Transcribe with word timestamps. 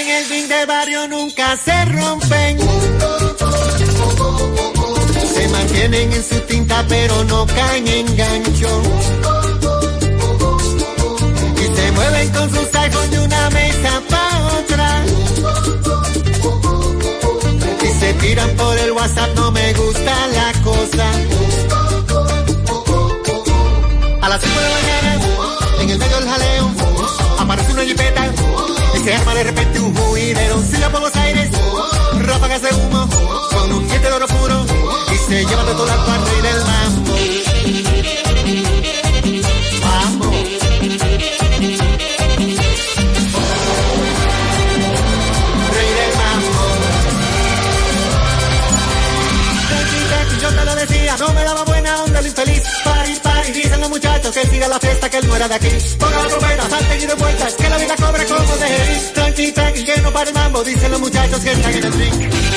en 0.00 0.08
el 0.08 0.24
fin 0.24 0.48
de 0.48 0.66
barrio 0.66 1.08
nunca 1.08 1.56
se 1.56 1.84
rompen. 1.86 2.58
Se 5.34 5.48
mantienen 5.48 6.12
en 6.12 6.24
su 6.24 6.40
tinta 6.40 6.84
pero 6.88 7.24
no 7.24 7.46
caen 7.46 7.88
en 7.88 8.16
gancho. 8.16 8.82
Y 11.56 11.76
se 11.76 11.92
mueven 11.92 12.28
con 12.30 12.50
sus 12.50 12.74
iPhones 12.74 13.10
de 13.10 13.20
una 13.20 13.50
mesa 13.50 14.02
para 14.08 14.46
otra. 14.58 15.04
Y 17.82 18.00
se 18.00 18.14
tiran 18.14 18.50
por 18.56 18.78
el 18.78 18.92
WhatsApp, 18.92 19.34
no 19.34 19.47
y 35.40 35.44
de 35.44 35.46
toda 35.46 35.96
la 35.96 36.04
parte 36.04 36.42
del 36.42 36.64
mambo. 36.64 37.14
Mambo. 39.84 40.30
Rey 45.74 45.90
del 45.98 46.12
mambo. 46.18 46.62
Tranquila, 49.68 50.18
Yo 50.40 50.48
te 50.48 50.64
lo 50.64 50.74
decía, 50.74 51.16
no 51.18 51.32
me 51.34 51.44
daba 51.44 51.62
buena 51.64 52.02
onda 52.02 52.18
el 52.18 52.26
infeliz. 52.26 52.62
Pari, 52.82 53.14
pari, 53.22 53.52
dicen 53.52 53.80
los 53.80 53.90
muchachos 53.90 54.34
que 54.34 54.44
siga 54.48 54.66
la 54.66 54.80
fiesta, 54.80 55.08
que 55.08 55.18
él 55.18 55.28
no 55.28 55.36
era 55.36 55.46
de 55.46 55.54
aquí. 55.54 55.68
Ponga 56.00 56.22
la 56.22 56.28
trompeta, 56.28 56.68
salte 56.68 56.98
y 56.98 57.06
de 57.06 57.14
vueltas, 57.14 57.54
que 57.54 57.68
la 57.68 57.76
vida 57.78 57.94
cobra 57.96 58.24
como 58.24 58.56
de. 58.56 59.10
Tranqui, 59.14 59.52
tranqui, 59.52 59.84
que 59.84 60.00
no 60.00 60.12
para 60.12 60.30
el 60.30 60.34
mambo, 60.34 60.64
dicen 60.64 60.90
los 60.90 61.00
muchachos 61.00 61.40
que 61.40 61.52
están 61.52 61.74
en 61.74 61.84
el 61.84 61.92
drink. 61.92 62.47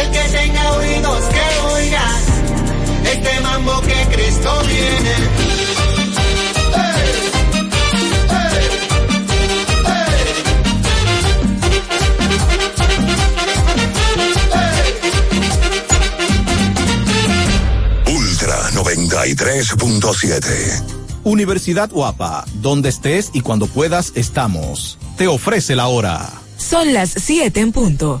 El 0.00 0.10
que 0.10 0.22
tenga 0.36 0.72
oídos 0.72 1.24
que 1.24 1.44
oiga 1.74 2.06
este 3.04 3.40
mambo 3.40 3.80
que 3.82 4.06
Cristo 4.14 4.62
viene. 4.66 5.14
Ultra 18.06 18.70
93.7. 18.72 20.82
Universidad 21.24 21.90
Guapa, 21.90 22.44
donde 22.60 22.90
estés 22.90 23.30
y 23.32 23.40
cuando 23.40 23.66
puedas 23.66 24.12
estamos. 24.14 24.98
Te 25.16 25.26
ofrece 25.26 25.74
la 25.74 25.86
hora. 25.86 26.30
Son 26.58 26.92
las 26.92 27.10
7 27.10 27.60
en 27.60 27.72
punto. 27.72 28.20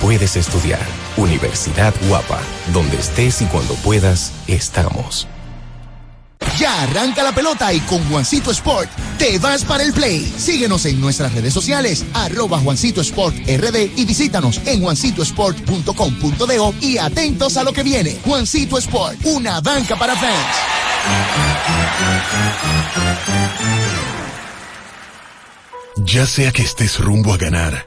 puedes 0.00 0.36
estudiar. 0.36 0.86
Universidad 1.16 1.94
Guapa, 2.08 2.40
donde 2.72 2.96
estés 2.96 3.42
y 3.42 3.46
cuando 3.46 3.74
puedas, 3.74 4.32
estamos. 4.46 5.26
Ya 6.58 6.82
arranca 6.82 7.22
la 7.22 7.32
pelota 7.32 7.72
y 7.72 7.80
con 7.80 8.02
Juancito 8.08 8.50
Sport 8.50 8.90
te 9.18 9.38
vas 9.38 9.64
para 9.64 9.82
el 9.84 9.92
play. 9.92 10.20
Síguenos 10.36 10.84
en 10.86 11.00
nuestras 11.00 11.32
redes 11.32 11.52
sociales, 11.52 12.04
arroba 12.14 12.58
Juancito 12.58 13.00
Sport 13.00 13.36
RD 13.46 13.92
y 13.96 14.04
visítanos 14.04 14.60
en 14.64 14.80
juancitosport.com.de 14.82 16.74
y 16.80 16.98
atentos 16.98 17.56
a 17.56 17.64
lo 17.64 17.72
que 17.72 17.82
viene. 17.82 18.18
Juancito 18.24 18.78
Sport, 18.78 19.18
una 19.24 19.60
banca 19.60 19.96
para 19.96 20.16
fans. 20.16 20.56
Ya 26.04 26.26
sea 26.26 26.52
que 26.52 26.62
estés 26.62 26.98
rumbo 26.98 27.32
a 27.32 27.36
ganar, 27.36 27.86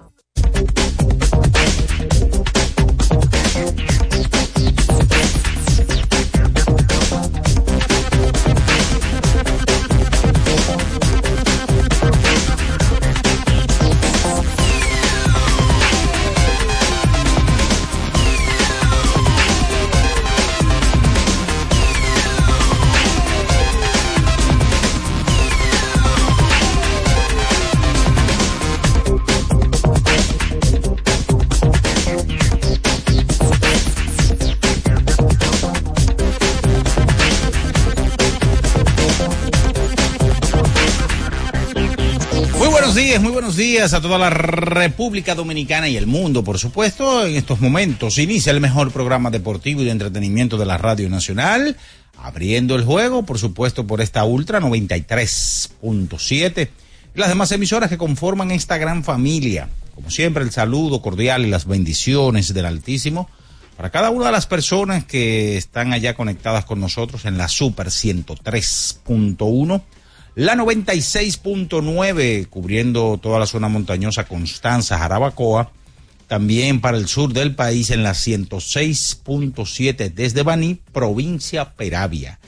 Muy 43.19 43.33
buenos 43.33 43.57
días, 43.57 43.93
a 43.93 43.99
toda 43.99 44.17
la 44.17 44.29
República 44.29 45.35
Dominicana 45.35 45.89
y 45.89 45.97
el 45.97 46.07
mundo, 46.07 46.45
por 46.45 46.57
supuesto. 46.57 47.25
En 47.25 47.35
estos 47.35 47.59
momentos 47.59 48.17
inicia 48.17 48.51
el 48.51 48.61
mejor 48.61 48.91
programa 48.91 49.29
deportivo 49.29 49.81
y 49.81 49.85
de 49.85 49.91
entretenimiento 49.91 50.57
de 50.57 50.65
la 50.65 50.77
Radio 50.77 51.09
Nacional, 51.09 51.75
abriendo 52.17 52.77
el 52.77 52.85
juego, 52.85 53.23
por 53.23 53.37
supuesto, 53.37 53.85
por 53.85 53.99
esta 53.99 54.23
Ultra 54.23 54.61
93.7 54.61 56.69
y 57.13 57.19
las 57.19 57.27
demás 57.27 57.51
emisoras 57.51 57.89
que 57.89 57.97
conforman 57.97 58.51
esta 58.51 58.77
gran 58.77 59.03
familia. 59.03 59.67
Como 59.93 60.09
siempre, 60.09 60.45
el 60.45 60.51
saludo 60.51 61.01
cordial 61.01 61.45
y 61.45 61.49
las 61.49 61.65
bendiciones 61.65 62.53
del 62.53 62.65
Altísimo 62.65 63.29
para 63.75 63.89
cada 63.89 64.09
una 64.09 64.27
de 64.27 64.31
las 64.31 64.47
personas 64.47 65.03
que 65.03 65.57
están 65.57 65.91
allá 65.91 66.13
conectadas 66.13 66.63
con 66.63 66.79
nosotros 66.79 67.25
en 67.25 67.37
la 67.37 67.49
Super 67.49 67.87
103.1 67.87 69.81
la 70.35 70.55
96.9 70.55 72.47
cubriendo 72.47 73.19
toda 73.21 73.39
la 73.39 73.45
zona 73.45 73.67
montañosa 73.67 74.23
Constanza, 74.25 74.97
Jarabacoa, 74.97 75.73
también 76.27 76.79
para 76.79 76.97
el 76.97 77.09
sur 77.09 77.33
del 77.33 77.53
país 77.53 77.89
en 77.89 78.03
la 78.03 78.11
106.7 78.11 80.13
desde 80.13 80.43
Baní, 80.43 80.79
provincia 80.93 81.73
Peravia. 81.73 82.39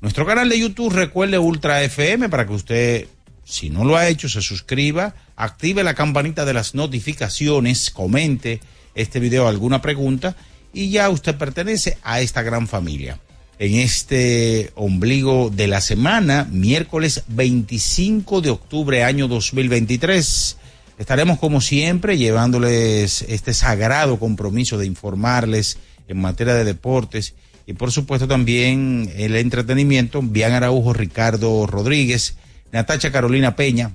Nuestro 0.00 0.24
canal 0.24 0.48
de 0.48 0.58
YouTube 0.58 0.94
recuerde 0.94 1.38
Ultra 1.38 1.82
FM 1.82 2.30
para 2.30 2.46
que 2.46 2.54
usted, 2.54 3.08
si 3.44 3.68
no 3.68 3.84
lo 3.84 3.96
ha 3.96 4.08
hecho, 4.08 4.30
se 4.30 4.40
suscriba, 4.40 5.14
active 5.36 5.84
la 5.84 5.92
campanita 5.92 6.46
de 6.46 6.54
las 6.54 6.74
notificaciones, 6.74 7.90
comente 7.90 8.60
este 8.94 9.20
video 9.20 9.46
alguna 9.46 9.82
pregunta 9.82 10.34
y 10.72 10.88
ya 10.88 11.10
usted 11.10 11.36
pertenece 11.36 11.98
a 12.02 12.22
esta 12.22 12.42
gran 12.42 12.66
familia 12.66 13.20
en 13.58 13.74
este 13.76 14.70
ombligo 14.74 15.50
de 15.50 15.66
la 15.66 15.80
semana, 15.80 16.46
miércoles 16.50 17.24
25 17.28 18.40
de 18.42 18.50
octubre 18.50 19.02
año 19.02 19.28
2023. 19.28 20.56
Estaremos 20.98 21.38
como 21.38 21.60
siempre 21.60 22.18
llevándoles 22.18 23.22
este 23.22 23.54
sagrado 23.54 24.18
compromiso 24.18 24.78
de 24.78 24.86
informarles 24.86 25.78
en 26.08 26.20
materia 26.20 26.54
de 26.54 26.64
deportes 26.64 27.34
y 27.66 27.72
por 27.72 27.92
supuesto 27.92 28.28
también 28.28 29.10
el 29.16 29.36
entretenimiento. 29.36 30.20
Bian 30.22 30.52
Araujo, 30.52 30.92
Ricardo 30.92 31.66
Rodríguez, 31.66 32.36
Natacha 32.72 33.10
Carolina 33.10 33.56
Peña. 33.56 33.92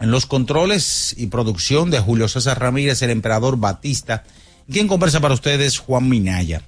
En 0.00 0.10
los 0.10 0.24
controles 0.24 1.14
y 1.18 1.26
producción 1.26 1.90
de 1.90 2.00
Julio 2.00 2.26
César 2.28 2.58
Ramírez, 2.58 3.02
el 3.02 3.10
emperador 3.10 3.58
Batista. 3.58 4.24
Quien 4.70 4.88
conversa 4.88 5.20
para 5.20 5.34
ustedes, 5.34 5.78
Juan 5.78 6.08
Minaya. 6.08 6.62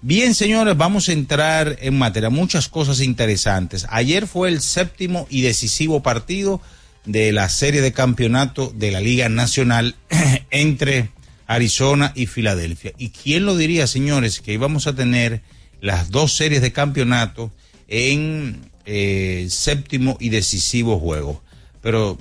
Bien, 0.00 0.32
señores, 0.34 0.76
vamos 0.76 1.08
a 1.08 1.12
entrar 1.12 1.76
en 1.80 1.98
materia. 1.98 2.30
Muchas 2.30 2.68
cosas 2.68 3.00
interesantes. 3.00 3.84
Ayer 3.90 4.28
fue 4.28 4.48
el 4.48 4.60
séptimo 4.60 5.26
y 5.28 5.40
decisivo 5.40 6.04
partido 6.04 6.60
de 7.04 7.32
la 7.32 7.48
serie 7.48 7.80
de 7.80 7.92
campeonato 7.92 8.72
de 8.76 8.92
la 8.92 9.00
Liga 9.00 9.28
Nacional 9.28 9.96
entre 10.52 11.10
Arizona 11.48 12.12
y 12.14 12.26
Filadelfia. 12.26 12.92
¿Y 12.96 13.10
quién 13.10 13.44
lo 13.44 13.56
diría, 13.56 13.88
señores, 13.88 14.40
que 14.40 14.52
íbamos 14.52 14.86
a 14.86 14.94
tener 14.94 15.42
las 15.80 16.12
dos 16.12 16.32
series 16.32 16.62
de 16.62 16.72
campeonato 16.72 17.50
en 17.88 18.70
eh, 18.86 19.48
séptimo 19.50 20.16
y 20.20 20.28
decisivo 20.28 21.00
juego? 21.00 21.42
Pero 21.82 22.18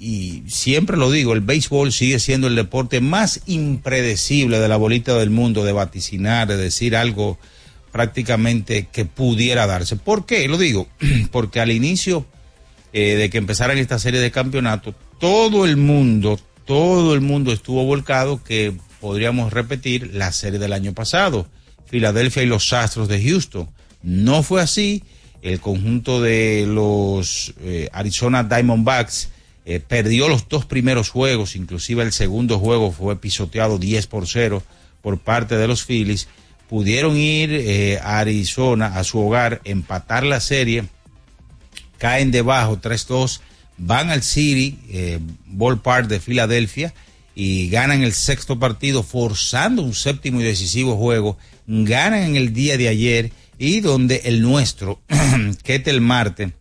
y 0.00 0.44
siempre 0.48 0.96
lo 0.96 1.10
digo, 1.10 1.34
el 1.34 1.42
béisbol 1.42 1.92
sigue 1.92 2.18
siendo 2.18 2.46
el 2.46 2.56
deporte 2.56 3.02
más 3.02 3.42
impredecible 3.46 4.58
de 4.58 4.66
la 4.66 4.78
bolita 4.78 5.14
del 5.16 5.28
mundo, 5.28 5.62
de 5.62 5.72
vaticinar, 5.72 6.48
de 6.48 6.56
decir 6.56 6.96
algo 6.96 7.38
prácticamente 7.92 8.88
que 8.90 9.04
pudiera 9.04 9.66
darse. 9.66 9.96
¿Por 9.96 10.24
qué? 10.24 10.48
Lo 10.48 10.56
digo, 10.56 10.88
porque 11.30 11.60
al 11.60 11.70
inicio 11.70 12.24
eh, 12.94 13.16
de 13.16 13.28
que 13.28 13.36
empezaran 13.36 13.76
esta 13.76 13.98
serie 13.98 14.20
de 14.20 14.30
campeonatos, 14.30 14.94
todo 15.18 15.66
el 15.66 15.76
mundo, 15.76 16.40
todo 16.64 17.12
el 17.12 17.20
mundo 17.20 17.52
estuvo 17.52 17.84
volcado 17.84 18.42
que 18.42 18.72
podríamos 19.00 19.52
repetir 19.52 20.14
la 20.14 20.32
serie 20.32 20.58
del 20.58 20.72
año 20.72 20.94
pasado, 20.94 21.46
Filadelfia 21.86 22.42
y 22.42 22.46
los 22.46 22.72
Astros 22.72 23.08
de 23.08 23.22
Houston. 23.22 23.68
No 24.02 24.42
fue 24.42 24.62
así, 24.62 25.02
el 25.42 25.60
conjunto 25.60 26.22
de 26.22 26.64
los 26.66 27.52
eh, 27.60 27.90
Arizona 27.92 28.44
Diamondbacks, 28.44 29.28
eh, 29.66 29.80
perdió 29.80 30.28
los 30.28 30.48
dos 30.48 30.64
primeros 30.64 31.10
juegos, 31.10 31.54
inclusive 31.54 32.02
el 32.02 32.12
segundo 32.12 32.58
juego 32.58 32.92
fue 32.92 33.20
pisoteado 33.20 33.78
10 33.78 34.06
por 34.06 34.26
0 34.26 34.62
por 35.02 35.18
parte 35.18 35.56
de 35.56 35.68
los 35.68 35.84
Phillies. 35.84 36.28
Pudieron 36.68 37.16
ir 37.16 37.50
eh, 37.52 37.98
a 38.02 38.20
Arizona, 38.20 38.98
a 38.98 39.04
su 39.04 39.18
hogar, 39.18 39.60
empatar 39.64 40.24
la 40.24 40.40
serie, 40.40 40.84
caen 41.98 42.30
debajo 42.30 42.78
3-2, 42.80 43.40
van 43.76 44.10
al 44.10 44.22
City, 44.22 44.78
eh, 44.88 45.18
Ballpark 45.46 46.06
de 46.06 46.20
Filadelfia, 46.20 46.94
y 47.34 47.68
ganan 47.68 48.02
el 48.02 48.12
sexto 48.12 48.58
partido, 48.58 49.02
forzando 49.02 49.82
un 49.82 49.94
séptimo 49.94 50.40
y 50.40 50.44
decisivo 50.44 50.96
juego. 50.96 51.38
Ganan 51.66 52.22
en 52.22 52.36
el 52.36 52.52
día 52.52 52.76
de 52.76 52.88
ayer 52.88 53.32
y 53.58 53.80
donde 53.80 54.22
el 54.24 54.42
nuestro, 54.42 55.00
Ketel 55.62 56.00
Marte, 56.00 56.52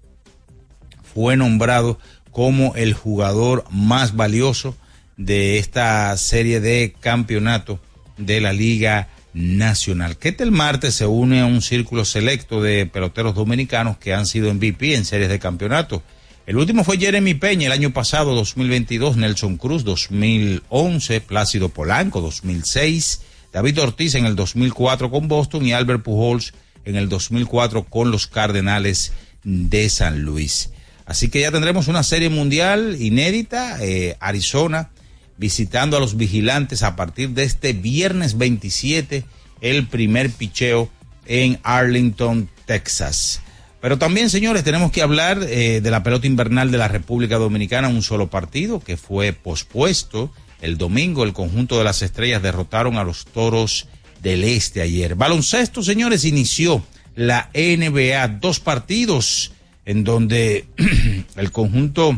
fue 1.14 1.36
nombrado 1.36 2.00
como 2.32 2.76
el 2.76 2.94
jugador 2.94 3.66
más 3.72 4.16
valioso 4.16 4.76
de 5.18 5.58
esta 5.58 6.16
serie 6.18 6.60
de 6.60 6.96
campeonato 7.00 7.80
de 8.18 8.42
la 8.42 8.54
Liga 8.54 9.10
Nacional. 9.34 10.18
Ketel 10.18 10.52
Marte 10.52 10.92
se 10.92 11.06
une 11.06 11.42
a 11.42 11.46
un 11.46 11.62
círculo 11.62 12.06
selecto 12.06 12.62
de 12.62 12.86
peloteros 12.86 13.36
dominicanos 13.36 13.98
que 13.98 14.14
han 14.14 14.26
sido 14.26 14.54
MVP 14.54 14.96
en 14.96 15.06
series 15.06 15.30
de 15.30 15.40
campeonato. 15.40 16.02
El 16.48 16.58
último 16.58 16.84
fue 16.84 16.98
Jeremy 16.98 17.36
Peña 17.36 17.68
el 17.68 17.74
año 17.74 17.92
pasado, 17.92 18.34
2022, 18.34 19.18
Nelson 19.18 19.58
Cruz 19.58 19.84
2011, 19.84 21.22
Plácido 21.22 21.70
Polanco 21.70 22.22
2006, 22.22 23.22
David 23.54 23.82
Ortiz 23.82 24.16
en 24.16 24.26
el 24.26 24.36
2004 24.36 25.12
con 25.12 25.28
Boston 25.28 25.66
y 25.66 25.74
Albert 25.74 26.02
Pujols 26.02 26.54
en 26.86 26.96
el 26.96 27.08
2004 27.08 27.84
con 27.84 28.10
los 28.10 28.28
Cardenales 28.28 29.12
de 29.44 29.90
San 29.90 30.22
Luis. 30.22 30.72
Así 31.10 31.30
que 31.30 31.42
ya 31.42 31.52
tendremos 31.52 31.88
una 31.88 32.04
serie 32.04 32.30
mundial 32.30 32.96
inédita. 33.00 33.84
Eh, 33.84 34.16
Arizona 34.20 34.92
visitando 35.38 35.98
a 35.98 36.00
los 36.00 36.18
vigilantes 36.18 36.84
a 36.84 36.96
partir 36.96 37.30
de 37.30 37.46
este 37.46 37.74
viernes 37.74 38.38
27, 38.38 39.26
el 39.62 39.88
primer 39.88 40.30
picheo 40.30 40.88
en 41.26 41.60
Arlington, 41.64 42.48
Texas. 42.66 43.42
Pero 43.82 43.98
también, 43.98 44.30
señores, 44.30 44.64
tenemos 44.64 44.92
que 44.92 45.02
hablar 45.02 45.42
eh, 45.42 45.82
de 45.82 45.92
la 45.92 46.04
pelota 46.04 46.28
invernal 46.28 46.70
de 46.70 46.78
la 46.78 46.88
República 46.90 47.38
Dominicana, 47.38 47.88
un 47.88 48.04
solo 48.04 48.30
partido 48.30 48.80
que 48.80 48.96
fue 48.96 49.34
pospuesto. 49.34 50.32
El 50.62 50.78
domingo 50.78 51.24
el 51.24 51.34
conjunto 51.34 51.80
de 51.80 51.86
las 51.86 52.04
estrellas 52.04 52.44
derrotaron 52.44 52.98
a 52.98 53.04
los 53.04 53.26
toros 53.26 53.88
del 54.22 54.44
este 54.44 54.82
ayer. 54.82 55.16
Baloncesto, 55.16 55.82
señores, 55.82 56.24
inició 56.24 56.84
la 57.16 57.50
NBA, 57.56 58.28
dos 58.40 58.60
partidos 58.60 59.54
en 59.86 60.04
donde 60.04 60.66
el 61.36 61.52
conjunto 61.52 62.18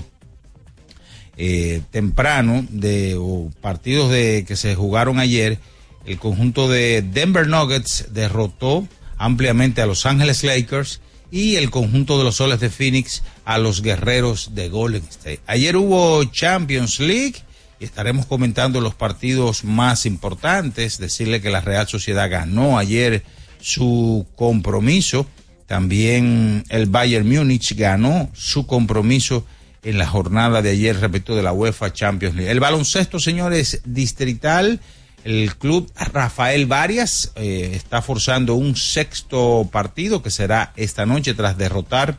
eh, 1.38 1.82
temprano 1.92 2.66
de 2.70 3.18
partidos 3.62 4.12
de 4.12 4.46
que 4.48 4.56
se 4.56 4.76
jugaron 4.76 5.20
ayer, 5.20 5.60
el 6.06 6.18
conjunto 6.18 6.70
de 6.70 7.02
Denver 7.02 7.48
Nuggets 7.48 8.08
derrotó 8.12 8.88
ampliamente 9.18 9.82
a 9.82 9.86
Los 9.86 10.06
Ángeles 10.06 10.44
Lakers 10.44 11.02
y 11.32 11.56
el 11.56 11.70
conjunto 11.70 12.18
de 12.18 12.26
los 12.26 12.36
soles 12.36 12.60
de 12.60 12.70
Phoenix 12.70 13.24
a 13.46 13.58
los 13.58 13.82
guerreros 13.82 14.54
de 14.54 14.70
Golden 14.70 15.04
State. 15.10 15.40
Ayer 15.48 15.78
hubo 15.78 16.24
Champions 16.26 17.00
League 17.00 17.36
y 17.80 17.86
estaremos 17.86 18.26
comentando 18.26 18.82
los 18.82 18.94
partidos 18.94 19.64
más 19.64 20.06
importantes. 20.06 20.98
Decirle 20.98 21.42
que 21.42 21.50
la 21.50 21.62
Real 21.62 21.88
Sociedad 21.88 22.30
ganó 22.30 22.78
ayer 22.78 23.24
su 23.60 24.28
compromiso. 24.36 25.26
También 25.72 26.66
el 26.68 26.88
Bayern 26.88 27.26
Múnich 27.26 27.78
ganó 27.78 28.30
su 28.34 28.68
compromiso 28.68 29.46
en 29.84 29.98
la 29.98 30.06
jornada 30.06 30.62
de 30.62 30.72
ayer 30.72 31.00
respecto 31.00 31.34
de 31.34 31.44
la 31.44 31.54
UEFA 31.54 31.94
Champions 31.94 32.36
League. 32.36 32.52
El 32.52 32.60
baloncesto, 32.60 33.22
señores, 33.22 33.82
distrital 33.86 34.82
el 35.24 35.56
club 35.56 35.90
Rafael 35.96 36.66
Varias 36.66 37.32
eh, 37.38 37.72
está 37.74 38.02
forzando 38.02 38.56
un 38.56 38.76
sexto 38.76 39.70
partido 39.72 40.22
que 40.22 40.30
será 40.30 40.74
esta 40.76 41.06
noche 41.06 41.36
tras 41.36 41.58
derrotar 41.58 42.18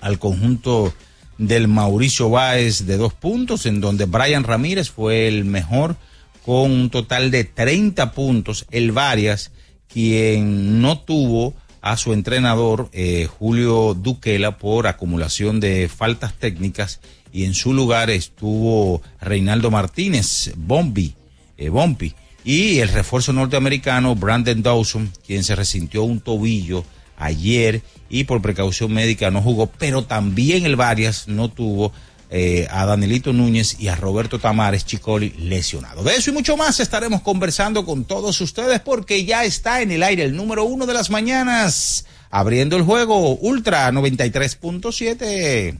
al 0.00 0.20
conjunto 0.20 0.94
del 1.38 1.66
Mauricio 1.66 2.30
Báez 2.30 2.86
de 2.86 2.96
dos 2.96 3.12
puntos, 3.12 3.66
en 3.66 3.80
donde 3.80 4.04
Brian 4.04 4.44
Ramírez 4.44 4.88
fue 4.88 5.26
el 5.26 5.44
mejor 5.44 5.96
con 6.44 6.70
un 6.70 6.90
total 6.90 7.32
de 7.32 7.42
30 7.42 8.12
puntos. 8.12 8.66
El 8.70 8.92
Varias, 8.92 9.50
quien 9.88 10.80
no 10.80 11.00
tuvo 11.00 11.56
a 11.82 11.96
su 11.96 12.12
entrenador 12.14 12.88
eh, 12.92 13.26
Julio 13.26 13.94
Duquela 13.94 14.56
por 14.56 14.86
acumulación 14.86 15.60
de 15.60 15.90
faltas 15.94 16.32
técnicas 16.34 17.00
y 17.32 17.44
en 17.44 17.54
su 17.54 17.74
lugar 17.74 18.08
estuvo 18.08 19.02
Reinaldo 19.20 19.70
Martínez, 19.70 20.52
Bombi 20.56 21.14
eh, 21.58 21.68
Bompi. 21.68 22.14
Y 22.44 22.78
el 22.80 22.88
refuerzo 22.88 23.32
norteamericano 23.32 24.16
Brandon 24.16 24.62
Dawson, 24.62 25.12
quien 25.24 25.44
se 25.44 25.54
resintió 25.54 26.02
un 26.02 26.20
tobillo 26.20 26.84
ayer 27.16 27.82
y 28.08 28.24
por 28.24 28.42
precaución 28.42 28.92
médica 28.92 29.30
no 29.30 29.42
jugó, 29.42 29.68
pero 29.68 30.04
también 30.04 30.66
el 30.66 30.74
Varias 30.74 31.28
no 31.28 31.48
tuvo 31.50 31.92
eh, 32.34 32.66
a 32.70 32.86
Danielito 32.86 33.34
Núñez 33.34 33.76
y 33.78 33.88
a 33.88 33.94
Roberto 33.94 34.38
Tamares 34.38 34.86
Chicoli 34.86 35.34
lesionado. 35.36 36.02
De 36.02 36.14
eso 36.14 36.30
y 36.30 36.32
mucho 36.32 36.56
más 36.56 36.80
estaremos 36.80 37.20
conversando 37.20 37.84
con 37.84 38.06
todos 38.06 38.40
ustedes 38.40 38.80
porque 38.80 39.26
ya 39.26 39.44
está 39.44 39.82
en 39.82 39.90
el 39.90 40.02
aire 40.02 40.24
el 40.24 40.34
número 40.34 40.64
uno 40.64 40.86
de 40.86 40.94
las 40.94 41.10
mañanas, 41.10 42.06
abriendo 42.30 42.78
el 42.78 42.84
juego 42.84 43.34
Ultra 43.34 43.90
93.7. 43.92 45.78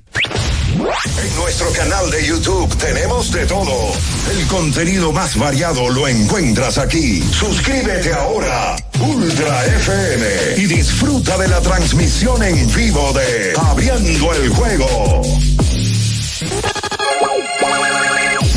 En 0.75 1.37
nuestro 1.37 1.73
canal 1.73 2.11
de 2.11 2.27
YouTube 2.27 2.77
tenemos 2.77 3.33
de 3.33 3.47
todo. 3.47 3.93
El 4.31 4.47
contenido 4.47 5.13
más 5.13 5.39
variado 5.39 5.89
lo 5.89 6.09
encuentras 6.09 6.77
aquí. 6.77 7.23
Suscríbete 7.23 8.13
ahora, 8.13 8.77
Ultra 9.01 9.65
FM, 9.67 10.27
y 10.59 10.67
disfruta 10.67 11.39
de 11.39 11.49
la 11.49 11.61
transmisión 11.61 12.43
en 12.43 12.71
vivo 12.75 13.13
de 13.13 13.53
Abriendo 13.57 14.35
el 14.35 14.49
Juego. 14.51 15.23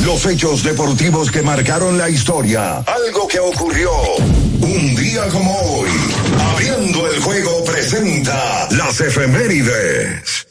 Los 0.05 0.23
hechos 0.27 0.61
deportivos 0.61 1.31
que 1.31 1.41
marcaron 1.41 1.97
la 1.97 2.07
historia. 2.11 2.77
Algo 2.77 3.27
que 3.27 3.39
ocurrió 3.39 3.89
un 4.61 4.95
día 4.95 5.27
como 5.29 5.51
hoy. 5.51 5.89
Abriendo 6.51 7.07
el 7.11 7.19
Juego 7.21 7.63
presenta 7.65 8.67
las 8.69 9.01
efemérides. 9.01 10.47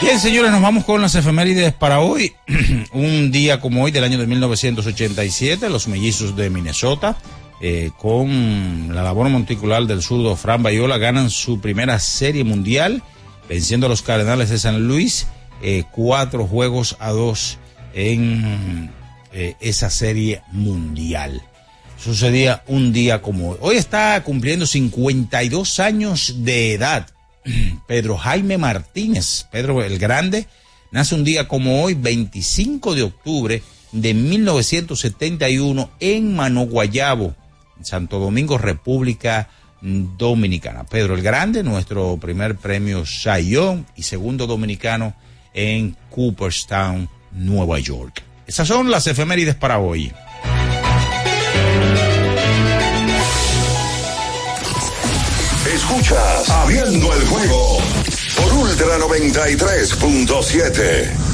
Bien, 0.00 0.20
señores, 0.20 0.52
nos 0.52 0.62
vamos 0.62 0.84
con 0.84 1.02
las 1.02 1.16
efemérides 1.16 1.72
para 1.72 1.98
hoy. 1.98 2.32
Un 2.92 3.32
día 3.32 3.60
como 3.60 3.82
hoy 3.82 3.90
del 3.90 4.04
año 4.04 4.16
de 4.16 4.28
1987, 4.28 5.68
los 5.68 5.88
mellizos 5.88 6.36
de 6.36 6.50
Minnesota, 6.50 7.16
eh, 7.60 7.90
con 7.98 8.94
la 8.94 9.02
labor 9.02 9.28
monticular 9.28 9.84
del 9.86 10.02
zurdo 10.02 10.36
Fran 10.36 10.62
Bayola, 10.62 10.98
ganan 10.98 11.30
su 11.30 11.60
primera 11.60 11.98
serie 11.98 12.44
mundial, 12.44 13.02
venciendo 13.50 13.86
a 13.86 13.88
los 13.88 14.02
Cardenales 14.02 14.48
de 14.48 14.60
San 14.60 14.86
Luis, 14.86 15.26
eh, 15.60 15.82
cuatro 15.90 16.46
juegos 16.46 16.96
a 17.00 17.10
dos 17.10 17.58
en 17.94 18.92
eh, 19.32 19.56
esa 19.58 19.90
serie 19.90 20.40
mundial. 20.52 21.42
Sucedía 21.98 22.62
un 22.68 22.92
día 22.92 23.20
como 23.22 23.50
hoy. 23.50 23.58
Hoy 23.60 23.76
está 23.76 24.22
cumpliendo 24.22 24.66
52 24.66 25.80
años 25.80 26.44
de 26.44 26.74
edad 26.74 27.08
Pedro 27.88 28.16
Jaime 28.18 28.56
Martínez, 28.56 29.48
Pedro 29.50 29.82
el 29.82 29.98
Grande, 29.98 30.46
nace 30.92 31.16
un 31.16 31.24
día 31.24 31.48
como 31.48 31.82
hoy, 31.82 31.94
25 31.94 32.94
de 32.94 33.02
octubre 33.02 33.62
de 33.90 34.14
1971 34.14 35.90
en 35.98 36.36
Manoguayabo, 36.36 37.34
Santo 37.82 38.20
Domingo, 38.20 38.58
República 38.58 39.48
Dominicana. 39.80 40.84
Pedro 40.84 41.14
el 41.14 41.22
Grande, 41.22 41.62
nuestro 41.62 42.18
primer 42.18 42.56
premio 42.56 43.06
Sayón 43.06 43.86
y 43.96 44.02
segundo 44.02 44.46
dominicano 44.46 45.14
en 45.54 45.96
Cooperstown, 46.10 47.08
Nueva 47.32 47.78
York. 47.78 48.22
Esas 48.46 48.68
son 48.68 48.90
las 48.90 49.06
efemérides 49.06 49.54
para 49.54 49.78
hoy. 49.78 50.12
Escuchas 55.74 56.50
Abriendo 56.50 57.14
el 57.14 57.26
juego 57.26 57.78
por 58.36 58.52
Ultra 58.54 58.98
93.7. 58.98 61.29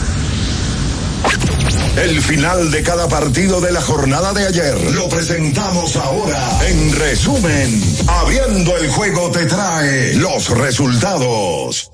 El 1.96 2.20
final 2.20 2.70
de 2.70 2.82
cada 2.82 3.08
partido 3.08 3.58
de 3.62 3.72
la 3.72 3.80
jornada 3.80 4.34
de 4.34 4.46
ayer 4.46 4.78
lo 4.92 5.08
presentamos 5.08 5.96
ahora. 5.96 6.66
En 6.68 6.92
resumen, 6.92 7.82
Abriendo 8.06 8.76
el 8.76 8.90
juego 8.90 9.30
te 9.30 9.46
trae 9.46 10.14
los 10.14 10.50
resultados. 10.50 11.90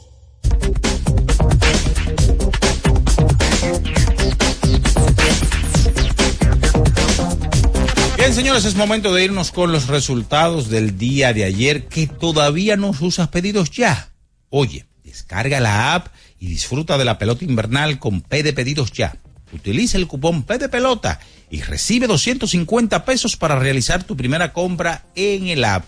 Bien, 8.16 8.34
señores, 8.34 8.64
es 8.64 8.74
momento 8.74 9.14
de 9.14 9.24
irnos 9.24 9.52
con 9.52 9.70
los 9.70 9.86
resultados 9.86 10.68
del 10.68 10.98
día 10.98 11.32
de 11.32 11.44
ayer 11.44 11.86
que 11.86 12.08
todavía 12.08 12.76
no 12.76 12.92
usas 13.00 13.28
pedidos 13.28 13.70
ya. 13.70 14.10
Oye, 14.50 14.84
descarga 15.04 15.60
la 15.60 15.94
app 15.94 16.08
y 16.40 16.48
disfruta 16.48 16.98
de 16.98 17.04
la 17.04 17.18
pelota 17.18 17.44
invernal 17.44 18.00
con 18.00 18.20
P 18.20 18.42
de 18.42 18.52
pedidos 18.52 18.90
ya. 18.90 19.16
Utiliza 19.52 19.98
el 19.98 20.06
cupón 20.06 20.42
P 20.42 20.58
de 20.58 20.68
pelota 20.68 21.20
y 21.50 21.60
recibe 21.60 22.06
250 22.06 23.04
pesos 23.04 23.36
para 23.36 23.58
realizar 23.58 24.04
tu 24.04 24.16
primera 24.16 24.52
compra 24.52 25.04
en 25.14 25.48
el 25.48 25.64
app. 25.64 25.84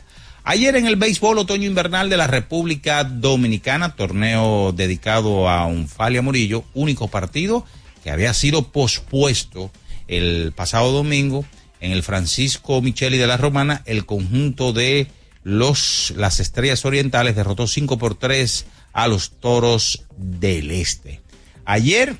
Ayer 0.47 0.77
en 0.77 0.87
el 0.87 0.97
béisbol 0.97 1.39
otoño 1.39 1.67
invernal 1.67 2.11
de 2.11 2.19
la 2.19 2.27
República 2.27 3.03
Dominicana, 3.03 3.97
torneo 3.97 4.73
dedicado 4.73 5.49
a 5.49 5.67
Unfalia 5.67 6.21
Murillo, 6.21 6.65
único 6.75 7.09
partido 7.09 7.65
que 8.03 8.11
había 8.11 8.35
sido 8.35 8.71
pospuesto 8.71 9.71
el 10.07 10.53
pasado 10.55 10.93
domingo 10.93 11.47
en 11.81 11.93
el 11.93 12.03
Francisco 12.03 12.83
Micheli 12.83 13.17
de 13.17 13.27
la 13.27 13.39
Romana, 13.39 13.83
el 13.87 14.05
conjunto 14.05 14.75
de 14.75 15.09
los, 15.43 16.13
las 16.17 16.41
Estrellas 16.41 16.85
Orientales 16.85 17.37
derrotó 17.37 17.67
5 17.67 17.97
por 17.97 18.15
3 18.15 18.67
a 18.93 19.09
los 19.09 19.33
Toros 19.41 20.05
del 20.17 20.71
Este. 20.71 21.24
Ayer 21.65 22.17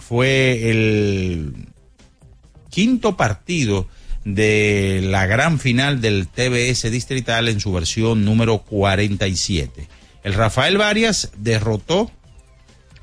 fue 0.00 0.70
el 0.70 1.68
quinto 2.70 3.16
partido 3.16 3.86
de 4.24 5.00
la 5.04 5.26
gran 5.26 5.58
final 5.60 6.00
del 6.00 6.28
TBS 6.28 6.90
distrital 6.90 7.48
en 7.48 7.60
su 7.60 7.72
versión 7.72 8.24
número 8.24 8.58
47. 8.58 9.88
El 10.24 10.34
Rafael 10.34 10.78
Varias 10.78 11.30
derrotó 11.36 12.10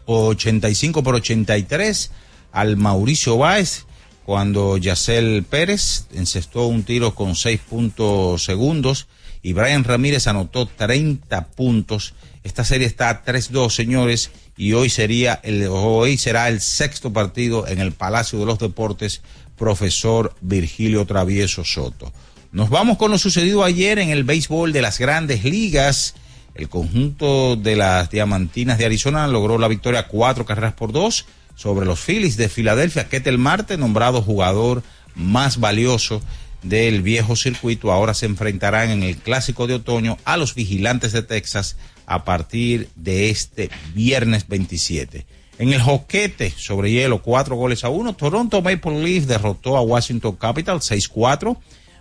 85 0.05 1.03
por 1.03 1.15
83 1.15 2.11
al 2.51 2.75
Mauricio 2.77 3.37
Báez 3.37 3.85
cuando 4.25 4.77
Yacel 4.77 5.43
Pérez 5.43 6.07
encestó 6.13 6.65
un 6.65 6.83
tiro 6.83 7.15
con 7.15 7.35
seis 7.35 7.59
puntos 7.59 8.43
segundos 8.43 9.07
y 9.41 9.53
Brian 9.53 9.83
Ramírez 9.83 10.27
anotó 10.27 10.65
30 10.67 11.47
puntos. 11.47 12.13
Esta 12.43 12.63
serie 12.63 12.87
está 12.87 13.09
a 13.09 13.23
3-2, 13.23 13.69
señores, 13.71 14.31
y 14.57 14.73
hoy 14.73 14.89
sería 14.89 15.39
el, 15.43 15.67
hoy 15.67 16.17
será 16.17 16.49
el 16.49 16.61
sexto 16.61 17.13
partido 17.13 17.67
en 17.67 17.79
el 17.79 17.91
Palacio 17.91 18.39
de 18.39 18.45
los 18.45 18.59
Deportes, 18.59 19.21
profesor 19.57 20.33
Virgilio 20.41 21.05
Travieso 21.05 21.63
Soto. 21.63 22.11
Nos 22.51 22.69
vamos 22.69 22.97
con 22.97 23.11
lo 23.11 23.17
sucedido 23.17 23.63
ayer 23.63 23.99
en 23.99 24.09
el 24.09 24.23
béisbol 24.23 24.73
de 24.73 24.81
las 24.81 24.99
grandes 24.99 25.43
ligas. 25.43 26.15
El 26.53 26.67
conjunto 26.67 27.55
de 27.55 27.77
las 27.77 28.09
Diamantinas 28.09 28.77
de 28.77 28.85
Arizona 28.85 29.27
logró 29.27 29.57
la 29.57 29.69
victoria 29.69 30.07
cuatro 30.07 30.45
carreras 30.45 30.73
por 30.73 30.91
dos 30.91 31.25
sobre 31.55 31.85
los 31.85 31.99
Phillies 31.99 32.35
de 32.35 32.49
Filadelfia. 32.49 33.07
Ketel 33.07 33.37
Marte, 33.37 33.77
nombrado 33.77 34.21
jugador 34.21 34.83
más 35.15 35.59
valioso 35.59 36.21
del 36.63 37.01
viejo 37.01 37.35
circuito, 37.35 37.91
ahora 37.91 38.13
se 38.13 38.25
enfrentarán 38.25 38.89
en 38.89 39.03
el 39.03 39.17
clásico 39.17 39.65
de 39.65 39.75
otoño 39.75 40.17
a 40.25 40.37
los 40.37 40.53
vigilantes 40.53 41.11
de 41.11 41.23
Texas 41.23 41.77
a 42.11 42.25
partir 42.25 42.89
de 42.95 43.29
este 43.29 43.69
viernes 43.93 44.45
27. 44.49 45.25
En 45.59 45.71
el 45.71 45.81
joquete 45.81 46.53
sobre 46.57 46.91
hielo, 46.91 47.21
cuatro 47.21 47.55
goles 47.55 47.85
a 47.85 47.89
uno, 47.89 48.13
Toronto 48.13 48.61
Maple 48.61 49.01
Leaf 49.01 49.25
derrotó 49.25 49.77
a 49.77 49.81
Washington 49.81 50.35
Capital 50.35 50.79
6-4. 50.79 51.55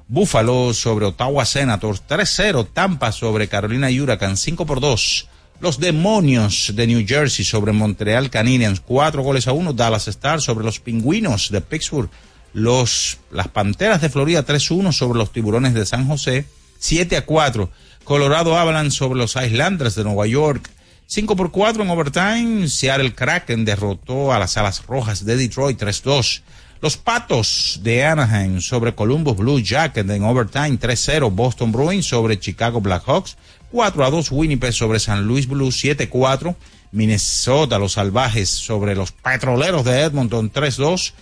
Buffalo 0.08 0.74
sobre 0.74 1.06
Ottawa 1.06 1.44
Senators 1.44 2.02
3-0. 2.08 2.66
Tampa 2.72 3.12
sobre 3.12 3.46
Carolina 3.46 3.88
Huracán 3.88 4.36
5 4.36 4.66
por 4.66 4.80
2. 4.80 5.28
Los 5.60 5.78
Demonios 5.78 6.72
de 6.74 6.88
New 6.88 7.06
Jersey 7.06 7.44
sobre 7.44 7.72
Montreal 7.72 8.30
Canadiens, 8.30 8.80
cuatro 8.80 9.22
goles 9.22 9.46
a 9.46 9.52
uno. 9.52 9.72
Dallas 9.72 10.08
Stars 10.08 10.42
sobre 10.42 10.64
los 10.64 10.80
Pingüinos 10.80 11.50
de 11.50 11.60
Pittsburgh. 11.60 12.10
Los, 12.52 13.18
las 13.30 13.46
Panteras 13.46 14.00
de 14.00 14.08
Florida 14.08 14.44
3-1 14.44 14.92
sobre 14.92 15.20
los 15.20 15.32
Tiburones 15.32 15.74
de 15.74 15.86
San 15.86 16.08
José. 16.08 16.46
7 16.80 17.16
a 17.16 17.24
4. 17.24 17.70
Colorado 18.04 18.56
Avalanche 18.56 18.96
sobre 18.96 19.18
los 19.18 19.36
Islanders 19.36 19.94
de 19.94 20.04
Nueva 20.04 20.26
York. 20.26 20.70
5 21.06 21.36
por 21.36 21.50
4 21.50 21.82
en 21.82 21.90
overtime. 21.90 22.68
Seattle 22.68 23.14
Kraken 23.14 23.64
derrotó 23.64 24.32
a 24.32 24.38
las 24.38 24.56
Alas 24.56 24.84
Rojas 24.86 25.24
de 25.24 25.36
Detroit 25.36 25.80
3-2. 25.80 26.42
Los 26.80 26.96
Patos 26.96 27.80
de 27.82 28.04
Anaheim 28.04 28.60
sobre 28.60 28.94
Columbus 28.94 29.36
Blue 29.36 29.60
Jacket 29.60 30.08
en 30.08 30.24
overtime 30.24 30.78
3-0. 30.78 31.30
Boston 31.30 31.72
Bruins 31.72 32.06
sobre 32.06 32.38
Chicago 32.38 32.80
Blackhawks 32.80 33.36
4 33.70 34.04
a 34.04 34.10
2 34.10 34.32
Winnipeg 34.32 34.72
sobre 34.72 34.98
San 34.98 35.26
Luis 35.26 35.46
Blues 35.46 35.82
7-4. 35.82 36.54
Minnesota, 36.92 37.78
los 37.78 37.92
salvajes 37.92 38.48
sobre 38.48 38.96
los 38.96 39.12
petroleros 39.12 39.84
de 39.84 40.00
Edmonton 40.00 40.50
3-2. 40.50 41.12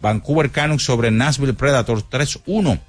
Vancouver 0.00 0.50
Canucks 0.50 0.84
sobre 0.84 1.10
Nashville 1.10 1.54
Predators 1.54 2.04
3-1. 2.10 2.80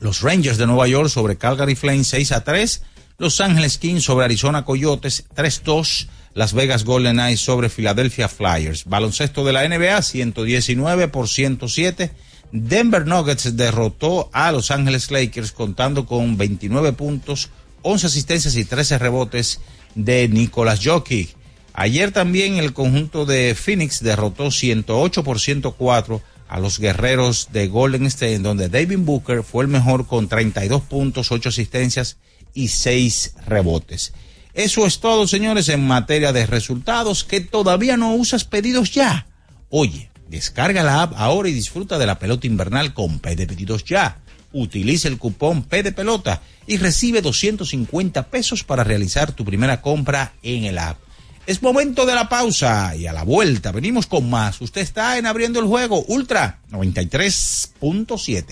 Los 0.00 0.20
Rangers 0.20 0.58
de 0.58 0.66
Nueva 0.66 0.88
York 0.88 1.08
sobre 1.08 1.36
Calgary 1.36 1.74
Flames 1.74 2.08
6 2.08 2.32
a 2.32 2.44
3. 2.44 2.82
Los 3.18 3.40
Ángeles 3.40 3.78
Kings 3.78 4.04
sobre 4.04 4.26
Arizona 4.26 4.64
Coyotes 4.64 5.26
3-2. 5.34 6.08
Las 6.34 6.52
Vegas 6.52 6.84
Golden 6.84 7.16
Knights 7.16 7.40
sobre 7.40 7.70
Philadelphia 7.70 8.28
Flyers. 8.28 8.84
Baloncesto 8.84 9.44
de 9.44 9.54
la 9.54 9.66
NBA 9.66 10.02
119 10.02 11.08
por 11.08 11.28
107. 11.28 12.12
Denver 12.52 13.06
Nuggets 13.06 13.56
derrotó 13.56 14.30
a 14.32 14.52
Los 14.52 14.70
Ángeles 14.70 15.10
Lakers 15.10 15.52
contando 15.52 16.06
con 16.06 16.36
29 16.36 16.92
puntos, 16.92 17.50
11 17.82 18.06
asistencias 18.06 18.56
y 18.56 18.64
13 18.64 18.98
rebotes 18.98 19.60
de 19.94 20.28
Nicolas 20.28 20.80
Jokic. 20.84 21.34
Ayer 21.72 22.12
también 22.12 22.56
el 22.56 22.72
conjunto 22.72 23.26
de 23.26 23.54
Phoenix 23.54 24.02
derrotó 24.02 24.50
108 24.50 25.24
por 25.24 25.40
104 25.40 26.22
a 26.48 26.60
los 26.60 26.78
guerreros 26.78 27.48
de 27.52 27.66
Golden 27.68 28.06
State, 28.06 28.38
donde 28.38 28.68
David 28.68 28.98
Booker 29.00 29.42
fue 29.42 29.64
el 29.64 29.68
mejor 29.68 30.06
con 30.06 30.28
32 30.28 30.82
puntos, 30.82 31.32
8 31.32 31.48
asistencias 31.48 32.18
y 32.54 32.68
6 32.68 33.34
rebotes. 33.46 34.12
Eso 34.54 34.86
es 34.86 35.00
todo, 35.00 35.26
señores, 35.26 35.68
en 35.68 35.86
materia 35.86 36.32
de 36.32 36.46
resultados. 36.46 37.24
Que 37.24 37.40
todavía 37.42 37.98
no 37.98 38.14
usas 38.14 38.44
pedidos 38.44 38.90
ya. 38.90 39.26
Oye, 39.68 40.10
descarga 40.28 40.82
la 40.82 41.02
app 41.02 41.12
ahora 41.16 41.50
y 41.50 41.52
disfruta 41.52 41.98
de 41.98 42.06
la 42.06 42.18
pelota 42.18 42.46
invernal 42.46 42.94
con 42.94 43.18
P 43.18 43.36
de 43.36 43.46
pedidos 43.46 43.84
ya. 43.84 44.18
Utiliza 44.52 45.08
el 45.08 45.18
cupón 45.18 45.62
P 45.62 45.82
de 45.82 45.92
pelota 45.92 46.40
y 46.66 46.78
recibe 46.78 47.20
250 47.20 48.28
pesos 48.28 48.64
para 48.64 48.82
realizar 48.82 49.32
tu 49.32 49.44
primera 49.44 49.82
compra 49.82 50.32
en 50.42 50.64
el 50.64 50.78
app. 50.78 50.98
Es 51.46 51.62
momento 51.62 52.04
de 52.04 52.14
la 52.14 52.28
pausa 52.28 52.94
y 52.96 53.06
a 53.06 53.12
la 53.12 53.22
vuelta 53.22 53.70
venimos 53.70 54.06
con 54.06 54.28
más. 54.28 54.60
Usted 54.60 54.80
está 54.80 55.16
en 55.16 55.26
abriendo 55.26 55.60
el 55.60 55.66
juego 55.66 56.04
Ultra 56.08 56.58
93.7. 56.72 58.46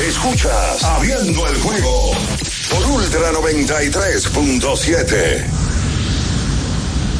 Escuchas 0.00 0.82
Abriendo 0.82 1.46
el 1.46 1.56
juego 1.56 2.12
por 2.70 2.86
Ultra 2.86 3.32
93.7. 3.32 5.44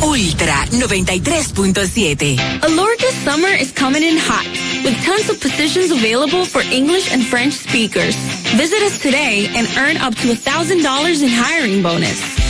Ultra 0.02 0.64
93.7. 0.70 2.38
Alorca's 2.62 3.14
summer 3.22 3.52
is 3.52 3.70
coming 3.70 4.02
in 4.02 4.16
hot, 4.16 4.46
with 4.82 4.96
tons 5.04 5.28
of 5.28 5.38
positions 5.40 5.90
available 5.90 6.46
for 6.46 6.62
English 6.62 7.12
and 7.12 7.22
French 7.22 7.52
speakers. 7.52 8.16
Visit 8.56 8.82
us 8.82 8.96
today 8.98 9.46
and 9.54 9.68
earn 9.76 9.98
up 9.98 10.14
to 10.16 10.28
$1,000 10.28 11.22
in 11.22 11.28
hiring 11.28 11.82
bonus. 11.82 12.43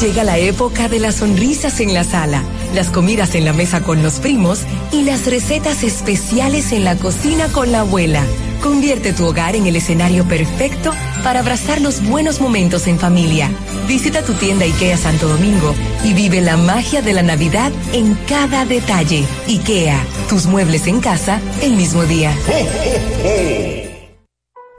Llega 0.00 0.24
la 0.24 0.38
época 0.38 0.88
de 0.88 0.98
las 0.98 1.16
sonrisas 1.16 1.80
en 1.80 1.94
la 1.94 2.04
sala, 2.04 2.42
las 2.74 2.90
comidas 2.90 3.34
en 3.34 3.44
la 3.44 3.52
mesa 3.52 3.82
con 3.82 4.02
los 4.02 4.20
primos 4.20 4.60
y 4.92 5.02
las 5.02 5.26
recetas 5.26 5.82
especiales 5.82 6.72
en 6.72 6.84
la 6.84 6.96
cocina 6.96 7.48
con 7.48 7.72
la 7.72 7.80
abuela. 7.80 8.22
Convierte 8.62 9.12
tu 9.12 9.26
hogar 9.26 9.56
en 9.56 9.66
el 9.66 9.76
escenario 9.76 10.26
perfecto 10.26 10.92
para 11.22 11.40
abrazar 11.40 11.80
los 11.80 12.02
buenos 12.02 12.40
momentos 12.40 12.86
en 12.86 12.98
familia. 12.98 13.50
Visita 13.86 14.22
tu 14.22 14.34
tienda 14.34 14.64
IKEA 14.64 14.96
Santo 14.96 15.28
Domingo 15.28 15.74
y 16.04 16.12
vive 16.12 16.40
la 16.40 16.56
magia 16.56 17.02
de 17.02 17.12
la 17.12 17.22
Navidad 17.22 17.72
en 17.92 18.14
cada 18.28 18.64
detalle. 18.64 19.24
IKEA, 19.46 20.02
tus 20.28 20.46
muebles 20.46 20.86
en 20.86 21.00
casa 21.00 21.40
el 21.62 21.74
mismo 21.76 22.04
día. 22.04 22.36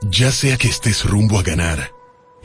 Ya 0.08 0.30
sea 0.30 0.56
que 0.56 0.68
estés 0.68 1.04
rumbo 1.04 1.38
a 1.38 1.42
ganar, 1.42 1.90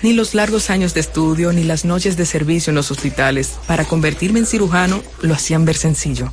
Ni 0.00 0.12
los 0.12 0.34
largos 0.34 0.70
años 0.70 0.94
de 0.94 1.00
estudio, 1.00 1.52
ni 1.52 1.64
las 1.64 1.84
noches 1.84 2.16
de 2.16 2.24
servicio 2.24 2.70
en 2.70 2.76
los 2.76 2.92
hospitales 2.92 3.58
para 3.66 3.84
convertirme 3.84 4.38
en 4.38 4.46
cirujano 4.46 5.02
lo 5.22 5.34
hacían 5.34 5.64
ver 5.64 5.76
sencillo. 5.76 6.32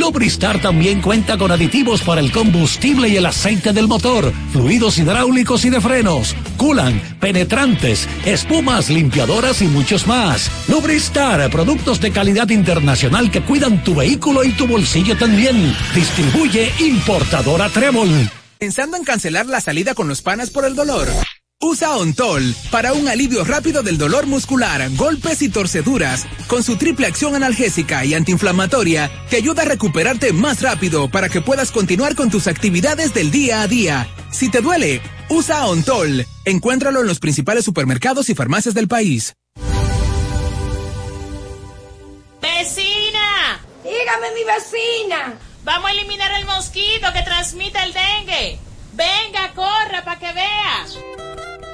Lubristar 0.00 0.62
también 0.62 1.02
cuenta 1.02 1.36
con 1.36 1.52
aditivos 1.52 2.00
para 2.00 2.22
el 2.22 2.32
combustible 2.32 3.10
y 3.10 3.16
el 3.16 3.26
aceite 3.26 3.74
del 3.74 3.86
motor 3.86 4.32
fluidos 4.50 4.96
hidráulicos 4.96 5.64
y 5.66 5.70
de 5.70 5.78
frenos, 5.78 6.34
culan, 6.56 7.00
penetrantes, 7.20 8.08
espumas, 8.24 8.88
limpiadoras 8.88 9.60
y 9.60 9.66
muchos 9.66 10.06
más. 10.06 10.50
Lubristar, 10.68 11.50
productos 11.50 12.00
de 12.00 12.12
calidad 12.12 12.48
internacional 12.48 13.30
que 13.30 13.42
cuidan 13.42 13.84
tu 13.84 13.94
vehículo 13.94 14.42
y 14.42 14.52
tu 14.52 14.66
bolsillo 14.66 15.18
también. 15.18 15.76
Distribuye 15.94 16.72
importadora 16.80 17.68
Trébol. 17.68 18.30
Pensando 18.58 18.96
en 18.96 19.04
cancelar 19.04 19.46
la 19.46 19.60
salida 19.60 19.94
con 19.94 20.08
los 20.08 20.22
panas 20.22 20.48
por 20.48 20.64
el 20.64 20.74
dolor. 20.74 21.08
Usa 21.62 21.94
Ontol 21.94 22.54
para 22.70 22.94
un 22.94 23.06
alivio 23.06 23.44
rápido 23.44 23.82
del 23.82 23.98
dolor 23.98 24.26
muscular, 24.26 24.88
golpes 24.96 25.42
y 25.42 25.50
torceduras. 25.50 26.26
Con 26.46 26.62
su 26.62 26.76
triple 26.76 27.06
acción 27.06 27.34
analgésica 27.34 28.02
y 28.02 28.14
antiinflamatoria, 28.14 29.10
te 29.28 29.36
ayuda 29.36 29.60
a 29.60 29.66
recuperarte 29.66 30.32
más 30.32 30.62
rápido 30.62 31.10
para 31.10 31.28
que 31.28 31.42
puedas 31.42 31.70
continuar 31.70 32.14
con 32.14 32.30
tus 32.30 32.46
actividades 32.46 33.12
del 33.12 33.30
día 33.30 33.60
a 33.60 33.68
día. 33.68 34.08
Si 34.30 34.50
te 34.50 34.62
duele, 34.62 35.02
usa 35.28 35.66
Ontol. 35.66 36.24
Encuéntralo 36.46 37.02
en 37.02 37.06
los 37.06 37.18
principales 37.18 37.66
supermercados 37.66 38.30
y 38.30 38.34
farmacias 38.34 38.74
del 38.74 38.88
país. 38.88 39.34
¡Vecina! 42.40 43.60
Dígame, 43.84 44.28
mi 44.34 44.44
vecina. 44.44 45.34
Vamos 45.64 45.90
a 45.90 45.92
eliminar 45.92 46.32
el 46.40 46.46
mosquito 46.46 47.12
que 47.12 47.20
transmite 47.20 47.78
el 47.82 47.92
dengue. 47.92 48.58
Venga, 48.94 49.52
corra 49.54 50.02
para 50.06 50.18
que 50.18 50.32
vea. 50.32 50.86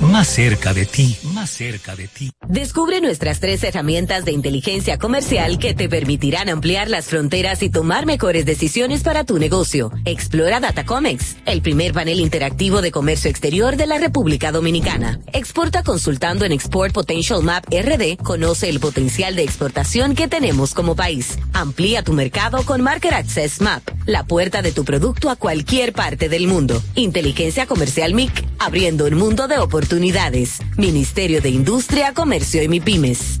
más 0.00 0.28
cerca 0.28 0.74
de 0.74 0.84
ti, 0.84 1.16
más 1.32 1.50
cerca 1.50 1.96
de 1.96 2.06
ti. 2.06 2.30
Descubre 2.46 3.00
nuestras 3.00 3.40
tres 3.40 3.64
herramientas 3.64 4.24
de 4.24 4.32
inteligencia 4.32 4.98
comercial 4.98 5.58
que 5.58 5.74
te 5.74 5.88
permitirán 5.88 6.48
ampliar 6.48 6.90
las 6.90 7.06
fronteras 7.06 7.62
y 7.62 7.70
tomar 7.70 8.04
mejores 8.04 8.44
decisiones 8.44 9.02
para 9.02 9.24
tu 9.24 9.38
negocio. 9.38 9.90
Explora 10.04 10.60
Datacomex, 10.60 11.36
el 11.46 11.62
primer 11.62 11.92
panel 11.92 12.20
interactivo 12.20 12.82
de 12.82 12.90
comercio 12.90 13.30
exterior 13.30 13.76
de 13.76 13.86
la 13.86 13.98
República 13.98 14.52
Dominicana. 14.52 15.20
Exporta 15.32 15.82
consultando 15.82 16.44
en 16.44 16.52
Export 16.52 16.92
Potential 16.92 17.42
Map 17.42 17.64
RD, 17.70 18.18
conoce 18.22 18.68
el 18.68 18.80
potencial 18.80 19.34
de 19.34 19.44
exportación 19.44 20.14
que 20.14 20.28
tenemos 20.28 20.74
como 20.74 20.94
país. 20.94 21.38
Amplía 21.54 22.02
tu 22.02 22.12
mercado 22.12 22.64
con 22.64 22.82
Market 22.82 23.12
Access 23.12 23.60
Map, 23.60 23.82
la 24.04 24.24
puerta 24.24 24.60
de 24.60 24.72
tu 24.72 24.84
producto 24.84 25.30
a 25.30 25.36
cualquier 25.36 25.94
parte 25.94 26.28
del 26.28 26.46
mundo. 26.46 26.82
Inteligencia 26.94 27.66
comercial 27.66 28.12
MIC, 28.12 28.44
abriendo 28.58 29.06
un 29.06 29.14
mundo 29.14 29.48
de 29.48 29.58
oportunidades 29.58 29.85
oportunidades. 29.86 30.58
Ministerio 30.76 31.40
de 31.40 31.48
Industria, 31.48 32.12
Comercio 32.12 32.60
y 32.60 32.66
MIPIMES. 32.66 33.38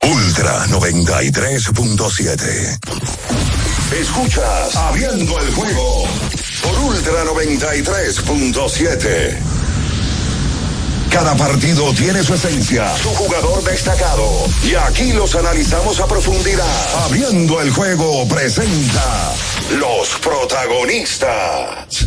Ultra 0.00 0.64
93.7. 0.68 2.78
Escuchas 4.00 4.76
Abriendo 4.76 5.40
el 5.40 5.52
juego 5.52 6.04
por 6.62 6.78
Ultra 6.84 7.24
93.7. 7.24 9.36
Cada 11.10 11.34
partido 11.34 11.92
tiene 11.94 12.22
su 12.22 12.34
esencia, 12.34 12.96
su 12.96 13.08
jugador 13.10 13.64
destacado. 13.64 14.46
Y 14.62 14.76
aquí 14.76 15.12
los 15.12 15.34
analizamos 15.34 15.98
a 15.98 16.06
profundidad. 16.06 17.04
Abriendo 17.06 17.60
el 17.60 17.72
juego 17.72 18.28
presenta 18.28 19.34
los 19.78 20.10
protagonistas. 20.20 22.06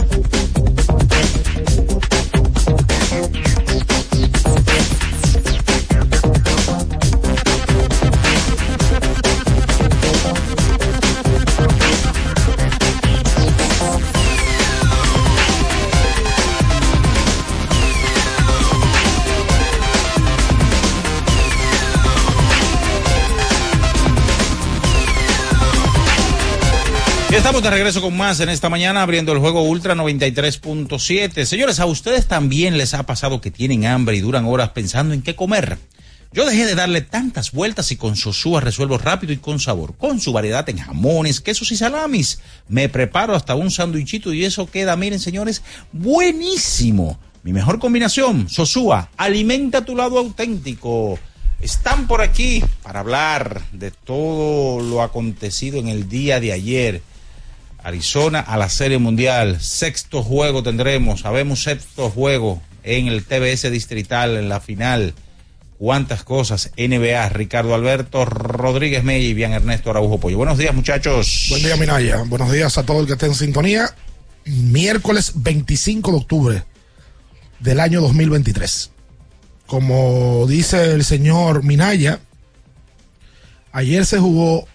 Estamos 27.35 27.61
de 27.61 27.69
regreso 27.69 28.01
con 28.01 28.15
más 28.15 28.39
en 28.39 28.47
esta 28.47 28.69
mañana 28.69 29.01
abriendo 29.01 29.33
el 29.33 29.39
juego 29.39 29.61
Ultra 29.61 29.93
93.7. 29.93 31.43
Señores, 31.43 31.81
a 31.81 31.85
ustedes 31.85 32.27
también 32.27 32.77
les 32.77 32.93
ha 32.93 33.05
pasado 33.05 33.41
que 33.41 33.51
tienen 33.51 33.85
hambre 33.85 34.15
y 34.15 34.21
duran 34.21 34.45
horas 34.45 34.69
pensando 34.69 35.13
en 35.13 35.21
qué 35.21 35.35
comer. 35.35 35.77
Yo 36.31 36.45
dejé 36.45 36.65
de 36.65 36.75
darle 36.75 37.01
tantas 37.01 37.51
vueltas 37.51 37.91
y 37.91 37.97
con 37.97 38.15
Sosúa 38.15 38.61
resuelvo 38.61 38.97
rápido 38.97 39.33
y 39.33 39.37
con 39.37 39.59
sabor, 39.59 39.95
con 39.97 40.21
su 40.21 40.31
variedad 40.31 40.67
en 40.69 40.77
jamones, 40.77 41.41
quesos 41.41 41.71
y 41.71 41.75
salamis. 41.75 42.39
Me 42.69 42.87
preparo 42.87 43.35
hasta 43.35 43.53
un 43.53 43.69
sándwichito 43.69 44.33
y 44.33 44.45
eso 44.45 44.71
queda, 44.71 44.95
miren 44.95 45.19
señores, 45.19 45.61
buenísimo. 45.91 47.19
Mi 47.43 47.51
mejor 47.51 47.79
combinación, 47.79 48.49
Sosúa, 48.49 49.09
alimenta 49.17 49.83
tu 49.83 49.95
lado 49.95 50.17
auténtico. 50.17 51.19
Están 51.59 52.07
por 52.07 52.21
aquí 52.21 52.63
para 52.81 53.01
hablar 53.01 53.61
de 53.73 53.91
todo 53.91 54.81
lo 54.81 55.03
acontecido 55.03 55.79
en 55.79 55.89
el 55.89 56.07
día 56.07 56.39
de 56.39 56.53
ayer 56.53 57.01
Arizona 57.85 58.39
a 58.39 58.57
la 58.57 58.67
Serie 58.67 58.97
Mundial. 58.97 59.61
Sexto 59.61 60.23
juego 60.23 60.63
tendremos, 60.63 61.21
sabemos 61.21 61.61
sexto 61.61 62.09
juego 62.09 62.59
en 62.83 63.07
el 63.07 63.23
TBS 63.23 63.69
Distrital 63.69 64.37
en 64.37 64.49
la 64.49 64.59
final. 64.59 65.13
Cuántas 65.77 66.23
cosas. 66.23 66.71
NBA, 66.77 67.29
Ricardo 67.29 67.75
Alberto 67.75 68.25
Rodríguez 68.25 69.03
Mey 69.03 69.23
y 69.25 69.33
bien 69.35 69.53
Ernesto 69.53 69.91
Araujo 69.91 70.19
Pollo. 70.19 70.37
Buenos 70.37 70.57
días, 70.57 70.73
muchachos. 70.73 71.45
Buen 71.51 71.61
día, 71.61 71.75
Minaya. 71.75 72.23
Buenos 72.25 72.51
días 72.51 72.75
a 72.79 72.83
todo 72.83 73.01
el 73.01 73.05
que 73.05 73.13
esté 73.13 73.27
en 73.27 73.35
sintonía. 73.35 73.93
Miércoles 74.45 75.33
25 75.35 76.11
de 76.11 76.17
octubre 76.17 76.63
del 77.59 77.79
año 77.79 78.01
2023. 78.01 78.89
Como 79.67 80.47
dice 80.47 80.93
el 80.93 81.03
señor 81.03 81.63
Minaya, 81.63 82.19
ayer 83.71 84.07
se 84.07 84.17
jugó 84.17 84.67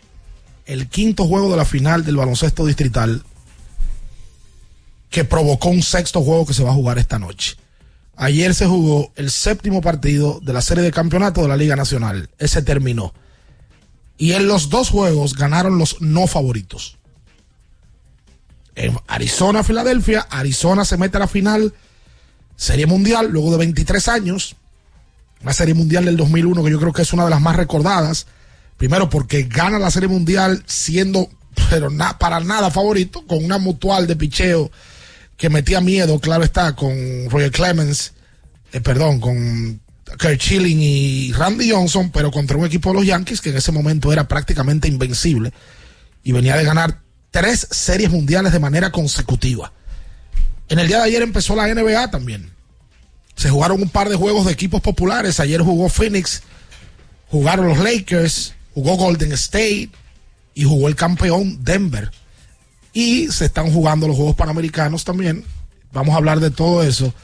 el 0.70 0.86
quinto 0.88 1.26
juego 1.26 1.50
de 1.50 1.56
la 1.56 1.64
final 1.64 2.04
del 2.04 2.16
baloncesto 2.16 2.64
distrital 2.64 3.24
que 5.10 5.24
provocó 5.24 5.68
un 5.68 5.82
sexto 5.82 6.22
juego 6.22 6.46
que 6.46 6.54
se 6.54 6.62
va 6.62 6.70
a 6.70 6.74
jugar 6.74 6.96
esta 6.98 7.18
noche. 7.18 7.56
Ayer 8.14 8.54
se 8.54 8.66
jugó 8.66 9.10
el 9.16 9.32
séptimo 9.32 9.80
partido 9.80 10.38
de 10.40 10.52
la 10.52 10.62
serie 10.62 10.84
de 10.84 10.92
campeonato 10.92 11.42
de 11.42 11.48
la 11.48 11.56
Liga 11.56 11.74
Nacional. 11.74 12.30
Ese 12.38 12.62
terminó. 12.62 13.12
Y 14.16 14.32
en 14.32 14.46
los 14.46 14.70
dos 14.70 14.90
juegos 14.90 15.34
ganaron 15.34 15.76
los 15.76 16.00
no 16.00 16.28
favoritos. 16.28 16.98
En 18.76 18.96
Arizona, 19.08 19.64
Filadelfia, 19.64 20.20
Arizona 20.30 20.84
se 20.84 20.98
mete 20.98 21.16
a 21.16 21.20
la 21.20 21.26
final, 21.26 21.74
Serie 22.54 22.86
Mundial, 22.86 23.30
luego 23.32 23.50
de 23.50 23.58
23 23.58 24.06
años. 24.06 24.54
Una 25.42 25.52
Serie 25.52 25.74
Mundial 25.74 26.04
del 26.04 26.16
2001 26.16 26.62
que 26.62 26.70
yo 26.70 26.78
creo 26.78 26.92
que 26.92 27.02
es 27.02 27.12
una 27.12 27.24
de 27.24 27.30
las 27.30 27.40
más 27.40 27.56
recordadas 27.56 28.28
Primero 28.80 29.10
porque 29.10 29.42
gana 29.42 29.78
la 29.78 29.90
Serie 29.90 30.08
Mundial 30.08 30.64
siendo, 30.66 31.28
pero 31.68 31.90
para 32.18 32.40
nada 32.40 32.70
favorito, 32.70 33.26
con 33.26 33.44
una 33.44 33.58
mutual 33.58 34.06
de 34.06 34.16
picheo 34.16 34.70
que 35.36 35.50
metía 35.50 35.82
miedo, 35.82 36.18
claro 36.18 36.44
está, 36.44 36.74
con 36.74 37.28
Roger 37.28 37.50
Clemens, 37.50 38.14
eh, 38.72 38.80
perdón, 38.80 39.20
con 39.20 39.82
Kurt 40.18 40.40
Schilling 40.40 40.78
y 40.80 41.30
Randy 41.34 41.72
Johnson, 41.72 42.10
pero 42.10 42.30
contra 42.30 42.56
un 42.56 42.64
equipo 42.64 42.88
de 42.88 42.94
los 42.94 43.04
Yankees 43.04 43.42
que 43.42 43.50
en 43.50 43.58
ese 43.58 43.70
momento 43.70 44.14
era 44.14 44.26
prácticamente 44.26 44.88
invencible 44.88 45.52
y 46.24 46.32
venía 46.32 46.56
de 46.56 46.64
ganar 46.64 47.02
tres 47.30 47.68
series 47.70 48.10
mundiales 48.10 48.50
de 48.50 48.60
manera 48.60 48.90
consecutiva. 48.90 49.74
En 50.70 50.78
el 50.78 50.88
día 50.88 51.00
de 51.00 51.04
ayer 51.04 51.20
empezó 51.20 51.54
la 51.54 51.68
NBA 51.68 52.10
también. 52.10 52.50
Se 53.36 53.50
jugaron 53.50 53.82
un 53.82 53.90
par 53.90 54.08
de 54.08 54.16
juegos 54.16 54.46
de 54.46 54.52
equipos 54.52 54.80
populares. 54.80 55.38
Ayer 55.38 55.60
jugó 55.60 55.90
Phoenix, 55.90 56.44
jugaron 57.28 57.68
los 57.68 57.76
Lakers, 57.76 58.54
jugó 58.74 58.96
Golden 58.96 59.32
State 59.32 59.90
y 60.54 60.64
jugó 60.64 60.88
el 60.88 60.96
campeón 60.96 61.62
Denver. 61.64 62.10
Y 62.92 63.28
se 63.28 63.44
están 63.44 63.72
jugando 63.72 64.08
los 64.08 64.16
Juegos 64.16 64.36
Panamericanos 64.36 65.04
también. 65.04 65.44
Vamos 65.92 66.14
a 66.14 66.18
hablar 66.18 66.40
de 66.40 66.50
todo 66.50 66.82
eso. 66.82 67.14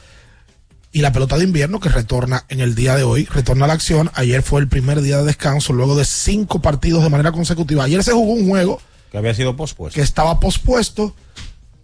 Y 0.91 1.01
la 1.01 1.11
pelota 1.11 1.37
de 1.37 1.43
invierno 1.43 1.79
que 1.79 1.89
retorna 1.89 2.45
en 2.49 2.61
el 2.61 2.73
día 2.73 2.95
de 2.95 3.03
hoy, 3.03 3.25
retorna 3.25 3.65
a 3.65 3.67
la 3.67 3.73
acción. 3.73 4.09
Ayer 4.13 4.41
fue 4.41 4.61
el 4.61 4.67
primer 4.67 5.01
día 5.01 5.17
de 5.17 5.25
descanso 5.25 5.73
luego 5.73 5.95
de 5.95 6.05
cinco 6.05 6.61
partidos 6.61 7.03
de 7.03 7.09
manera 7.09 7.31
consecutiva. 7.31 7.83
Ayer 7.83 8.03
se 8.03 8.13
jugó 8.13 8.31
un 8.33 8.47
juego 8.47 8.81
Que 9.11 9.17
había 9.17 9.33
sido 9.33 9.55
pospuesto. 9.55 9.95
que 9.95 10.01
estaba 10.01 10.39
pospuesto 10.39 11.13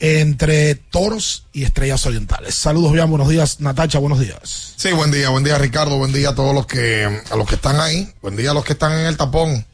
entre 0.04 0.76
Toros 0.76 1.48
y 1.54 1.64
Estrellas 1.64 2.06
Orientales. 2.06 2.56
Saludos, 2.56 2.92
bien, 2.92 3.10
buenos 3.10 3.30
días. 3.30 3.62
Natacha, 3.62 4.00
buenos 4.00 4.20
días. 4.20 4.74
Sí, 4.76 4.92
buen 4.92 5.12
día, 5.12 5.30
buen 5.30 5.46
día 5.46 5.58
Ricardo, 5.58 5.98
buen 5.98 6.12
día 6.12 6.32
a 6.32 6.36
todos 6.36 6.54
los 6.54 6.68
que, 6.68 7.06
a 7.32 7.36
los 7.38 7.48
que 7.48 7.56
están 7.56 7.80
ahí, 7.80 8.14
buen 8.22 8.36
día 8.36 8.52
a 8.52 8.54
los 8.54 8.66
que 8.66 8.74
están 8.74 8.92
en 9.00 9.06
el 9.06 9.16
tapón. 9.16 9.66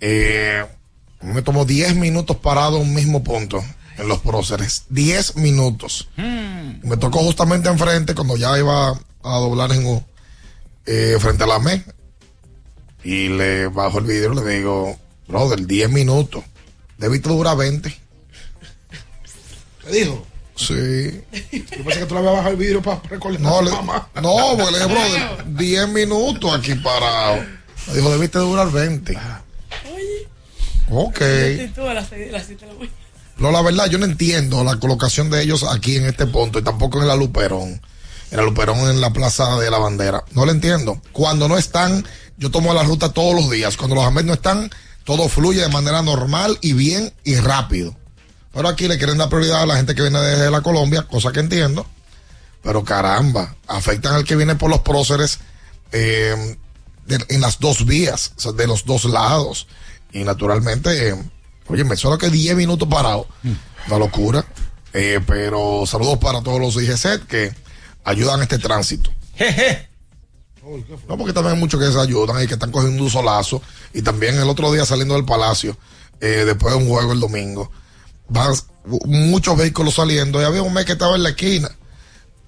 Eh, 0.00 0.64
me 1.22 1.42
tomó 1.42 1.64
10 1.64 1.96
minutos 1.96 2.36
parado 2.36 2.78
un 2.78 2.94
mismo 2.94 3.24
punto 3.24 3.64
en 3.98 4.06
los 4.06 4.20
próceres, 4.20 4.84
10 4.90 5.38
minutos. 5.38 6.08
Me 6.16 6.96
tocó 6.96 7.18
justamente 7.18 7.68
enfrente 7.68 8.14
cuando 8.14 8.36
ya 8.36 8.56
iba 8.56 8.90
a 8.90 9.38
doblar 9.38 9.72
en 9.72 9.86
U, 9.86 10.04
eh, 10.86 11.16
frente 11.18 11.42
a 11.42 11.46
la 11.48 11.58
ME. 11.58 11.82
Y 13.02 13.28
le 13.28 13.66
bajo 13.66 13.98
el 13.98 14.04
vidrio 14.04 14.34
y 14.34 14.36
le 14.36 14.56
digo, 14.56 14.96
brother, 15.26 15.66
10 15.66 15.90
minutos. 15.90 16.44
Debiste 16.96 17.28
durar 17.28 17.56
20. 17.56 18.03
¿Te 19.84 19.92
dijo? 19.92 20.26
Sí. 20.56 21.20
Yo 21.52 21.84
pensé 21.84 22.00
que 22.00 22.06
tú 22.06 22.14
le 22.14 22.20
habías 22.20 22.34
bajado 22.34 22.50
el 22.50 22.56
vidrio 22.56 22.80
para 22.82 23.00
recordar 23.10 23.40
No, 23.40 23.58
a 23.58 23.62
le- 23.62 23.70
mamá. 23.72 24.08
no, 24.22 24.36
porque 24.56 24.70
le 24.72 24.78
dije, 24.78 24.86
brother, 24.86 25.44
10 25.56 25.88
minutos 25.88 26.54
aquí 26.54 26.74
parado. 26.76 27.42
Me 27.88 27.94
dijo, 27.94 28.10
debiste 28.10 28.38
durar 28.38 28.70
20. 28.70 29.18
Ok. 30.90 31.20
No, 33.38 33.50
la 33.50 33.62
verdad, 33.62 33.86
yo 33.90 33.98
no 33.98 34.04
entiendo 34.04 34.62
la 34.62 34.76
colocación 34.78 35.28
de 35.28 35.42
ellos 35.42 35.64
aquí 35.64 35.96
en 35.96 36.06
este 36.06 36.26
punto 36.26 36.58
y 36.58 36.62
tampoco 36.62 37.00
en 37.00 37.08
la 37.08 37.16
Luperón. 37.16 37.80
En 38.30 38.36
la 38.36 38.42
Luperón 38.44 38.78
en 38.90 39.00
la 39.00 39.12
Plaza 39.12 39.56
de 39.58 39.70
la 39.70 39.78
Bandera. 39.78 40.24
No 40.32 40.44
lo 40.46 40.52
entiendo. 40.52 41.00
Cuando 41.12 41.48
no 41.48 41.58
están, 41.58 42.06
yo 42.36 42.50
tomo 42.50 42.72
la 42.74 42.84
ruta 42.84 43.12
todos 43.12 43.34
los 43.34 43.50
días. 43.50 43.76
Cuando 43.76 43.96
los 43.96 44.04
Ahmed 44.04 44.24
no 44.24 44.32
están, 44.34 44.70
todo 45.04 45.28
fluye 45.28 45.60
de 45.62 45.68
manera 45.68 46.00
normal 46.02 46.58
y 46.60 46.74
bien 46.74 47.12
y 47.24 47.34
rápido. 47.36 47.96
Pero 48.54 48.68
aquí 48.68 48.86
le 48.88 48.96
quieren 48.98 49.18
dar 49.18 49.28
prioridad 49.28 49.62
a 49.62 49.66
la 49.66 49.76
gente 49.76 49.94
que 49.94 50.02
viene 50.02 50.20
desde 50.20 50.50
la 50.50 50.60
Colombia, 50.62 51.02
cosa 51.02 51.32
que 51.32 51.40
entiendo. 51.40 51.86
Pero 52.62 52.84
caramba, 52.84 53.56
afectan 53.66 54.14
al 54.14 54.24
que 54.24 54.36
viene 54.36 54.54
por 54.54 54.70
los 54.70 54.80
próceres 54.80 55.40
eh, 55.92 56.56
de- 57.06 57.24
en 57.28 57.40
las 57.40 57.58
dos 57.60 57.84
vías, 57.84 58.32
o 58.36 58.40
sea, 58.40 58.52
de 58.52 58.66
los 58.66 58.84
dos 58.84 59.04
lados. 59.04 59.66
Y 60.12 60.24
naturalmente, 60.24 61.08
eh, 61.10 61.14
oye, 61.66 61.84
me 61.84 61.96
solo 61.96 62.16
que 62.16 62.30
10 62.30 62.56
minutos 62.56 62.88
parado. 62.88 63.26
Una 63.88 63.98
locura. 63.98 64.44
Eh, 64.92 65.20
pero 65.26 65.84
saludos 65.86 66.18
para 66.18 66.40
todos 66.42 66.60
los 66.60 66.76
IGZ 66.82 67.26
que 67.28 67.52
ayudan 68.04 68.40
a 68.40 68.42
este 68.44 68.58
tránsito. 68.58 69.10
No, 71.08 71.18
porque 71.18 71.32
también 71.32 71.54
hay 71.56 71.60
muchos 71.60 71.78
que 71.80 71.92
se 71.92 71.98
ayudan 72.00 72.42
y 72.42 72.46
que 72.46 72.54
están 72.54 72.70
cogiendo 72.70 73.02
un 73.02 73.10
solazo. 73.10 73.60
Y 73.92 74.02
también 74.02 74.36
el 74.38 74.48
otro 74.48 74.72
día 74.72 74.86
saliendo 74.86 75.14
del 75.14 75.24
palacio, 75.24 75.76
eh, 76.20 76.44
después 76.46 76.72
de 76.74 76.80
un 76.82 76.88
juego 76.88 77.12
el 77.12 77.20
domingo, 77.20 77.70
van 78.28 78.54
muchos 79.04 79.56
vehículos 79.56 79.94
saliendo. 79.94 80.40
Y 80.40 80.44
había 80.44 80.62
un 80.62 80.72
mes 80.72 80.84
que 80.84 80.92
estaba 80.92 81.16
en 81.16 81.22
la 81.22 81.30
esquina. 81.30 81.70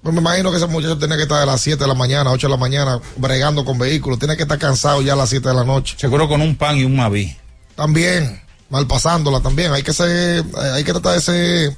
Pues 0.01 0.13
me 0.13 0.21
imagino 0.21 0.51
que 0.51 0.57
ese 0.57 0.67
muchacho 0.67 0.97
tenía 0.97 1.17
que 1.17 1.23
estar 1.23 1.41
a 1.41 1.45
las 1.45 1.59
7 1.61 1.83
de 1.83 1.87
la 1.87 1.93
mañana, 1.95 2.31
8 2.31 2.47
de 2.47 2.51
la 2.51 2.57
mañana, 2.57 2.99
bregando 3.17 3.65
con 3.65 3.77
vehículos. 3.77 4.19
Tiene 4.19 4.37
que 4.37 4.43
estar 4.43 4.57
cansado 4.59 5.01
ya 5.01 5.13
a 5.13 5.15
las 5.15 5.29
7 5.29 5.49
de 5.49 5.55
la 5.55 5.63
noche. 5.63 5.95
Seguro 5.99 6.27
con 6.27 6.41
un 6.41 6.55
pan 6.55 6.77
y 6.77 6.83
un 6.83 6.95
maví. 6.95 7.35
También, 7.75 8.41
mal 8.69 8.87
pasándola 8.87 9.41
también. 9.41 9.73
Hay 9.73 9.83
que 9.83 9.93
ser, 9.93 10.07
eh, 10.09 10.43
hay 10.73 10.83
que 10.83 10.91
tratar 10.93 11.15
de 11.15 11.21
ser, 11.21 11.77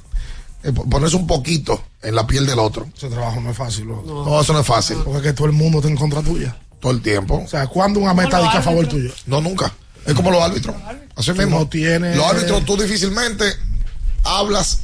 eh, 0.62 0.72
ponerse 0.90 1.16
un 1.16 1.26
poquito 1.26 1.82
en 2.02 2.14
la 2.14 2.26
piel 2.26 2.46
del 2.46 2.58
otro. 2.58 2.86
Ese 2.96 3.08
trabajo 3.08 3.40
no 3.40 3.50
es 3.50 3.56
fácil. 3.56 3.88
No, 3.88 4.40
eso 4.40 4.52
no 4.52 4.60
es 4.60 4.66
fácil. 4.66 4.98
Porque 5.04 5.18
es 5.18 5.22
que 5.24 5.32
todo 5.32 5.46
el 5.46 5.52
mundo 5.52 5.78
está 5.78 5.88
en 5.90 5.96
contra 5.96 6.22
tuya. 6.22 6.56
Todo 6.78 6.92
el 6.92 7.02
tiempo. 7.02 7.42
O 7.44 7.48
sea, 7.48 7.66
¿cuándo 7.66 8.00
una 8.00 8.14
meta 8.14 8.38
dice 8.40 8.58
a 8.58 8.62
favor 8.62 8.86
tuyo? 8.86 9.10
No, 9.26 9.40
nunca. 9.40 9.72
Es 10.06 10.14
como 10.14 10.30
los 10.30 10.42
árbitros. 10.42 10.74
Así 11.16 11.32
mismo. 11.32 11.58
no 11.58 11.68
tienes- 11.68 12.16
Los 12.16 12.26
árbitros, 12.26 12.64
tú 12.64 12.76
difícilmente 12.76 13.44
hablas 14.24 14.80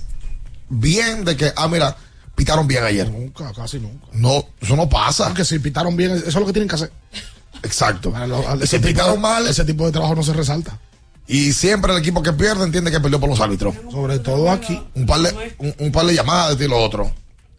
bien 0.68 1.24
de 1.24 1.36
que, 1.36 1.52
ah, 1.56 1.68
mira, 1.68 1.96
pitaron 2.34 2.66
bien 2.66 2.84
ayer. 2.84 3.10
Nunca, 3.10 3.52
casi 3.52 3.78
nunca. 3.78 4.06
No, 4.12 4.44
eso 4.60 4.76
no 4.76 4.88
pasa. 4.88 5.26
Porque 5.28 5.44
si 5.44 5.58
pitaron 5.58 5.96
bien, 5.96 6.12
eso 6.12 6.26
es 6.28 6.34
lo 6.34 6.46
que 6.46 6.52
tienen 6.52 6.68
que 6.68 6.74
hacer. 6.76 6.92
Exacto. 7.62 8.12
Al- 8.14 8.66
si 8.66 8.78
pitaron 8.78 9.14
de, 9.14 9.20
mal, 9.20 9.46
ese 9.48 9.64
tipo 9.64 9.86
de 9.86 9.92
trabajo 9.92 10.14
no 10.14 10.22
se 10.22 10.32
resalta. 10.32 10.78
y 11.26 11.52
siempre 11.52 11.92
el 11.92 11.98
equipo 11.98 12.22
que 12.22 12.32
pierde 12.32 12.64
entiende 12.64 12.90
que 12.90 13.00
perdió 13.00 13.18
por 13.18 13.28
los 13.30 13.40
árbitros. 13.40 13.74
Sobre 13.90 14.18
todo 14.18 14.50
aquí. 14.50 14.80
Un 14.94 15.06
par 15.06 15.20
de, 15.20 15.54
un, 15.58 15.74
un 15.78 15.92
par 15.92 16.06
de 16.06 16.14
llamadas 16.14 16.58
de 16.58 16.68
lo 16.68 16.78
otro. 16.78 17.10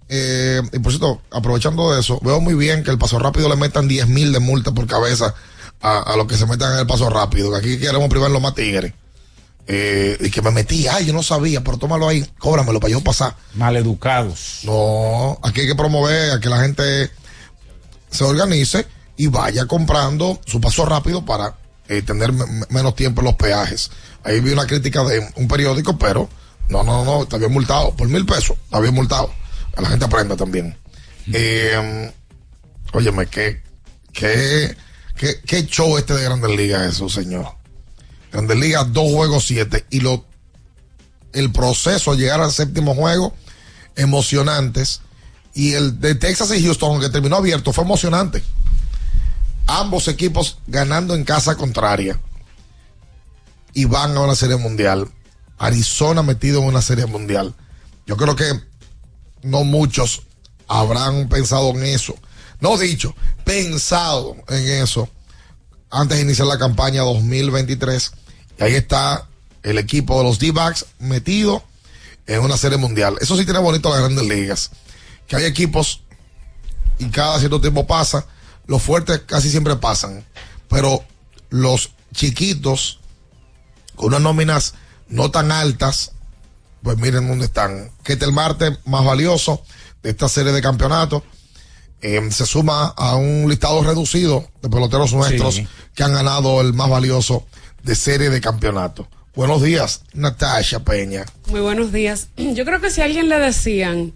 Eh, 0.10 0.62
y 0.72 0.80
por 0.80 0.92
cierto, 0.94 1.22
aprovechando 1.32 1.92
de 1.94 2.00
eso, 2.00 2.20
veo 2.24 2.40
muy 2.40 2.54
bien 2.54 2.84
que 2.84 2.92
el 2.92 2.98
paso 2.98 3.20
rápido 3.20 3.50
le 3.50 3.58
metan 3.58 3.88
10 3.90 4.08
mil 4.08 4.32
de 4.32 4.40
multa 4.40 4.72
por 4.72 4.88
cabeza 4.88 5.34
a, 5.82 6.00
a 6.00 6.16
los 6.16 6.28
que 6.28 6.38
se 6.38 6.46
metan 6.46 6.72
en 6.74 6.80
el 6.80 6.88
paso 6.88 7.10
rápido. 7.10 7.52
Que 7.52 7.58
aquí 7.58 7.78
queremos 7.80 8.08
privarlo 8.08 8.40
más 8.40 8.56
tigres. 8.56 8.94
Eh, 9.70 10.18
y 10.22 10.30
que 10.32 10.42
me 10.42 10.52
metí, 10.52 10.88
ay, 10.88 11.06
yo 11.06 11.14
no 11.14 11.22
sabía, 11.22 11.62
pero 11.62 11.78
tómalo 11.78 12.08
ahí, 12.08 12.26
cóbramelo 12.40 12.80
para 12.80 12.92
yo 12.92 13.02
pasar. 13.02 13.36
Maleducados. 13.56 14.60
No, 14.64 15.38
aquí 15.44 15.62
hay 15.62 15.68
que 15.68 15.76
promover 15.76 16.32
a 16.32 16.40
que 16.40 16.48
la 16.50 16.62
gente 16.62 17.12
se 18.10 18.24
organice 18.24 18.88
y 19.18 19.28
vaya 19.28 19.66
comprando 19.66 20.40
su 20.46 20.62
paso 20.62 20.86
rápido 20.86 21.26
para 21.26 21.56
eh, 21.90 22.02
tener 22.02 22.32
me- 22.32 22.46
me- 22.46 22.66
menos 22.70 22.96
tiempo 22.96 23.22
en 23.22 23.26
los 23.26 23.36
peajes. 23.36 23.92
Ahí 24.24 24.40
vi 24.40 24.52
una 24.52 24.66
crítica 24.68 25.04
de 25.04 25.26
un 25.36 25.48
periódico, 25.50 25.98
pero 25.98 26.30
no, 26.70 26.84
no, 26.84 27.04
no, 27.04 27.24
está 27.24 27.38
bien 27.38 27.52
multado, 27.52 27.94
por 27.96 28.08
mil 28.08 28.26
pesos, 28.26 28.56
está 28.66 28.80
bien 28.80 28.94
multado. 28.94 29.34
A 29.76 29.82
la 29.82 29.90
gente 29.90 30.06
aprenda 30.06 30.36
también. 30.38 30.78
Eh, 31.34 32.12
óyeme, 32.94 33.26
qué, 33.28 33.62
qué, 34.14 34.76
qué, 35.18 35.42
qué 35.46 35.66
show 35.66 35.98
este 35.98 36.14
de 36.14 36.24
Grandes 36.24 36.52
Ligas 36.52 36.94
eso, 36.94 37.10
señor. 37.10 37.48
Grandes 38.38 38.60
Ligas, 38.60 38.94
dos 38.94 39.12
juegos, 39.12 39.48
siete. 39.48 39.88
Y 39.90 40.00
lo, 40.00 40.24
el 41.34 41.52
proceso 41.52 42.12
a 42.12 42.16
llegar 42.16 42.40
al 42.40 42.52
séptimo 42.52 42.94
juego, 42.94 43.34
emocionantes. 43.96 45.02
Y 45.56 45.74
el 45.74 46.00
de 46.00 46.14
Texas 46.14 46.52
y 46.52 46.64
Houston, 46.64 47.02
que 47.02 47.10
terminó 47.10 47.38
abierto, 47.38 47.74
fue 47.74 47.84
emocionante. 47.84 48.44
Ambos 49.66 50.08
equipos 50.08 50.60
ganando 50.68 51.16
en 51.16 51.24
casa 51.24 51.56
contraria. 51.56 52.22
Y 53.74 53.86
van 53.86 54.16
a 54.16 54.20
una 54.20 54.36
serie 54.36 54.58
mundial. 54.58 55.10
Arizona 55.58 56.22
metido 56.22 56.62
en 56.62 56.68
una 56.68 56.84
serie 56.84 57.08
mundial. 57.08 57.56
Yo 58.06 58.18
creo 58.18 58.36
que 58.36 58.52
no 59.42 59.64
muchos 59.64 60.22
habrán 60.68 61.28
pensado 61.28 61.72
en 61.72 61.82
eso. 61.86 62.14
No 62.60 62.78
dicho, 62.78 63.16
pensado 63.44 64.36
en 64.48 64.84
eso 64.84 65.10
antes 65.90 66.18
de 66.18 66.24
iniciar 66.24 66.48
la 66.48 66.60
campaña 66.60 67.02
2023. 67.02 68.12
Y 68.60 68.64
ahí 68.64 68.76
está 68.76 69.28
el 69.64 69.78
equipo 69.78 70.18
de 70.18 70.24
los 70.24 70.40
D-Backs 70.40 70.86
metido 71.00 71.64
en 72.26 72.42
una 72.42 72.58
serie 72.58 72.78
mundial. 72.78 73.18
Eso 73.22 73.38
sí 73.38 73.46
tiene 73.46 73.60
bonito 73.60 73.90
las 73.90 74.00
grandes 74.00 74.26
ligas. 74.26 74.72
Que 75.28 75.36
hay 75.36 75.46
equipos 75.46 76.02
y 77.00 77.06
cada 77.10 77.38
cierto 77.40 77.62
tiempo 77.62 77.86
pasa. 77.86 78.26
Los 78.66 78.82
fuertes 78.82 79.22
casi 79.26 79.50
siempre 79.50 79.76
pasan. 79.76 80.26
Pero 80.70 81.04
los 81.50 81.92
chiquitos 82.14 83.00
con 83.96 84.08
unas 84.08 84.22
nóminas 84.22 84.74
no 85.08 85.32
tan 85.32 85.52
altas, 85.52 86.12
pues 86.84 86.98
miren 86.98 87.28
dónde 87.28 87.46
están. 87.46 87.92
Que 88.04 88.14
este 88.14 88.26
el 88.26 88.32
martes 88.34 88.78
más 88.86 89.04
valioso 89.06 89.64
de 90.04 90.10
esta 90.12 90.30
serie 90.30 90.52
de 90.52 90.62
campeonatos. 90.62 91.24
eh, 92.02 92.22
se 92.32 92.46
suma 92.46 92.94
a 92.96 93.16
un 93.16 93.50
listado 93.50 93.82
reducido 93.84 94.48
de 94.62 94.70
peloteros 94.70 95.14
nuestros 95.14 95.56
Sí. 95.56 95.68
que 95.96 96.04
han 96.04 96.14
ganado 96.14 96.62
el 96.62 96.74
más 96.74 96.90
valioso 96.92 97.48
de 97.84 97.96
serie 97.96 98.30
de 98.30 98.42
campeonato. 98.42 99.08
Buenos 99.36 99.62
días, 99.62 100.02
Natasha 100.14 100.80
Peña. 100.84 101.26
Muy 101.50 101.62
buenos 101.62 101.92
días. 101.92 102.28
Yo 102.38 102.66
creo 102.66 102.82
que 102.82 102.90
si 102.90 103.02
a 103.02 103.06
alguien 103.06 103.30
le 103.30 103.40
decían 103.40 104.14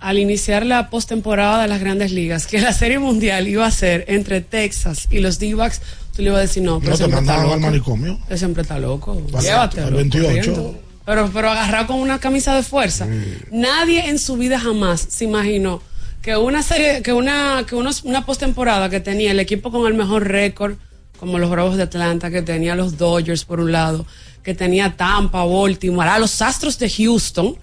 al 0.00 0.18
iniciar 0.18 0.66
la 0.66 0.90
postemporada 0.90 1.62
de 1.62 1.68
las 1.68 1.80
grandes 1.80 2.12
ligas 2.12 2.46
que 2.46 2.60
la 2.60 2.74
serie 2.74 2.98
mundial 2.98 3.48
iba 3.48 3.66
a 3.66 3.70
ser 3.70 4.04
entre 4.08 4.42
Texas 4.42 5.08
y 5.10 5.20
los 5.20 5.38
D-backs, 5.38 5.80
tú 6.14 6.20
le 6.22 6.28
ibas 6.28 6.38
a 6.38 6.42
decir 6.42 6.62
no, 6.62 6.78
pero 6.78 6.92
No 6.92 6.98
te 6.98 7.08
mandaban 7.08 7.50
al 7.50 7.60
manicomio. 7.60 8.18
Él 8.28 8.38
siempre 8.38 8.62
está 8.62 8.78
loco. 8.78 9.20
Vale, 9.30 9.46
Llévatelo. 9.46 9.86
al 9.86 9.94
28. 9.94 10.26
corriendo. 10.26 10.80
Pero, 11.06 11.30
pero 11.32 11.50
agarrado 11.50 11.86
con 11.88 11.96
una 12.00 12.18
camisa 12.18 12.54
de 12.54 12.62
fuerza. 12.62 13.06
Nadie 13.50 14.08
en 14.08 14.18
su 14.18 14.36
vida 14.36 14.58
jamás 14.58 15.06
se 15.08 15.24
imaginó 15.24 15.82
que 16.22 16.36
una 16.36 16.62
serie, 16.62 17.02
que 17.02 17.12
una, 17.12 17.64
que 17.68 17.74
unos, 17.74 18.04
una 18.04 18.24
postemporada 18.24 18.88
que 18.88 19.00
tenía 19.00 19.30
el 19.30 19.40
equipo 19.40 19.70
con 19.70 19.86
el 19.86 19.94
mejor 19.94 20.26
récord, 20.28 20.76
como 21.18 21.38
los 21.38 21.50
Bravos 21.50 21.76
de 21.76 21.84
Atlanta, 21.84 22.30
que 22.30 22.42
tenía 22.42 22.74
los 22.74 22.98
Dodgers 22.98 23.44
por 23.44 23.60
un 23.60 23.72
lado, 23.72 24.06
que 24.42 24.54
tenía 24.54 24.96
Tampa, 24.96 25.44
Baltimore, 25.44 26.08
a 26.08 26.18
los 26.18 26.42
Astros 26.42 26.78
de 26.78 26.90
Houston, 26.90 27.56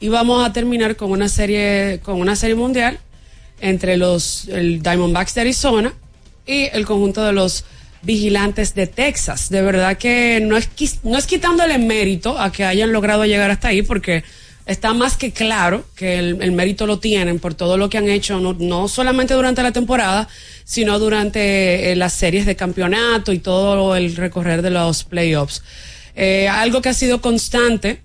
y 0.00 0.08
vamos 0.08 0.46
a 0.46 0.52
terminar 0.52 0.96
con 0.96 1.10
una 1.10 1.28
serie, 1.28 2.00
con 2.02 2.20
una 2.20 2.36
serie 2.36 2.54
mundial 2.54 2.98
entre 3.60 3.96
los 3.96 4.48
el 4.48 4.82
Diamondbacks 4.82 5.34
de 5.34 5.40
Arizona 5.40 5.92
y 6.46 6.68
el 6.72 6.86
conjunto 6.86 7.24
de 7.24 7.32
los 7.32 7.64
vigilantes 8.02 8.74
de 8.74 8.86
Texas. 8.86 9.50
De 9.50 9.62
verdad 9.62 9.98
que 9.98 10.40
no 10.40 10.56
es, 10.56 10.68
no 11.02 11.18
es 11.18 11.26
quitándole 11.26 11.78
mérito 11.78 12.38
a 12.38 12.52
que 12.52 12.64
hayan 12.64 12.92
logrado 12.92 13.24
llegar 13.24 13.50
hasta 13.50 13.68
ahí, 13.68 13.82
porque 13.82 14.22
está 14.68 14.92
más 14.92 15.16
que 15.16 15.32
claro 15.32 15.84
que 15.96 16.18
el, 16.18 16.52
mérito 16.52 16.86
lo 16.86 16.98
tienen 16.98 17.38
por 17.40 17.54
todo 17.54 17.78
lo 17.78 17.88
que 17.88 17.96
han 17.96 18.08
hecho, 18.08 18.38
no, 18.38 18.52
no 18.52 18.86
solamente 18.86 19.32
durante 19.32 19.62
la 19.62 19.72
temporada, 19.72 20.28
sino 20.64 20.98
durante 20.98 21.90
eh, 21.90 21.96
las 21.96 22.12
series 22.12 22.44
de 22.44 22.54
campeonato 22.54 23.32
y 23.32 23.38
todo 23.38 23.96
el 23.96 24.14
recorrer 24.14 24.60
de 24.60 24.70
los 24.70 25.04
playoffs. 25.04 25.62
Eh, 26.14 26.48
algo 26.48 26.82
que 26.82 26.90
ha 26.90 26.94
sido 26.94 27.22
constante 27.22 28.02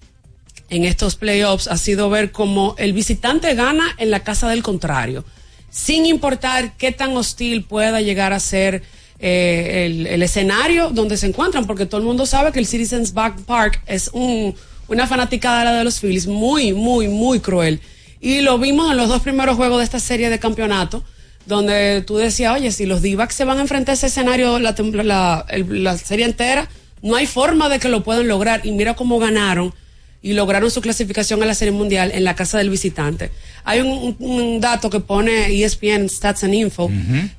en 0.69 0.85
estos 0.85 1.15
playoffs 1.15 1.67
ha 1.67 1.77
sido 1.77 2.09
ver 2.09 2.31
cómo 2.31 2.75
el 2.79 2.93
visitante 2.93 3.53
gana 3.55 3.83
en 3.97 4.09
la 4.09 4.21
casa 4.21 4.47
del 4.49 4.63
contrario, 4.63 5.25
sin 5.69 6.05
importar 6.05 6.77
qué 6.77 6.93
tan 6.93 7.15
hostil 7.17 7.65
pueda 7.65 7.99
llegar 7.99 8.31
a 8.31 8.39
ser 8.39 8.83
eh, 9.19 9.85
el, 9.85 10.07
el 10.07 10.23
escenario 10.23 10.91
donde 10.91 11.17
se 11.17 11.27
encuentran, 11.27 11.67
porque 11.67 11.85
todo 11.85 11.99
el 11.99 12.07
mundo 12.07 12.25
sabe 12.25 12.53
que 12.53 12.59
el 12.59 12.67
Citizens 12.67 13.13
Bank 13.13 13.41
Park 13.45 13.81
es 13.85 14.09
un- 14.13 14.55
una 14.87 15.07
fanaticada 15.07 15.59
de 15.59 15.65
la 15.65 15.73
de 15.73 15.83
los 15.83 15.99
Phillies 15.99 16.27
muy, 16.27 16.73
muy, 16.73 17.07
muy 17.07 17.39
cruel. 17.39 17.79
Y 18.19 18.41
lo 18.41 18.57
vimos 18.57 18.89
en 18.91 18.97
los 18.97 19.09
dos 19.09 19.21
primeros 19.21 19.55
juegos 19.55 19.79
de 19.79 19.83
esta 19.83 19.99
serie 19.99 20.29
de 20.29 20.39
campeonato, 20.39 21.03
donde 21.45 22.03
tú 22.07 22.17
decías, 22.17 22.53
oye, 22.55 22.71
si 22.71 22.85
los 22.85 23.01
d 23.01 23.17
se 23.29 23.43
van 23.43 23.57
a 23.57 23.61
enfrentar 23.61 23.93
a 23.93 23.95
ese 23.95 24.07
escenario 24.07 24.59
la, 24.59 25.97
serie 25.97 26.25
entera, 26.25 26.69
no 27.01 27.15
hay 27.15 27.27
forma 27.27 27.67
de 27.67 27.79
que 27.79 27.89
lo 27.89 28.03
puedan 28.03 28.27
lograr. 28.27 28.65
Y 28.65 28.71
mira 28.71 28.95
cómo 28.95 29.19
ganaron 29.19 29.73
y 30.21 30.33
lograron 30.33 30.71
su 30.71 30.79
clasificación 30.79 31.43
a 31.43 31.45
la 31.45 31.53
Serie 31.53 31.73
Mundial 31.73 32.11
en 32.13 32.23
la 32.23 32.33
casa 32.33 32.57
del 32.57 32.69
visitante. 32.69 33.29
Hay 33.65 33.81
un, 33.81 34.61
dato 34.61 34.89
que 34.89 35.01
pone 35.01 35.61
ESPN 35.61 36.07
Stats 36.07 36.45
and 36.45 36.53
Info, 36.53 36.89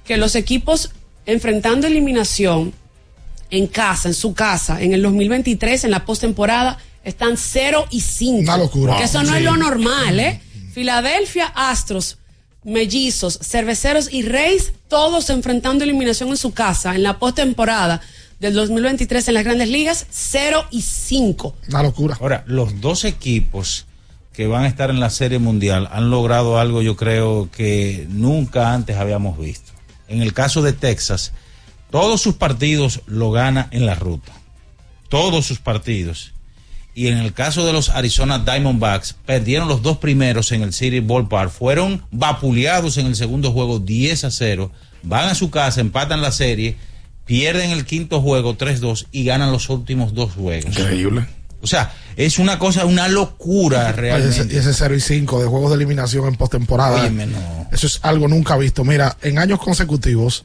que 0.04 0.18
los 0.18 0.34
equipos 0.34 0.90
enfrentando 1.24 1.86
eliminación 1.86 2.74
en 3.50 3.66
casa, 3.66 4.08
en 4.08 4.14
su 4.14 4.34
casa, 4.34 4.82
en 4.82 4.92
el 4.92 5.02
2023, 5.02 5.84
en 5.84 5.90
la 5.90 6.04
postemporada, 6.04 6.78
están 7.04 7.36
0 7.36 7.86
y 7.90 8.00
5. 8.00 8.40
Una 8.42 8.56
locura. 8.58 8.96
Que 8.98 9.04
eso 9.04 9.22
no 9.22 9.30
Sí. 9.30 9.36
es 9.38 9.42
lo 9.42 9.56
normal, 9.56 10.18
¿eh? 10.20 10.40
Filadelfia, 10.72 11.46
Astros, 11.54 12.18
Mellizos, 12.64 13.38
Cerveceros 13.42 14.12
y 14.12 14.22
Reyes, 14.22 14.72
todos 14.88 15.28
enfrentando 15.30 15.84
eliminación 15.84 16.30
en 16.30 16.36
su 16.36 16.52
casa 16.52 16.94
en 16.94 17.02
la 17.02 17.18
postemporada 17.18 18.00
del 18.40 18.54
2023 18.54 19.28
en 19.28 19.34
las 19.34 19.44
grandes 19.44 19.68
ligas, 19.68 20.06
0 20.10 20.64
y 20.70 20.82
5. 20.82 21.54
Una 21.68 21.82
locura. 21.82 22.16
Ahora, 22.20 22.42
los 22.46 22.80
dos 22.80 23.04
equipos 23.04 23.86
que 24.32 24.46
van 24.48 24.64
a 24.64 24.68
estar 24.68 24.90
en 24.90 24.98
la 24.98 25.10
Serie 25.10 25.38
Mundial 25.38 25.88
han 25.92 26.10
logrado 26.10 26.58
algo, 26.58 26.82
yo 26.82 26.96
creo, 26.96 27.48
que 27.52 28.06
nunca 28.10 28.72
antes 28.74 28.96
habíamos 28.96 29.38
visto. 29.38 29.70
En 30.08 30.20
el 30.22 30.32
caso 30.34 30.60
de 30.60 30.72
Texas, 30.72 31.32
todos 31.90 32.20
sus 32.20 32.34
partidos 32.34 33.00
lo 33.06 33.30
gana 33.30 33.68
en 33.70 33.86
la 33.86 33.94
ruta. 33.94 34.32
Todos 35.08 35.46
sus 35.46 35.60
partidos. 35.60 36.32
Y 36.94 37.08
en 37.08 37.18
el 37.18 37.32
caso 37.32 37.66
de 37.66 37.72
los 37.72 37.88
Arizona 37.88 38.38
Diamondbacks, 38.38 39.16
perdieron 39.26 39.66
los 39.66 39.82
dos 39.82 39.98
primeros 39.98 40.52
en 40.52 40.62
el 40.62 40.72
City 40.72 41.00
Ballpark. 41.00 41.50
Fueron 41.50 42.04
vapuleados 42.12 42.98
en 42.98 43.06
el 43.06 43.16
segundo 43.16 43.50
juego 43.50 43.80
10 43.80 44.24
a 44.24 44.30
0. 44.30 44.70
Van 45.02 45.28
a 45.28 45.34
su 45.34 45.50
casa, 45.50 45.80
empatan 45.80 46.22
la 46.22 46.30
serie, 46.30 46.76
pierden 47.24 47.70
el 47.70 47.84
quinto 47.84 48.20
juego 48.20 48.56
3-2 48.56 49.06
y 49.10 49.24
ganan 49.24 49.50
los 49.50 49.68
últimos 49.70 50.14
dos 50.14 50.32
juegos. 50.34 50.66
Increíble. 50.66 51.26
O 51.60 51.66
sea, 51.66 51.92
es 52.16 52.38
una 52.38 52.58
cosa, 52.58 52.84
una 52.84 53.08
locura 53.08 53.90
realmente. 53.92 54.54
y 54.54 54.58
ese 54.58 54.74
0 54.74 54.94
y 54.94 55.00
5 55.00 55.40
de 55.40 55.46
juegos 55.46 55.70
de 55.70 55.76
eliminación 55.76 56.28
en 56.28 56.36
postemporada. 56.36 57.08
No. 57.08 57.68
Eso 57.72 57.86
es 57.86 58.00
algo 58.02 58.28
nunca 58.28 58.56
visto. 58.56 58.84
Mira, 58.84 59.16
en 59.22 59.38
años 59.38 59.58
consecutivos, 59.58 60.44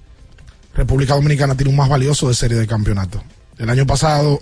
República 0.73 1.15
Dominicana 1.15 1.55
tiene 1.55 1.71
un 1.71 1.75
más 1.75 1.89
valioso 1.89 2.29
de 2.29 2.33
serie 2.33 2.57
de 2.57 2.65
campeonato. 2.65 3.21
El 3.57 3.69
año 3.69 3.85
pasado, 3.85 4.41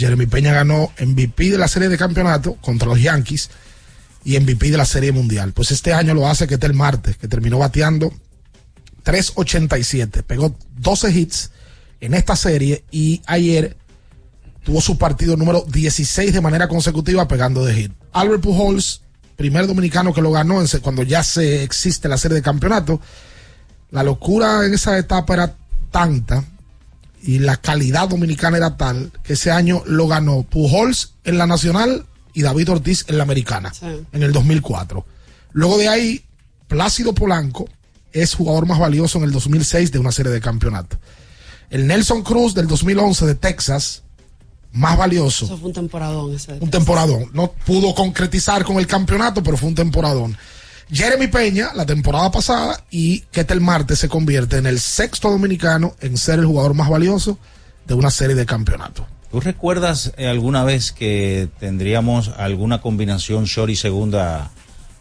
Jeremy 0.00 0.24
Peña 0.24 0.54
ganó 0.54 0.90
MVP 0.98 1.50
de 1.50 1.58
la 1.58 1.68
serie 1.68 1.90
de 1.90 1.98
campeonato 1.98 2.54
contra 2.54 2.88
los 2.88 3.02
Yankees 3.02 3.50
y 4.24 4.40
MVP 4.40 4.70
de 4.70 4.78
la 4.78 4.86
serie 4.86 5.12
mundial. 5.12 5.52
Pues 5.52 5.70
este 5.72 5.92
año 5.92 6.14
lo 6.14 6.26
hace 6.26 6.46
Ketel 6.46 6.72
Marte, 6.72 7.14
que 7.20 7.28
terminó 7.28 7.58
bateando 7.58 8.10
3.87. 9.04 10.22
Pegó 10.22 10.56
12 10.78 11.10
hits 11.10 11.50
en 12.00 12.14
esta 12.14 12.34
serie 12.34 12.82
y 12.90 13.20
ayer 13.26 13.76
tuvo 14.64 14.80
su 14.80 14.96
partido 14.96 15.36
número 15.36 15.66
16 15.68 16.32
de 16.32 16.40
manera 16.40 16.66
consecutiva 16.66 17.28
pegando 17.28 17.62
de 17.66 17.74
hit. 17.74 17.92
Albert 18.12 18.42
Pujols, 18.42 19.02
primer 19.36 19.66
dominicano 19.66 20.14
que 20.14 20.22
lo 20.22 20.32
ganó 20.32 20.62
cuando 20.80 21.02
ya 21.02 21.22
se 21.22 21.62
existe 21.62 22.08
la 22.08 22.16
serie 22.16 22.36
de 22.36 22.42
campeonato. 22.42 23.02
La 23.90 24.02
locura 24.02 24.64
en 24.64 24.72
esa 24.72 24.96
etapa 24.96 25.34
era 25.34 25.56
tanta 25.90 26.42
y 27.22 27.38
la 27.38 27.56
calidad 27.56 28.08
dominicana 28.08 28.56
era 28.56 28.76
tal 28.76 29.12
que 29.22 29.34
ese 29.34 29.50
año 29.50 29.82
lo 29.86 30.08
ganó 30.08 30.42
Pujols 30.42 31.14
en 31.24 31.38
la 31.38 31.46
nacional 31.46 32.06
y 32.32 32.42
David 32.42 32.70
Ortiz 32.70 33.04
en 33.08 33.18
la 33.18 33.24
americana 33.24 33.72
en 34.12 34.22
el 34.22 34.32
2004. 34.32 35.04
Luego 35.52 35.78
de 35.78 35.88
ahí, 35.88 36.24
Plácido 36.68 37.14
Polanco 37.14 37.68
es 38.12 38.34
jugador 38.34 38.66
más 38.66 38.78
valioso 38.78 39.18
en 39.18 39.24
el 39.24 39.32
2006 39.32 39.92
de 39.92 39.98
una 39.98 40.12
serie 40.12 40.32
de 40.32 40.40
campeonato. 40.40 40.98
El 41.68 41.86
Nelson 41.86 42.22
Cruz 42.22 42.54
del 42.54 42.66
2011 42.66 43.26
de 43.26 43.34
Texas, 43.34 44.02
más 44.72 44.96
valioso. 44.96 45.46
Eso 45.46 45.56
fue 45.56 45.68
un 45.68 45.74
temporadón 45.74 46.34
ese. 46.34 46.52
Un 46.60 46.70
temporadón. 46.70 47.30
No 47.32 47.52
pudo 47.52 47.94
concretizar 47.94 48.64
con 48.64 48.78
el 48.78 48.86
campeonato, 48.86 49.42
pero 49.42 49.56
fue 49.56 49.68
un 49.68 49.74
temporadón. 49.74 50.36
Jeremy 50.92 51.28
Peña, 51.28 51.70
la 51.74 51.86
temporada 51.86 52.30
pasada, 52.30 52.84
y 52.90 53.20
Ketel 53.30 53.60
Marte 53.60 53.96
se 53.96 54.08
convierte 54.08 54.56
en 54.56 54.66
el 54.66 54.80
sexto 54.80 55.30
dominicano 55.30 55.94
en 56.00 56.16
ser 56.16 56.38
el 56.38 56.46
jugador 56.46 56.74
más 56.74 56.88
valioso 56.88 57.38
de 57.86 57.94
una 57.94 58.10
serie 58.10 58.34
de 58.34 58.46
campeonatos. 58.46 59.06
¿Tú 59.30 59.40
recuerdas 59.40 60.12
eh, 60.16 60.26
alguna 60.26 60.64
vez 60.64 60.90
que 60.90 61.48
tendríamos 61.60 62.32
alguna 62.36 62.80
combinación 62.80 63.44
short 63.44 63.70
y 63.70 63.76
segunda 63.76 64.50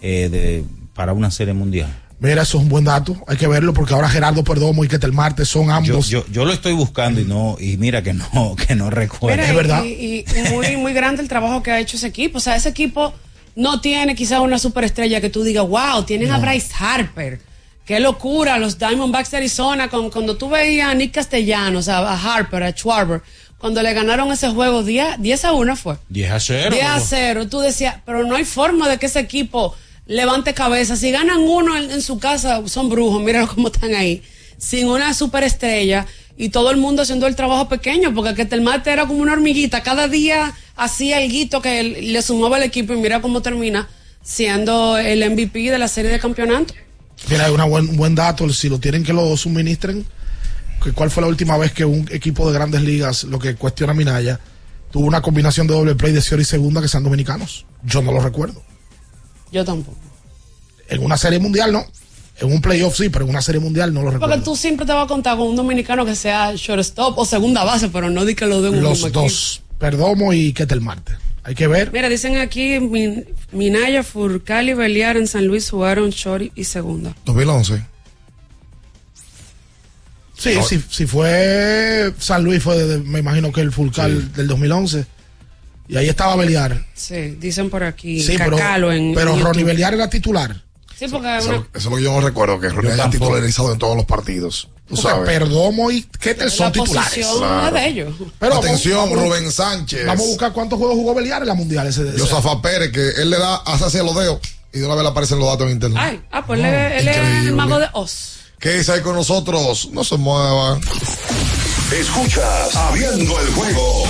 eh, 0.02 0.30
de, 0.30 0.64
para 0.94 1.14
una 1.14 1.32
serie 1.32 1.56
mundial? 1.56 1.90
Mira, 2.20 2.44
eso 2.44 2.58
es 2.58 2.64
un 2.64 2.70
buen 2.70 2.84
dato. 2.84 3.16
Hay 3.28 3.38
que 3.38 3.48
verlo 3.48 3.74
porque 3.74 3.94
ahora 3.94 4.10
Gerardo 4.10 4.44
Perdomo 4.44 4.84
y 4.84 4.88
Ketel 4.88 5.14
Marte 5.14 5.46
son 5.46 5.72
ambos. 5.72 6.10
yo, 6.10 6.26
yo 6.30 6.46
lo 6.46 6.52
estoy 6.52 6.74
buscando 6.74 7.22
y 7.22 7.26
no 7.26 7.56
y 7.60 7.78
mira 7.78 8.04
que 8.04 8.14
no 8.14 8.56
que 8.68 8.76
no 8.76 8.90
recuerdo. 8.92 9.42
Mira, 9.42 9.86
Y, 9.86 10.26
y 10.28 10.54
muy, 10.54 10.78
muy 10.78 10.94
grande 10.94 11.24
el 11.24 11.30
trabajo 11.30 11.64
que 11.64 11.72
ha 11.72 11.80
hecho 11.80 11.98
ese 11.98 12.08
equipo. 12.08 12.38
O 12.38 12.42
sea, 12.42 12.56
ese 12.56 12.70
equipo 12.70 13.14
no 13.56 13.82
tiene 13.82 14.16
quizá 14.16 14.42
una 14.42 14.60
superestrella 14.60 15.22
que 15.22 15.30
tú 15.30 15.44
digas, 15.44 15.68
wow, 15.68 16.04
tienen 16.04 16.32
a. 16.32 16.40
Bryce 16.40 16.72
Harper. 16.78 17.40
Qué 17.86 18.00
locura, 18.00 18.60
los 18.60 18.78
Diamondbacks 18.78 19.32
de 19.32 19.38
Arizona, 19.38 19.90
con, 19.90 20.12
cuando 20.12 20.38
tú 20.38 20.50
veías 20.50 20.90
a 20.90 20.94
Nick 20.94 21.14
Castellanos, 21.14 21.88
a, 21.88 22.00
a 22.00 22.36
Harper, 22.36 22.62
a 22.62 22.72
Schwarber, 22.72 23.24
cuando 23.58 23.82
le 23.82 23.94
ganaron 23.94 24.32
ese 24.32 24.50
juego 24.50 24.84
10, 24.84 25.20
10 25.20 25.46
a 25.46 25.54
1 25.54 25.76
fue. 25.76 25.98
10 26.10 26.32
a 26.32 26.40
0. 26.40 26.70
10 26.72 26.86
a 26.86 27.00
0. 27.00 27.48
Tú 27.50 27.60
decías, 27.60 27.96
pero 28.06 28.24
no 28.26 28.36
hay 28.36 28.46
forma 28.46 28.88
de 28.88 28.98
que 28.98 29.08
ese 29.08 29.20
equipo 29.20 29.76
levante 30.06 30.54
cabeza. 30.54 30.96
Si 30.96 31.12
ganan 31.12 31.40
uno 31.40 31.76
en, 31.76 31.92
en 31.92 32.02
su 32.02 32.20
casa, 32.20 32.62
son 32.68 32.90
brujos. 32.90 33.22
Mira 33.22 33.48
cómo 33.48 33.68
están 33.68 33.96
ahí. 33.96 34.24
Sin 34.58 34.88
una 34.88 35.14
superestrella 35.14 36.06
y 36.38 36.50
todo 36.50 36.72
el 36.72 36.78
mundo 36.78 37.02
haciendo 37.02 37.28
el 37.28 37.36
trabajo 37.36 37.68
pequeño, 37.68 38.14
porque 38.16 38.34
que 38.34 38.56
el 38.56 38.62
mate 38.62 38.92
era 38.92 39.06
como 39.06 39.20
una 39.20 39.34
hormiguita. 39.34 39.84
Cada 39.84 40.08
día 40.08 40.56
hacía 40.80 41.18
algo 41.18 41.62
que 41.62 41.84
le 41.84 42.22
sumaba 42.22 42.58
al 42.58 42.64
equipo 42.64 42.94
y 42.94 42.98
mira 42.98 43.22
cómo 43.22 43.42
termina 43.42 43.88
siendo 44.24 44.98
el 44.98 45.30
MVP 45.30 45.72
de 45.72 45.78
la 45.78 45.88
serie 45.88 46.12
de 46.12 46.20
campeonato. 46.20 46.74
Mira, 47.30 47.46
hay 47.46 47.54
una 47.54 47.66
buen, 47.66 47.90
un 47.90 47.98
buen 47.98 48.16
dato, 48.16 48.48
si 48.50 48.70
lo 48.70 48.80
tienen 48.80 49.04
que 49.04 49.14
lo 49.14 49.36
suministren, 49.36 50.06
cuál 50.96 51.12
fue 51.12 51.22
la 51.22 51.28
última 51.28 51.58
vez 51.58 51.74
que 51.74 51.86
un 51.86 52.08
equipo 52.12 52.48
de 52.48 52.54
grandes 52.54 52.82
ligas, 52.82 53.26
lo 53.26 53.40
que 53.40 53.56
cuestiona 53.56 53.94
Minaya, 53.94 54.40
tuvo 54.92 55.06
una 55.06 55.22
combinación 55.22 55.68
de 55.68 55.74
doble 55.74 55.96
play 55.96 56.14
de 56.14 56.22
Cior 56.22 56.40
y 56.40 56.46
segunda 56.46 56.82
que 56.82 56.88
sean 56.88 57.04
dominicanos. 57.04 57.66
Yo 57.84 58.02
no 58.02 58.12
lo 58.12 58.22
recuerdo. 58.22 58.64
Yo 59.52 59.66
tampoco. 59.66 59.98
En 60.88 61.04
una 61.04 61.18
serie 61.18 61.40
mundial 61.40 61.72
no. 61.72 61.86
En 62.40 62.54
un 62.54 62.62
playoff 62.62 62.96
sí, 62.96 63.10
pero 63.10 63.26
en 63.26 63.32
una 63.32 63.42
serie 63.42 63.60
mundial 63.60 63.94
no 63.94 64.02
lo 64.02 64.12
recuerdo. 64.12 64.34
Porque 64.34 64.46
tú 64.46 64.56
siempre 64.56 64.86
te 64.86 64.94
vas 64.94 65.06
a 65.06 65.08
contar 65.08 65.38
con 65.38 65.48
un 65.48 65.56
dominicano 65.58 66.06
que 66.06 66.16
sea 66.16 66.54
shortstop 66.56 67.18
o 67.18 67.26
segunda 67.26 67.66
base, 67.66 67.90
pero 67.90 68.10
no 68.10 68.24
di 68.24 68.34
que 68.34 68.46
lo 68.46 68.62
den 68.62 68.76
un 68.76 68.84
Los 68.84 69.04
equipo. 69.04 69.28
Perdomo 69.80 70.34
y 70.34 70.54
Ketel 70.54 70.82
Marte. 70.82 71.14
Hay 71.44 71.56
que 71.56 71.68
ver. 71.68 71.92
Mira, 71.92 72.10
dicen 72.10 72.38
aquí, 72.38 72.80
Min- 72.80 73.26
Minaya, 73.52 74.04
Furcal 74.04 74.70
y 74.70 74.74
Beliar 74.74 75.18
en 75.18 75.26
San 75.26 75.46
Luis 75.48 75.70
jugaron 75.70 76.10
short 76.12 76.52
y 76.56 76.64
segunda. 76.66 77.16
2011. 77.26 77.82
Sí, 80.38 80.54
No. 80.56 80.64
si, 80.64 80.82
si 80.90 81.06
fue 81.06 82.14
San 82.20 82.44
Luis, 82.44 82.64
fue 82.64 82.78
de- 82.78 83.00
me 83.00 83.20
imagino 83.20 83.52
que 83.52 83.62
el 83.62 83.72
Fulcal 83.72 84.32
del 84.34 84.48
2011. 84.48 85.06
Y 85.88 85.98
ahí 85.98 86.08
estaba 86.08 86.36
Beliar. 86.36 86.86
Sí, 86.94 87.36
dicen 87.40 87.70
por 87.70 87.84
aquí. 87.84 88.22
Sí, 88.22 88.36
pero, 88.38 88.92
en, 88.92 89.14
pero 89.16 89.34
en 89.34 89.40
Ronnie 89.42 89.62
YouTube. 89.62 89.66
Beliar 89.66 89.94
era 89.96 90.10
titular. 90.10 90.62
Sí, 91.00 91.06
porque 91.10 91.38
Eso, 91.38 91.50
una- 91.50 91.58
eso 91.58 91.68
es 91.74 91.86
lo 91.86 91.96
que 91.96 92.04
yo 92.04 92.12
no 92.12 92.20
recuerdo, 92.22 92.60
que 92.60 92.68
Ronnie 92.70 92.92
haya 92.92 93.10
titularizado 93.10 93.72
en 93.72 93.80
todos 93.80 93.96
los 93.96 94.06
partidos. 94.06 94.68
Tú 94.88 94.96
Porque 94.96 95.02
sabes. 95.10 95.30
Perdomo 95.30 95.90
y 95.92 96.04
Ketel 96.04 96.52
son 96.52 96.66
la 96.68 96.72
titulares. 96.74 97.26
Claro. 97.38 97.76
de 97.76 97.88
ellos. 97.88 98.14
Pero 98.40 98.56
Atención, 98.56 99.10
vamos- 99.10 99.24
Rubén 99.24 99.50
Sánchez. 99.52 100.06
Vamos 100.06 100.26
a 100.26 100.28
buscar 100.28 100.52
cuántos 100.54 100.78
juegos 100.78 100.98
jugó 100.98 101.14
Beliar 101.14 101.42
en 101.44 101.48
la 101.48 101.54
mundial 101.54 101.88
ese. 101.88 102.08
ese- 102.10 102.18
Yosafa 102.18 102.62
Pérez, 102.62 102.92
que 102.92 103.08
él 103.22 103.30
le 103.30 103.38
da, 103.38 103.56
hace 103.58 103.86
así 103.86 103.98
los 104.00 104.14
dedos 104.16 104.40
y 104.74 104.80
de 104.80 104.86
una 104.86 104.96
vez 104.96 105.04
le 105.04 105.10
aparecen 105.10 105.40
los 105.40 105.48
datos 105.48 105.68
en 105.68 105.74
internet. 105.74 106.00
Ay, 106.02 106.22
ah, 106.32 106.46
pues 106.46 106.60
él 106.60 106.66
es- 106.66 107.02
él 107.02 107.08
es 107.08 107.18
el 107.46 107.56
mago 107.56 107.80
de 107.80 107.88
Oz. 107.94 108.36
¿Qué 108.60 108.74
dice 108.74 108.92
ahí 108.92 109.00
con 109.02 109.16
nosotros? 109.16 109.88
No 109.94 110.04
se 110.04 110.18
mueva. 110.18 110.78
Escuchas 111.98 112.76
Abriendo 112.76 113.40
el 113.40 113.48
juego 113.54 114.04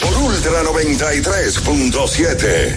por 0.00 0.14
Ultra 0.18 0.62
93.7. 0.62 2.76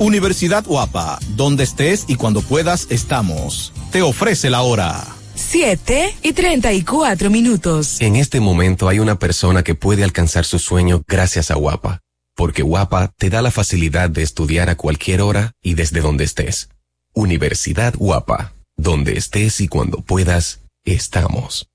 Universidad 0.00 0.64
Guapa, 0.64 1.18
donde 1.36 1.62
estés 1.62 2.06
y 2.08 2.14
cuando 2.14 2.40
puedas 2.40 2.86
estamos. 2.88 3.74
Te 3.92 4.00
ofrece 4.00 4.48
la 4.48 4.62
hora. 4.62 5.06
7 5.34 6.14
y 6.22 6.32
34 6.32 7.28
minutos. 7.28 8.00
En 8.00 8.16
este 8.16 8.40
momento 8.40 8.88
hay 8.88 8.98
una 8.98 9.18
persona 9.18 9.62
que 9.62 9.74
puede 9.74 10.02
alcanzar 10.02 10.46
su 10.46 10.58
sueño 10.58 11.04
gracias 11.06 11.50
a 11.50 11.56
Guapa, 11.56 12.00
porque 12.34 12.62
Guapa 12.62 13.12
te 13.18 13.28
da 13.28 13.42
la 13.42 13.50
facilidad 13.50 14.08
de 14.08 14.22
estudiar 14.22 14.70
a 14.70 14.76
cualquier 14.76 15.20
hora 15.20 15.52
y 15.62 15.74
desde 15.74 16.00
donde 16.00 16.24
estés. 16.24 16.70
Universidad 17.12 17.92
Guapa, 17.94 18.54
donde 18.78 19.18
estés 19.18 19.60
y 19.60 19.68
cuando 19.68 19.98
puedas, 19.98 20.60
estamos. 20.86 21.68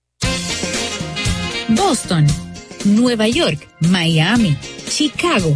Boston, 1.68 2.26
Nueva 2.86 3.28
York, 3.28 3.70
Miami, 3.82 4.58
Chicago. 4.90 5.56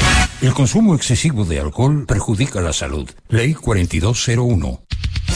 El 0.41 0.53
consumo 0.53 0.95
excesivo 0.95 1.45
de 1.45 1.59
alcohol 1.59 2.05
perjudica 2.07 2.61
la 2.61 2.73
salud. 2.73 3.07
Ley 3.29 3.53
4201. 3.53 4.81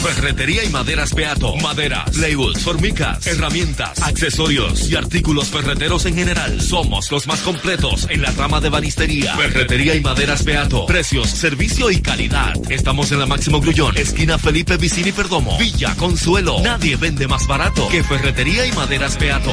Ferretería 0.02 0.64
y 0.64 0.68
maderas 0.68 1.14
Beato. 1.14 1.54
Maderas, 1.56 2.10
plywood, 2.10 2.56
formicas, 2.58 3.24
herramientas, 3.26 4.02
accesorios 4.02 4.90
y 4.90 4.96
artículos 4.96 5.48
ferreteros 5.48 6.06
en 6.06 6.16
general. 6.16 6.60
Somos 6.60 7.10
los 7.12 7.28
más 7.28 7.40
completos 7.40 8.08
en 8.10 8.22
la 8.22 8.32
rama 8.32 8.60
de 8.60 8.68
banistería. 8.68 9.36
Ferretería 9.36 9.94
y 9.94 10.00
maderas 10.00 10.44
Beato. 10.44 10.86
Precios, 10.86 11.28
servicio 11.30 11.90
y 11.90 12.00
calidad. 12.00 12.54
Estamos 12.68 13.12
en 13.12 13.20
la 13.20 13.26
Máximo 13.26 13.60
Grullón, 13.60 13.96
esquina 13.96 14.38
Felipe 14.38 14.76
Vicini 14.76 15.12
Perdomo. 15.12 15.56
Villa 15.56 15.94
Consuelo. 15.94 16.60
Nadie 16.62 16.96
vende 16.96 17.28
más 17.28 17.46
barato 17.46 17.86
que 17.88 18.02
Ferretería 18.02 18.66
y 18.66 18.72
maderas 18.72 19.16
Beato. 19.18 19.52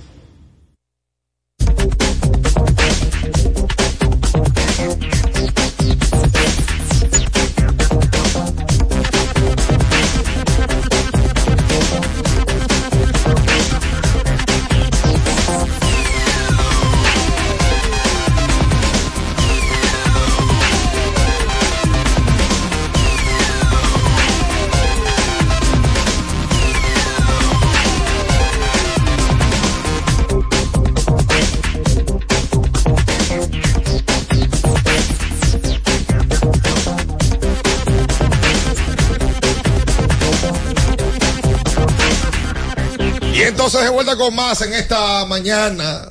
Vuelta 44.11 44.25
con 44.25 44.35
más 44.35 44.61
en 44.61 44.73
esta 44.73 45.25
mañana. 45.25 46.01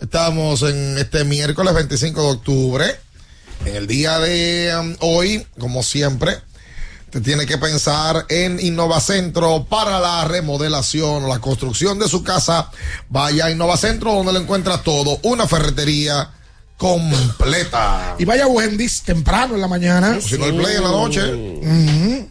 Estamos 0.00 0.62
en 0.62 0.98
este 0.98 1.24
miércoles 1.24 1.74
25 1.74 2.20
de 2.22 2.28
octubre. 2.28 2.84
En 3.64 3.76
el 3.76 3.86
día 3.86 4.18
de 4.18 4.72
um, 4.78 4.94
hoy, 5.00 5.46
como 5.58 5.82
siempre, 5.82 6.36
te 7.10 7.20
tiene 7.20 7.46
que 7.46 7.56
pensar 7.58 8.26
en 8.28 8.60
Innovacentro 8.60 9.64
para 9.68 9.98
la 10.00 10.24
remodelación 10.26 11.24
o 11.24 11.28
la 11.28 11.38
construcción 11.40 11.98
de 11.98 12.08
su 12.08 12.22
casa. 12.22 12.70
Vaya 13.08 13.46
a 13.46 13.50
Innovacentro 13.50 14.12
donde 14.12 14.32
le 14.32 14.40
encuentra 14.40 14.82
todo. 14.82 15.18
Una 15.22 15.48
ferretería 15.48 16.30
completa. 16.76 18.16
Y 18.18 18.24
vaya 18.24 18.44
a 18.44 18.48
Wendy's 18.48 19.02
temprano 19.02 19.54
en 19.54 19.60
la 19.60 19.68
mañana. 19.68 20.20
Si 20.20 20.36
no 20.38 20.44
hay 20.44 20.52
play 20.52 20.76
en 20.76 20.82
la 20.84 20.90
noche. 20.90 21.20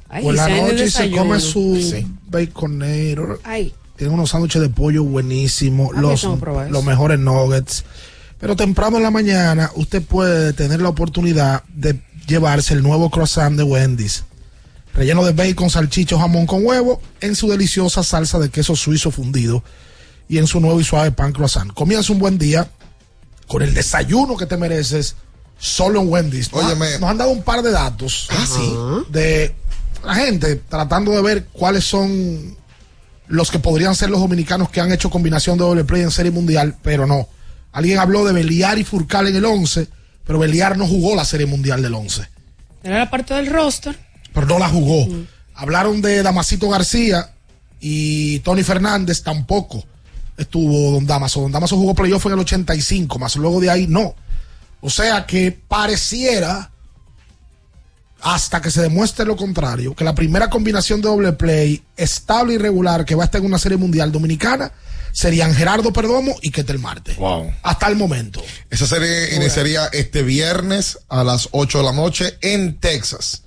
Ay, 0.10 0.24
o 0.24 0.30
en 0.30 0.36
la 0.36 0.48
noche 0.50 0.90
se 0.90 1.12
come 1.12 1.40
su 1.40 1.76
Sí. 1.82 2.06
baconero. 2.28 3.40
Ay. 3.44 3.74
Tienen 4.04 4.16
unos 4.20 4.32
sándwiches 4.32 4.62
de 4.62 4.68
pollo 4.68 5.02
buenísimos, 5.06 5.92
Ah, 5.96 6.02
los, 6.02 6.26
probar 6.38 6.70
los 6.70 6.80
eso. 6.82 6.90
mejores 6.90 7.20
nuggets. 7.20 7.86
Pero 8.38 8.58
temprano 8.58 8.98
en 8.98 9.04
la 9.04 9.12
mañana 9.12 9.72
usted 9.76 10.02
puede 10.02 10.52
tener 10.52 10.82
la 10.82 10.90
oportunidad 10.90 11.64
de 11.74 12.02
llevarse 12.28 12.74
el 12.74 12.84
nuevo 12.84 13.10
croissant 13.10 13.56
de 13.56 13.64
Wendy's. 13.64 14.26
Relleno 14.94 15.24
de 15.24 15.32
bacon, 15.32 15.70
salchicho, 15.70 16.20
jamón 16.20 16.46
con 16.48 16.66
huevo, 16.66 17.02
en 17.22 17.34
su 17.38 17.48
deliciosa 17.48 18.04
salsa 18.04 18.40
de 18.40 18.50
queso 18.50 18.76
suizo 18.76 19.10
fundido 19.10 19.64
y 20.28 20.38
en 20.38 20.48
su 20.48 20.60
nuevo 20.60 20.82
y 20.82 20.84
suave 20.84 21.12
pan 21.14 21.32
croissant. 21.32 21.72
Comienza 21.74 22.12
un 22.12 22.20
buen 22.20 22.38
día 22.38 22.68
con 23.48 23.62
el 23.62 23.74
desayuno 23.74 24.36
que 24.36 24.48
te 24.48 24.58
mereces 24.58 25.16
solo 25.58 26.02
en 26.02 26.10
Wendy's. 26.10 26.52
Nos, 26.52 26.66
Óyeme. 26.66 26.88
ha- 26.96 27.00
nos 27.00 27.10
han 27.10 27.18
dado 27.20 27.30
un 27.30 27.42
par 27.42 27.62
de 27.64 27.72
datos 27.72 28.28
de 29.12 29.56
la 30.04 30.16
gente 30.16 30.58
tratando 30.68 31.12
de 31.12 31.22
ver 31.22 31.46
cuáles 31.54 31.86
son 31.86 32.58
los 33.28 33.52
que 33.52 33.60
podrían 33.60 33.96
ser 33.96 34.10
los 34.10 34.20
dominicanos 34.20 34.70
que 34.70 34.82
han 34.82 34.92
hecho 34.92 35.10
combinación 35.10 35.58
de 35.58 35.64
doble 35.64 35.84
play 35.84 36.02
en 36.02 36.12
Serie 36.12 36.32
Mundial, 36.32 36.76
pero 36.82 37.06
no. 37.08 37.28
Alguien 37.72 38.00
habló 38.00 38.24
de 38.26 38.34
Beliar 38.34 38.78
y 38.78 38.84
Furcal 38.84 39.28
en 39.28 39.36
el 39.36 39.46
11, 39.46 39.88
pero 40.26 40.40
Beliar 40.40 40.78
no 40.78 40.86
jugó 40.88 41.16
la 41.16 41.26
Serie 41.26 41.46
Mundial 41.48 41.82
del 41.82 41.94
11, 41.96 42.22
Era 42.84 43.00
la 43.00 43.10
parte 43.10 43.34
del 43.34 43.48
roster. 43.48 43.98
pero 44.34 44.46
no 44.48 44.60
la 44.60 44.70
jugó. 44.70 45.08
Hablaron 45.56 46.02
de 46.02 46.22
Damasito 46.24 46.70
García 46.70 47.30
y 47.80 48.40
Tony 48.40 48.64
Fernández 48.64 49.22
tampoco 49.24 49.84
estuvo 50.38 50.92
Don 50.92 51.06
Damaso. 51.06 51.42
Don 51.42 51.52
Damaso 51.52 51.76
jugó 51.78 51.94
playoff 51.96 52.26
en 52.26 52.34
el 52.34 52.40
85, 52.40 53.20
más 53.20 53.36
luego 53.36 53.60
de 53.62 53.70
ahí 53.70 53.88
no. 53.88 54.16
O 54.82 54.90
sea 54.90 55.26
que 55.26 55.52
pareciera, 55.52 56.72
hasta 58.24 58.62
que 58.62 58.72
se 58.72 58.82
demuestre 58.82 59.26
lo 59.26 59.36
contrario, 59.36 59.94
que 59.96 60.06
la 60.06 60.16
primera 60.16 60.50
combinación 60.50 61.02
de 61.02 61.10
doble 61.10 61.34
play 61.34 61.84
estable 61.98 62.54
y 62.54 62.58
regular 62.58 63.04
que 63.04 63.16
va 63.16 63.24
a 63.24 63.26
estar 63.26 63.42
en 63.42 63.48
una 63.48 63.60
serie 63.60 63.78
mundial 63.78 64.12
dominicana 64.12 64.72
serían 65.12 65.54
Gerardo 65.54 65.92
Perdomo 65.92 66.34
y 66.42 66.50
Ketel 66.50 66.80
Marte. 66.80 67.18
Hasta 67.62 67.88
el 67.88 67.98
momento. 67.98 68.42
Esa 68.70 68.88
serie 68.88 69.36
iniciaría 69.36 69.88
este 69.92 70.24
viernes 70.24 71.00
a 71.10 71.24
las 71.24 71.50
8 71.52 71.80
de 71.80 71.84
la 71.84 71.92
noche 71.92 72.38
en 72.42 72.80
Texas. 72.80 73.44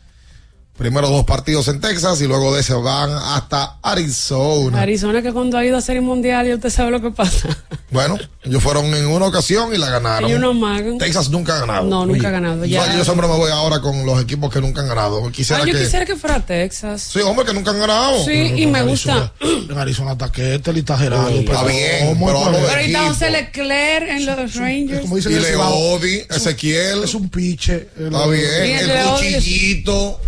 Primero 0.76 1.08
dos 1.08 1.24
partidos 1.24 1.68
en 1.68 1.80
Texas 1.80 2.20
y 2.20 2.26
luego 2.26 2.54
de 2.54 2.60
ese 2.60 2.74
van 2.74 3.10
hasta 3.10 3.78
Arizona. 3.82 4.82
Arizona 4.82 5.22
que 5.22 5.32
cuando 5.32 5.56
ha 5.56 5.64
ido 5.64 5.78
a 5.78 5.80
Serie 5.80 6.02
Mundial 6.02 6.46
y 6.48 6.52
usted 6.52 6.68
sabe 6.68 6.90
lo 6.90 7.00
que 7.00 7.10
pasa. 7.10 7.48
Bueno, 7.90 8.18
ellos 8.46 8.62
fueron 8.62 8.86
en 8.94 9.06
una 9.06 9.26
ocasión 9.26 9.74
y 9.74 9.78
la 9.78 9.90
ganaron. 9.90 10.28
Ellos 10.30 10.40
no 10.40 10.50
amagan. 10.50 10.98
Texas 10.98 11.28
nunca 11.30 11.56
ha 11.56 11.60
ganado. 11.60 11.84
No, 11.86 12.06
nunca 12.06 12.28
ha 12.28 12.30
ganado, 12.30 12.64
ya. 12.64 12.86
Yo, 12.92 12.98
yo 12.98 13.04
siempre 13.04 13.26
me 13.28 13.34
voy 13.34 13.50
ahora 13.50 13.80
con 13.80 14.04
los 14.06 14.22
equipos 14.22 14.52
que 14.52 14.60
nunca 14.60 14.80
han 14.82 14.88
ganado. 14.88 15.30
Quisiera 15.30 15.62
Ah, 15.62 15.66
yo 15.66 15.72
que. 15.72 15.80
quisiera 15.84 16.04
que 16.06 16.16
fuera 16.16 16.40
Texas. 16.44 17.02
Sí, 17.12 17.20
hombre, 17.20 17.44
que 17.44 17.52
nunca 17.52 17.70
han 17.72 17.78
ganado. 17.80 18.24
Sí, 18.24 18.32
y 18.56 18.66
me 18.66 18.82
gusta. 18.82 19.32
En 19.40 19.76
Arizona 19.76 20.12
está 20.12 20.30
Ketel 20.30 20.76
y 20.76 20.80
está 20.80 20.96
Gerardo. 20.96 21.28
Está 21.30 21.64
bien, 21.64 22.08
¿cómo 22.08 22.26
pero? 22.26 22.40
Pero 22.44 22.68
ahorita 22.70 22.80
equipo. 22.98 23.04
José 23.08 23.30
Leclerc 23.30 24.08
en 24.08 24.26
los 24.26 24.54
Rangers. 24.54 25.00
Como 25.02 25.16
dicen 25.16 25.32
Y 25.32 25.34
Leodi, 25.40 26.22
Ezequiel. 26.30 27.04
Es 27.04 27.14
un 27.14 27.28
piche. 27.28 27.88
Está 27.98 28.26
bien, 28.26 28.90
el 28.90 29.06
cuchillito. 29.08 30.20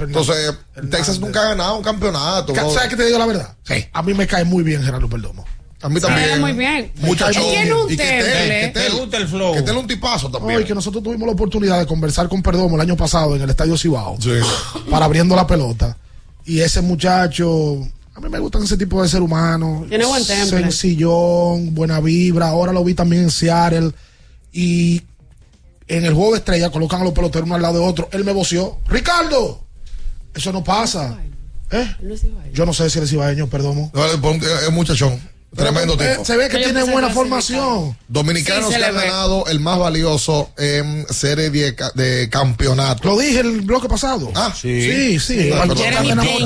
Entonces, 0.00 0.54
Texas 0.90 1.18
nunca 1.20 1.42
ha 1.42 1.48
ganado 1.50 1.76
un 1.76 1.82
campeonato. 1.82 2.52
Ca- 2.52 2.68
¿Sabes 2.70 2.90
qué 2.90 2.96
te 2.96 3.06
digo 3.06 3.18
la 3.18 3.26
verdad? 3.26 3.54
A 3.92 4.02
mí 4.02 4.14
me 4.14 4.26
cae 4.26 4.44
muy 4.44 4.62
bien 4.62 4.82
Gerardo 4.82 5.08
Perdomo. 5.08 5.44
A 5.86 5.88
mí 5.88 6.00
Sí, 6.00 6.06
también. 6.06 6.40
muy 6.40 6.52
bien. 6.52 6.90
Muchachón. 6.96 7.44
Él 7.44 7.50
tiene 7.50 7.72
un 7.74 7.92
Y 7.92 7.96
temple. 7.96 8.72
Que 8.74 8.88
gusta 8.90 9.16
el 9.18 9.28
flow. 9.28 9.54
Que 9.54 9.62
Tel 9.62 9.76
un 9.76 9.86
tipazo 9.86 10.28
también. 10.30 10.58
Hoy 10.58 10.64
que 10.64 10.74
nosotros 10.74 11.02
tuvimos 11.02 11.26
la 11.26 11.32
oportunidad 11.32 11.78
de 11.78 11.86
conversar 11.86 12.28
con 12.28 12.42
Perdomo 12.42 12.74
el 12.74 12.80
año 12.82 12.96
pasado 12.96 13.36
en 13.36 13.42
el 13.42 13.50
Estadio 13.50 13.78
Cibao 13.78 14.16
Sí. 14.20 14.30
para 14.90 15.04
abriendo 15.04 15.36
la 15.36 15.46
pelota. 15.46 15.96
Y 16.44 16.60
ese 16.60 16.80
muchacho, 16.80 17.86
a 18.14 18.20
mí 18.20 18.28
me 18.28 18.38
gustan 18.40 18.64
ese 18.64 18.76
tipo 18.76 19.00
de 19.00 19.08
ser 19.08 19.22
humano. 19.22 19.84
Tiene 19.88 20.04
buen 20.06 20.26
temple. 20.26 20.58
Sencillón, 20.62 21.74
buena 21.74 22.00
vibra. 22.00 22.48
Ahora 22.48 22.72
lo 22.72 22.82
vi 22.82 22.94
también 22.94 23.22
en 23.22 23.30
Seattle. 23.30 23.92
Y 24.52 25.02
en 25.86 26.04
el 26.04 26.14
juego 26.14 26.32
de 26.32 26.38
estrella 26.38 26.70
colocan 26.70 27.00
a 27.00 27.04
los 27.04 27.12
peloteros 27.12 27.46
uno 27.46 27.54
al 27.54 27.62
lado 27.62 27.74
de 27.78 27.86
otro. 27.86 28.08
Él 28.10 28.24
me 28.24 28.32
voció. 28.32 28.78
¡Ricardo! 28.88 29.62
Eso 30.34 30.52
no 30.52 30.64
pasa. 30.64 31.16
¿Eh? 31.70 31.96
Yo 32.52 32.64
no 32.64 32.72
sé 32.72 32.88
si 32.90 32.98
eres 32.98 33.12
ibaeño, 33.12 33.48
Perdomo. 33.48 33.90
No, 33.92 34.04
Es 34.06 34.70
muchachón. 34.72 35.20
Tremendo 35.56 35.94
Eh, 36.00 36.08
tipo. 36.12 36.24
se 36.24 36.36
ve 36.36 36.48
que 36.48 36.58
tiene 36.58 36.82
buena 36.84 37.10
formación. 37.10 37.96
Dominicanos 38.08 38.66
Sí, 38.68 38.72
se 38.74 38.78
que 38.78 38.84
han 38.84 38.94
ganado 38.94 39.46
el 39.46 39.60
más 39.60 39.78
valioso 39.78 40.50
en 40.58 41.06
serie 41.10 41.50
de, 41.50 41.74
ca- 41.74 41.92
de 41.94 42.28
campeonato. 42.30 43.08
Lo 43.08 43.18
dije 43.18 43.40
el 43.40 43.62
bloque 43.62 43.88
pasado. 43.88 44.30
Ah, 44.34 44.52
sí, 44.54 45.18
sí. 45.18 45.48
Enamorando. 45.48 45.74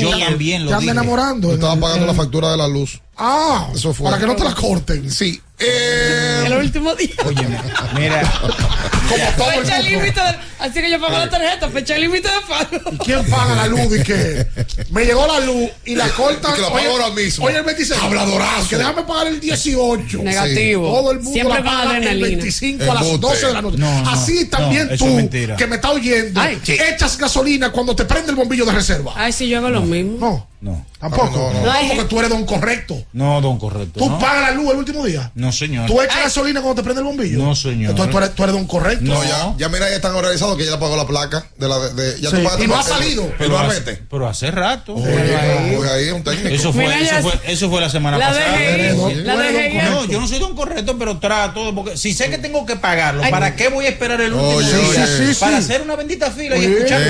Yo 0.00 0.10
también 0.18 0.64
lo 0.64 0.78
dije. 0.78 0.90
enamorando. 0.90 1.48
Yo 1.48 1.54
estaba 1.54 1.76
pagando 1.76 2.06
la 2.06 2.14
factura 2.14 2.50
de 2.52 2.56
la 2.56 2.68
luz. 2.68 3.00
Ah, 3.22 3.68
Eso 3.74 3.92
fue. 3.92 4.06
para 4.06 4.18
que 4.18 4.26
no 4.26 4.34
te 4.34 4.44
la 4.44 4.54
corten. 4.54 5.10
Sí. 5.10 5.40
Eh, 5.62 6.44
El 6.46 6.54
último 6.54 6.94
día. 6.94 7.10
Oye, 7.26 7.46
mira. 7.94 8.22
Como 8.40 9.24
todo 9.36 9.50
el 9.50 9.60
Fecha 9.66 9.76
mundo. 9.76 9.90
límite. 9.90 10.20
de- 10.22 10.50
Así 10.58 10.72
que 10.80 10.90
yo 10.90 10.98
pago 11.00 11.18
la 11.18 11.28
tarjeta, 11.28 11.68
fecha 11.68 11.98
límite 11.98 12.28
de 12.28 12.34
pago. 12.48 12.96
¿Quién 13.04 13.24
paga 13.26 13.54
la 13.56 13.66
luz? 13.66 13.98
Y 13.98 14.02
que 14.02 14.46
me 14.90 15.04
llegó 15.04 15.26
la 15.26 15.40
luz 15.40 15.68
y 15.84 15.96
la 15.96 16.08
cortan. 16.10 16.52
Y 16.52 16.54
que 16.54 16.60
la 16.62 16.72
pago 16.72 16.90
ahora 16.92 17.10
mismo. 17.10 17.44
Oye, 17.44 17.58
el 17.58 17.64
26. 17.64 18.00
Habladorazo. 18.00 18.68
Que 18.70 18.76
déjame 18.78 19.02
pagar 19.02 19.26
el 19.26 19.38
18. 19.40 20.22
Negativo. 20.22 20.86
Todo 20.88 21.10
el 21.12 21.16
mundo 21.18 21.32
Siempre 21.32 21.58
la 21.58 21.64
paga 21.64 21.82
el 21.82 21.88
adrenalina. 21.90 22.26
25 22.28 22.82
a 22.90 22.94
las 22.94 23.02
Embuste. 23.04 23.26
12 23.26 23.46
de 23.46 23.52
la 23.52 23.62
noche. 23.62 23.76
No, 23.78 24.02
no, 24.02 24.10
Así 24.10 24.44
también 24.46 24.88
no, 24.90 24.96
tú, 24.96 25.18
es 25.18 25.56
que 25.58 25.66
me 25.66 25.76
está 25.76 25.90
oyendo, 25.90 26.40
Ay. 26.40 26.58
echas 26.66 27.18
gasolina 27.18 27.70
cuando 27.70 27.94
te 27.94 28.06
prende 28.06 28.30
el 28.30 28.36
bombillo 28.36 28.64
de 28.64 28.72
reserva. 28.72 29.12
Ay, 29.14 29.32
sí, 29.32 29.46
yo 29.48 29.58
hago 29.58 29.68
lo 29.68 29.82
mismo. 29.82 30.16
No, 30.18 30.46
No, 30.62 30.86
tampoco. 31.00 31.52
No, 31.52 31.52
No, 31.52 31.64
no, 31.64 31.82
no. 31.82 31.88
porque 31.88 32.04
tú 32.04 32.18
eres 32.18 32.30
don 32.30 32.44
correcto. 32.44 33.02
no, 33.12 33.40
don 33.40 33.58
correcto. 33.58 33.98
Tú 34.00 34.08
no. 34.10 34.18
pagas 34.18 34.42
la 34.42 34.50
luz 34.52 34.70
el 34.72 34.76
último 34.78 35.04
día. 35.04 35.32
No, 35.34 35.50
señor. 35.50 35.86
Tú 35.86 36.00
echas 36.02 36.18
gasolina 36.22 36.60
cuando 36.60 36.80
te 36.80 36.84
prende 36.84 37.00
el 37.00 37.06
bombillo. 37.06 37.38
No, 37.38 37.54
señor. 37.54 37.90
Entonces 37.90 38.12
tú 38.12 38.18
eres, 38.18 38.34
tú 38.34 38.42
eres 38.44 38.54
don 38.54 38.66
correcto. 38.66 39.04
No, 39.04 39.22
ya, 39.24 39.54
ya 39.56 39.68
mira, 39.68 39.88
ya 39.88 39.96
están 39.96 40.14
organizados 40.14 40.56
que 40.56 40.64
ya 40.66 40.72
le 40.72 40.78
pagó 40.78 40.96
la 40.96 41.06
placa 41.06 41.46
de 41.56 41.68
la 41.68 41.78
de, 41.78 42.20
ya 42.20 42.30
Sí, 42.30 42.36
y 42.62 42.66
no 42.66 42.76
ha 42.76 42.82
salido. 42.82 43.24
El, 43.24 43.30
el 43.30 43.36
Pero 43.38 43.58
hace, 43.58 43.80
pero 44.10 44.28
hace 44.28 44.50
rato. 44.50 44.94
Oye, 44.94 45.76
oye, 45.76 45.90
ahí 45.90 46.10
un 46.10 46.22
técnico. 46.22 46.48
Eso 46.48 46.72
fue, 46.72 46.84
Mira, 46.84 46.98
eso 47.00 47.22
fue, 47.28 47.40
eso 47.52 47.70
fue 47.70 47.80
la 47.80 47.88
semana 47.90 48.18
La 48.18 48.28
pasada. 48.28 48.50
dejé 48.58 49.14
La 49.24 49.36
dejé. 49.36 49.82
No, 49.90 50.04
yo 50.04 50.20
no 50.20 50.28
soy 50.28 50.38
don 50.38 50.54
correcto, 50.54 50.96
pero 50.98 51.18
trato 51.18 51.74
porque 51.74 51.96
si 51.96 52.12
sé 52.12 52.30
que 52.30 52.38
tengo 52.38 52.66
que 52.66 52.76
pagarlo, 52.76 53.22
Ay. 53.22 53.30
¿para 53.30 53.56
qué 53.56 53.68
voy 53.68 53.86
a 53.86 53.88
esperar 53.88 54.20
el 54.20 54.32
último 54.32 54.56
Oye, 54.56 54.66
día? 54.68 55.04
oye. 55.22 55.34
Para 55.40 55.56
hacer 55.58 55.82
una 55.82 55.96
bendita 55.96 56.30
fila 56.30 56.56
y 56.56 56.64
escuchar 56.64 57.00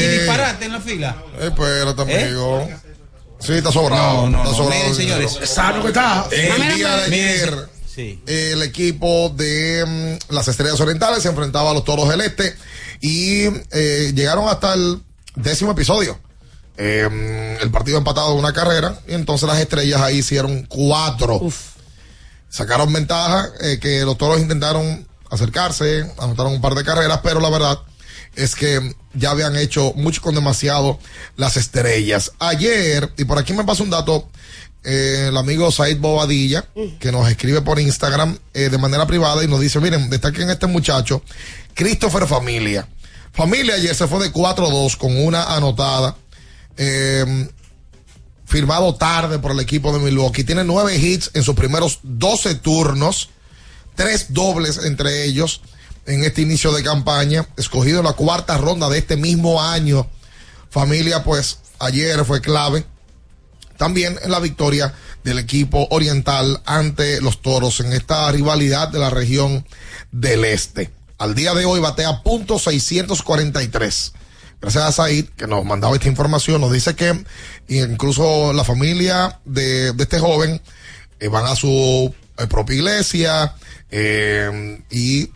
y 0.00 0.06
disparate 0.06 0.64
en 0.64 0.72
la 0.72 0.80
fila. 0.80 1.16
Espérate, 1.40 2.02
¿Eh? 2.12 2.24
amigo. 2.24 2.68
Sí, 3.40 3.52
está 3.54 3.70
sobrado. 3.72 4.28
No, 4.28 4.30
no, 4.30 4.38
está 4.38 4.50
no. 4.50 4.56
sobrado. 4.56 4.80
Miren, 4.80 4.94
señores. 4.94 5.38
Sano 5.44 5.82
que 5.82 5.88
está. 5.88 6.26
El 6.30 6.76
día 6.76 6.96
de 6.96 7.04
ayer, 7.04 7.68
Sí. 7.86 8.20
el 8.26 8.62
equipo 8.62 9.30
de 9.30 10.18
mm, 10.28 10.34
las 10.34 10.48
Estrellas 10.48 10.78
Orientales 10.80 11.22
se 11.22 11.28
enfrentaba 11.28 11.70
a 11.70 11.74
los 11.74 11.84
Toros 11.84 12.08
del 12.08 12.20
Este 12.20 12.54
y 13.00 13.44
eh, 13.70 14.12
llegaron 14.14 14.48
hasta 14.48 14.74
el 14.74 15.00
décimo 15.34 15.72
episodio. 15.72 16.18
Eh, 16.78 17.08
mm, 17.10 17.62
el 17.62 17.70
partido 17.70 17.96
empatado 17.96 18.32
de 18.34 18.38
una 18.38 18.52
carrera 18.52 18.98
y 19.08 19.14
entonces 19.14 19.48
las 19.48 19.58
Estrellas 19.58 20.00
ahí 20.02 20.18
hicieron 20.18 20.64
cuatro. 20.66 21.40
Sacaron 22.50 22.92
ventaja 22.92 23.48
eh, 23.60 23.78
que 23.80 24.02
los 24.04 24.16
Toros 24.18 24.40
intentaron 24.40 25.06
acercarse, 25.30 26.10
anotaron 26.18 26.52
un 26.52 26.60
par 26.60 26.74
de 26.74 26.84
carreras, 26.84 27.20
pero 27.22 27.40
la 27.40 27.50
verdad 27.50 27.78
es 28.36 28.54
que 28.54 28.94
ya 29.14 29.30
habían 29.30 29.56
hecho 29.56 29.92
mucho 29.96 30.20
con 30.20 30.34
demasiado 30.34 30.98
las 31.36 31.56
estrellas. 31.56 32.32
Ayer, 32.38 33.12
y 33.16 33.24
por 33.24 33.38
aquí 33.38 33.52
me 33.52 33.64
pasa 33.64 33.82
un 33.82 33.90
dato, 33.90 34.28
eh, 34.84 35.26
el 35.28 35.36
amigo 35.36 35.72
Said 35.72 35.98
Bobadilla, 35.98 36.68
que 37.00 37.10
nos 37.10 37.28
escribe 37.28 37.62
por 37.62 37.80
Instagram 37.80 38.38
eh, 38.54 38.68
de 38.68 38.78
manera 38.78 39.06
privada 39.06 39.42
y 39.42 39.48
nos 39.48 39.60
dice, 39.60 39.80
miren, 39.80 40.08
destaquen 40.10 40.50
este 40.50 40.66
muchacho, 40.66 41.22
Christopher 41.74 42.26
Familia. 42.26 42.86
Familia 43.32 43.74
ayer 43.74 43.94
se 43.94 44.06
fue 44.06 44.20
de 44.20 44.32
4-2 44.32 44.96
con 44.96 45.16
una 45.16 45.54
anotada. 45.56 46.16
Eh, 46.76 47.48
firmado 48.44 48.94
tarde 48.94 49.38
por 49.40 49.50
el 49.50 49.60
equipo 49.60 49.92
de 49.92 49.98
Milwaukee. 49.98 50.44
Tiene 50.44 50.62
nueve 50.62 50.96
hits 50.96 51.32
en 51.34 51.42
sus 51.42 51.56
primeros 51.56 51.98
12 52.04 52.54
turnos, 52.56 53.30
tres 53.96 54.32
dobles 54.32 54.78
entre 54.84 55.24
ellos 55.24 55.62
en 56.06 56.24
este 56.24 56.42
inicio 56.42 56.72
de 56.72 56.82
campaña, 56.82 57.46
escogido 57.56 58.00
en 58.00 58.06
la 58.06 58.12
cuarta 58.12 58.56
ronda 58.58 58.88
de 58.88 58.98
este 58.98 59.16
mismo 59.16 59.62
año. 59.62 60.08
Familia, 60.70 61.24
pues 61.24 61.58
ayer 61.78 62.24
fue 62.24 62.40
clave 62.40 62.84
también 63.76 64.18
en 64.22 64.30
la 64.30 64.40
victoria 64.40 64.94
del 65.24 65.38
equipo 65.38 65.86
oriental 65.90 66.62
ante 66.64 67.20
los 67.20 67.42
toros 67.42 67.80
en 67.80 67.92
esta 67.92 68.30
rivalidad 68.32 68.88
de 68.88 68.98
la 68.98 69.10
región 69.10 69.66
del 70.12 70.44
este. 70.44 70.90
Al 71.18 71.34
día 71.34 71.54
de 71.54 71.64
hoy 71.64 71.80
batea 71.80 72.22
punto 72.22 72.58
643. 72.58 74.12
Gracias 74.60 74.84
a 74.84 74.92
Said, 74.92 75.26
que 75.36 75.46
nos 75.46 75.64
mandaba 75.64 75.94
esta 75.94 76.08
información, 76.08 76.60
nos 76.60 76.72
dice 76.72 76.94
que 76.94 77.24
incluso 77.68 78.52
la 78.52 78.64
familia 78.64 79.40
de, 79.44 79.92
este 79.98 80.18
joven 80.18 80.60
eh, 81.20 81.28
van 81.28 81.46
a 81.46 81.56
su 81.56 82.14
eh, 82.38 82.46
propia 82.46 82.76
iglesia 82.76 83.54
eh, 83.90 84.82
y 84.90 85.30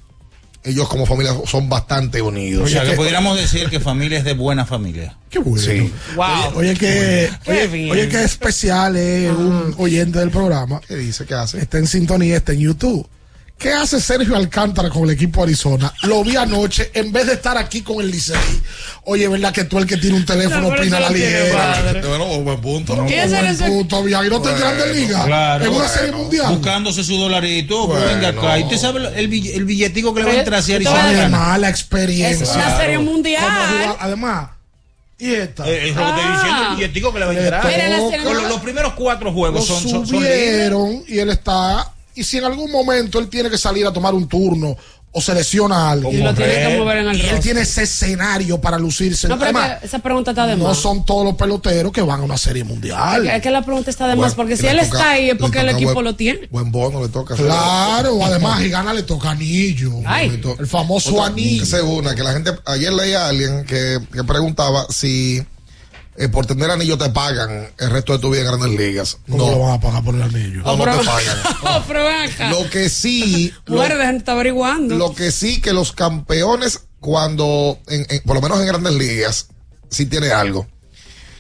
ellos 0.63 0.89
como 0.89 1.07
familia 1.07 1.35
son 1.47 1.69
bastante 1.69 2.21
unidos. 2.21 2.65
O 2.65 2.69
sea, 2.69 2.85
que 2.85 2.93
pudiéramos 2.93 3.37
decir 3.39 3.69
que 3.71 3.81
familia 3.81 4.19
es 4.19 4.25
de 4.25 4.35
buena 4.35 4.67
familia. 4.67 5.17
Qué 5.31 5.39
bueno. 5.39 5.63
Sí. 5.63 5.93
Wow. 6.17 6.27
Oye, 6.57 6.75
que, 6.75 7.31
Qué 7.45 7.51
oye, 7.51 7.67
bien. 7.69 7.91
oye, 7.93 8.09
que 8.09 8.23
especial 8.23 8.97
es 8.97 9.31
un 9.33 9.75
oyente 9.79 10.19
del 10.19 10.31
programa. 10.31 10.81
¿Qué 10.87 10.97
dice? 10.97 11.25
¿Qué 11.25 11.35
hace? 11.35 11.59
Está 11.59 11.79
en 11.79 11.87
sintonía, 11.87 12.37
está 12.37 12.53
en 12.53 12.61
YouTube. 12.61 13.09
¿Qué 13.61 13.75
hace 13.75 14.01
Sergio 14.01 14.37
Alcántara 14.37 14.89
con 14.89 15.05
el 15.05 15.11
equipo 15.11 15.43
Arizona? 15.43 15.93
Lo 16.05 16.25
vi 16.25 16.35
anoche, 16.35 16.91
en 16.95 17.13
vez 17.13 17.27
de 17.27 17.35
estar 17.35 17.59
aquí 17.59 17.83
con 17.83 18.01
el 18.01 18.11
Licey. 18.11 18.35
Oye, 19.05 19.29
¿verdad 19.29 19.53
que 19.53 19.65
tú 19.65 19.79
el 19.79 19.87
que 19.87 19.99
tiene 19.99 20.17
un 20.17 20.25
teléfono 20.25 20.63
No, 20.63 20.69
opina 20.69 20.99
la 20.99 21.11
ligera? 21.11 22.01
Bueno, 22.09 22.25
buen 22.41 22.59
punto. 22.63 23.05
¿Qué 23.07 23.23
es 23.25 23.31
Buen 23.31 23.45
ese? 23.47 23.67
punto. 23.67 24.09
Y 24.09 24.15
no 24.31 24.41
Grande 24.59 24.85
Bueno, 24.85 24.95
Liga. 24.95 25.25
claro. 25.27 25.65
en 25.67 25.71
una 25.73 25.89
serie 25.89 26.13
mundial. 26.13 26.55
Buscándose 26.55 27.05
su 27.05 27.17
dolarito, 27.19 27.87
pues 27.87 28.01
Bueno. 28.03 28.15
venga 28.15 28.29
acá. 28.29 28.59
Y 28.59 28.63
usted 28.63 28.79
sabe 28.79 29.21
el, 29.21 29.29
bill- 29.29 29.53
el 29.55 29.65
billetico 29.67 30.15
que 30.15 30.21
le 30.21 30.27
va 30.27 30.33
a 30.33 30.39
entrar 30.39 30.63
tú 30.63 30.73
Arizona. 30.77 31.05
Además, 31.05 31.61
la 31.61 31.69
experiencia. 31.69 32.45
Es 32.47 32.55
una 32.57 32.77
serie 32.79 32.99
mundial. 32.99 33.45
Además, 34.01 34.49
y 35.19 35.35
esta. 35.35 35.69
Eh, 35.69 35.91
es 35.91 35.95
lo 35.97 36.03
que 36.03 36.09
estoy 36.09 36.33
diciendo, 36.33 36.63
el 36.63 36.67
Ah. 36.69 36.75
billetico 36.77 37.13
que 37.13 37.19
le 37.19 37.25
va 37.27 37.33
a 37.33 37.35
entrar. 37.39 37.67
Mira, 37.67 37.89
los, 38.25 38.43
los 38.49 38.61
primeros 38.63 38.95
cuatro 38.95 39.29
lo 39.29 39.35
juegos 39.35 39.67
son, 39.67 39.83
son, 39.83 39.91
son 39.91 40.07
subieron 40.07 41.05
y 41.07 41.19
él 41.19 41.29
está. 41.29 41.93
Y 42.21 42.25
si 42.25 42.37
en 42.39 42.45
algún 42.45 42.71
momento 42.71 43.19
él 43.19 43.29
tiene 43.29 43.49
que 43.51 43.57
salir 43.59 43.87
a 43.87 43.93
tomar 43.93 44.15
un 44.15 44.29
turno 44.29 44.77
o 45.13 45.21
se 45.21 45.35
lesiona 45.35 45.89
a 45.89 45.91
alguien. 45.93 46.15
Y 46.15 46.23
lo 46.23 46.33
tiene 46.35 46.55
que 46.69 46.79
mover 46.79 46.99
en 46.99 47.09
el 47.09 47.17
y 47.19 47.27
él 47.27 47.41
tiene 47.41 47.63
ese 47.63 47.83
escenario 47.83 48.61
para 48.61 48.79
lucirse. 48.79 49.27
No, 49.27 49.35
pero 49.39 49.47
Además, 49.59 49.81
que 49.81 49.87
esa 49.87 49.99
pregunta 49.99 50.31
está 50.31 50.47
de 50.47 50.57
no 50.57 50.65
más. 50.69 50.77
son 50.77 51.05
todos 51.05 51.25
los 51.25 51.35
peloteros 51.35 51.91
que 51.93 52.01
van 52.03 52.21
a 52.21 52.23
una 52.23 52.37
serie 52.39 52.63
mundial. 52.63 53.27
Es 53.27 53.43
que 53.43 53.51
la 53.51 53.65
pregunta 53.65 53.91
está 53.91 54.07
de 54.07 54.15
más, 54.15 54.35
porque 54.37 54.57
si 54.57 54.67
él 54.69 54.77
toca- 54.79 54.87
está 54.87 55.11
ahí 55.11 55.31
es 55.31 55.37
porque 55.37 55.59
el 55.61 55.71
equipo 55.71 55.95
buen- 55.95 56.05
lo 56.05 56.15
tiene. 56.15 56.47
Buen 56.51 56.71
bono 56.71 57.03
le 57.03 57.09
toca. 57.09 57.35
hacer. 57.35 57.47
Claro, 57.47 58.25
además, 58.25 58.63
y 58.63 58.69
gana 58.69 58.93
le 58.93 59.03
toca 59.03 59.31
anillo. 59.31 59.91
Ay. 60.07 60.41
El 60.59 60.67
famoso 60.69 61.13
Otra- 61.15 61.27
anillo. 61.27 61.87
una 61.87 62.15
que 62.15 62.23
la 62.23 62.33
gente 62.33 62.53
ayer 62.67 62.93
leía 62.93 63.25
a 63.25 63.29
alguien 63.31 63.65
que, 63.65 63.99
que 64.13 64.23
preguntaba 64.23 64.87
si 64.91 65.43
eh, 66.21 66.29
por 66.29 66.47
tener 66.47 66.71
anillo 66.71 66.97
te 66.99 67.09
pagan 67.11 67.69
el 67.79 67.91
resto 67.91 68.13
de 68.13 68.19
tu 68.19 68.31
vida 68.31 68.43
en 68.43 68.47
grandes 68.49 68.71
ligas. 68.79 69.19
¿Cómo 69.29 69.47
lo 69.51 69.53
No, 69.53 69.59
van 69.61 69.75
a 69.75 69.81
pagar 69.81 70.05
por 70.05 70.15
el 70.15 70.23
anillo? 70.23 70.63
no, 70.63 70.77
no 70.77 70.85
te 70.99 71.05
pagan. 71.05 71.85
Pero 71.89 72.05
ven 72.05 72.31
acá. 72.31 72.51
Lo 72.51 72.69
que 72.71 72.89
sí, 72.89 73.53
lo, 73.67 73.77
la 73.87 74.11
está 74.13 74.33
averiguando. 74.33 74.95
lo 74.97 75.15
que 75.15 75.33
sí 75.33 75.61
que 75.61 75.73
los 75.73 75.93
campeones 75.93 76.81
cuando, 77.01 77.79
en- 77.89 78.07
en- 78.09 78.23
por 78.23 78.37
lo 78.37 78.43
menos 78.43 78.61
en 78.61 78.67
grandes 78.67 78.95
ligas, 78.95 79.49
sí 79.89 80.07
tiene 80.07 80.31
algo. 80.31 80.67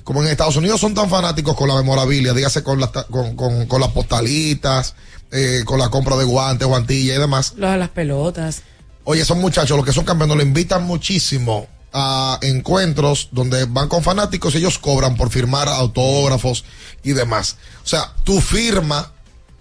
Como 0.03 0.23
en 0.23 0.29
Estados 0.29 0.57
Unidos 0.57 0.81
son 0.81 0.95
tan 0.95 1.09
fanáticos 1.11 1.55
con 1.55 1.69
la 1.69 1.75
memorabilia, 1.77 2.33
dígase 2.33 2.63
con 2.63 2.81
las, 2.81 2.91
ta- 2.91 3.05
con, 3.05 3.37
con, 3.37 3.67
con 3.67 3.81
las 3.81 3.91
postalitas, 3.91 4.95
eh, 5.31 5.63
con 5.67 5.79
la 5.79 5.89
compra 5.91 6.17
de 6.17 6.25
guantes, 6.25 6.67
guantillas 6.67 7.17
y 7.17 7.21
demás. 7.21 7.53
Lo 7.57 7.71
de 7.71 7.77
las 7.77 7.91
pelotas. 7.91 8.63
Oye, 9.05 9.23
esos 9.23 9.37
muchachos, 9.37 9.77
los 9.77 9.85
que 9.87 9.93
son 9.93 10.05
campeones, 10.05 10.37
lo 10.37 10.43
invitan 10.43 10.85
muchísimo 10.85 11.67
a 11.93 12.39
encuentros 12.43 13.29
donde 13.33 13.65
van 13.65 13.89
con 13.89 14.03
fanáticos 14.03 14.55
y 14.55 14.59
ellos 14.59 14.79
cobran 14.79 15.17
por 15.17 15.31
firmar 15.31 15.69
autógrafos 15.69 16.65
y 17.03 17.13
demás. 17.13 17.57
O 17.85 17.87
sea, 17.87 18.13
tu 18.25 18.41
firma 18.41 19.13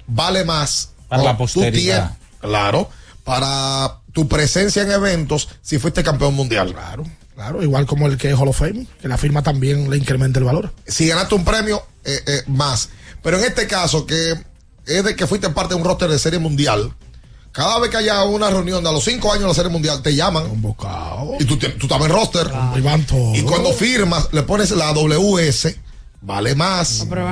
vale 0.07 0.43
más. 0.45 0.91
Para 1.07 1.23
la 1.23 1.37
posteridad. 1.37 2.17
claro, 2.39 2.89
para 3.23 3.99
tu 4.13 4.27
presencia 4.27 4.83
en 4.83 4.91
eventos 4.91 5.49
si 5.61 5.79
fuiste 5.79 6.03
campeón 6.03 6.35
mundial. 6.35 6.73
Claro, 6.73 7.03
claro, 7.33 7.63
igual 7.63 7.85
como 7.85 8.07
el 8.07 8.17
que 8.17 8.29
es 8.29 8.37
Hall 8.37 8.47
of 8.47 8.59
Fame, 8.59 8.85
que 9.01 9.07
la 9.07 9.17
firma 9.17 9.41
también 9.41 9.89
le 9.89 9.97
incrementa 9.97 10.39
el 10.39 10.45
valor. 10.45 10.71
Si 10.85 11.07
ganaste 11.07 11.35
un 11.35 11.45
premio, 11.45 11.83
eh, 12.03 12.21
eh, 12.27 12.43
más. 12.47 12.89
Pero 13.23 13.37
en 13.37 13.45
este 13.45 13.67
caso, 13.67 14.05
que 14.05 14.33
es 14.85 15.03
de 15.03 15.15
que 15.15 15.27
fuiste 15.27 15.49
parte 15.49 15.73
de 15.73 15.79
un 15.79 15.85
roster 15.85 16.09
de 16.09 16.19
serie 16.19 16.39
mundial, 16.39 16.93
cada 17.51 17.79
vez 17.79 17.89
que 17.89 17.97
haya 17.97 18.23
una 18.23 18.49
reunión 18.49 18.83
de 18.83 18.89
a 18.89 18.91
los 18.93 19.03
cinco 19.03 19.29
años 19.31 19.43
de 19.43 19.47
la 19.49 19.53
serie 19.53 19.71
mundial, 19.71 20.01
te 20.01 20.15
llaman. 20.15 20.47
Convocado. 20.49 21.33
Y 21.39 21.45
tú, 21.45 21.57
te- 21.57 21.69
tú 21.69 21.87
estás 21.87 22.01
en 22.01 22.09
roster. 22.09 22.47
Y 22.77 22.81
van 22.81 23.03
todos. 23.05 23.37
Y 23.37 23.41
cuando 23.43 23.71
firmas, 23.73 24.29
le 24.31 24.43
pones 24.43 24.71
la 24.71 24.91
WS, 24.93 25.77
vale 26.21 26.55
más. 26.55 27.05
Pero. 27.09 27.27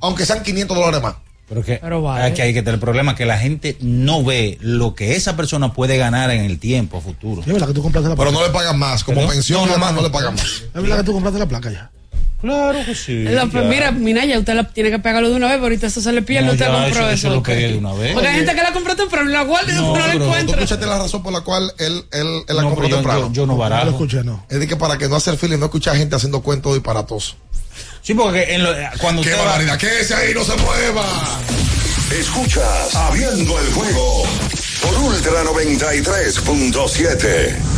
Aunque 0.00 0.26
sean 0.26 0.42
500 0.42 0.76
dólares 0.76 1.02
más. 1.02 1.14
Pero 1.48 1.62
que, 1.64 1.78
Pero 1.80 2.02
vale. 2.02 2.24
aquí 2.26 2.42
hay 2.42 2.52
que 2.52 2.60
tener 2.60 2.74
el 2.74 2.80
problema 2.80 3.14
que 3.16 3.24
la 3.24 3.38
gente 3.38 3.78
no 3.80 4.22
ve 4.22 4.58
lo 4.60 4.94
que 4.94 5.16
esa 5.16 5.34
persona 5.34 5.72
puede 5.72 5.96
ganar 5.96 6.30
en 6.30 6.44
el 6.44 6.58
tiempo 6.58 6.98
a 6.98 7.00
futuro. 7.00 7.40
Es 7.40 7.46
verdad 7.46 7.68
que 7.68 7.72
tú 7.72 7.82
compraste 7.82 8.10
la 8.10 8.16
Pero 8.16 8.30
placa. 8.30 8.42
no 8.42 8.46
le 8.48 8.52
pagan 8.52 8.78
más. 8.78 9.02
Como 9.02 9.26
pensión 9.26 9.60
No, 9.62 9.66
no, 9.68 9.72
demás, 9.72 9.92
no, 9.92 10.02
no, 10.02 10.08
le 10.08 10.10
pagan 10.12 10.34
más. 10.34 10.44
Es 10.44 10.72
verdad 10.74 10.98
que 10.98 11.04
tú 11.04 11.12
compraste 11.14 11.38
la 11.38 11.46
placa 11.46 11.70
ya. 11.70 11.90
Claro 12.40 12.78
que 12.86 12.94
sí. 12.94 13.24
Lo- 13.24 13.48
pues 13.50 13.64
mira, 13.64 13.90
Minaya, 13.90 14.38
usted 14.38 14.54
la 14.54 14.62
tiene 14.68 14.90
que 14.92 15.00
pegarlo 15.00 15.28
de 15.28 15.34
una 15.34 15.46
vez, 15.46 15.56
pero 15.56 15.64
ahorita 15.66 15.88
eso 15.88 16.00
se 16.00 16.12
le 16.12 16.22
pierde. 16.22 16.46
No, 16.46 16.52
usted 16.52 16.66
ya, 16.66 16.72
compró 16.72 17.08
eso- 17.08 17.10
eso. 17.10 17.30
lo 17.30 17.42
pedí 17.42 17.72
de 17.72 17.78
una 17.78 17.92
vez. 17.94 18.12
Porque 18.14 18.28
hay 18.28 18.36
gente 18.36 18.54
que 18.54 18.62
la 18.62 18.72
compró 18.72 18.94
temprano 18.94 19.28
y 19.28 19.32
la 19.32 19.42
guarda 19.42 19.72
y 19.72 19.74
No, 19.74 19.96
no 19.96 20.06
la 20.06 20.12
encuentra. 20.14 20.54
escuchaste 20.56 20.86
la 20.86 20.98
razón 20.98 21.22
por 21.24 21.32
la 21.32 21.40
cual 21.40 21.72
él, 21.78 22.04
él, 22.12 22.42
él 22.48 22.56
la 22.56 22.62
No, 22.62 22.68
compró 22.68 22.86
yo, 22.88 22.94
temprano. 22.96 23.20
yo- 23.28 23.32
yo 23.32 23.46
no 23.46 23.56
No 23.56 23.84
lo 23.84 23.90
escuché, 23.90 24.22
no. 24.22 24.46
Es 24.48 24.60
de 24.60 24.68
que 24.68 24.76
para 24.76 24.96
que 24.98 25.08
no 25.08 25.16
hacer 25.16 25.36
feeling, 25.36 25.58
no 25.58 25.64
escuchar 25.66 25.96
gente 25.96 26.14
haciendo 26.14 26.40
cuentos 26.40 26.74
disparatosos. 26.74 27.36
Sí, 28.02 28.14
porque 28.14 28.54
en 28.54 28.62
lo- 28.62 28.72
cuando 29.00 29.22
¡Qué 29.22 29.30
usted 29.30 29.42
va- 29.42 29.46
barbaridad! 29.46 29.76
¡Que 29.78 30.00
ese 30.00 30.14
ahí 30.14 30.32
no 30.32 30.44
se 30.44 30.54
mueva! 30.56 31.04
Escuchas 32.18 32.94
Abriendo 32.94 33.58
el 33.58 33.72
juego 33.72 34.22
por 34.80 34.94
Ultra 35.02 35.42
93.7. 35.44 37.77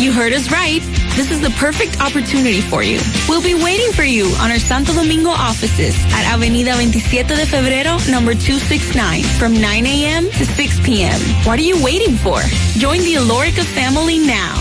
You 0.00 0.12
heard 0.12 0.32
us 0.32 0.50
right. 0.50 0.80
This 1.14 1.30
is 1.30 1.42
the 1.42 1.50
perfect 1.60 2.00
opportunity 2.00 2.62
for 2.62 2.82
you. 2.82 3.00
We'll 3.28 3.42
be 3.42 3.52
waiting 3.52 3.92
for 3.92 4.02
you 4.02 4.24
on 4.40 4.50
our 4.50 4.58
Santo 4.58 4.94
Domingo 4.94 5.28
offices 5.28 5.94
at 6.14 6.24
Avenida 6.24 6.72
27 6.72 7.36
de 7.36 7.44
Febrero, 7.44 8.00
number 8.10 8.32
269, 8.32 9.22
from 9.38 9.52
9 9.60 9.84
a.m. 9.84 10.24
to 10.24 10.46
6 10.46 10.80
p.m. 10.86 11.20
What 11.44 11.58
are 11.58 11.68
you 11.68 11.76
waiting 11.84 12.16
for? 12.16 12.40
Join 12.80 13.00
the 13.00 13.16
Alorica 13.16 13.62
family 13.62 14.18
now. 14.24 14.56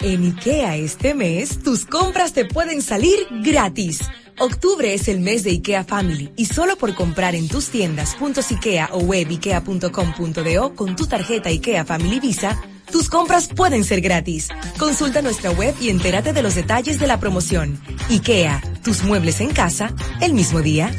En 0.00 0.24
IKEA 0.24 0.78
este 0.78 1.12
mes, 1.14 1.62
tus 1.62 1.84
compras 1.84 2.32
te 2.32 2.46
pueden 2.46 2.80
salir 2.80 3.26
gratis. 3.44 4.00
Octubre 4.42 4.92
es 4.92 5.06
el 5.06 5.20
mes 5.20 5.44
de 5.44 5.50
IKEA 5.50 5.84
Family 5.84 6.32
y 6.34 6.46
solo 6.46 6.76
por 6.76 6.96
comprar 6.96 7.36
en 7.36 7.46
tus 7.46 7.68
tiendas 7.68 8.16
.ikea 8.50 8.88
o 8.90 8.98
web 8.98 9.28
ikea.com.do 9.30 10.74
con 10.74 10.96
tu 10.96 11.06
tarjeta 11.06 11.48
IKEA 11.48 11.84
Family 11.84 12.18
Visa, 12.18 12.60
tus 12.90 13.08
compras 13.08 13.46
pueden 13.46 13.84
ser 13.84 14.00
gratis. 14.00 14.48
Consulta 14.80 15.22
nuestra 15.22 15.52
web 15.52 15.76
y 15.80 15.90
entérate 15.90 16.32
de 16.32 16.42
los 16.42 16.56
detalles 16.56 16.98
de 16.98 17.06
la 17.06 17.20
promoción. 17.20 17.80
IKEA, 18.10 18.60
tus 18.82 19.04
muebles 19.04 19.40
en 19.40 19.50
casa, 19.50 19.94
el 20.20 20.34
mismo 20.34 20.60
día. 20.60 20.92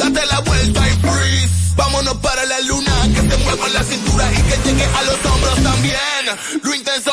Date 0.00 0.26
la 0.26 0.40
vuelta 0.40 0.80
y 0.88 0.92
freeze. 1.06 1.74
Vámonos 1.76 2.14
para 2.16 2.42
la 2.46 2.60
luna. 2.62 2.92
Que 3.14 3.20
se 3.20 3.36
mueva 3.44 3.68
la 3.68 3.84
cintura 3.84 4.32
y 4.32 4.42
que 4.48 4.56
llegue 4.64 4.84
a 4.84 5.02
los 5.02 5.26
hombros 5.26 5.62
también. 5.62 6.24
Lo 6.62 6.74
intenso 6.74 7.12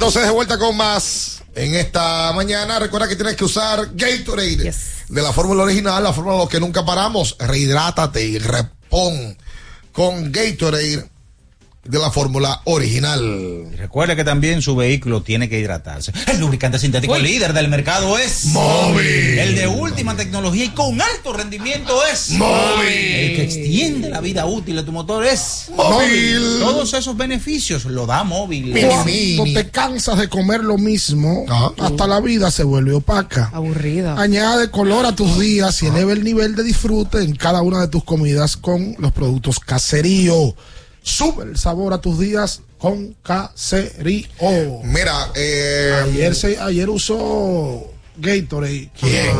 Entonces, 0.00 0.22
de 0.22 0.30
vuelta 0.30 0.56
con 0.56 0.78
más 0.78 1.42
en 1.54 1.74
esta 1.74 2.32
mañana. 2.32 2.78
Recuerda 2.78 3.06
que 3.06 3.16
tienes 3.16 3.36
que 3.36 3.44
usar 3.44 3.90
Gatorade 3.92 4.72
de 5.10 5.22
la 5.22 5.30
fórmula 5.30 5.64
original, 5.64 6.02
la 6.02 6.14
fórmula 6.14 6.36
de 6.36 6.40
los 6.44 6.48
que 6.48 6.58
nunca 6.58 6.86
paramos. 6.86 7.36
Rehidrátate 7.38 8.24
y 8.24 8.38
repon 8.38 9.36
con 9.92 10.32
Gatorade 10.32 11.09
de 11.84 11.98
la 11.98 12.10
fórmula 12.10 12.60
original. 12.64 13.66
Recuerde 13.76 14.14
que 14.14 14.22
también 14.22 14.60
su 14.60 14.76
vehículo 14.76 15.22
tiene 15.22 15.48
que 15.48 15.58
hidratarse. 15.58 16.12
El 16.26 16.38
lubricante 16.38 16.78
sintético 16.78 17.14
Uy. 17.14 17.22
líder 17.22 17.54
del 17.54 17.68
mercado 17.68 18.18
es 18.18 18.46
Móvil. 18.46 19.38
El 19.38 19.54
de 19.56 19.66
última 19.66 20.14
tecnología 20.14 20.64
y 20.66 20.68
con 20.70 21.00
alto 21.00 21.32
rendimiento 21.32 21.98
es 22.12 22.32
Móvil. 22.32 22.86
El 22.86 23.36
que 23.36 23.42
extiende 23.44 24.10
la 24.10 24.20
vida 24.20 24.44
útil 24.44 24.76
de 24.76 24.82
tu 24.82 24.92
motor 24.92 25.24
es 25.24 25.70
Móvil. 25.74 26.58
Todos 26.60 26.92
esos 26.92 27.16
beneficios 27.16 27.86
lo 27.86 28.06
da 28.06 28.24
móvil. 28.24 28.72
Cuando 28.72 29.44
te 29.54 29.70
cansas 29.70 30.18
de 30.18 30.28
comer 30.28 30.62
lo 30.62 30.76
mismo, 30.76 31.46
hasta 31.78 32.06
la 32.06 32.20
vida 32.20 32.50
se 32.50 32.62
vuelve 32.62 32.92
opaca. 32.92 33.50
Aburrida. 33.54 34.20
Añade 34.20 34.70
color 34.70 35.06
a 35.06 35.14
tus 35.16 35.38
días 35.38 35.82
y 35.82 35.86
eleva 35.86 36.12
el 36.12 36.24
nivel 36.24 36.54
de 36.54 36.62
disfrute 36.62 37.22
en 37.22 37.34
cada 37.34 37.62
una 37.62 37.80
de 37.80 37.88
tus 37.88 38.04
comidas 38.04 38.58
con 38.58 38.96
los 38.98 39.12
productos 39.12 39.58
caserío. 39.60 40.54
Sube 41.02 41.44
el 41.44 41.56
sabor 41.56 41.92
a 41.92 41.98
tus 42.00 42.18
días 42.18 42.60
con 42.78 43.14
caserío. 43.22 44.28
Mira, 44.84 45.28
eh, 45.34 45.92
ayer, 46.04 46.34
se, 46.34 46.58
ayer 46.58 46.88
usó 46.90 47.84
Gatorade. 48.16 48.90
¿Quién? 48.98 49.36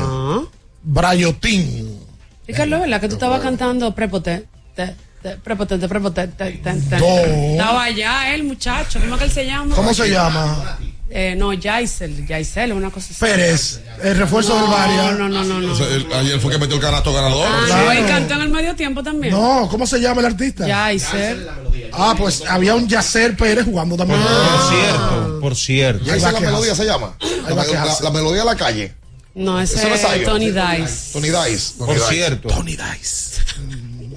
Brayotín. 0.82 1.98
Ricardo, 2.46 2.76
¿es 2.76 2.80
verdad 2.82 3.00
que 3.00 3.08
tú 3.08 3.14
estabas 3.14 3.40
cantando 3.40 3.94
prepotente? 3.94 4.48
te- 4.74 4.94
te- 5.22 5.36
Prepotente, 5.36 5.86
prepotente. 5.88 6.34
te- 6.44 6.52
te- 6.58 6.80
te- 6.80 6.98
No. 6.98 7.06
Estaba 7.06 7.84
allá 7.84 8.34
el 8.34 8.44
muchacho, 8.44 8.98
¿cómo 9.00 9.18
que 9.18 9.24
él 9.24 9.30
se 9.30 9.44
llama? 9.46 9.74
¿Cómo 9.76 9.92
se 9.94 10.08
llama? 10.10 10.78
Eh, 11.12 11.34
no, 11.36 11.52
Yaisel, 11.52 12.24
Yaisel, 12.24 12.72
una 12.72 12.90
cosa 12.90 13.08
así. 13.10 13.18
Pérez, 13.18 13.80
el 14.00 14.16
refuerzo 14.16 14.54
No, 14.54 14.62
del 14.62 14.70
Varia. 14.70 15.10
No, 15.12 15.28
no, 15.28 15.42
no, 15.44 15.60
no. 15.60 16.14
ayer 16.16 16.38
fue 16.38 16.52
que 16.52 16.58
metió 16.58 16.76
el 16.76 16.80
canasto 16.82 17.12
ganador. 17.12 17.48
Ah, 17.50 17.62
Claro. 17.66 17.84
no, 17.86 17.92
él 17.92 18.06
cantó 18.06 18.34
en 18.34 18.40
el 18.42 18.48
medio 18.48 18.76
tiempo 18.76 19.02
también. 19.02 19.34
No, 19.34 19.66
¿cómo 19.68 19.86
se 19.88 20.00
llama 20.00 20.20
el 20.20 20.26
artista? 20.28 20.68
Yaisel. 20.68 21.48
Ah, 21.92 22.14
pues 22.16 22.44
había 22.48 22.76
un 22.76 22.86
Yacer 22.88 23.36
Pérez 23.36 23.64
jugando 23.64 23.96
también. 23.96 24.20
Por 24.20 24.68
cierto, 24.70 25.40
por 25.40 25.56
cierto. 25.56 26.04
¿Ya 26.04 26.16
hice 26.16 26.30
la 26.32 26.40
melodía 26.40 26.74
se 26.76 26.84
llama? 26.84 27.16
La, 28.02 28.10
melodía 28.10 28.40
de 28.40 28.46
la 28.46 28.56
calle. 28.56 28.94
No, 29.34 29.60
ese 29.60 29.92
es. 29.92 30.02
Tony 30.24 30.50
Dice. 30.50 31.12
Tony 31.12 31.28
Dice. 31.30 31.74
Tony 31.78 31.86
Por 31.86 31.94
Dice. 31.96 32.08
cierto. 32.08 32.48
Tony 32.48 32.76
Dice. 32.76 33.40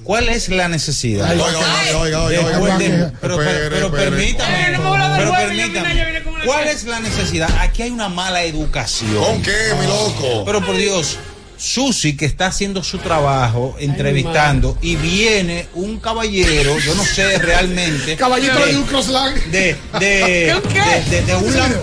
¿Cuál 0.04 0.28
es 0.28 0.48
la 0.50 0.68
necesidad? 0.68 1.30
Oiga, 1.32 1.44
oiga, 1.46 1.98
oiga, 2.00 2.22
oiga, 2.24 2.60
oiga, 2.60 2.78
de- 2.78 3.12
pero, 3.20 3.38
pero- 3.38 3.90
permítame, 3.90 4.70
no 4.78 5.14
pero 5.16 5.32
permítame. 5.32 6.04
¿Cuál 6.44 6.68
es 6.68 6.84
la 6.84 7.00
necesidad? 7.00 7.48
Aquí 7.60 7.82
hay 7.82 7.90
una 7.90 8.08
mala 8.10 8.42
educación. 8.44 9.14
¿Con 9.24 9.42
qué, 9.42 9.72
mi 9.80 9.86
loco? 9.86 10.44
Pero 10.44 10.64
por 10.64 10.76
Dios, 10.76 11.16
Susi 11.56 12.16
que 12.16 12.26
está 12.26 12.48
haciendo 12.48 12.82
su 12.84 12.98
trabajo 12.98 13.76
entrevistando 13.78 14.76
y 14.82 14.96
viene 14.96 15.68
un 15.74 15.98
caballero, 16.00 16.78
yo 16.80 16.94
no 16.96 17.04
sé 17.04 17.38
realmente. 17.38 18.16
Caballito 18.18 18.58
de- 18.58 18.72
de 18.72 18.76
un 18.78 18.84
crossland. 18.84 19.36
de, 19.46 19.76
de, 19.98 20.60
de, 21.10 21.22
de- 21.22 21.34
un 21.36 21.54
lam- 21.56 21.80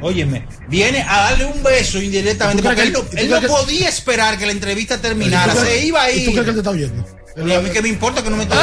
Óyeme, 0.00 0.46
viene 0.68 1.02
a 1.02 1.22
darle 1.30 1.46
un 1.46 1.62
beso 1.62 2.00
indirectamente 2.00 2.60
¿Y 2.60 2.62
tú 2.62 2.68
porque 2.68 2.82
él 2.82 2.92
no, 2.92 3.00
él 3.36 3.40
que- 3.40 3.48
podía 3.48 3.88
esperar 3.88 4.38
que 4.38 4.46
la 4.46 4.52
entrevista 4.52 4.98
terminara, 4.98 5.52
¿Y 5.52 5.56
tú 5.56 5.62
crees- 5.62 5.80
se 5.80 5.86
iba 5.86 6.02
a 6.02 6.10
¿Y 6.12 6.24
tú 6.26 6.30
crees 6.32 6.44
que 6.44 6.50
él 6.50 6.54
te 6.56 6.60
está 6.60 6.70
oyendo? 6.70 7.06
Y 7.36 7.52
a 7.52 7.60
mí 7.60 7.68
que 7.70 7.82
me 7.82 7.88
importa 7.88 8.22
que 8.22 8.30
no 8.30 8.36
me 8.36 8.44
esté 8.44 8.56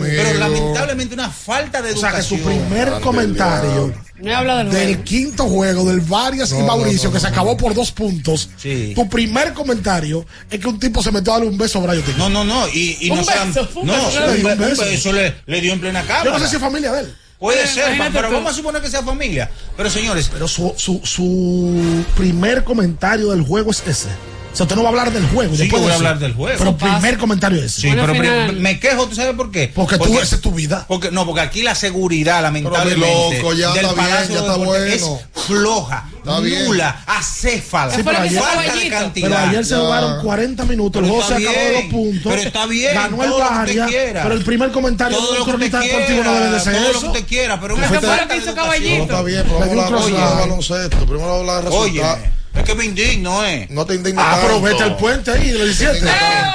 Pero, 0.00 0.38
lamentablemente 0.38 1.14
una 1.14 1.28
falta 1.30 1.82
de 1.82 1.92
O 1.92 1.96
sea, 1.98 2.12
que 2.14 2.22
su 2.22 2.36
educación. 2.36 2.64
primer 2.68 3.00
comentario 3.00 3.92
No 4.18 4.30
he 4.30 4.34
hablado 4.34 4.64
del 4.70 5.02
quinto 5.04 5.44
juego 5.44 5.84
del 5.84 6.00
Varias 6.00 6.50
y 6.50 6.54
No, 6.54 6.60
no, 6.60 6.66
Mauricio, 6.68 7.08
no, 7.10 7.14
que 7.14 7.20
se 7.20 7.26
acabó 7.26 7.56
por 7.56 7.74
dos 7.74 7.92
puntos, 7.92 8.48
Sí. 8.56 8.92
tu 8.94 9.08
primer 9.08 9.52
comentario 9.52 10.24
es 10.50 10.58
que 10.60 10.66
un 10.68 10.78
tipo 10.78 11.02
se 11.02 11.10
metió 11.12 11.32
a 11.32 11.36
darle 11.36 11.50
un 11.50 11.58
beso 11.58 11.78
a 11.78 11.82
Brayotín. 11.82 12.16
No, 12.16 12.28
no, 12.30 12.42
no, 12.44 12.66
y, 12.68 12.96
y 13.00 13.10
Un 13.10 13.18
no 13.18 13.24
sean- 13.24 13.52
beso, 13.52 13.68
un 13.74 13.86
no, 13.86 13.92
beso, 13.94 14.06
un, 14.08 14.14
le 14.30 14.36
dio 14.36 14.44
be- 14.46 14.54
un 14.54 14.62
un 14.62 14.68
beso. 14.70 14.82
beso 14.84 15.12
le, 15.12 15.34
le 15.46 15.60
dio 15.60 15.72
en 15.74 15.80
plena 15.80 16.00
cámara. 16.02 16.24
Yo 16.24 16.30
no 16.32 16.38
sé 16.38 16.48
si 16.48 16.56
es 16.56 16.62
familia 16.62 16.92
de 16.92 17.00
él. 17.00 17.14
Puede 17.38 17.64
Eh, 17.64 17.66
ser, 17.66 17.98
pero 18.12 18.28
tú. 18.28 18.34
vamos 18.34 18.52
a 18.52 18.54
suponer 18.54 18.82
que 18.82 18.90
sea 18.90 19.02
familia. 19.02 19.50
Pero 19.76 19.88
señores, 19.88 20.28
Pero 20.32 20.46
su, 20.46 20.74
su, 20.76 21.00
su 21.04 22.04
primer 22.16 22.64
comentario 22.64 23.30
del 23.30 23.42
juego 23.42 23.70
es 23.70 23.82
ese. 23.86 24.08
O 24.52 24.56
sea, 24.56 24.64
usted 24.64 24.74
no 24.76 24.82
va 24.82 24.88
a 24.88 24.90
hablar 24.90 25.12
del 25.12 25.26
juego. 25.28 25.54
Sí, 25.56 25.68
yo 25.68 25.76
voy 25.78 25.86
a 25.86 25.88
eso. 25.90 25.96
hablar 25.98 26.18
del 26.18 26.34
juego. 26.34 26.58
Pero 26.58 26.70
Eso 26.70 26.78
primer 26.78 27.18
comentario 27.18 27.58
es 27.60 27.66
ese. 27.66 27.80
sí, 27.82 27.86
Bueno, 27.86 28.02
pero 28.06 28.20
final- 28.20 28.56
me 28.56 28.80
quejo, 28.80 29.06
¿tú 29.06 29.14
sabes 29.14 29.34
por 29.36 29.50
qué? 29.52 29.70
Porque, 29.72 29.96
tú, 29.96 30.18
esa 30.18 30.34
es 30.36 30.40
tu 30.42 30.50
vida. 30.50 30.84
Porque, 30.88 31.10
no, 31.12 31.24
porque 31.24 31.40
aquí 31.42 31.62
la 31.62 31.74
seguridad, 31.76 32.42
lamentablemente, 32.42 33.38
loco, 33.38 33.52
ya 33.54 33.72
del 33.72 33.84
está 33.86 33.94
bien, 33.94 34.06
Palacio 34.08 34.34
ya 34.34 34.40
está 34.40 34.56
bueno. 34.56 34.84
es 34.86 35.04
floja, 35.46 36.08
Está 36.18 36.40
bien. 36.40 36.64
nula, 36.66 37.04
acéfala, 37.06 37.94
Sí, 37.94 38.02
pero 38.04 38.18
ayer- 38.18 38.40
falta 38.42 38.60
de 38.60 38.66
caballito. 38.68 38.96
cantidad. 38.96 39.28
Pero 39.28 39.38
ayer 39.50 39.64
se 39.64 39.76
jugaron 39.76 40.22
40 40.22 40.64
minutos, 40.64 41.02
el 41.02 41.08
Pero 41.08 41.14
juego 41.22 41.28
se 41.28 41.36
está 41.38 41.50
acabó 41.50 41.64
de 41.64 41.70
bien, 41.70 41.82
dos 41.90 41.92
puntos. 42.00 42.32
pero 42.32 42.42
está 42.42 42.66
bien, 42.66 42.94
Ganó 42.94 43.22
el 43.22 43.30
todo 43.30 43.38
lo 43.38 43.44
que 43.48 43.54
Varia, 43.54 43.84
usted 43.84 43.96
quiera. 43.96 44.22
pero 44.24 44.34
el 44.34 44.44
primer 44.44 44.70
comentario 44.72 45.16
todo 45.16 45.26
lo 45.38 45.44
que 45.44 45.50
usted 45.52 45.70
deportivo 45.70 46.24
no 46.24 46.32
debe 46.34 46.44
de 46.50 46.50
quiera, 46.50 46.60
ser 46.64 46.72
todo 46.74 46.82
lo 46.82 46.90
que 46.90 46.98
eso. 46.98 47.06
usted 47.06 47.24
quiera, 47.26 47.60
pero 47.60 47.74
una 47.76 47.88
Pero 47.88 48.00
¿qué 48.00 48.06
fue 48.06 48.16
lo 48.16 48.28
que 48.28 48.36
hizo. 48.36 48.54
Caballito? 48.54 49.02
Está 49.04 49.22
bien, 49.22 49.44
pero 49.46 49.58
vamos 49.60 49.78
a 49.78 49.86
hablar 50.04 50.28
de 50.34 50.40
baloncesto. 50.40 51.06
Primero 51.06 51.34
hablar 51.36 51.64
de 51.64 51.70
resultados. 51.70 52.18
Es 52.54 52.64
que 52.64 52.74
me 52.74 52.84
indigno, 52.84 53.44
¿eh? 53.44 53.66
No 53.70 53.86
te 53.86 53.94
indignes 53.94 54.24
Ah, 54.26 54.38
pero 54.42 54.54
tanto. 54.54 54.62
vete 54.68 54.82
al 54.82 54.96
puente 54.96 55.30
ahí, 55.30 55.52
le 55.52 55.68
dices. 55.68 55.92
Venga, 55.92 56.12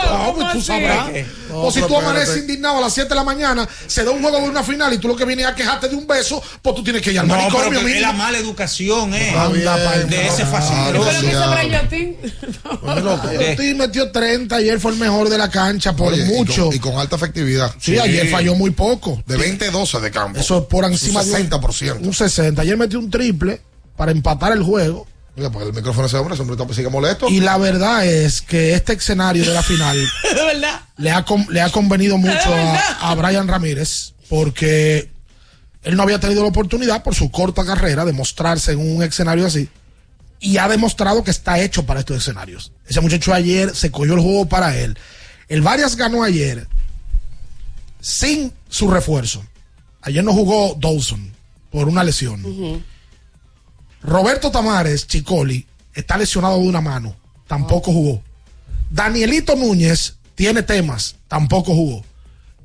Ah, 0.08 0.32
pues 0.36 0.46
tú 0.48 0.52
¿cómo 0.54 0.62
sabrás. 0.64 1.08
así? 1.10 1.26
O 1.58 1.72
si 1.72 1.80
No, 1.80 1.88
tú 1.88 1.93
pero 1.96 2.10
amaneces 2.10 2.38
indignado 2.38 2.78
a 2.80 2.82
las 2.82 2.93
7 2.93 3.08
de 3.10 3.16
la 3.16 3.24
mañana, 3.24 3.68
se 3.88 4.04
da 4.04 4.12
un 4.12 4.22
juego 4.22 4.39
de 4.41 4.50
una 4.50 4.62
final 4.64 4.91
y 4.93 4.98
tú 4.98 5.08
lo 5.08 5.16
que 5.16 5.24
vienes 5.24 5.46
a 5.46 5.56
quejarte 5.56 5.88
de 5.88 5.96
un 5.96 6.06
beso, 6.06 6.41
pues 6.62 6.76
tú 6.76 6.84
tienes 6.84 7.02
que 7.02 7.12
ir 7.14 7.20
al 7.20 7.28
No, 7.28 7.34
pero 7.36 7.50
manicomio, 7.50 7.80
que 7.86 7.96
es 7.96 8.02
la 8.02 8.12
mala 8.12 8.38
educación, 8.38 9.14
¿eh? 9.14 9.30
Anda 9.38 9.78
de 10.06 10.28
ese 10.28 10.43
carajo. 10.43 10.52
fascinero. 10.52 11.06
¿Qué 11.06 11.12
fue 11.12 11.14
lo 11.14 11.89
que 11.89 13.02
loco. 13.02 13.30
Sí, 13.58 13.74
metió 13.74 14.12
30, 14.12 14.56
ayer 14.58 14.80
fue 14.80 14.91
el 14.91 14.98
mejor 14.98 15.30
de 15.30 15.38
la 15.38 15.50
cancha 15.50 15.96
por 15.96 16.12
Oye, 16.14 16.24
y 16.24 16.28
con- 16.28 16.36
mucho. 16.38 16.70
Y 16.74 16.80
con, 16.80 16.98
alta 16.98 17.16
efectividad. 17.16 17.74
sí, 17.80 17.98
ayer 17.98 18.28
falló 18.30 18.56
muy 18.56 18.72
poco. 18.72 19.24
De 19.26 19.38
20-12 19.38 20.00
de 20.02 20.12
campo. 20.12 20.39
Eso 20.39 20.60
es 20.60 20.66
por 20.66 20.84
encima 20.86 21.22
Un 21.22 21.28
de 21.32 21.41
un- 21.41 21.50
60%. 21.50 21.98
Un 22.08 22.14
60. 22.14 22.62
Ayer 22.62 22.78
metió 22.78 23.00
un 23.00 23.10
triple 23.10 23.62
para 23.96 24.12
empatar 24.12 24.52
el 24.52 24.64
juego. 24.64 25.08
Mira, 25.36 25.51
pues 25.51 25.65
el 25.67 25.73
micrófono 25.73 26.03
de 26.03 26.07
ese 26.07 26.17
hombre 26.17 26.36
siempre 26.36 26.55
está- 26.55 26.73
sigue 26.73 26.89
molesto. 26.89 27.27
Y 27.29 27.41
la 27.41 27.57
verdad 27.57 28.05
es 28.05 28.41
que 28.41 28.73
este 28.73 28.93
escenario 28.93 29.43
de 29.43 29.53
la 29.53 29.61
final 29.63 29.97
De 30.23 30.45
verdad. 30.45 30.81
le 30.97 31.11
ha, 31.11 31.25
le 31.49 31.61
ha 31.61 31.69
convenido 31.71 32.17
mucho 32.17 32.53
a, 32.53 33.11
a 33.11 33.15
Brian 33.15 33.47
Ramírez 33.47 34.13
porque 34.29 35.11
él 35.83 35.95
no 35.97 36.03
había 36.03 36.19
tenido 36.19 36.41
la 36.43 36.49
oportunidad 36.49 37.03
por 37.03 37.15
su 37.15 37.29
corta 37.31 37.65
carrera 37.65 38.05
de 38.05 38.13
mostrarse 38.13 38.71
en 38.71 38.79
un 38.79 39.03
escenario 39.03 39.45
así 39.45 39.69
y 40.39 40.57
ha 40.57 40.67
demostrado 40.67 41.23
que 41.23 41.31
está 41.31 41.59
hecho 41.59 41.86
para 41.86 41.99
estos 41.99 42.17
escenarios. 42.17 42.71
Ese 42.88 43.01
muchacho 43.01 43.33
ayer 43.33 43.75
se 43.75 43.91
cogió 43.91 44.13
el 44.13 44.21
juego 44.21 44.45
para 44.47 44.77
él. 44.77 44.97
El 45.47 45.61
Varias 45.61 45.95
ganó 45.95 46.23
ayer 46.23 46.67
sin 47.99 48.53
su 48.69 48.89
refuerzo. 48.89 49.43
Ayer 50.01 50.23
no 50.23 50.33
jugó 50.33 50.77
Dawson 50.79 51.31
por 51.71 51.88
una 51.88 52.03
lesión. 52.03 52.41
Roberto 54.06 54.51
Tamares, 54.51 55.08
Chicoli, 55.08 55.66
está 55.93 56.18
lesionado 56.18 56.60
de 56.60 56.68
una 56.68 56.82
mano. 56.82 57.16
Tampoco 57.47 57.91
jugó. 57.91 58.22
Danielito 58.89 59.56
Núñez 59.56 60.16
tiene 60.36 60.64
temas. 60.64 61.16
Tampoco 61.28 61.74
jugó. 61.74 62.03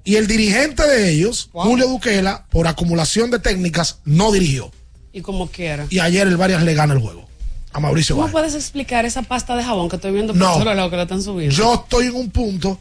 Y 0.04 0.16
el 0.16 0.26
dirigente 0.26 0.86
de 0.86 1.10
ellos, 1.10 1.50
Julio 1.52 1.86
Duquela, 1.88 2.46
por 2.50 2.66
acumulación 2.66 3.30
de 3.30 3.38
técnicas, 3.38 3.98
no 4.04 4.32
dirigió. 4.32 4.70
Y 5.12 5.20
como 5.20 5.48
quiera. 5.50 5.86
Y 5.90 5.98
ayer 5.98 6.26
el 6.26 6.36
Varias 6.36 6.62
le 6.62 6.74
gana 6.74 6.94
el 6.94 7.00
juego 7.00 7.28
a 7.72 7.78
Mauricio 7.80 8.16
¿Cómo 8.16 8.28
puedes 8.30 8.54
explicar 8.54 9.04
esa 9.04 9.22
pasta 9.22 9.54
de 9.56 9.62
jabón 9.62 9.88
que 9.88 9.96
estoy 9.96 10.12
viendo 10.12 10.32
por 10.32 10.42
No. 10.42 10.52
todos 10.54 10.64
lados 10.64 10.90
que 10.90 10.96
la 10.96 11.02
están 11.04 11.22
subiendo? 11.22 11.54
Yo 11.54 11.74
estoy 11.74 12.06
en 12.06 12.16
un 12.16 12.30
punto 12.30 12.78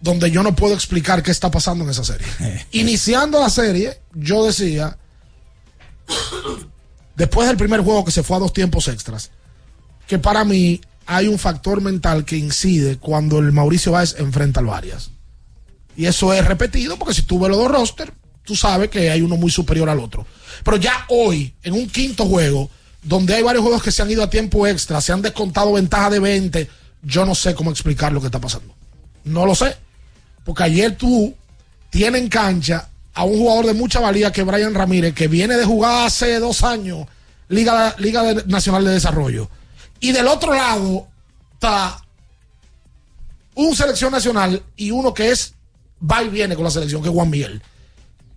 donde 0.00 0.30
yo 0.30 0.42
no 0.42 0.54
puedo 0.54 0.74
explicar 0.74 1.22
qué 1.22 1.30
está 1.32 1.50
pasando 1.50 1.84
en 1.84 1.90
esa 1.90 2.04
serie. 2.04 2.26
Iniciando 2.72 3.40
la 3.40 3.50
serie, 3.50 3.98
yo 4.14 4.44
decía, 4.46 4.96
después 7.18 7.48
del 7.48 7.56
primer 7.56 7.80
juego 7.80 8.04
que 8.04 8.12
se 8.12 8.22
fue 8.22 8.36
a 8.36 8.40
dos 8.40 8.52
tiempos 8.52 8.88
extras, 8.88 9.30
que 10.06 10.18
para 10.18 10.44
mí 10.44 10.80
hay 11.04 11.26
un 11.26 11.38
factor 11.38 11.82
mental 11.82 12.24
que 12.24 12.36
incide 12.36 12.96
cuando 12.96 13.40
el 13.40 13.52
Mauricio 13.52 13.92
Báez 13.92 14.14
enfrenta 14.18 14.60
al 14.60 14.66
Varias. 14.66 15.10
Y 15.96 16.06
eso 16.06 16.32
es 16.32 16.44
repetido 16.46 16.96
porque 16.96 17.14
si 17.14 17.22
tú 17.22 17.40
ves 17.40 17.50
los 17.50 17.58
dos 17.58 17.70
rosters, 17.72 18.12
tú 18.44 18.54
sabes 18.54 18.88
que 18.88 19.10
hay 19.10 19.20
uno 19.20 19.36
muy 19.36 19.50
superior 19.50 19.88
al 19.90 19.98
otro. 19.98 20.24
Pero 20.64 20.76
ya 20.76 21.06
hoy, 21.08 21.52
en 21.64 21.74
un 21.74 21.88
quinto 21.88 22.24
juego, 22.24 22.70
donde 23.02 23.34
hay 23.34 23.42
varios 23.42 23.64
juegos 23.64 23.82
que 23.82 23.90
se 23.90 24.00
han 24.00 24.10
ido 24.10 24.22
a 24.22 24.30
tiempo 24.30 24.66
extra, 24.66 25.00
se 25.00 25.12
han 25.12 25.20
descontado 25.20 25.72
ventaja 25.72 26.10
de 26.10 26.20
20, 26.20 26.70
yo 27.02 27.26
no 27.26 27.34
sé 27.34 27.52
cómo 27.54 27.72
explicar 27.72 28.12
lo 28.12 28.20
que 28.20 28.26
está 28.26 28.40
pasando. 28.40 28.74
No 29.24 29.44
lo 29.44 29.56
sé. 29.56 29.76
Porque 30.44 30.62
ayer 30.62 30.96
tú 30.96 31.34
tienes 31.90 32.22
en 32.22 32.28
cancha 32.28 32.88
a 33.18 33.24
un 33.24 33.36
jugador 33.36 33.66
de 33.66 33.74
mucha 33.74 33.98
valía 33.98 34.30
que 34.30 34.42
es 34.42 34.46
Brian 34.46 34.74
Ramírez, 34.74 35.12
que 35.12 35.26
viene 35.26 35.56
de 35.56 35.64
jugar 35.64 36.06
hace 36.06 36.38
dos 36.38 36.62
años 36.62 37.06
Liga, 37.48 37.94
Liga 37.98 38.22
de- 38.22 38.44
Nacional 38.46 38.84
de 38.84 38.92
Desarrollo. 38.92 39.50
Y 39.98 40.12
del 40.12 40.28
otro 40.28 40.54
lado 40.54 41.08
está 41.54 42.00
un 43.56 43.74
selección 43.74 44.12
nacional 44.12 44.62
y 44.76 44.92
uno 44.92 45.12
que 45.12 45.30
es 45.32 45.54
va 46.00 46.22
y 46.22 46.28
viene 46.28 46.54
con 46.54 46.62
la 46.64 46.70
selección, 46.70 47.02
que 47.02 47.08
es 47.08 47.14
Juan 47.14 47.28
Miguel. 47.30 47.60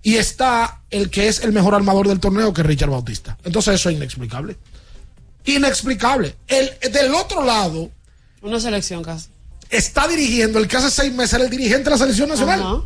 Y 0.01 0.15
está 0.15 0.81
el 0.89 1.11
que 1.11 1.27
es 1.27 1.41
el 1.43 1.51
mejor 1.51 1.75
armador 1.75 2.07
del 2.07 2.19
torneo, 2.19 2.51
que 2.53 2.61
es 2.61 2.67
Richard 2.67 2.89
Bautista. 2.89 3.37
Entonces 3.43 3.75
eso 3.75 3.89
es 3.91 3.97
inexplicable. 3.97 4.57
Inexplicable. 5.45 6.35
El, 6.47 6.71
del 6.91 7.13
otro 7.13 7.43
lado, 7.45 7.91
Una 8.41 8.59
selección 8.59 9.03
casi. 9.03 9.29
está 9.69 10.07
dirigiendo 10.07 10.57
el 10.57 10.67
que 10.67 10.77
hace 10.77 10.89
seis 10.89 11.13
meses 11.13 11.33
era 11.35 11.43
el 11.43 11.49
dirigente 11.51 11.83
de 11.85 11.89
la 11.91 11.97
selección 11.97 12.29
nacional, 12.29 12.61
Ajá. 12.61 12.81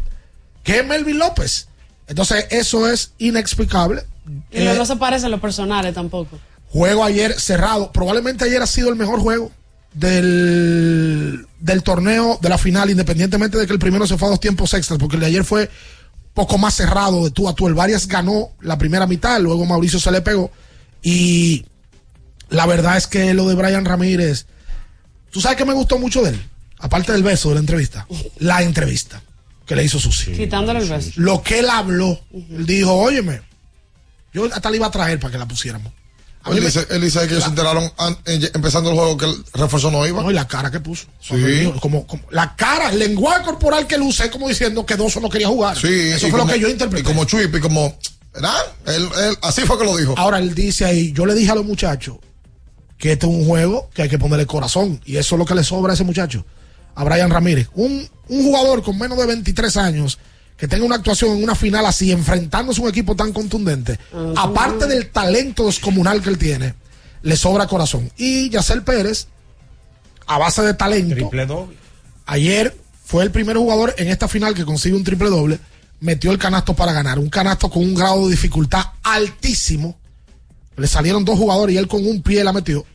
que 0.63 0.79
es 0.79 0.85
Melvin 0.85 1.19
López. 1.19 1.67
Entonces, 2.07 2.45
eso 2.51 2.87
es 2.89 3.13
inexplicable. 3.17 4.03
Y 4.51 4.59
no, 4.59 4.71
Eh, 4.71 4.77
no 4.77 4.85
se 4.85 4.95
parecen 4.95 5.31
los 5.31 5.39
personales 5.39 5.93
tampoco. 5.93 6.39
Juego 6.69 7.03
ayer 7.03 7.39
cerrado. 7.39 7.91
Probablemente 7.91 8.45
ayer 8.45 8.61
ha 8.61 8.67
sido 8.67 8.89
el 8.89 8.95
mejor 8.95 9.19
juego 9.19 9.51
del, 9.93 11.47
del 11.59 11.83
torneo 11.83 12.37
de 12.41 12.49
la 12.49 12.57
final, 12.57 12.89
independientemente 12.89 13.57
de 13.57 13.65
que 13.67 13.73
el 13.73 13.79
primero 13.79 14.05
se 14.07 14.17
fue 14.17 14.27
a 14.27 14.31
dos 14.31 14.39
tiempos 14.39 14.73
extras, 14.73 14.99
porque 14.99 15.15
el 15.15 15.21
de 15.21 15.27
ayer 15.27 15.43
fue 15.43 15.69
poco 16.33 16.57
más 16.57 16.73
cerrado 16.75 17.23
de 17.23 17.31
tú 17.31 17.47
a 17.47 17.55
tú. 17.55 17.67
El 17.67 17.73
Varias 17.75 18.07
ganó 18.07 18.49
la 18.61 18.77
primera 18.77 19.07
mitad, 19.07 19.39
luego 19.39 19.65
Mauricio 19.65 19.99
se 19.99 20.11
le 20.11 20.21
pegó. 20.21 20.51
Y 21.01 21.65
la 22.49 22.65
verdad 22.65 22.97
es 22.97 23.07
que 23.07 23.33
lo 23.33 23.47
de 23.47 23.55
Brian 23.55 23.85
Ramírez, 23.85 24.45
¿tú 25.31 25.39
sabes 25.39 25.57
que 25.57 25.65
me 25.65 25.73
gustó 25.73 25.97
mucho 25.97 26.21
de 26.23 26.31
él? 26.31 26.41
Aparte 26.79 27.13
del 27.13 27.23
beso 27.23 27.49
de 27.49 27.55
la 27.55 27.61
entrevista, 27.61 28.05
la 28.37 28.61
entrevista 28.61 29.21
que 29.65 29.75
le 29.75 29.83
hizo 29.83 29.99
Susi. 29.99 30.31
Quitándole 30.33 30.79
el 30.79 30.89
beso. 30.89 31.11
Lo 31.15 31.41
que 31.41 31.59
él 31.59 31.69
habló, 31.69 32.19
él 32.33 32.65
dijo, 32.65 32.93
óyeme, 32.93 33.41
yo 34.33 34.45
hasta 34.53 34.69
le 34.69 34.77
iba 34.77 34.87
a 34.87 34.91
traer 34.91 35.19
para 35.19 35.31
que 35.31 35.37
la 35.37 35.47
pusiéramos. 35.47 35.91
A 36.43 36.49
mí 36.51 36.57
Él 36.57 36.61
me- 36.61 36.67
dice, 36.67 36.85
él 36.91 37.01
dice 37.01 37.19
que 37.21 37.33
ellos 37.33 37.43
se 37.43 37.49
enteraron 37.49 37.91
an- 37.97 38.17
en- 38.25 38.43
empezando 38.53 38.91
el 38.91 38.95
juego 38.95 39.17
que 39.17 39.25
el 39.25 39.43
refuerzo 39.53 39.89
no 39.89 40.05
iba. 40.05 40.21
No, 40.21 40.29
y 40.29 40.33
la 40.35 40.47
cara 40.47 40.69
que 40.69 40.79
puso. 40.79 41.07
Sí. 41.19 41.35
Dijo, 41.35 41.79
Como, 41.79 42.05
como- 42.05 42.21
la 42.29 42.55
cara, 42.55 42.91
el 42.91 42.99
lenguaje 42.99 43.43
corporal 43.43 43.87
que 43.87 43.97
luce 43.97 44.29
como 44.29 44.47
diciendo 44.47 44.85
que 44.85 44.95
Doso 44.95 45.19
no 45.19 45.27
quería 45.29 45.47
jugar. 45.47 45.75
Sí, 45.75 45.87
Eso 45.87 46.19
fue 46.29 46.31
como- 46.31 46.45
lo 46.45 46.53
que 46.53 46.59
yo 46.59 46.69
interpreté. 46.69 47.01
Y 47.01 47.03
como 47.11 47.25
Chuip 47.25 47.55
y 47.55 47.59
como. 47.59 47.97
¿Verdad? 48.31 48.57
Él, 48.85 49.09
él- 49.23 49.37
así 49.41 49.61
fue 49.61 49.79
que 49.79 49.85
lo 49.85 49.95
dijo. 49.97 50.13
Ahora 50.17 50.37
él 50.37 50.53
dice 50.53 50.85
ahí, 50.85 51.11
yo 51.13 51.25
le 51.25 51.33
dije 51.33 51.49
a 51.51 51.55
los 51.55 51.65
muchachos 51.65 52.17
que 52.99 53.13
este 53.13 53.25
es 53.25 53.31
un 53.31 53.45
juego 53.47 53.89
que 53.93 54.03
hay 54.03 54.09
que 54.09 54.19
ponerle 54.19 54.45
corazón. 54.45 55.01
Y 55.05 55.15
eso 55.17 55.33
es 55.35 55.39
lo 55.39 55.45
que 55.45 55.55
le 55.55 55.63
sobra 55.63 55.93
a 55.93 55.95
ese 55.95 56.03
muchacho, 56.03 56.45
a 56.95 57.03
Brian 57.03 57.29
Ramírez. 57.29 57.67
Un, 57.75 58.07
un 58.29 58.43
jugador 58.43 58.81
con 58.83 58.97
menos 58.97 59.17
de 59.17 59.25
23 59.27 59.77
años 59.77 60.17
que 60.57 60.67
tenga 60.67 60.85
una 60.85 60.95
actuación 60.95 61.37
en 61.37 61.43
una 61.43 61.53
final 61.55 61.85
así, 61.85 62.11
enfrentándose 62.11 62.79
a 62.79 62.83
un 62.85 62.89
equipo 62.89 63.15
tan 63.15 63.33
contundente, 63.33 63.99
aparte 64.37 64.87
del 64.87 65.09
talento 65.09 65.65
descomunal 65.65 66.21
que 66.21 66.29
él 66.29 66.37
tiene, 66.37 66.73
le 67.23 67.35
sobra 67.35 67.67
corazón. 67.67 68.09
Y 68.17 68.49
Yacel 68.49 68.83
Pérez, 68.83 69.27
a 70.27 70.37
base 70.37 70.61
de 70.61 70.73
talento, 70.73 71.13
Triple 71.15 71.45
doble. 71.45 71.75
Ayer 72.25 72.75
fue 73.03 73.23
el 73.23 73.31
primer 73.31 73.57
jugador 73.57 73.93
en 73.97 74.07
esta 74.07 74.27
final 74.29 74.53
que 74.55 74.63
consigue 74.65 74.95
un 74.95 75.03
triple 75.03 75.29
doble. 75.29 75.59
Metió 75.99 76.31
el 76.31 76.37
canasto 76.37 76.73
para 76.73 76.91
ganar. 76.93 77.19
Un 77.19 77.29
canasto 77.29 77.69
con 77.69 77.83
un 77.83 77.93
grado 77.93 78.25
de 78.25 78.31
dificultad 78.31 78.83
altísimo. 79.03 79.97
Le 80.77 80.87
salieron 80.87 81.23
dos 81.23 81.37
jugadores 81.37 81.75
y 81.75 81.77
él 81.77 81.87
con 81.87 82.05
un 82.05 82.21
pie 82.21 82.43
la 82.43 82.51
metió. 82.53 82.85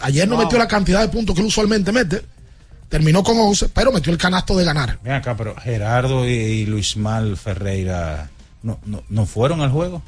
Ayer 0.00 0.28
no 0.28 0.36
Wow. 0.36 0.44
metió 0.44 0.58
la 0.58 0.68
cantidad 0.68 1.00
de 1.00 1.08
puntos 1.08 1.34
que 1.34 1.40
él 1.40 1.48
usualmente 1.48 1.90
mete. 1.92 2.22
Terminó 2.88 3.22
con 3.22 3.38
11, 3.38 3.68
pero 3.68 3.92
metió 3.92 4.10
el 4.12 4.18
canasto 4.18 4.56
de 4.56 4.64
ganar. 4.64 4.98
Ven 5.02 5.12
acá, 5.14 5.36
pero 5.36 5.54
Gerardo 5.56 6.26
y, 6.26 6.32
y 6.32 6.66
Luis 6.66 6.96
Mal 6.96 7.36
Ferreira 7.36 8.30
no, 8.62 8.78
no, 8.86 9.02
no 9.08 9.26
fueron 9.26 9.60
al 9.60 9.70
juego. 9.70 10.02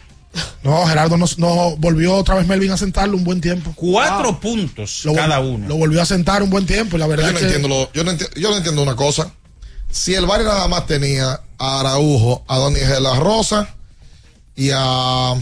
No, 0.63 0.87
Gerardo 0.87 1.17
no, 1.17 1.27
no 1.39 1.77
volvió 1.77 2.15
otra 2.15 2.37
vez 2.37 2.47
Melvin 2.47 2.71
a 2.71 2.77
sentarlo 2.77 3.17
un 3.17 3.25
buen 3.25 3.41
tiempo. 3.41 3.73
Cuatro 3.77 4.39
puntos 4.41 5.03
Lo 5.05 5.13
vol- 5.13 5.17
cada 5.17 5.41
uno. 5.41 5.67
Lo 5.69 5.77
volvió 5.77 6.01
a 6.01 6.07
sentar 6.07 6.43
un 6.43 6.51
buen 6.51 6.67
tiempo 6.67 6.97
y 6.97 7.01
la 7.01 7.07
verdad 7.07 7.27
Yo 7.27 7.33
no, 7.33 7.39
es 7.39 7.45
que 7.45 7.53
entiendo 7.55 7.69
lo- 7.69 7.93
yo, 7.93 8.05
no 8.05 8.13
enti- 8.13 8.33
yo 8.41 8.51
no 8.51 8.57
entiendo 8.57 8.83
una 8.83 8.95
cosa. 8.97 9.33
Si 9.91 10.15
el 10.15 10.25
Valle 10.27 10.45
nada 10.45 10.69
más 10.69 10.87
tenía 10.87 11.41
a 11.59 11.81
Araujo, 11.81 12.45
a 12.47 12.57
Don 12.59 12.75
de 12.75 13.01
la 13.01 13.15
Rosa 13.19 13.75
y 14.55 14.71
a. 14.73 15.35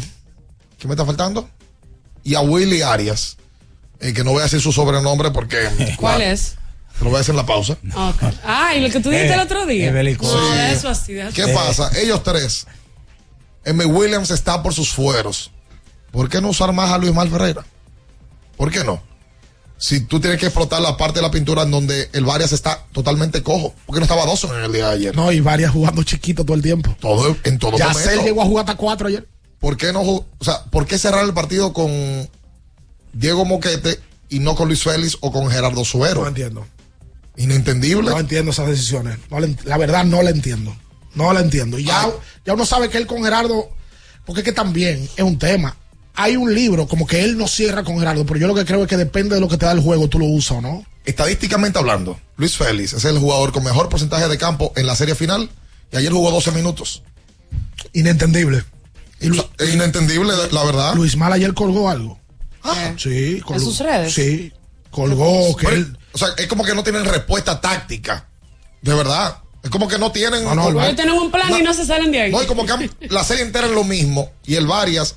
¿Qué 0.79 0.89
me 0.89 0.95
está 0.95 1.05
faltando? 1.05 1.49
Y 2.25 2.35
a 2.35 2.41
Willy 2.41 2.81
Arias. 2.83 3.37
eh, 4.01 4.13
que 4.15 4.25
no 4.25 4.31
voy 4.31 4.41
a 4.41 4.45
decir 4.45 4.61
su 4.61 4.73
sobrenombre 4.73 5.31
porque. 5.33 5.69
¿Cuál 5.99 6.23
es? 6.23 6.57
Lo 7.01 7.07
voy 7.07 7.17
a 7.17 7.19
decir 7.19 7.31
en 7.33 7.37
la 7.37 7.47
pausa. 7.47 7.75
Ok. 7.95 8.23
Ah, 8.45 8.75
y 8.77 8.81
lo 8.81 8.91
que 8.91 9.01
tú 9.01 9.11
dijiste 9.11 9.31
Eh, 9.31 9.35
el 9.35 9.41
otro 9.41 9.67
día. 9.67 9.87
es 9.89 9.93
belicoso. 9.95 10.37
No, 10.41 10.55
eso 10.55 10.89
así. 10.89 11.13
de 11.13 11.23
eso 11.23 11.33
¿Qué 11.33 11.43
así. 11.43 11.53
pasa? 11.53 11.91
Ellos 11.99 12.23
tres. 12.23 12.67
M. 13.65 13.85
Williams 13.85 14.31
está 14.31 14.63
por 14.63 14.75
sus 14.75 14.91
fueros. 14.93 15.51
¿Por 16.11 16.29
qué 16.29 16.41
no 16.41 16.49
usar 16.49 16.73
más 16.73 16.91
a 16.91 16.99
Luis 16.99 17.13
Mal 17.15 17.29
Ferreira? 17.29 17.65
¿Por 18.57 18.71
qué 18.73 18.83
no? 18.83 19.01
Si 19.77 20.01
tú 20.01 20.19
tienes 20.19 20.41
que 20.41 20.47
explotar 20.47 20.81
la 20.81 20.97
parte 20.97 21.21
de 21.21 21.23
la 21.23 21.31
pintura 21.31 21.63
en 21.63 21.71
donde 21.71 22.09
el 22.13 22.25
Varias 22.25 22.53
está 22.53 22.85
totalmente 22.93 23.43
cojo. 23.45 23.75
¿Por 23.87 23.95
qué 23.95 24.01
no 24.01 24.05
estaba 24.07 24.27
Dawson 24.27 24.57
en 24.59 24.65
el 24.65 24.73
día 24.73 24.89
de 24.89 24.95
ayer? 24.95 25.17
no, 25.17 25.31
y 25.31 25.39
varias 25.39 25.71
jugando 25.71 26.03
chiquito 26.03 26.45
todo 26.45 26.57
el 26.57 26.63
tiempo. 26.63 26.97
Todo, 26.99 27.37
en 27.45 27.59
todo 27.59 27.79
Ya 27.79 27.91
momento. 27.91 28.25
llegó 28.25 28.43
a 28.43 28.47
jugar 28.47 28.65
hasta 28.65 28.77
cuatro 28.77 29.07
ayer. 29.07 29.29
¿Por 29.61 29.77
qué 29.77 29.93
no? 29.93 30.01
O 30.03 30.27
sea, 30.41 30.65
¿por 30.65 30.87
qué 30.87 30.99
cerrar 30.99 31.25
el 31.25 31.33
partido 31.35 31.73
con 31.73 32.29
Diego 33.13 33.45
Moquete 33.45 34.01
y 34.31 34.41
no 34.41 34.57
con 34.57 34.67
Luis 34.69 34.83
Félix 34.83 35.17
o 35.21 35.31
con 35.31 35.49
Gerardo 35.51 35.85
Suero? 35.85 36.23
No 36.23 36.29
entiendo. 36.29 36.67
Inentendible. 37.39 38.11
No 38.11 38.19
entiendo 38.19 38.51
esas 38.51 38.69
decisiones. 38.69 39.19
No 39.31 39.41
le 39.41 39.57
la 39.65 39.79
verdad 39.79 40.05
no 40.05 40.23
la 40.23 40.31
entiendo. 40.31 40.77
No 41.15 41.33
la 41.33 41.41
entiendo. 41.41 41.79
Y 41.79 41.85
ya, 41.85 42.09
ya 42.45 42.55
uno 42.55 42.67
sabe 42.67 42.89
que 42.89 42.99
él 42.99 43.07
con 43.07 43.23
Gerardo, 43.25 43.71
porque 44.27 44.41
es 44.41 44.45
que 44.45 44.53
también 44.53 45.09
es 45.17 45.25
un 45.25 45.39
tema. 45.39 45.77
Hay 46.15 46.37
un 46.37 46.53
libro 46.53 46.87
como 46.89 47.07
que 47.07 47.23
él 47.25 47.39
no 47.39 47.47
cierra 47.47 47.85
con 47.85 47.99
Gerardo, 47.99 48.27
pero 48.27 48.41
yo 48.41 48.49
lo 48.49 48.55
que 48.55 48.65
creo 48.65 48.83
es 48.83 48.89
que 48.89 48.97
depende 48.97 49.37
de 49.37 49.41
lo 49.41 49.49
que 49.49 49.57
te 49.57 49.67
da 49.67 49.73
el 49.73 49.81
juego, 49.81 50.09
tú 50.09 50.19
lo 50.19 50.27
usas 50.27 50.59
o 50.59 50.61
no. 50.61 50.85
Estadísticamente 51.05 51.79
hablando, 51.79 52.21
Luis 52.37 52.57
Félix 52.57 52.93
es 52.93 53.05
el 53.05 53.19
jugador 53.19 53.53
con 53.53 53.65
mejor 53.65 53.89
porcentaje 53.89 54.29
de 54.29 54.37
campo 54.37 54.73
en 54.77 54.87
la 54.87 54.95
serie 54.95 55.15
final 55.15 55.49
y 55.93 55.97
ayer 55.97 56.13
jugó 56.13 56.31
12 56.31 56.51
minutos. 56.53 57.03
Inentendible. 57.93 58.65
es 59.21 59.75
inentendible, 59.75 60.33
la 60.51 60.65
verdad. 60.65 60.95
Luis 60.95 61.17
Mal 61.17 61.33
ayer 61.33 61.55
colgó 61.55 61.89
algo. 61.89 62.19
Ah. 62.63 62.93
Sí, 62.99 63.37
¿En 63.37 63.41
colgó. 63.41 63.61
sus 63.65 63.79
redes? 63.79 64.13
Sí, 64.13 64.53
colgó 64.91 65.57
que 65.57 65.67
Pero, 65.67 65.77
él. 65.77 65.99
O 66.13 66.19
sea, 66.19 66.29
es 66.37 66.47
como 66.47 66.65
que 66.65 66.75
no 66.75 66.83
tienen 66.83 67.05
respuesta 67.05 67.61
táctica. 67.61 68.29
De 68.83 68.95
verdad. 68.95 69.39
Es 69.63 69.71
como 69.71 69.89
que 69.89 69.99
no 69.99 70.13
tienen. 70.13 70.45
No, 70.45 70.55
no, 70.55 70.69
el 70.69 70.77
Ellos 70.79 70.97
tienen 70.97 71.15
un 71.15 71.31
plan 71.31 71.53
y 71.59 71.63
no 71.63 71.75
se 71.75 71.85
salen 71.85 72.13
de 72.13 72.23
ahí. 72.23 72.31
No, 72.33 72.43
y 72.43 72.47
como 72.47 72.65
que 72.65 72.73
han- 72.73 72.91
la 73.11 73.25
serie 73.25 73.45
entera 73.45 73.67
es 73.67 73.73
lo 73.73 73.85
mismo. 73.85 74.31
Y 74.45 74.55
el 74.55 74.67
Varias, 74.67 75.17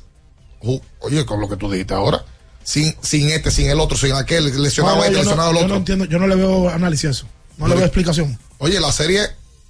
ju- 0.61 0.81
oye, 0.99 1.25
con 1.25 1.39
lo 1.39 1.47
que 1.47 1.55
tú 1.57 1.69
dijiste 1.71 1.93
ahora, 1.93 2.25
sin, 2.63 2.95
sin 3.01 3.29
este, 3.29 3.51
sin 3.51 3.69
el 3.69 3.79
otro, 3.79 3.97
sin 3.97 4.13
aquel, 4.13 4.45
lesionado 4.61 4.97
No, 4.97 5.03
este, 5.03 5.13
yo, 5.13 5.17
no, 5.19 5.23
lesionado 5.23 5.49
el 5.51 5.55
yo 5.57 5.61
otro. 5.63 5.73
no 5.75 5.79
entiendo, 5.79 6.05
yo 6.05 6.19
no 6.19 6.27
le 6.27 6.35
veo 6.35 6.69
análisis 6.69 7.05
a 7.05 7.11
eso. 7.11 7.27
No 7.57 7.67
le 7.67 7.75
veo 7.75 7.85
explicación. 7.85 8.37
Oye, 8.57 8.79
la 8.79 8.91
serie, 8.91 9.21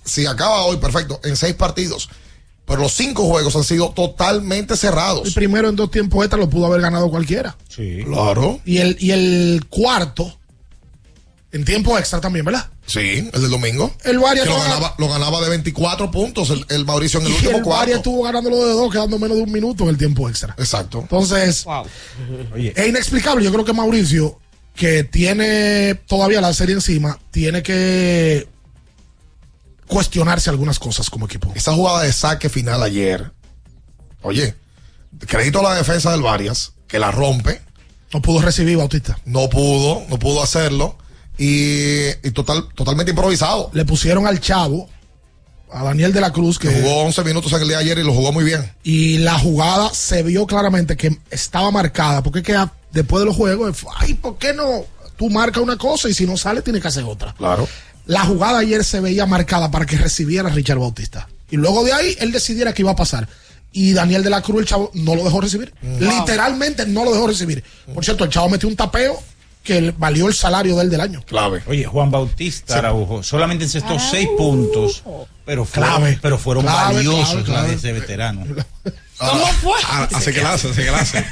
si 0.05 0.25
acaba 0.25 0.61
hoy, 0.63 0.77
perfecto, 0.77 1.19
en 1.23 1.35
seis 1.35 1.53
partidos. 1.53 2.09
Pero 2.65 2.81
los 2.81 2.93
cinco 2.93 3.25
juegos 3.25 3.55
han 3.55 3.63
sido 3.63 3.89
totalmente 3.89 4.77
cerrados. 4.77 5.27
El 5.27 5.33
primero 5.33 5.67
en 5.67 5.75
dos 5.75 5.91
tiempos 5.91 6.23
extra 6.23 6.39
lo 6.39 6.49
pudo 6.49 6.67
haber 6.67 6.81
ganado 6.81 7.09
cualquiera. 7.09 7.57
Sí. 7.67 8.03
Claro. 8.05 8.59
Y 8.65 8.77
el, 8.77 8.95
y 8.99 9.11
el 9.11 9.65
cuarto, 9.69 10.37
en 11.51 11.65
tiempo 11.65 11.97
extra 11.97 12.21
también, 12.21 12.45
¿verdad? 12.45 12.69
Sí, 12.85 13.29
el 13.33 13.41
del 13.41 13.49
domingo. 13.49 13.93
El 14.03 14.19
Varias 14.19 14.45
Que 14.47 14.53
lo 14.53 14.59
ganaba, 14.59 14.95
lo 14.97 15.07
ganaba 15.09 15.41
de 15.41 15.49
24 15.49 16.11
puntos 16.11 16.49
el, 16.49 16.65
el 16.69 16.85
Mauricio 16.85 17.19
en 17.19 17.25
el 17.27 17.31
Y 17.31 17.35
último 17.35 17.57
el 17.57 17.63
cuarto. 17.63 17.79
Varias 17.79 17.97
estuvo 17.97 18.23
ganándolo 18.23 18.65
de 18.65 18.73
dos, 18.73 18.91
quedando 18.91 19.19
menos 19.19 19.37
de 19.37 19.43
un 19.43 19.51
minuto 19.51 19.83
en 19.83 19.89
el 19.89 19.97
tiempo 19.97 20.29
extra. 20.29 20.55
Exacto. 20.57 20.99
Entonces, 20.99 21.65
Oye, 22.53 22.73
es 22.75 22.87
inexplicable. 22.87 23.43
Yo 23.43 23.51
creo 23.51 23.65
que 23.65 23.73
Mauricio, 23.73 24.39
que 24.75 25.03
tiene 25.03 25.95
todavía 26.07 26.41
la 26.41 26.53
serie 26.53 26.75
encima, 26.75 27.17
tiene 27.31 27.63
que 27.63 28.47
cuestionarse 29.91 30.49
algunas 30.49 30.79
cosas 30.79 31.09
como 31.09 31.25
equipo. 31.25 31.51
Esa 31.53 31.73
jugada 31.73 32.03
de 32.03 32.13
saque 32.13 32.47
final 32.47 32.81
ayer. 32.81 33.29
Oye, 34.21 34.55
crédito 35.27 35.59
a 35.59 35.63
la 35.71 35.75
defensa 35.75 36.11
del 36.11 36.21
Varias, 36.21 36.71
que 36.87 36.97
la 36.97 37.11
rompe. 37.11 37.61
No 38.13 38.21
pudo 38.21 38.41
recibir 38.41 38.77
Bautista. 38.77 39.19
No 39.25 39.49
pudo, 39.49 40.03
no 40.07 40.17
pudo 40.17 40.41
hacerlo. 40.41 40.97
Y, 41.37 42.07
y 42.23 42.31
total, 42.31 42.69
totalmente 42.73 43.11
improvisado. 43.11 43.69
Le 43.73 43.83
pusieron 43.83 44.25
al 44.27 44.39
chavo, 44.39 44.87
a 45.69 45.83
Daniel 45.83 46.13
de 46.13 46.21
la 46.21 46.31
Cruz, 46.31 46.57
que 46.57 46.69
Jugó 46.69 47.01
11 47.03 47.23
minutos 47.25 47.51
en 47.51 47.61
el 47.61 47.67
día 47.67 47.77
de 47.79 47.83
ayer 47.83 47.97
y 47.99 48.03
lo 48.03 48.13
jugó 48.13 48.31
muy 48.31 48.45
bien. 48.45 48.71
y 48.83 49.17
la 49.17 49.37
jugada 49.39 49.93
se 49.93 50.23
vio 50.23 50.47
claramente 50.47 50.95
que 50.95 51.17
estaba 51.31 51.69
marcada, 51.69 52.23
porque 52.23 52.41
que 52.43 52.55
después 52.93 53.19
de 53.21 53.25
los 53.25 53.35
juegos, 53.35 53.85
ay, 53.97 54.13
¿por 54.13 54.37
qué 54.37 54.53
no? 54.53 54.85
Tú 55.17 55.29
marcas 55.29 55.61
una 55.61 55.77
cosa 55.77 56.07
y 56.07 56.13
si 56.13 56.25
no 56.25 56.37
sale 56.37 56.61
tienes 56.61 56.81
que 56.81 56.87
hacer 56.87 57.03
otra. 57.03 57.33
Claro. 57.37 57.67
La 58.11 58.25
jugada 58.25 58.59
ayer 58.59 58.83
se 58.83 58.99
veía 58.99 59.25
marcada 59.25 59.71
para 59.71 59.85
que 59.85 59.95
recibiera 59.95 60.49
a 60.49 60.51
Richard 60.51 60.79
Bautista. 60.79 61.29
Y 61.49 61.55
luego 61.55 61.85
de 61.85 61.93
ahí 61.93 62.17
él 62.19 62.33
decidiera 62.33 62.73
qué 62.73 62.81
iba 62.81 62.91
a 62.91 62.95
pasar. 62.97 63.25
Y 63.71 63.93
Daniel 63.93 64.21
de 64.21 64.29
la 64.29 64.41
Cruz, 64.41 64.59
el 64.59 64.65
chavo, 64.65 64.91
no 64.95 65.15
lo 65.15 65.23
dejó 65.23 65.39
recibir. 65.39 65.73
Literalmente 65.81 66.85
no 66.85 67.05
lo 67.05 67.13
dejó 67.13 67.27
recibir. 67.27 67.63
Por 67.93 68.03
cierto, 68.03 68.25
el 68.25 68.29
chavo 68.29 68.49
metió 68.49 68.67
un 68.67 68.75
tapeo 68.75 69.17
que 69.63 69.79
le 69.79 69.91
valió 69.91 70.27
el 70.27 70.33
salario 70.33 70.75
de 70.75 70.81
él 70.81 70.89
del 70.89 70.99
año. 70.99 71.23
Clave. 71.25 71.63
Oye, 71.67 71.85
Juan 71.85 72.11
Bautista 72.11 72.79
Araujo 72.79 73.23
solamente 73.23 73.63
encestó 73.63 73.97
seis 73.97 74.27
puntos, 74.37 75.03
pero 75.45 75.63
fueron, 75.63 75.95
Clave. 75.95 76.19
pero 76.21 76.37
fueron 76.37 76.65
Clave, 76.65 76.95
valiosos 76.95 77.43
clave, 77.45 77.61
la 77.61 77.63
de 77.69 77.75
ese 77.75 77.93
veterano. 77.93 78.43
¿Cómo 79.29 79.45
fue? 79.61 79.73
Así 80.13 80.31
que 80.33 80.41
la 80.41 80.53
hace, 80.53 80.69
así 80.69 80.81
que 80.81 80.91
la 80.91 80.97
hace. 80.99 81.23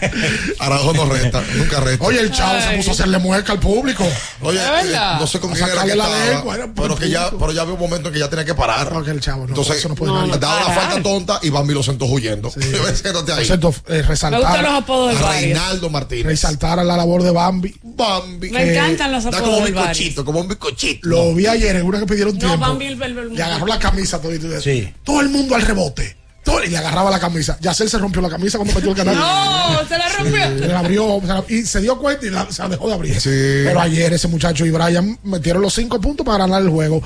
Araujo 0.59 0.93
no 0.93 1.05
resta, 1.05 1.43
nunca 1.55 1.79
resta. 1.79 2.05
Oye, 2.05 2.19
el 2.19 2.31
chavo 2.31 2.59
se 2.61 2.77
puso 2.77 2.89
a 2.91 2.93
hacerle 2.93 3.17
mueca 3.17 3.53
al 3.53 3.59
público. 3.59 4.05
Oye, 4.41 4.59
eh, 4.59 4.95
no 5.19 5.25
sé 5.27 5.39
con 5.39 5.51
quién 5.53 5.67
era 5.69 5.83
que 5.85 5.95
la 5.95 6.05
estaba, 6.25 6.43
por 6.43 6.73
pero 6.73 6.95
que 6.95 7.09
ya, 7.09 7.31
pero 7.31 7.51
ya 7.51 7.61
había 7.61 7.73
un 7.73 7.79
momento 7.79 8.09
en 8.09 8.13
que 8.13 8.19
ya 8.19 8.29
tenía 8.29 8.45
que 8.45 8.53
parar. 8.55 8.91
No, 8.91 9.03
que 9.03 9.11
el 9.11 9.19
chavo 9.19 9.43
no, 9.43 9.49
Entonces, 9.49 9.77
eso 9.77 9.89
no 9.89 9.95
puede 9.95 10.13
nadie. 10.13 10.37
daba 10.37 10.59
la 10.69 10.73
falta 10.73 11.01
tonta 11.01 11.39
y 11.41 11.49
Bambi 11.49 11.73
lo 11.73 11.83
sentó 11.83 12.05
huyendo. 12.05 12.51
Siéntate 12.51 13.31
ahí. 13.33 13.37
Por 13.37 13.45
cierto, 13.45 13.75
eh, 13.87 14.01
resaltar, 14.03 14.39
Me 14.41 14.45
gustan 14.45 14.63
los 14.63 14.83
apodos 14.83 15.13
del 15.13 15.23
barrio. 15.23 15.39
Reinaldo 15.41 15.89
Martínez. 15.89 16.25
resaltar 16.25 16.79
a 16.79 16.83
la 16.83 16.95
labor 16.97 17.23
de 17.23 17.31
Bambi. 17.31 17.75
Bambi. 17.81 18.49
Me 18.51 18.71
encantan 18.71 19.11
los 19.11 19.23
Da 19.23 19.29
apodos 19.29 19.45
como 19.45 19.57
un 19.59 19.65
bizcochito, 19.73 20.25
como 20.25 20.39
un 20.41 20.47
bizcochito. 20.47 21.07
Lo 21.07 21.33
vi 21.33 21.47
ayer 21.47 21.75
en 21.75 21.85
una 21.85 21.99
que 21.99 22.05
pidieron 22.05 22.33
No, 22.33 22.39
tiempo. 22.39 22.57
Bambi 22.59 22.85
el, 22.85 23.01
el, 23.01 23.17
el- 23.17 23.33
Le 23.35 23.43
agarró 23.43 23.65
la 23.65 23.79
camisa 23.79 24.21
todo 24.21 24.33
y 24.33 24.39
todo 24.39 24.55
eso. 24.57 24.69
Todo 25.03 25.21
el 25.21 25.29
mundo 25.29 25.55
al 25.55 25.61
rebote. 25.63 26.18
Todo- 26.49 26.63
y 26.63 26.69
le 26.69 26.77
agarraba 26.77 27.09
la 27.11 27.19
camisa. 27.19 27.57
Yacel 27.61 27.89
se 27.89 27.97
rompió 27.97 28.21
la 28.21 28.29
camisa 28.29 28.57
cuando 28.57 28.73
metió 28.75 28.91
el 28.91 28.95
canal. 28.97 29.15
No, 29.79 29.87
se 29.87 29.97
la 29.97 30.09
rompió. 30.09 30.59
Se 30.59 30.67
la 30.67 30.79
abrió 30.79 31.19
se 31.21 31.27
la- 31.27 31.43
y 31.47 31.65
se 31.65 31.81
dio 31.81 31.97
cuenta 31.99 32.25
y 32.25 32.29
la- 32.29 32.51
se 32.51 32.61
la 32.63 32.69
dejó 32.69 32.87
de 32.87 32.93
abrir. 32.93 33.17
Pero 33.23 33.79
ayer 33.79 34.11
ese 34.13 34.27
muchacho 34.27 34.65
y 34.65 34.71
Brian 34.71 35.17
metieron 35.23 35.61
los 35.61 35.73
cinco 35.73 35.99
puntos 36.01 36.25
para 36.25 36.39
ganar 36.39 36.61
el 36.61 36.69
juego. 36.69 37.01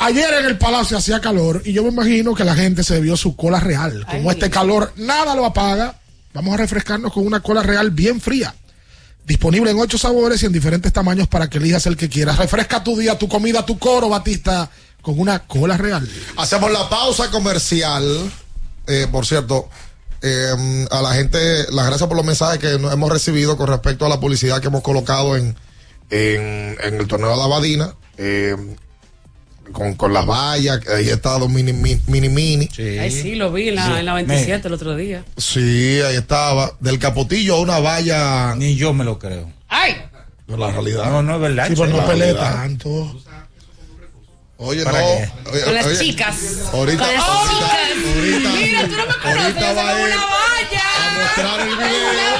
Ayer 0.00 0.32
en 0.40 0.46
el 0.46 0.58
palacio 0.58 0.96
hacía 0.96 1.20
calor 1.20 1.60
y 1.64 1.72
yo 1.72 1.82
me 1.82 1.88
imagino 1.88 2.34
que 2.34 2.44
la 2.44 2.54
gente 2.54 2.84
se 2.84 2.94
bebió 2.94 3.16
su 3.16 3.34
cola 3.34 3.58
real. 3.58 4.06
Como 4.08 4.30
este 4.30 4.48
calor 4.48 4.92
nada 4.96 5.34
lo 5.34 5.44
apaga, 5.44 5.98
vamos 6.32 6.54
a 6.54 6.56
refrescarnos 6.56 7.12
con 7.12 7.26
una 7.26 7.40
cola 7.40 7.62
real 7.62 7.90
bien 7.90 8.20
fría. 8.20 8.54
Disponible 9.26 9.70
en 9.72 9.78
ocho 9.78 9.98
sabores 9.98 10.42
y 10.42 10.46
en 10.46 10.52
diferentes 10.52 10.92
tamaños 10.92 11.26
para 11.28 11.50
que 11.50 11.58
elijas 11.58 11.84
el 11.86 11.96
que 11.96 12.08
quieras. 12.08 12.38
Refresca 12.38 12.82
tu 12.82 12.96
día, 12.96 13.18
tu 13.18 13.28
comida, 13.28 13.66
tu 13.66 13.78
coro, 13.78 14.08
Batista, 14.08 14.70
con 15.02 15.18
una 15.18 15.40
cola 15.46 15.76
real. 15.76 16.08
Hacemos 16.36 16.70
la 16.72 16.88
pausa 16.88 17.30
comercial. 17.30 18.30
Eh, 18.86 19.06
por 19.10 19.26
cierto, 19.26 19.68
eh, 20.22 20.86
a 20.90 21.02
la 21.02 21.14
gente, 21.14 21.38
las 21.72 21.86
gracias 21.86 22.08
por 22.08 22.16
los 22.16 22.26
mensajes 22.26 22.58
que 22.58 22.78
nos 22.78 22.92
hemos 22.92 23.10
recibido 23.10 23.56
con 23.56 23.68
respecto 23.68 24.06
a 24.06 24.08
la 24.08 24.18
publicidad 24.20 24.60
que 24.60 24.68
hemos 24.68 24.82
colocado 24.82 25.36
en, 25.36 25.54
en, 26.10 26.76
en 26.82 26.94
el 26.94 27.06
torneo 27.06 27.30
de 27.30 27.36
la 27.36 27.46
Badina. 27.46 27.94
eh, 28.16 28.56
con, 29.72 29.96
con 29.96 30.14
las 30.14 30.24
vallas, 30.24 30.80
ahí 30.88 31.10
está 31.10 31.38
dos 31.38 31.50
mini 31.50 31.74
mini 31.74 32.00
mini. 32.06 32.28
mini. 32.30 32.68
Ay, 32.98 33.10
sí, 33.10 33.34
lo 33.34 33.52
vi 33.52 33.68
en 33.68 33.74
la, 33.74 33.98
en 34.00 34.06
la 34.06 34.14
27 34.14 34.66
el 34.66 34.72
otro 34.72 34.96
día. 34.96 35.24
Sí, 35.36 36.00
ahí 36.00 36.16
estaba. 36.16 36.72
Del 36.80 36.98
capotillo 36.98 37.56
a 37.56 37.60
una 37.60 37.78
valla. 37.78 38.54
Ni 38.56 38.76
yo 38.76 38.94
me 38.94 39.04
lo 39.04 39.18
creo. 39.18 39.52
¡Ay! 39.68 39.94
No, 40.46 40.56
la 40.56 40.70
realidad. 40.72 41.04
No, 41.10 41.22
no 41.22 41.34
es 41.34 41.40
verdad. 41.42 41.68
Sí, 41.68 41.74
pero 41.76 41.88
no 41.88 42.06
realidad. 42.06 42.50
tanto. 42.54 43.20
Oye, 44.60 44.82
¿Para 44.84 44.98
no. 45.00 45.06
qué? 45.06 45.30
Oye, 45.52 45.62
Con 45.62 45.72
las 45.74 45.86
oye, 45.86 45.98
chicas. 45.98 46.34
Ahorita, 46.72 47.04
Con 47.04 47.14
las 47.14 47.24
ahorita, 47.24 47.54
chicas. 47.54 47.70
ahorita, 48.16 48.48
Mira, 48.50 48.82
tú 48.82 48.88
no 48.96 49.06
me 49.06 49.14
conoces, 49.14 49.40
ahorita 49.42 49.72
va 49.72 49.92
soy 49.92 50.00
él 50.02 50.06
una 50.08 50.26
valla. 50.26 50.82
a 50.96 50.98
mostrar 51.22 51.60
el 51.60 51.76
video 51.76 52.38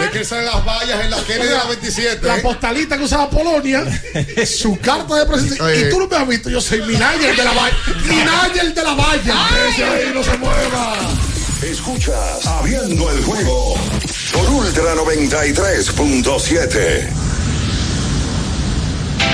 de 0.00 0.10
que 0.10 0.24
salen 0.24 0.46
las 0.46 0.64
vallas 0.64 1.00
en 1.04 1.10
la 1.10 1.22
Kennedy 1.24 1.48
de 1.48 1.54
la 1.54 1.64
27. 1.64 2.26
La 2.26 2.36
¿eh? 2.36 2.40
postalita 2.40 2.96
que 2.98 3.04
usaba 3.04 3.28
Polonia, 3.30 3.84
su 4.46 4.78
carta 4.78 5.14
de 5.16 5.26
presencia. 5.26 5.62
Oye. 5.64 5.80
Y 5.80 5.88
tú 5.90 5.98
no 5.98 6.06
me 6.08 6.16
has 6.16 6.28
visto, 6.28 6.48
yo 6.50 6.60
soy 6.60 6.80
Minayer 6.82 7.34
de 7.36 7.44
la 7.44 7.52
valla. 7.52 7.76
Minayer 8.04 8.74
de 8.74 8.82
la 8.82 8.94
valla. 8.94 9.34
Ese 9.70 9.84
ahí 9.84 10.10
no 10.14 10.22
se 10.22 10.36
mueva. 10.38 10.96
Escuchas 11.62 12.44
Abriendo 12.46 13.10
el 13.10 13.22
juego 13.24 13.74
por 14.32 14.48
Ultra 14.50 14.94
93.7. 14.94 17.08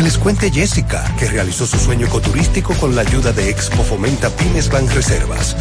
Que 0.00 0.04
les 0.04 0.16
cuente 0.16 0.50
Jessica, 0.50 1.04
que 1.18 1.28
realizó 1.28 1.66
su 1.66 1.76
sueño 1.76 2.06
ecoturístico 2.06 2.72
con 2.76 2.96
la 2.96 3.02
ayuda 3.02 3.34
de 3.34 3.50
Expo 3.50 3.82
Fomenta 3.82 4.30
Pymes 4.30 4.70
Banreservas. 4.70 5.54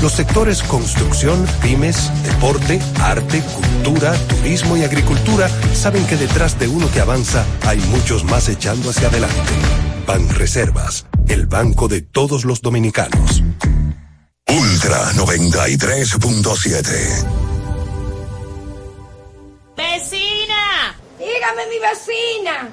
Los 0.00 0.12
sectores 0.12 0.62
construcción, 0.62 1.44
pymes, 1.60 2.08
deporte, 2.22 2.80
arte, 3.00 3.42
cultura, 3.42 4.12
turismo 4.28 4.76
y 4.76 4.84
agricultura 4.84 5.48
saben 5.74 6.06
que 6.06 6.16
detrás 6.16 6.56
de 6.60 6.68
uno 6.68 6.88
que 6.92 7.00
avanza 7.00 7.44
hay 7.66 7.80
muchos 7.80 8.22
más 8.22 8.48
echando 8.48 8.90
hacia 8.90 9.08
adelante. 9.08 9.34
Banreservas, 10.06 11.06
el 11.26 11.48
banco 11.48 11.88
de 11.88 12.02
todos 12.02 12.44
los 12.44 12.62
dominicanos. 12.62 13.42
Ultra 14.46 15.10
93.7. 15.14 17.26
¡Vecina! 19.76 20.94
Dígame, 21.18 21.66
mi 21.66 21.80
vecina. 21.80 22.72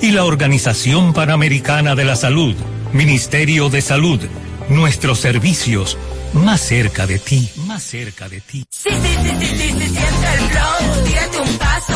y 0.00 0.10
la 0.10 0.24
Organización 0.24 1.12
Panamericana 1.12 1.94
de 1.94 2.04
la 2.04 2.16
Salud. 2.16 2.54
Ministerio 2.92 3.68
de 3.70 3.82
Salud, 3.82 4.20
nuestros 4.68 5.18
servicios 5.20 5.96
más 6.32 6.60
cerca 6.60 7.06
de 7.06 7.18
ti, 7.18 7.50
más 7.66 7.82
cerca 7.82 8.28
de 8.28 8.40
ti. 8.40 8.64
Sí, 8.70 8.90
sí, 8.90 8.98
sí, 9.00 9.30
sí, 9.38 9.46
sí, 9.46 9.56
sí, 9.56 9.88
siente 9.88 10.28
el 10.38 11.48
un 11.50 11.58
paso. 11.58 11.94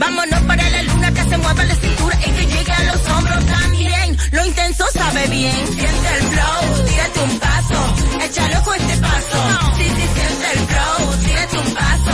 Vámonos 0.00 0.40
para 0.46 0.70
la 0.70 0.82
luna 0.82 1.12
que 1.12 1.22
se 1.22 1.36
mueva 1.36 1.62
la 1.62 1.74
cintura 1.74 2.18
y 2.26 2.30
que 2.30 2.46
llegue 2.46 2.72
a 2.72 2.84
los 2.84 3.08
hombros 3.10 3.44
también. 3.44 4.16
Lo 4.32 4.46
intenso 4.46 4.84
sabe 4.94 5.26
bien. 5.26 5.54
Siente 5.66 6.08
el 6.16 6.22
flow, 6.32 6.86
tírate 6.86 7.20
un 7.20 7.38
paso, 7.38 7.94
échalo 8.24 8.64
con 8.64 8.80
este 8.80 8.96
paso. 8.96 9.38
Sí, 9.76 9.84
sí, 9.84 10.06
siente 10.14 10.46
el 10.54 10.58
flow, 10.70 11.16
tírate 11.22 11.58
un 11.58 11.74
paso, 11.74 12.12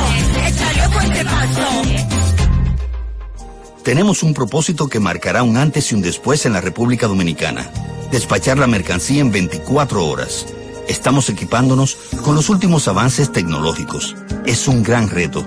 échalo 0.48 0.94
con 0.94 1.04
este 1.04 1.24
paso. 1.24 1.66
Tenemos 3.84 4.24
un 4.24 4.34
propósito 4.34 4.88
que 4.88 4.98
marcará 4.98 5.44
un 5.44 5.56
antes 5.56 5.92
y 5.92 5.94
un 5.94 6.02
después 6.02 6.44
en 6.44 6.54
la 6.54 6.60
República 6.60 7.06
Dominicana. 7.06 7.70
Despachar 8.10 8.58
la 8.58 8.66
mercancía 8.66 9.20
en 9.20 9.30
24 9.30 10.04
horas. 10.04 10.46
Estamos 10.88 11.28
equipándonos 11.28 11.96
con 12.24 12.34
los 12.34 12.48
últimos 12.48 12.88
avances 12.88 13.30
tecnológicos. 13.30 14.16
Es 14.44 14.66
un 14.66 14.82
gran 14.82 15.08
reto, 15.08 15.46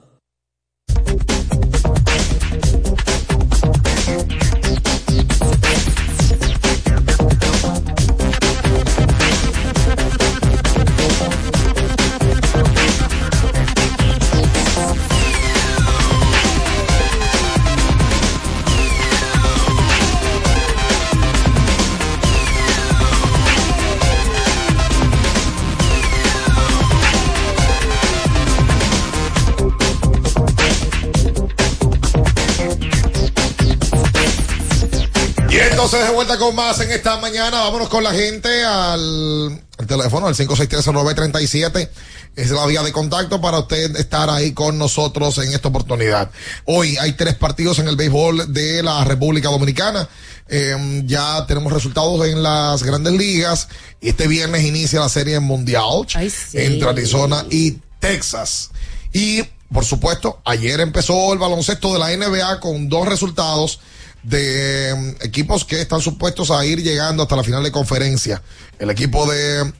Entonces 35.91 36.09
de 36.09 36.15
vuelta 36.15 36.37
con 36.37 36.55
más 36.55 36.79
en 36.79 36.89
esta 36.89 37.17
mañana. 37.17 37.63
Vámonos 37.63 37.89
con 37.89 38.01
la 38.01 38.13
gente 38.13 38.63
al, 38.63 39.61
teléfono, 39.85 40.27
al 40.27 40.35
5630937. 40.35 41.89
Es 42.37 42.49
la 42.49 42.65
vía 42.65 42.81
de 42.81 42.93
contacto 42.93 43.41
para 43.41 43.59
usted 43.59 43.93
estar 43.97 44.29
ahí 44.29 44.53
con 44.53 44.77
nosotros 44.77 45.37
en 45.39 45.51
esta 45.51 45.67
oportunidad. 45.67 46.31
Hoy 46.63 46.95
hay 46.95 47.11
tres 47.11 47.35
partidos 47.35 47.79
en 47.79 47.89
el 47.89 47.97
béisbol 47.97 48.53
de 48.53 48.81
la 48.83 49.03
República 49.03 49.49
Dominicana. 49.49 50.07
Eh, 50.47 51.03
ya 51.07 51.45
tenemos 51.45 51.73
resultados 51.73 52.25
en 52.25 52.41
las 52.41 52.83
grandes 52.83 53.11
ligas. 53.11 53.67
Y 53.99 54.07
este 54.09 54.29
viernes 54.29 54.63
inicia 54.63 55.01
la 55.01 55.09
serie 55.09 55.41
mundial 55.41 56.07
entre 56.53 56.87
Arizona 56.87 57.45
y 57.49 57.79
Texas. 57.99 58.69
Y, 59.11 59.43
por 59.73 59.83
supuesto, 59.83 60.39
ayer 60.45 60.79
empezó 60.79 61.33
el 61.33 61.39
baloncesto 61.39 61.91
de 61.91 61.99
la 61.99 62.15
NBA 62.15 62.61
con 62.61 62.87
dos 62.87 63.09
resultados 63.09 63.81
de 64.23 64.93
mm, 64.95 65.25
equipos 65.25 65.65
que 65.65 65.81
están 65.81 66.01
supuestos 66.01 66.51
a 66.51 66.65
ir 66.65 66.81
llegando 66.81 67.23
hasta 67.23 67.35
la 67.35 67.43
final 67.43 67.63
de 67.63 67.71
conferencia. 67.71 68.41
El 68.79 68.89
equipo 68.89 69.29
de 69.29 69.71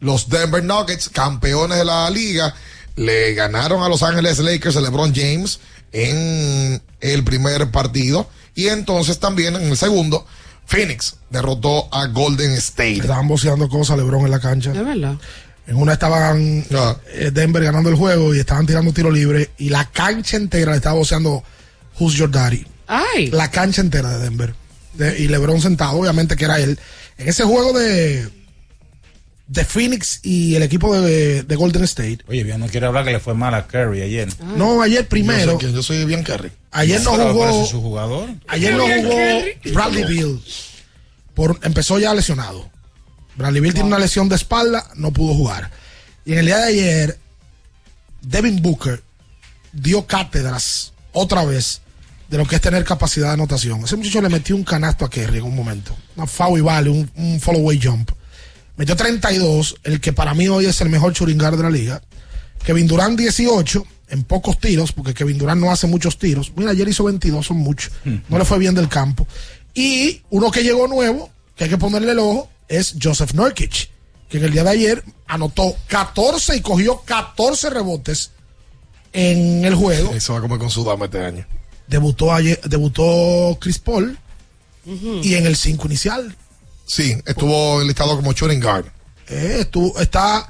los 0.00 0.28
Denver 0.28 0.62
Nuggets, 0.62 1.08
campeones 1.08 1.78
de 1.78 1.84
la 1.84 2.08
liga, 2.10 2.54
le 2.96 3.34
ganaron 3.34 3.82
a 3.82 3.88
Los 3.88 4.02
Ángeles 4.02 4.38
Lakers 4.38 4.74
de 4.74 4.82
LeBron 4.82 5.14
James 5.14 5.60
en 5.92 6.82
el 7.00 7.24
primer 7.24 7.70
partido. 7.70 8.28
Y 8.54 8.68
entonces 8.68 9.18
también 9.18 9.56
en 9.56 9.62
el 9.70 9.76
segundo, 9.76 10.26
Phoenix 10.66 11.16
derrotó 11.30 11.92
a 11.94 12.06
Golden 12.06 12.52
State. 12.52 12.98
Estaban 12.98 13.28
boceando 13.28 13.68
cosas 13.68 13.96
LeBron 13.96 14.24
en 14.24 14.30
la 14.30 14.40
cancha. 14.40 14.72
Es 14.72 14.84
verdad. 14.84 15.16
En 15.66 15.76
una 15.76 15.92
estaban 15.92 16.64
eh, 17.12 17.30
Denver 17.32 17.62
ganando 17.62 17.90
el 17.90 17.94
juego 17.94 18.34
y 18.34 18.40
estaban 18.40 18.66
tirando 18.66 18.92
tiro 18.92 19.10
libre 19.10 19.50
y 19.58 19.68
la 19.68 19.84
cancha 19.84 20.36
entera 20.36 20.72
le 20.72 20.78
estaba 20.78 20.96
boceando 20.96 21.44
Who's 21.98 22.14
Your 22.14 22.30
Daddy. 22.30 22.66
Ay. 22.92 23.28
La 23.30 23.50
cancha 23.50 23.80
entera 23.80 24.18
de 24.18 24.24
Denver. 24.24 24.54
de- 24.94 25.18
y 25.20 25.28
LeBron 25.28 25.60
sentado, 25.60 25.92
obviamente 25.98 26.34
que 26.36 26.44
era 26.44 26.58
él. 26.58 26.78
En 27.16 27.28
ese 27.28 27.44
juego 27.44 27.72
de, 27.78 28.28
de 29.46 29.64
Phoenix 29.64 30.18
y 30.24 30.56
el 30.56 30.62
equipo 30.64 30.98
de, 31.00 31.42
de 31.44 31.56
Golden 31.56 31.84
State. 31.84 32.18
Oye, 32.28 32.42
bien, 32.42 32.58
no 32.60 32.66
quiere 32.66 32.86
hablar 32.86 33.04
que 33.04 33.12
le 33.12 33.20
fue 33.20 33.34
mal 33.34 33.54
a 33.54 33.66
Curry 33.68 34.02
ayer. 34.02 34.28
No, 34.56 34.82
ayer 34.82 35.06
primero. 35.06 35.52
Yo 35.52 35.60
soy, 35.68 35.72
yo 35.74 35.82
soy 35.82 36.04
bien 36.04 36.24
Kerry. 36.24 36.50
Ayer 36.72 37.00
no 37.02 37.12
jugó. 37.12 37.66
su 37.66 37.80
jugador. 37.80 38.28
Ayer 38.48 38.74
no 38.74 38.84
jugó 38.86 39.72
Bradley 39.72 40.04
Bill. 40.04 40.42
Por, 41.34 41.58
empezó 41.62 41.98
ya 41.98 42.12
lesionado. 42.14 42.68
Bradley 43.36 43.60
Bill 43.60 43.72
tiene 43.74 43.86
una 43.88 43.98
lesión 43.98 44.28
de 44.28 44.34
espalda, 44.36 44.90
no 44.96 45.12
pudo 45.12 45.34
jugar. 45.34 45.70
Y 46.24 46.32
en 46.32 46.38
el 46.40 46.46
día 46.46 46.58
de 46.58 46.64
ayer, 46.64 47.18
Devin 48.22 48.60
Booker 48.60 49.02
dio 49.72 50.06
cátedras 50.06 50.92
otra 51.12 51.44
vez 51.44 51.80
de 52.30 52.38
lo 52.38 52.46
que 52.46 52.54
es 52.54 52.60
tener 52.60 52.84
capacidad 52.84 53.26
de 53.28 53.32
anotación. 53.34 53.82
Ese 53.84 53.96
muchacho 53.96 54.22
le 54.22 54.28
metió 54.28 54.54
un 54.54 54.62
canasto 54.62 55.04
a 55.04 55.10
Kerry 55.10 55.38
en 55.38 55.44
un 55.44 55.56
momento. 55.56 55.96
Una 56.16 56.26
foul 56.26 56.60
y 56.60 56.62
vale, 56.62 56.88
un, 56.88 57.10
un 57.16 57.40
follow 57.40 57.62
away 57.62 57.80
jump. 57.82 58.10
Metió 58.76 58.94
32, 58.94 59.76
el 59.82 60.00
que 60.00 60.12
para 60.12 60.32
mí 60.32 60.48
hoy 60.48 60.66
es 60.66 60.80
el 60.80 60.88
mejor 60.88 61.12
churingar 61.12 61.56
de 61.56 61.62
la 61.64 61.70
liga. 61.70 62.00
Kevin 62.64 62.86
Durant 62.86 63.18
18, 63.18 63.84
en 64.10 64.22
pocos 64.22 64.58
tiros, 64.60 64.92
porque 64.92 65.12
Kevin 65.12 65.38
Durant 65.38 65.60
no 65.60 65.72
hace 65.72 65.88
muchos 65.88 66.18
tiros. 66.18 66.52
Mira, 66.54 66.70
ayer 66.70 66.88
hizo 66.88 67.02
22, 67.04 67.44
son 67.44 67.58
muchos. 67.58 67.92
No 68.28 68.38
le 68.38 68.44
fue 68.44 68.58
bien 68.58 68.76
del 68.76 68.88
campo. 68.88 69.26
Y 69.74 70.22
uno 70.30 70.52
que 70.52 70.62
llegó 70.62 70.86
nuevo, 70.86 71.30
que 71.56 71.64
hay 71.64 71.70
que 71.70 71.78
ponerle 71.78 72.12
el 72.12 72.20
ojo, 72.20 72.48
es 72.68 72.94
Joseph 73.02 73.34
Nurkic, 73.34 73.90
que 74.28 74.38
en 74.38 74.44
el 74.44 74.52
día 74.52 74.62
de 74.62 74.70
ayer 74.70 75.04
anotó 75.26 75.74
14 75.88 76.56
y 76.56 76.60
cogió 76.60 77.00
14 77.00 77.70
rebotes 77.70 78.30
en 79.12 79.64
el 79.64 79.74
juego. 79.74 80.12
Eso 80.14 80.34
va 80.34 80.38
a 80.38 80.42
comer 80.42 80.60
con 80.60 80.70
su 80.70 80.84
dama 80.84 81.06
este 81.06 81.24
año. 81.24 81.44
Debutó 81.90 82.32
ayer, 82.32 82.60
debutó 82.62 83.58
Chris 83.60 83.78
Paul 83.80 84.16
y 84.86 85.34
en 85.34 85.46
el 85.46 85.56
5 85.56 85.86
inicial. 85.88 86.34
Sí, 86.86 87.16
estuvo 87.26 87.82
listado 87.82 88.16
como 88.16 88.32
shooting 88.32 88.60
guard. 88.60 88.86
Eh, 89.28 89.58
estuvo, 89.60 89.98
está 90.00 90.48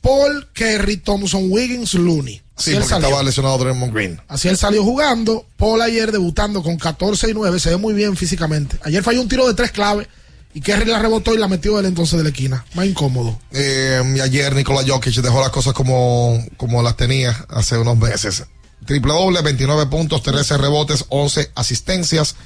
Paul, 0.00 0.48
Kerry, 0.52 0.98
Thompson, 0.98 1.46
Wiggins, 1.50 1.94
Looney. 1.94 2.40
Así 2.56 2.70
Sí, 2.70 2.76
porque 2.76 2.88
salió. 2.88 3.08
estaba 3.08 3.22
lesionado 3.22 3.58
Draymond 3.58 3.92
Green. 3.92 4.20
Así 4.28 4.48
él 4.48 4.56
salió 4.56 4.82
jugando. 4.84 5.44
Paul 5.56 5.82
ayer 5.82 6.12
debutando 6.12 6.62
con 6.62 6.76
14 6.76 7.30
y 7.30 7.34
9. 7.34 7.58
Se 7.60 7.70
ve 7.70 7.76
muy 7.76 7.92
bien 7.92 8.16
físicamente. 8.16 8.78
Ayer 8.82 9.02
falló 9.02 9.20
un 9.20 9.28
tiro 9.28 9.46
de 9.46 9.54
tres 9.54 9.72
claves. 9.72 10.08
Y 10.54 10.62
Kerry 10.62 10.86
la 10.86 10.98
rebotó 10.98 11.34
y 11.34 11.38
la 11.38 11.48
metió 11.48 11.78
él 11.78 11.84
entonces 11.84 12.16
de 12.16 12.22
la 12.22 12.30
esquina. 12.30 12.64
Más 12.74 12.86
incómodo. 12.86 13.38
Eh, 13.50 14.02
y 14.16 14.20
ayer 14.20 14.54
Nikola 14.54 14.82
Jokic 14.86 15.14
dejó 15.16 15.40
las 15.40 15.50
cosas 15.50 15.74
como, 15.74 16.42
como 16.56 16.82
las 16.82 16.96
tenía 16.96 17.44
hace 17.50 17.76
unos 17.76 17.98
meses. 17.98 18.44
Triple 18.86 19.12
doble, 19.12 19.42
29 19.42 19.86
puntos, 19.86 20.22
13 20.22 20.58
rebotes, 20.58 21.04
11 21.08 21.50
asistencias 21.54 22.36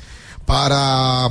para 0.47 1.29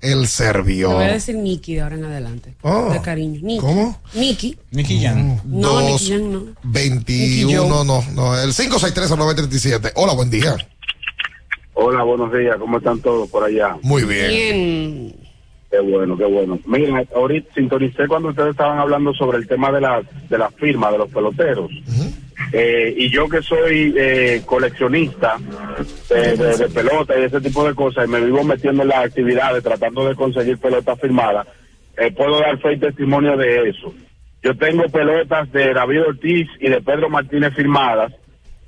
el 0.00 0.22
Te 0.22 0.26
serbio. 0.28 0.90
voy 0.92 1.04
a 1.04 1.12
decir 1.12 1.34
Nicky 1.36 1.74
de 1.76 1.80
ahora 1.82 1.96
en 1.96 2.04
adelante. 2.04 2.54
Oh. 2.62 2.90
De 2.92 3.00
cariño. 3.00 3.40
Nicky. 3.42 3.60
¿Cómo? 3.60 4.00
Nicky. 4.14 4.58
Nicky 4.70 5.02
Jan. 5.02 5.40
No, 5.44 5.68
Dos, 5.80 6.02
Nicky 6.02 6.08
Young 6.12 6.32
no. 6.32 6.42
21, 6.64 7.84
no, 7.84 8.04
no, 8.14 8.40
el 8.40 8.50
563-937. 8.52 9.92
Hola, 9.94 10.12
buen 10.14 10.30
día. 10.30 10.56
Hola, 11.74 12.02
buenos 12.02 12.32
días. 12.32 12.56
¿Cómo 12.58 12.78
están 12.78 13.00
todos 13.00 13.28
por 13.28 13.44
allá? 13.44 13.76
Muy 13.82 14.02
bien. 14.04 14.28
Bien. 14.30 15.16
Qué 15.70 15.80
bueno, 15.80 16.16
qué 16.16 16.24
bueno. 16.24 16.58
Mira, 16.66 17.04
ahorita 17.14 17.52
sintonicé 17.54 18.06
cuando 18.08 18.30
ustedes 18.30 18.50
estaban 18.52 18.78
hablando 18.78 19.12
sobre 19.14 19.38
el 19.38 19.46
tema 19.46 19.70
de 19.70 19.80
la, 19.82 20.02
de 20.28 20.38
la 20.38 20.50
firma 20.50 20.90
de 20.90 20.98
los 20.98 21.10
peloteros. 21.10 21.70
Eh, 22.52 22.94
y 22.96 23.10
yo 23.10 23.28
que 23.28 23.42
soy 23.42 23.94
eh, 23.96 24.42
coleccionista 24.46 25.36
de, 26.08 26.36
de- 26.36 26.56
de 26.56 26.68
pelota 26.68 27.18
y 27.18 27.24
ese 27.24 27.40
tipo 27.40 27.66
de 27.66 27.74
cosas, 27.74 28.06
y 28.06 28.10
me 28.10 28.20
vivo 28.20 28.42
metiendo 28.44 28.82
en 28.82 28.88
las 28.88 29.04
actividades 29.04 29.62
tratando 29.62 30.06
de 30.08 30.14
conseguir 30.14 30.56
pelotas 30.58 30.98
firmadas, 31.00 31.46
eh, 31.96 32.10
puedo 32.12 32.40
dar 32.40 32.58
fe 32.58 32.74
y 32.74 32.78
testimonio 32.78 33.36
de 33.36 33.68
eso. 33.70 33.92
Yo 34.42 34.56
tengo 34.56 34.84
pelotas 34.84 35.50
de 35.52 35.74
David 35.74 36.02
Ortiz 36.08 36.48
y 36.60 36.68
de 36.70 36.80
Pedro 36.80 37.10
Martínez 37.10 37.54
firmadas 37.54 38.12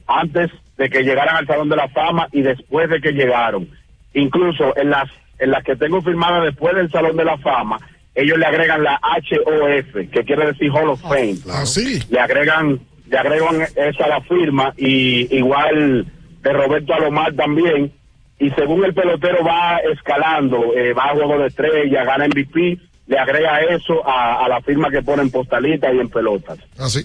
antes 0.07 0.51
de 0.77 0.91
que 0.91 1.03
llegaran 1.03 1.37
al 1.37 1.47
Salón 1.47 1.69
de 1.69 1.77
la 1.77 1.89
Fama 1.89 2.29
y 2.33 2.43
después 2.43 2.91
de 2.91 3.01
que 3.01 3.13
llegaron. 3.13 3.69
Incluso 4.15 4.77
en 4.77 4.91
las 4.91 5.09
en 5.39 5.53
las 5.53 5.63
que 5.65 5.77
tengo 5.77 6.03
firmadas 6.03 6.45
después 6.45 6.75
del 6.75 6.91
Salón 6.91 7.17
de 7.17 7.25
la 7.25 7.39
Fama, 7.39 7.79
ellos 8.15 8.37
le 8.37 8.45
agregan 8.45 8.83
la 8.83 9.01
HOF, 9.01 10.11
que 10.11 10.25
quiere 10.25 10.47
decir 10.49 10.71
Hall 10.71 10.91
of 10.91 11.01
Fame. 11.01 11.37
Ah, 11.51 11.65
sí. 11.65 12.01
Le 12.11 12.19
agregan 12.21 12.81
le 13.11 13.19
agregan 13.19 13.63
eso 13.63 14.05
a 14.05 14.09
la 14.09 14.21
firma 14.23 14.73
y 14.77 15.37
igual 15.37 16.07
de 16.43 16.53
Roberto 16.53 16.95
Alomar 16.95 17.35
también. 17.35 17.93
Y 18.39 18.51
según 18.51 18.85
el 18.85 18.95
pelotero 18.95 19.45
va 19.45 19.79
escalando, 19.93 20.73
eh, 20.75 20.95
va 20.95 21.11
a 21.11 21.15
juego 21.15 21.39
de 21.39 21.49
estrella, 21.49 22.05
gana 22.05 22.27
MVP, 22.27 22.79
le 23.09 23.19
agrega 23.19 23.61
eso 23.63 24.07
a, 24.07 24.49
la 24.49 24.61
firma 24.63 24.89
que 24.91 25.03
pone 25.03 25.23
en 25.23 25.31
postalita 25.31 25.93
y 25.93 25.99
en 25.99 26.09
pelotas. 26.09 26.59
Así. 26.79 27.05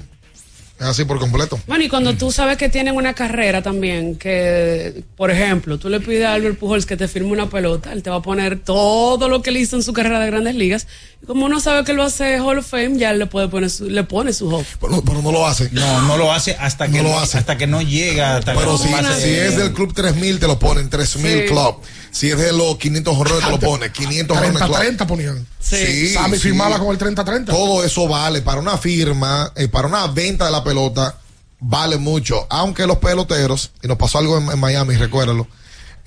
Así 0.80 1.06
por 1.06 1.20
completo. 1.20 1.58
Bueno, 1.68 1.86
y 1.86 1.88
cuando 1.90 2.16
tú 2.16 2.32
sabes 2.34 2.58
que 2.58 2.68
tienen 2.68 2.96
una 2.96 3.14
carrera 3.14 3.62
también, 3.62 4.18
que, 4.18 5.04
por 5.16 5.32
ejemplo, 5.32 5.78
tú 5.78 5.88
le 5.88 6.02
pides 6.02 6.26
a 6.26 6.34
Albert 6.34 6.60
Pujols 6.60 6.86
que 6.86 6.98
te 6.98 7.08
firme 7.08 7.32
una 7.32 7.50
pelota, 7.50 7.94
él 7.94 8.04
te 8.04 8.10
va 8.10 8.18
a 8.18 8.22
poner 8.22 8.60
todo 8.60 9.30
lo 9.30 9.42
que 9.42 9.52
él 9.52 9.58
hizo 9.58 9.78
en 9.78 9.84
su 9.84 9.94
carrera 9.94 10.20
de 10.20 10.28
grandes 10.28 10.56
ligas. 10.56 10.88
Y 11.24 11.26
como 11.28 11.46
uno 11.46 11.62
sabe 11.62 11.86
que 11.86 11.94
a 11.94 12.06
hacer 12.06 12.42
Hall 12.42 12.58
of 12.60 12.68
Fame, 12.68 12.98
ya 12.98 13.12
él 13.12 13.20
le 13.20 13.26
puede 13.28 13.48
poner 13.48 13.70
su, 13.70 13.90
le 13.90 14.04
pone 14.04 14.34
su 14.34 14.50
Hall. 14.54 14.66
Pero, 14.82 15.02
pero 15.02 15.22
no 15.22 15.32
lo 15.32 15.48
hace. 15.48 15.70
No, 15.72 16.02
no 16.02 16.18
lo 16.18 16.34
hace 16.34 16.58
hasta 16.60 16.88
que 16.90 17.02
No 17.02 17.04
lo 17.10 17.20
hace. 17.20 17.38
hasta 17.38 17.58
que 17.58 17.68
no 17.68 17.82
llega. 17.82 18.36
Hasta 18.38 18.54
Pero 18.54 18.78
que 18.78 18.84
si, 18.88 18.94
no 18.94 19.14
si 19.16 19.30
es 19.30 19.56
del 19.56 19.72
club 19.72 19.94
3000, 19.94 20.40
te 20.40 20.48
lo 20.48 20.60
ponen 20.60 20.90
3000 20.90 21.44
Sí. 21.44 21.46
club. 21.48 21.78
Si 22.12 22.30
es 22.32 22.38
de 22.38 22.54
los 22.54 22.78
500 22.78 23.18
horrores, 23.18 23.44
te 23.46 23.52
lo 23.52 23.60
ponen 23.60 23.92
500 23.92 24.38
horrores 24.38 24.58
club. 24.62 24.76
30-30 24.78 25.08
ponían. 25.08 25.46
Sí, 25.60 26.10
Sammy 26.14 26.38
sí. 26.38 26.44
firmaba 26.44 26.78
con 26.80 26.90
el 26.92 26.98
30-30. 26.98 27.46
Todo 27.48 27.84
eso 27.84 28.08
vale 28.08 28.42
para 28.42 28.62
una 28.62 28.78
firma, 28.78 29.52
eh, 29.56 29.68
para 29.68 29.88
una 29.88 30.08
venta 30.08 30.46
de 30.46 30.52
la 30.52 30.64
pelota, 30.66 31.18
vale 31.62 31.98
mucho. 31.98 32.46
Aunque 32.50 32.86
los 32.86 32.98
peloteros, 32.98 33.72
y 33.82 33.88
nos 33.88 33.98
pasó 33.98 34.18
algo 34.18 34.38
en, 34.38 34.52
en 34.52 34.60
Miami, 34.60 34.98
recuérdalo, 34.98 35.48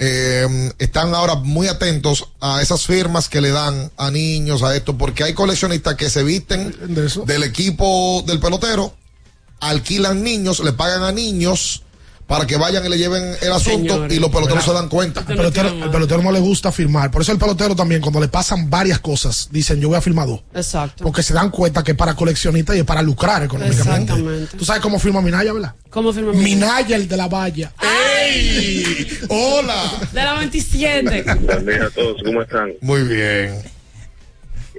eh, 0.00 0.72
están 0.78 1.12
ahora 1.14 1.34
muy 1.34 1.66
atentos 1.66 2.28
a 2.40 2.62
esas 2.62 2.86
firmas 2.86 3.28
que 3.28 3.40
le 3.40 3.50
dan 3.50 3.90
a 3.96 4.10
niños, 4.12 4.62
a 4.62 4.76
esto, 4.76 4.96
porque 4.96 5.24
hay 5.24 5.34
coleccionistas 5.34 5.96
que 5.96 6.08
se 6.08 6.22
visten 6.22 6.72
del 7.26 7.42
equipo 7.42 8.22
del 8.24 8.38
pelotero, 8.38 8.94
alquilan 9.58 10.22
niños, 10.22 10.60
le 10.60 10.72
pagan 10.72 11.02
a 11.02 11.10
niños 11.10 11.82
para 12.28 12.46
que 12.46 12.58
vayan 12.58 12.84
y 12.84 12.90
le 12.90 12.98
lleven 12.98 13.22
el 13.40 13.52
asunto 13.52 13.94
Señores. 13.94 14.14
y 14.14 14.20
los 14.20 14.30
peloteros 14.30 14.62
se 14.62 14.72
dan 14.74 14.90
cuenta. 14.90 15.20
El 15.20 15.36
pelotero, 15.36 15.68
el 15.70 15.90
pelotero 15.90 16.22
no 16.22 16.30
le 16.30 16.40
gusta 16.40 16.70
firmar. 16.70 17.10
Por 17.10 17.22
eso 17.22 17.32
el 17.32 17.38
pelotero 17.38 17.74
también, 17.74 18.02
cuando 18.02 18.20
le 18.20 18.28
pasan 18.28 18.68
varias 18.68 18.98
cosas, 18.98 19.48
dicen 19.50 19.80
yo 19.80 19.88
voy 19.88 19.96
a 19.96 20.02
firmar 20.02 20.26
dos. 20.26 20.42
Exacto. 20.54 21.04
Porque 21.04 21.22
se 21.22 21.32
dan 21.32 21.50
cuenta 21.50 21.82
que 21.82 21.92
es 21.92 21.96
para 21.96 22.14
coleccionistas 22.14 22.76
y 22.76 22.80
es 22.80 22.84
para 22.84 23.00
lucrar 23.00 23.42
económicamente. 23.44 24.12
Exactamente. 24.12 24.56
Tú 24.58 24.64
sabes 24.66 24.82
cómo 24.82 24.98
firma 24.98 25.22
Minaya, 25.22 25.54
¿verdad? 25.54 25.74
¿Cómo 25.88 26.12
firma 26.12 26.34
Minaya, 26.34 26.96
el 26.96 27.08
de 27.08 27.16
la 27.16 27.28
valla. 27.28 27.72
¡Ey! 27.80 29.08
¡Hola! 29.30 29.90
De 30.12 30.22
la 30.22 30.34
27. 30.34 31.24
Buen 31.40 31.64
día 31.64 31.84
a 31.86 31.90
todos, 31.90 32.22
¿cómo 32.22 32.42
están? 32.42 32.72
Muy 32.82 33.04
bien. 33.04 33.77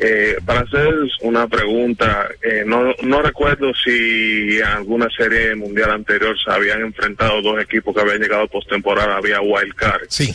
Eh, 0.01 0.37
para 0.45 0.61
hacer 0.61 0.93
una 1.23 1.45
pregunta, 1.47 2.29
eh, 2.41 2.63
no, 2.65 2.93
no 3.03 3.21
recuerdo 3.21 3.71
si 3.83 4.57
en 4.57 4.63
alguna 4.63 5.07
serie 5.15 5.53
mundial 5.55 5.91
anterior 5.91 6.35
se 6.41 6.49
habían 6.49 6.81
enfrentado 6.81 7.41
dos 7.41 7.61
equipos 7.61 7.93
que 7.93 8.01
habían 8.01 8.19
llegado 8.19 8.47
postemporada, 8.47 9.17
había 9.17 9.41
wild 9.41 9.75
card. 9.75 10.03
Sí. 10.07 10.33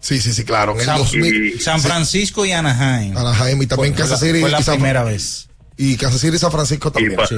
Sí, 0.00 0.20
sí, 0.20 0.32
sí, 0.32 0.44
claro. 0.44 0.72
En 0.74 0.80
el 0.80 0.86
San, 0.86 0.98
2000. 0.98 1.60
San 1.60 1.80
Francisco 1.80 2.44
y 2.44 2.52
Anaheim. 2.52 3.16
Anaheim 3.16 3.62
y 3.62 3.66
también 3.66 3.94
Fue- 3.94 4.00
Kansas 4.02 4.18
fue 4.20 4.28
la- 4.28 4.32
City. 4.34 4.40
Fue 4.42 4.50
la 4.50 4.60
y 4.60 4.62
San- 4.62 4.74
primera 4.76 5.04
vez. 5.04 5.48
Y 5.76 5.96
Kansas 5.96 6.20
City 6.20 6.36
y 6.36 6.38
San 6.38 6.50
Francisco 6.52 6.90
también. 6.92 7.16
pa- 7.16 7.28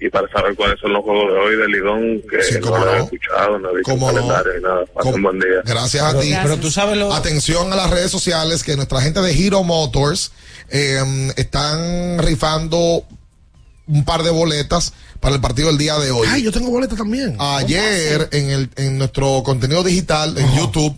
Y 0.00 0.08
para 0.10 0.28
saber 0.30 0.54
cuáles 0.54 0.78
son 0.80 0.92
los 0.92 1.02
juegos 1.02 1.32
de 1.32 1.38
hoy 1.40 1.56
de 1.56 1.68
Lidón, 1.68 2.22
que 2.30 2.60
no 2.60 2.78
lo 2.78 2.94
he 2.94 2.98
escuchado, 3.02 3.58
no 3.58 3.70
he 3.70 3.76
visto 3.78 3.90
¿Cómo 3.92 4.06
no? 4.12 4.14
calendario 4.14 4.52
ni 4.56 4.62
nada. 4.62 4.84
Pasen 4.94 5.14
un 5.14 5.22
buen 5.22 5.38
día. 5.40 5.62
Gracias 5.64 6.02
a 6.04 6.20
ti. 6.20 6.32
pero 6.42 6.56
tú 6.58 6.70
sabes 6.70 6.96
lo- 6.96 7.12
Atención 7.12 7.72
a 7.72 7.76
las 7.76 7.90
redes 7.90 8.10
sociales 8.10 8.62
que 8.62 8.76
nuestra 8.76 9.00
gente 9.00 9.20
de 9.20 9.32
Hero 9.32 9.64
Motors 9.64 10.30
eh, 10.70 11.02
están 11.36 12.18
rifando 12.18 13.04
un 13.88 14.04
par 14.04 14.22
de 14.22 14.30
boletas 14.30 14.92
para 15.18 15.34
el 15.34 15.40
partido 15.40 15.68
del 15.68 15.78
día 15.78 15.98
de 15.98 16.10
hoy. 16.12 16.28
Ay, 16.30 16.42
yo 16.42 16.52
tengo 16.52 16.70
boleta 16.70 16.94
también. 16.94 17.34
Ayer 17.40 18.28
en, 18.32 18.50
el, 18.50 18.70
en 18.76 18.98
nuestro 18.98 19.42
contenido 19.44 19.82
digital 19.82 20.36
en 20.38 20.54
YouTube 20.56 20.96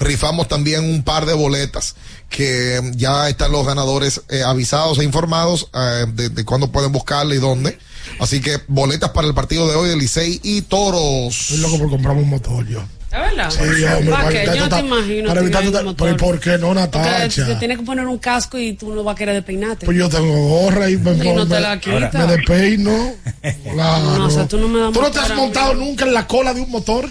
rifamos 0.00 0.48
también 0.48 0.84
un 0.84 1.02
par 1.02 1.26
de 1.26 1.34
boletas 1.34 1.94
que 2.28 2.80
ya 2.96 3.28
están 3.28 3.52
los 3.52 3.66
ganadores 3.66 4.22
eh, 4.28 4.42
avisados 4.42 4.98
e 4.98 5.04
informados 5.04 5.68
eh, 5.74 6.06
de, 6.14 6.28
de 6.30 6.44
cuándo 6.44 6.72
pueden 6.72 6.90
buscarla 6.92 7.34
y 7.34 7.38
dónde. 7.38 7.78
Así 8.18 8.40
que 8.40 8.58
boletas 8.68 9.10
para 9.10 9.28
el 9.28 9.34
partido 9.34 9.68
de 9.68 9.74
hoy 9.74 9.88
de 9.90 9.96
Licey 9.96 10.40
y 10.42 10.62
Toros. 10.62 11.34
Estoy 11.50 11.58
loco 11.58 11.78
por 11.78 11.90
comprarme 11.90 12.22
un 12.22 12.30
motor 12.30 12.66
yo. 12.66 12.80
¿Es 13.12 13.18
verdad? 13.18 13.50
Sí, 13.50 13.58
hombre, 13.84 14.10
¿Para 14.12 14.30
evitar 14.30 14.54
Yo 14.54 14.68
no 14.68 14.68
te 14.76 14.80
imagino. 14.86 15.28
para 15.28 15.40
evitar 15.40 15.64
tota- 15.64 15.82
motor. 15.82 15.96
pero 15.96 16.10
¿y 16.16 16.18
por 16.30 16.40
qué 16.40 16.50
no, 16.58 16.68
Porque 16.68 16.80
Natacha? 16.80 17.46
te 17.46 17.54
tienes 17.56 17.78
que 17.78 17.84
poner 17.84 18.06
un 18.06 18.18
casco 18.18 18.56
y 18.56 18.74
tú 18.74 18.94
no 18.94 19.02
vas 19.02 19.14
a 19.14 19.18
querer 19.18 19.34
despeinarte. 19.34 19.84
Pues 19.84 19.98
yo 19.98 20.08
tengo 20.08 20.32
gorra 20.48 20.88
y 20.88 20.96
me, 20.96 21.10
Y 21.12 21.32
no 21.32 21.42
te 21.46 21.54
me- 21.54 21.60
la 21.60 21.80
quita. 21.80 22.10
me 22.26 22.36
despeino. 22.36 23.12
Claro. 23.72 24.18
No, 24.18 24.26
o 24.26 24.30
sea, 24.30 24.46
tú 24.46 24.58
no 24.58 24.68
me 24.68 24.78
das 24.78 24.92
¿Tú 24.92 25.02
no 25.02 25.10
te 25.10 25.18
has 25.18 25.34
montado 25.34 25.74
nunca 25.74 26.04
en 26.04 26.14
la 26.14 26.26
cola 26.28 26.54
de 26.54 26.60
un 26.60 26.70
motor? 26.70 27.10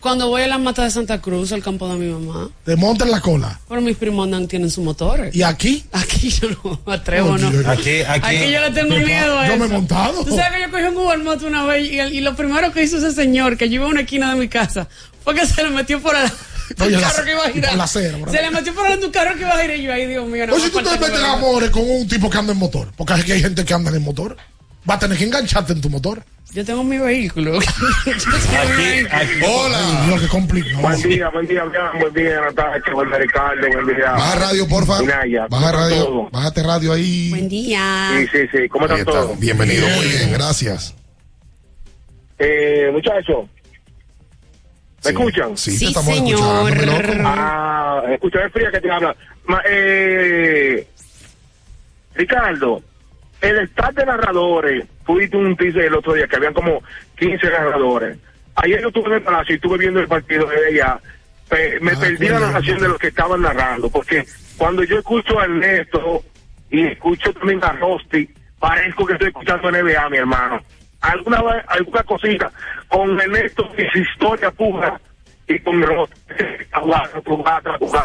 Cuando 0.00 0.28
voy 0.28 0.40
a 0.42 0.46
la 0.48 0.56
mata 0.56 0.82
de 0.82 0.90
Santa 0.90 1.20
Cruz, 1.20 1.52
al 1.52 1.62
campo 1.62 1.86
de 1.88 1.96
mi 1.96 2.10
mamá, 2.10 2.48
Te 2.64 2.74
montan 2.74 3.10
la 3.10 3.20
cola. 3.20 3.60
pero 3.68 3.82
mis 3.82 3.96
primos 3.98 4.24
andan, 4.24 4.48
tienen 4.48 4.70
sus 4.70 4.82
motores. 4.82 5.34
¿Y 5.36 5.42
aquí? 5.42 5.84
Aquí 5.92 6.30
yo 6.30 6.48
no 6.64 6.80
me 6.86 6.94
atrevo, 6.94 7.36
¿no? 7.36 7.48
Aquí, 7.70 8.00
aquí. 8.00 8.36
Aquí 8.36 8.50
yo 8.50 8.60
le 8.62 8.70
tengo 8.70 8.94
Yo- 8.96 9.06
miedo 9.06 9.38
a 9.38 9.46
yo 9.48 9.56
me 9.58 9.66
he 9.66 9.68
montado. 9.68 10.24
Tú 10.24 10.34
sabes 10.34 10.52
que 10.54 10.62
yo 10.62 10.70
cogí 10.70 10.84
un 10.84 10.96
Uber 10.96 11.18
Moto 11.18 11.46
una 11.46 11.64
vez 11.64 11.86
y, 11.90 11.98
el- 12.00 12.14
y 12.14 12.20
lo 12.22 12.34
primero 12.34 12.72
que 12.72 12.82
hizo 12.82 12.96
ese 12.96 13.12
señor, 13.12 13.58
que 13.58 13.68
yo 13.68 13.74
iba 13.74 13.84
a 13.84 13.88
una 13.88 14.00
esquina 14.00 14.32
de 14.32 14.40
mi 14.40 14.48
casa, 14.48 14.88
fue 15.22 15.34
que 15.34 15.46
se 15.46 15.62
le 15.62 15.68
metió 15.70 16.00
por 16.00 16.16
el, 16.16 16.22
Oye, 16.80 16.94
el 16.94 17.00
la- 17.02 17.10
carro 17.10 17.24
que 17.24 17.32
iba 17.32 17.44
a 17.44 17.50
girar. 17.50 17.74
la 17.76 17.84
acera, 17.84 18.16
por 18.16 18.30
se 18.30 18.40
le 18.40 18.50
metió 18.50 18.74
por 18.74 18.90
el 18.90 19.00
tu 19.00 19.12
carro 19.12 19.34
que 19.34 19.40
iba 19.42 19.50
a 19.52 19.58
girar 19.60 19.76
y 19.76 19.82
yo, 19.82 19.92
ay 19.92 20.06
Dios 20.06 20.26
mío, 20.26 20.46
no 20.46 20.54
Oye, 20.54 20.64
si 20.64 20.70
tú 20.70 20.78
te 20.78 20.84
que 20.84 20.98
metes 20.98 21.20
me- 21.20 21.26
amores 21.26 21.68
con 21.68 21.82
un 21.90 22.08
tipo 22.08 22.30
que 22.30 22.38
anda 22.38 22.52
en 22.54 22.58
motor, 22.58 22.88
porque 22.96 23.12
aquí 23.12 23.32
hay 23.32 23.42
gente 23.42 23.66
que 23.66 23.74
anda 23.74 23.90
en 23.94 24.02
motor, 24.02 24.34
va 24.90 24.94
a 24.94 24.98
tener 24.98 25.16
que 25.16 25.24
engancharte 25.24 25.72
en 25.72 25.80
tu 25.80 25.88
motor. 25.88 26.22
Yo 26.52 26.64
tengo 26.64 26.82
mi 26.82 26.98
vehículo. 26.98 27.52
Mi 28.06 28.76
vehículo. 28.76 29.46
Hola. 29.46 30.06
Lo 30.10 30.18
que 30.20 30.26
complica. 30.26 30.78
Buen 30.80 31.00
día, 31.02 31.28
buen 31.28 31.46
día, 31.46 31.62
buen 32.00 32.12
día, 32.12 32.40
Natacha, 32.40 32.92
buen 32.92 33.08
día, 33.08 33.18
Ricardo, 33.18 33.68
buen 33.72 33.86
día. 33.96 34.10
Baja 34.10 34.34
radio, 34.34 34.66
porfa. 34.68 34.98
Minaya, 35.00 35.46
¿cómo 35.48 35.60
Baja 35.60 35.72
radio. 35.76 36.04
todos? 36.04 36.30
Bájate 36.32 36.62
radio 36.64 36.92
ahí. 36.92 37.30
Buen 37.30 37.48
día. 37.48 38.10
Sí, 38.18 38.26
sí, 38.32 38.38
sí, 38.50 38.68
¿cómo 38.68 38.86
están 38.86 38.98
está. 38.98 39.12
todos? 39.12 39.38
Bienvenido, 39.38 39.86
muy 39.90 40.06
bien, 40.06 40.32
gracias. 40.32 40.94
Eh, 42.40 42.90
muchachos, 42.92 43.48
¿me 45.04 45.10
escuchan? 45.10 45.56
Sí, 45.56 45.78
te 45.78 45.84
estamos 45.84 46.14
escuchando, 46.16 46.64
mi 46.64 46.84
loco. 46.86 46.98
Ah, 47.26 48.02
escucha, 48.12 48.44
es 48.44 48.52
fría 48.52 48.70
que 48.72 48.80
te 48.80 48.90
habla. 48.90 49.14
Ma- 49.44 49.62
eh, 49.70 50.84
Ricardo, 52.14 52.82
el 53.40 53.58
staff 53.60 53.94
de 53.94 54.06
narradores, 54.06 54.84
tuviste 55.06 55.36
un 55.36 55.56
teaser 55.56 55.84
el 55.86 55.94
otro 55.94 56.12
día 56.14 56.26
que 56.26 56.36
habían 56.36 56.54
como 56.54 56.82
15 57.18 57.46
narradores. 57.50 58.18
Ayer 58.56 58.80
yo 58.82 58.88
estuve 58.88 59.06
en 59.08 59.12
el 59.14 59.22
palacio 59.22 59.54
y 59.54 59.56
estuve 59.56 59.78
viendo 59.78 60.00
el 60.00 60.08
partido 60.08 60.46
de 60.46 60.70
ella. 60.70 60.98
Pe- 61.48 61.80
me 61.80 61.96
perdí 61.96 62.28
la 62.28 62.40
narración 62.40 62.78
de 62.78 62.88
los 62.88 62.98
que 62.98 63.08
estaban 63.08 63.40
narrando, 63.42 63.88
porque 63.90 64.24
cuando 64.56 64.84
yo 64.84 64.98
escucho 64.98 65.38
a 65.40 65.44
Ernesto 65.44 66.22
y 66.70 66.86
escucho 66.86 67.32
también 67.32 67.58
a 67.64 67.72
Rosti, 67.72 68.28
parezco 68.58 69.06
que 69.06 69.14
estoy 69.14 69.28
escuchando 69.28 69.70
NBA, 69.70 70.08
mi 70.10 70.18
hermano. 70.18 70.62
Alguna 71.00 71.38
alguna 71.68 72.02
cosita 72.02 72.52
con 72.88 73.18
Ernesto 73.20 73.68
y 73.78 73.82
su 73.90 73.98
historia 73.98 74.50
pura 74.50 75.00
y 75.48 75.58
con 75.60 75.82
Rosti. 75.82 76.14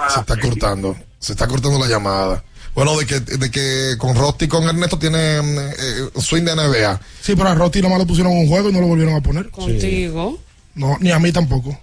Se 0.10 0.20
está 0.22 0.36
cortando. 0.38 0.96
Se 1.20 1.34
está 1.34 1.48
cortando 1.48 1.78
la 1.80 1.88
llamada. 1.88 2.44
Bueno, 2.76 2.98
de 2.98 3.06
que, 3.06 3.20
de 3.22 3.50
que 3.50 3.96
con 3.98 4.16
Rosti 4.16 4.46
y 4.46 4.48
con 4.50 4.66
Ernesto 4.66 5.00
tienen 5.00 5.58
eh, 5.58 6.10
swing 6.20 6.44
de 6.44 6.56
NBA. 6.56 7.00
Sí, 7.22 7.34
pero 7.36 7.50
a 7.50 7.56
Rotti 7.56 7.82
nomás 7.82 8.00
le 8.00 8.06
pusieron 8.06 8.34
un 8.34 8.48
juego 8.50 8.70
y 8.70 8.74
no 8.74 8.82
lo 8.82 8.88
volvieron 8.88 9.16
a 9.16 9.22
poner. 9.22 9.50
Contigo. 9.50 10.38
No, 10.76 10.98
ni 11.00 11.10
a 11.12 11.20
mí 11.20 11.32
tampoco. 11.32 11.80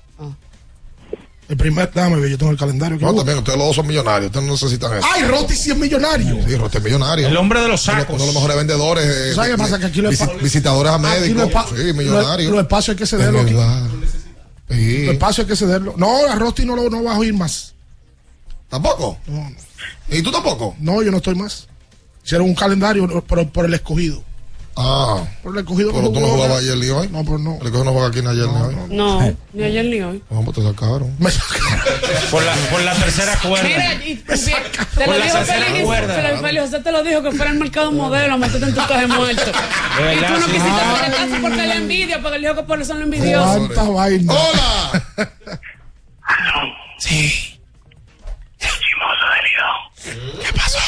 El 1.48 1.58
primer, 1.58 1.90
ver, 1.92 2.28
yo 2.30 2.38
tengo 2.38 2.50
el 2.52 2.56
calendario. 2.56 2.96
No, 2.98 3.14
también 3.14 3.36
ustedes 3.38 3.58
los 3.58 3.66
dos 3.66 3.76
son 3.76 3.86
millonarios. 3.86 4.26
Ustedes 4.30 4.46
no 4.46 4.52
necesitan 4.52 4.96
eso. 4.96 5.06
¡Ay, 5.12 5.24
Rotti 5.24 5.54
sí 5.54 5.70
es 5.70 5.76
millonario! 5.76 6.38
Sí, 6.46 6.56
Rotti 6.56 6.78
es 6.78 6.84
millonario. 6.84 7.28
El 7.28 7.36
hombre 7.36 7.60
de 7.60 7.68
los 7.68 7.82
sacos. 7.82 8.08
uno 8.14 8.20
de 8.20 8.26
los 8.26 8.34
mejores 8.34 8.56
vendedores. 8.56 9.04
eh, 9.04 9.34
¿Sabes 9.34 9.50
qué 9.50 9.58
pasa? 9.58 9.78
Que 9.78 9.86
aquí 9.86 10.00
lo 10.00 10.10
visitadores 10.40 10.92
a 10.92 10.98
médicos. 10.98 11.52
lo 11.52 11.76
Sí, 11.76 11.92
millonario. 11.92 12.50
Los 12.50 12.60
espacios 12.60 12.94
hay 12.94 12.96
que 12.96 13.04
Es 13.04 13.10
cederlo. 13.10 13.40
aquí. 13.40 13.52
verdad. 13.52 13.82
Sí. 14.70 15.04
Los 15.04 15.12
espacios 15.14 15.44
hay 15.44 15.50
que 15.50 15.56
cederlo. 15.56 15.94
No, 15.98 16.26
a 16.26 16.34
Rotti 16.36 16.64
no 16.64 16.74
lo 16.74 16.88
no 16.88 17.02
vas 17.02 17.16
a 17.16 17.18
oír 17.18 17.34
más. 17.34 17.74
¿Tampoco? 18.70 19.18
No, 19.26 19.50
no. 19.50 19.56
¿Y 20.10 20.22
tú 20.22 20.30
tampoco? 20.30 20.76
No, 20.80 21.02
yo 21.02 21.10
no 21.10 21.18
estoy 21.18 21.34
más. 21.34 21.68
Hicieron 22.24 22.48
un 22.48 22.54
calendario 22.54 23.06
por, 23.24 23.48
por 23.48 23.64
el 23.64 23.74
escogido. 23.74 24.22
Ah. 24.76 25.22
Por 25.42 25.52
el 25.54 25.60
escogido. 25.60 25.92
Pero 25.92 26.10
tú 26.10 26.20
no 26.20 26.28
jugabas 26.28 26.58
ayer 26.58 26.76
ni 26.78 26.88
hoy. 26.88 27.08
No, 27.08 27.24
pues 27.24 27.40
no. 27.40 27.52
El 27.60 27.66
escogido 27.66 27.84
no 27.84 27.92
juega 27.92 28.08
aquí 28.08 28.22
ni 28.22 28.28
ayer 28.28 28.46
ni 28.46 28.60
hoy. 28.62 28.76
No, 28.88 29.36
ni 29.52 29.64
ayer 29.64 29.84
ni 29.84 30.00
hoy. 30.00 30.22
No, 30.30 30.42
pues 30.42 30.56
te 30.56 30.62
sacaron. 30.62 31.14
Me 31.18 31.30
sacaron. 31.30 31.80
Por 32.30 32.42
la, 32.42 32.54
por 32.70 32.80
la 32.82 32.94
tercera 32.94 33.38
cuerda. 33.40 33.68
Mira, 33.68 33.94
y, 34.06 34.16
te 34.16 34.34
Por 34.94 35.08
lo 35.08 35.18
la 35.18 35.24
dijo 35.24 35.38
Félix, 35.38 35.84
cuerda. 35.84 36.14
Félix, 36.14 36.40
Félix 36.40 36.62
José 36.64 36.80
te 36.80 36.92
lo 36.92 37.02
dijo 37.02 37.22
que 37.22 37.32
fuera 37.32 37.50
el 37.50 37.58
mercado 37.58 37.92
modelo, 37.92 38.38
meterte 38.38 38.66
en 38.66 38.74
tu 38.74 38.80
caja 38.80 39.00
de 39.00 39.06
muerto. 39.08 39.50
y 39.50 40.24
tú 40.24 40.32
no 40.40 40.46
quisiste 40.46 40.68
caso 40.68 41.34
porque 41.42 41.66
le 41.66 41.74
envidia, 41.74 42.22
porque 42.22 42.36
él 42.36 42.42
dijo 42.42 42.54
que 42.54 42.62
por 42.62 42.80
eso 42.80 42.94
lo 42.94 43.02
envidioso. 43.02 43.58
¿Cuánta 43.58 43.82
vaina? 43.82 44.32
¡Hola! 44.32 45.02
Sí. 46.98 47.51
Lidón. 49.42 50.40
¿Qué 50.42 50.52
pasó? 50.52 50.78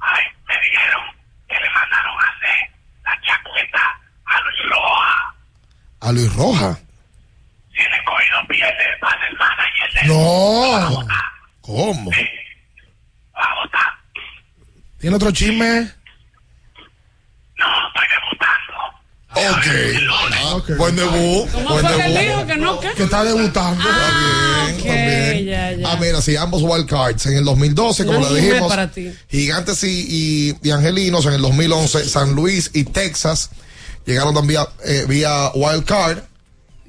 Ay, 0.00 0.24
me 0.46 0.54
dijeron 0.60 1.04
que 1.48 1.54
le 1.54 1.70
mandaron 1.70 2.16
a 2.18 2.28
hacer 2.28 2.70
la 3.04 3.20
chaqueta 3.22 4.00
a 4.24 4.40
Luis 4.40 4.70
Roja. 4.70 5.34
A 6.00 6.12
Luis 6.12 6.34
Roja. 6.36 6.78
Si 7.74 7.80
el 7.82 7.92
escogido 7.94 8.46
pierde, 8.48 8.84
va 9.02 9.08
a 9.08 9.20
ser 9.20 9.32
manager 9.38 9.92
de 9.94 10.08
No. 10.08 11.06
¿Cómo? 11.60 12.10
va 12.10 13.44
a 13.44 13.54
votar. 13.62 13.92
¿Tiene 14.98 15.16
otro 15.16 15.30
chisme? 15.32 15.92
No, 17.58 17.88
estoy 17.88 18.06
debutando. 18.08 18.67
Ok. 19.50 20.54
Ok. 20.54 20.76
Buen 20.76 20.96
debut. 20.96 21.48
¿Cómo 21.52 21.68
Buen 21.70 21.86
fue 21.86 21.96
que 21.96 22.26
dijo 22.26 22.46
que 22.46 22.56
no? 22.56 22.80
¿Qué? 22.80 22.88
Que 22.96 23.02
está 23.04 23.24
debutando. 23.24 23.82
Ah, 23.86 24.66
Bien, 24.66 24.80
ok, 24.80 24.86
también. 24.86 25.46
ya, 25.46 25.72
ya. 25.72 25.92
Ah, 25.92 25.96
mira, 26.00 26.20
sí, 26.22 26.36
ambos 26.36 26.62
wildcards. 26.62 27.26
En 27.26 27.36
el 27.38 27.44
2012, 27.44 28.06
como 28.06 28.20
mujer 28.20 28.34
dijimos. 28.42 28.72
Gigantes 29.30 29.84
y, 29.84 30.06
y, 30.62 30.68
y 30.68 30.70
Angelinos. 30.70 31.26
En 31.26 31.34
el 31.34 31.42
2011, 31.42 32.08
San 32.08 32.34
Luis 32.34 32.70
y 32.74 32.84
Texas 32.84 33.50
llegaron 34.06 34.34
también 34.34 34.62
eh, 34.84 35.04
vía 35.08 35.50
wildcard. 35.54 36.18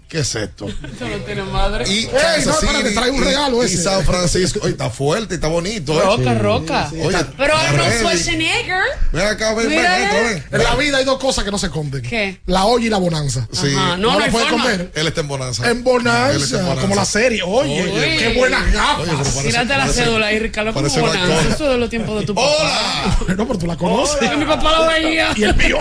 ¿Qué 0.09 0.21
es 0.21 0.33
esto? 0.33 0.67
Esto 0.83 1.07
no 1.07 1.17
tiene 1.17 1.43
madre. 1.43 1.85
Y 1.87 1.99
Ey, 1.99 2.05
Kansas 2.07 2.45
no, 2.47 2.53
espérate, 2.53 2.77
City 2.81 2.95
trae 2.95 3.11
un 3.11 3.17
y- 3.21 3.25
regalo 3.25 3.61
y, 3.61 3.65
ese. 3.67 3.83
San 3.83 4.03
Francisco. 4.03 4.59
Oye, 4.63 4.71
está 4.71 4.89
fuerte, 4.89 5.35
está 5.35 5.47
bonito. 5.47 5.93
¿eh? 5.93 6.03
Roca, 6.03 6.33
roca. 6.33 6.91
Oye, 7.03 7.17
Pero 7.37 7.55
Arnold. 7.55 7.93
Schwarzenegger. 7.99 8.81
Ven 9.13 9.27
acá, 9.27 9.53
ven, 9.53 9.69
ven, 9.69 9.77
ven. 9.79 10.45
En 10.51 10.63
la 10.63 10.75
vida 10.75 10.97
hay 10.97 11.05
dos 11.05 11.19
cosas 11.19 11.43
que 11.43 11.51
no 11.51 11.59
se 11.59 11.67
esconden. 11.67 12.01
¿Qué? 12.01 12.41
La 12.47 12.65
olla 12.65 12.87
y 12.87 12.89
la 12.89 12.97
bonanza. 12.97 13.47
Sí. 13.51 13.67
Ajá, 13.77 13.97
No, 13.97 14.13
no, 14.13 14.13
no 14.13 14.19
la 14.19 14.31
forma. 14.31 14.49
comer. 14.49 14.91
Él 14.95 15.07
está 15.07 15.21
en 15.21 15.27
bonanza. 15.27 15.63
En 15.65 15.69
Él 15.69 15.77
está 15.77 15.89
bonanza, 15.91 16.57
en 16.57 16.63
bonanza. 16.63 16.81
como 16.81 16.95
la 16.95 17.05
serie. 17.05 17.43
Oye, 17.43 17.83
Oye. 17.83 18.17
qué 18.17 18.33
buenas 18.39 18.63
Oye, 18.63 18.71
gafas. 18.73 19.43
Tírate 19.43 19.77
la 19.77 19.87
cédula 19.89 20.25
ahí, 20.25 20.39
Ricardo, 20.39 20.73
como 20.73 20.89
bonanza. 20.89 21.49
Eso 21.53 21.69
de 21.69 21.77
los 21.77 21.89
tiempos 21.91 22.19
de 22.19 22.25
tu 22.25 22.33
papá. 22.33 22.47
¡Hola! 22.47 23.17
no, 23.37 23.47
pero 23.47 23.59
tú 23.59 23.67
la 23.67 23.77
conoces. 23.77 24.27
Que 24.27 24.35
mi 24.35 24.45
papá 24.45 24.71
lo 24.75 24.87
veía. 24.87 25.33
Y 25.35 25.43
el 25.43 25.55
mío. 25.55 25.77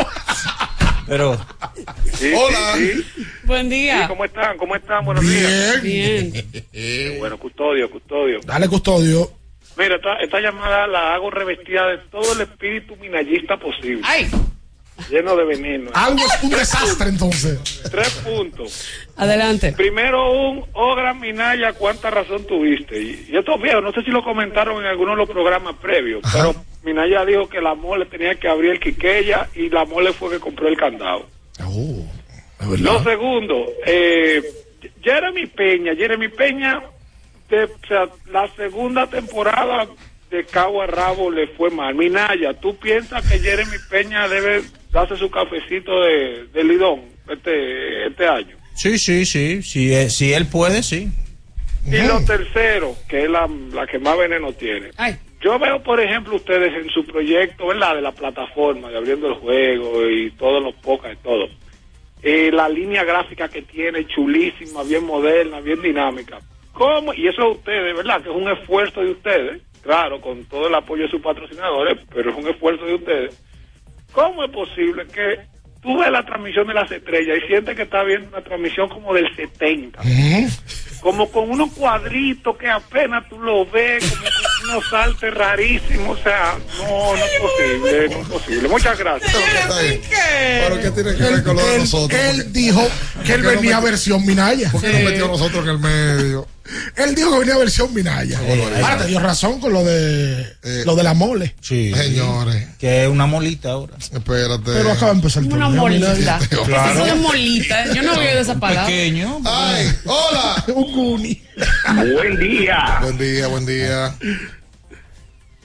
Pero 1.08 1.30
Hola. 1.32 2.76
Buen 3.44 3.70
día. 3.70 4.06
¿Cómo 4.08 4.24
están? 4.24 4.58
¿Cómo 4.58 4.76
están? 4.76 5.04
Buenos 5.04 5.26
días. 5.26 5.82
Bien. 5.82 6.32
Bien. 6.72 7.18
Bueno, 7.18 7.38
custodio, 7.38 7.90
custodio. 7.90 8.40
Dale 8.44 8.68
custodio. 8.68 9.30
Mira, 9.78 9.96
esta, 9.96 10.16
esta 10.16 10.40
llamada 10.40 10.86
la 10.86 11.14
hago 11.14 11.30
revestida 11.30 11.86
de 11.86 11.98
todo 12.10 12.32
el 12.34 12.40
espíritu 12.40 12.96
minayista 12.96 13.56
posible, 13.56 14.00
Ay, 14.04 14.28
lleno 15.08 15.36
de 15.36 15.44
veneno. 15.44 15.90
Algo 15.94 16.18
es 16.18 16.42
un 16.42 16.50
desastre 16.50 17.08
entonces. 17.10 17.82
Tres 17.88 18.10
puntos. 18.24 18.84
adelante. 19.16 19.72
Primero 19.72 20.32
un, 20.32 20.64
oh 20.72 20.96
gran 20.96 21.20
Minaya, 21.20 21.72
cuánta 21.74 22.10
razón 22.10 22.44
tuviste. 22.44 23.00
Y, 23.00 23.28
y 23.30 23.36
esto 23.36 23.54
es 23.54 23.62
viejo, 23.62 23.80
no 23.80 23.92
sé 23.92 24.02
si 24.02 24.10
lo 24.10 24.24
comentaron 24.24 24.78
en 24.82 24.86
alguno 24.90 25.12
de 25.12 25.18
los 25.18 25.30
programas 25.30 25.76
previos, 25.76 26.22
pero 26.32 26.52
Minaya 26.82 27.24
dijo 27.24 27.48
que 27.48 27.60
la 27.60 27.74
mole 27.74 28.06
tenía 28.06 28.34
que 28.36 28.48
abrir 28.48 28.72
el 28.72 28.80
quiqueya 28.80 29.48
y 29.54 29.68
la 29.68 29.84
mole 29.84 30.12
fue 30.12 30.30
que 30.30 30.38
compró 30.40 30.68
el 30.68 30.76
candado. 30.76 31.28
Oh, 31.66 32.04
Lo 32.78 33.02
segundo, 33.02 33.66
eh, 33.86 34.42
Jeremy 35.02 35.46
Peña, 35.46 35.94
Jeremy 35.94 36.28
Peña, 36.28 36.82
de- 37.48 37.64
o 37.64 37.86
sea, 37.88 38.08
la 38.30 38.48
segunda 38.54 39.08
temporada 39.08 39.86
de 40.30 40.44
cabo 40.44 40.82
a 40.82 40.86
rabo 40.86 41.30
le 41.30 41.46
fue 41.48 41.70
mal. 41.70 41.94
Minaya, 41.94 42.54
¿tú 42.54 42.76
piensas 42.76 43.26
que 43.28 43.38
Jeremy 43.38 43.76
Peña 43.90 44.28
debe 44.28 44.62
darse 44.92 45.16
su 45.16 45.30
cafecito 45.30 46.00
de, 46.02 46.46
de 46.52 46.64
lidón 46.64 47.02
este, 47.28 48.06
este 48.06 48.26
año? 48.28 48.56
sí, 48.74 48.98
sí, 48.98 49.24
sí. 49.24 49.62
Si, 49.62 49.92
eh, 49.92 50.08
si 50.10 50.32
él 50.32 50.46
puede, 50.46 50.82
sí. 50.82 51.08
Y 51.86 52.02
lo 52.06 52.22
tercero, 52.24 52.94
que 53.08 53.24
es 53.24 53.30
la, 53.30 53.48
la 53.72 53.86
que 53.86 53.98
más 53.98 54.16
veneno 54.18 54.52
tiene. 54.52 54.90
Ay, 54.98 55.16
Yo 55.40 55.58
veo, 55.58 55.82
por 55.82 56.00
ejemplo, 56.00 56.34
ustedes 56.34 56.74
en 56.74 56.90
su 56.90 57.04
proyecto, 57.04 57.68
¿verdad? 57.68 57.94
De 57.94 58.02
la 58.02 58.12
plataforma, 58.12 58.88
de 58.88 58.96
abriendo 58.96 59.28
el 59.28 59.34
juego 59.34 60.08
y 60.08 60.30
todos 60.32 60.62
los 60.62 60.74
pocas 60.76 61.12
y 61.12 61.22
todo. 61.22 61.48
Eh, 62.22 62.50
la 62.52 62.68
línea 62.68 63.04
gráfica 63.04 63.48
que 63.48 63.62
tiene, 63.62 64.06
chulísima, 64.06 64.82
bien 64.82 65.04
moderna, 65.04 65.60
bien 65.60 65.80
dinámica. 65.80 66.38
¿Cómo? 66.72 67.14
Y 67.14 67.28
eso 67.28 67.50
es 67.50 67.58
ustedes, 67.58 67.96
¿verdad? 67.96 68.20
Que 68.22 68.30
es 68.30 68.36
un 68.36 68.48
esfuerzo 68.48 69.00
de 69.00 69.12
ustedes, 69.12 69.62
claro, 69.82 70.20
con 70.20 70.44
todo 70.46 70.66
el 70.66 70.74
apoyo 70.74 71.04
de 71.04 71.10
sus 71.10 71.20
patrocinadores, 71.20 71.98
pero 72.12 72.30
es 72.30 72.36
un 72.36 72.48
esfuerzo 72.48 72.84
de 72.84 72.94
ustedes. 72.94 73.42
¿Cómo 74.12 74.44
es 74.44 74.50
posible 74.50 75.06
que 75.06 75.38
tú 75.80 75.98
ves 75.98 76.10
la 76.10 76.24
transmisión 76.24 76.66
de 76.66 76.74
las 76.74 76.90
estrellas 76.90 77.38
y 77.42 77.46
sientes 77.46 77.76
que 77.76 77.82
estás 77.82 78.04
viendo 78.04 78.28
una 78.28 78.42
transmisión 78.42 78.88
como 78.88 79.14
del 79.14 79.32
70? 79.36 80.00
Como 81.00 81.30
con 81.30 81.50
unos 81.50 81.70
cuadritos 81.72 82.56
que 82.56 82.68
apenas 82.68 83.28
tú 83.28 83.38
lo 83.40 83.64
ves, 83.70 84.04
como 84.04 84.22
con 84.22 84.70
unos 84.70 84.90
saltos 84.90 85.32
rarísimos, 85.34 86.18
o 86.18 86.22
sea, 86.22 86.56
no, 86.78 87.16
no 87.16 87.24
es 87.24 87.30
posible, 87.40 88.08
no 88.10 88.20
es 88.22 88.28
posible. 88.28 88.68
Muchas 88.68 88.98
gracias. 88.98 89.32
Pero 90.10 90.80
¿qué 90.80 90.90
tiene 90.90 91.14
que 91.16 91.22
ver 91.22 91.42
con 91.44 91.56
lo 91.56 91.66
de 91.66 91.78
nosotros? 91.78 92.20
él 92.20 92.52
dijo 92.52 92.80
que 93.24 93.32
él 93.34 93.42
¿Por 93.42 93.50
qué 93.50 93.56
no 93.56 93.60
venía 93.60 93.76
metió- 93.76 93.82
versión 93.90 94.26
Minaya. 94.26 94.70
¿Por 94.70 94.80
qué 94.80 94.92
no 94.92 95.10
metió 95.10 95.24
a 95.26 95.28
nosotros 95.28 95.64
en 95.64 95.70
el 95.70 95.78
medio? 95.78 96.46
Él 96.96 97.14
dijo 97.14 97.32
que 97.32 97.38
venía 97.40 97.56
versión 97.56 97.92
Minaya. 97.94 98.38
Ahora 98.38 98.98
te 98.98 99.06
dio 99.06 99.20
razón 99.20 99.60
con 99.60 99.72
lo 99.72 99.84
de 99.84 100.46
lo 100.84 100.94
de 100.96 101.02
la 101.02 101.14
mole. 101.14 101.54
Sí. 101.60 101.92
Señores. 101.94 102.68
Que 102.78 103.04
es 103.04 103.08
una 103.08 103.26
molita 103.26 103.70
ahora. 103.70 103.96
Espérate. 103.98 104.62
Pero 104.64 104.92
acaba 104.92 105.12
de 105.12 105.16
empezar 105.18 105.42
el 105.42 105.52
Una 105.52 105.68
molita. 105.68 106.12
Minaya. 106.14 106.38
Eso 106.38 107.04
de 107.04 107.14
molita. 107.14 107.94
Yo 107.94 108.02
no 108.02 108.18
veo 108.18 108.34
de 108.34 108.40
esa 108.40 108.58
palabra. 108.58 108.86
Pequeño. 108.86 109.40
Ay, 109.44 109.88
hola. 110.04 110.64
Un 110.74 110.92
guni. 110.92 111.42
Buen 112.14 112.38
día. 112.38 112.98
Buen 113.02 113.18
día, 113.18 113.46
buen 113.46 113.66
día. 113.66 114.14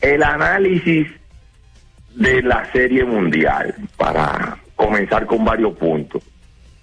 El 0.02 0.24
análisis 0.24 1.08
de 2.16 2.42
la 2.44 2.70
Serie 2.72 3.06
Mundial, 3.06 3.76
para 3.98 4.58
comenzar 4.76 5.26
con 5.26 5.44
varios 5.44 5.78
puntos. 5.78 6.22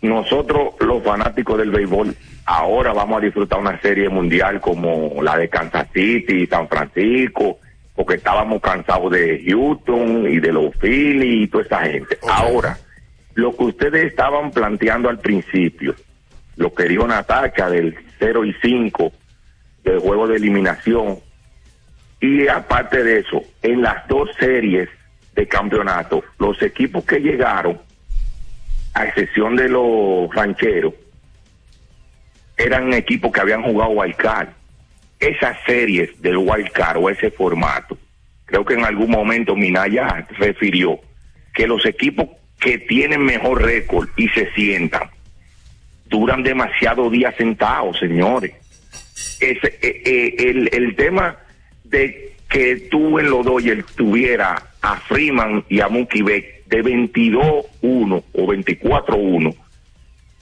Nosotros, 0.03 0.75
los 0.81 1.03
fanáticos 1.05 1.59
del 1.59 1.71
béisbol, 1.71 2.17
ahora 2.45 2.93
vamos 2.93 3.19
a 3.19 3.25
disfrutar 3.25 3.61
una 3.61 3.81
Serie 3.81 4.09
Mundial 4.09 4.61
como 4.61 5.23
la 5.23 5.37
de 5.37 5.49
Kansas 5.49 5.89
City, 5.93 6.47
San 6.47 6.69
Francisco, 6.69 7.59
porque 7.95 8.15
estábamos 8.15 8.61
cansados 8.61 9.13
de 9.13 9.43
Houston 9.47 10.27
y 10.27 10.41
de 10.41 10.53
los 10.53 10.75
Phillies 10.77 11.45
y 11.45 11.49
toda 11.49 11.65
esa 11.65 11.81
gente. 11.83 12.19
Ahora, 12.29 12.79
lo 13.35 13.57
que 13.57 13.65
ustedes 13.65 14.07
estaban 14.07 14.51
planteando 14.51 15.09
al 15.09 15.19
principio, 15.19 15.95
lo 16.57 16.73
que 16.75 16.85
dijo 16.85 17.07
Natacha 17.07 17.69
del 17.69 17.97
0 18.19 18.45
y 18.45 18.55
5 18.63 19.13
del 19.85 19.99
juego 19.99 20.27
de 20.27 20.37
eliminación, 20.37 21.19
y 22.21 22.49
aparte 22.49 23.03
de 23.03 23.21
eso, 23.21 23.43
en 23.63 23.83
las 23.83 24.07
dos 24.09 24.29
series 24.39 24.89
de 25.35 25.47
campeonato, 25.47 26.23
los 26.39 26.61
equipos 26.63 27.05
que 27.05 27.19
llegaron, 27.19 27.81
a 28.93 29.05
excepción 29.05 29.57
de 29.57 29.69
los 29.69 30.35
rancheros, 30.35 30.93
eran 32.61 32.93
equipos 32.93 33.33
que 33.33 33.41
habían 33.41 33.63
jugado 33.63 33.91
wild 33.91 34.17
card. 34.17 34.49
Esas 35.19 35.57
series 35.67 36.21
del 36.21 36.39
wild 36.39 36.71
card 36.71 36.99
o 36.99 37.11
ese 37.11 37.31
formato, 37.31 37.97
creo 38.45 38.65
que 38.65 38.75
en 38.75 38.85
algún 38.85 39.11
momento 39.11 39.55
Minaya 39.55 40.27
refirió 40.39 40.99
que 41.53 41.67
los 41.67 41.85
equipos 41.85 42.29
que 42.59 42.79
tienen 42.79 43.25
mejor 43.25 43.63
récord 43.63 44.09
y 44.17 44.29
se 44.29 44.51
sientan, 44.53 45.11
duran 46.07 46.43
demasiado 46.43 47.11
días 47.11 47.35
sentados, 47.37 47.99
señores. 47.99 48.53
Ese, 49.41 49.79
eh, 49.83 50.03
eh, 50.05 50.35
el, 50.39 50.71
el 50.73 50.97
tema 50.97 51.37
de 51.85 52.35
que 52.49 52.77
tú 52.91 53.19
en 53.19 53.31
los 53.31 53.45
Dodgers 53.45 53.87
tuviera 53.95 54.63
a 54.83 54.97
Freeman 54.97 55.65
y 55.69 55.81
a 55.81 55.89
Mookie 55.89 56.23
Beck 56.23 56.67
de 56.67 56.83
22-1 56.83 57.65
o 58.33 58.47
24-1 58.47 59.57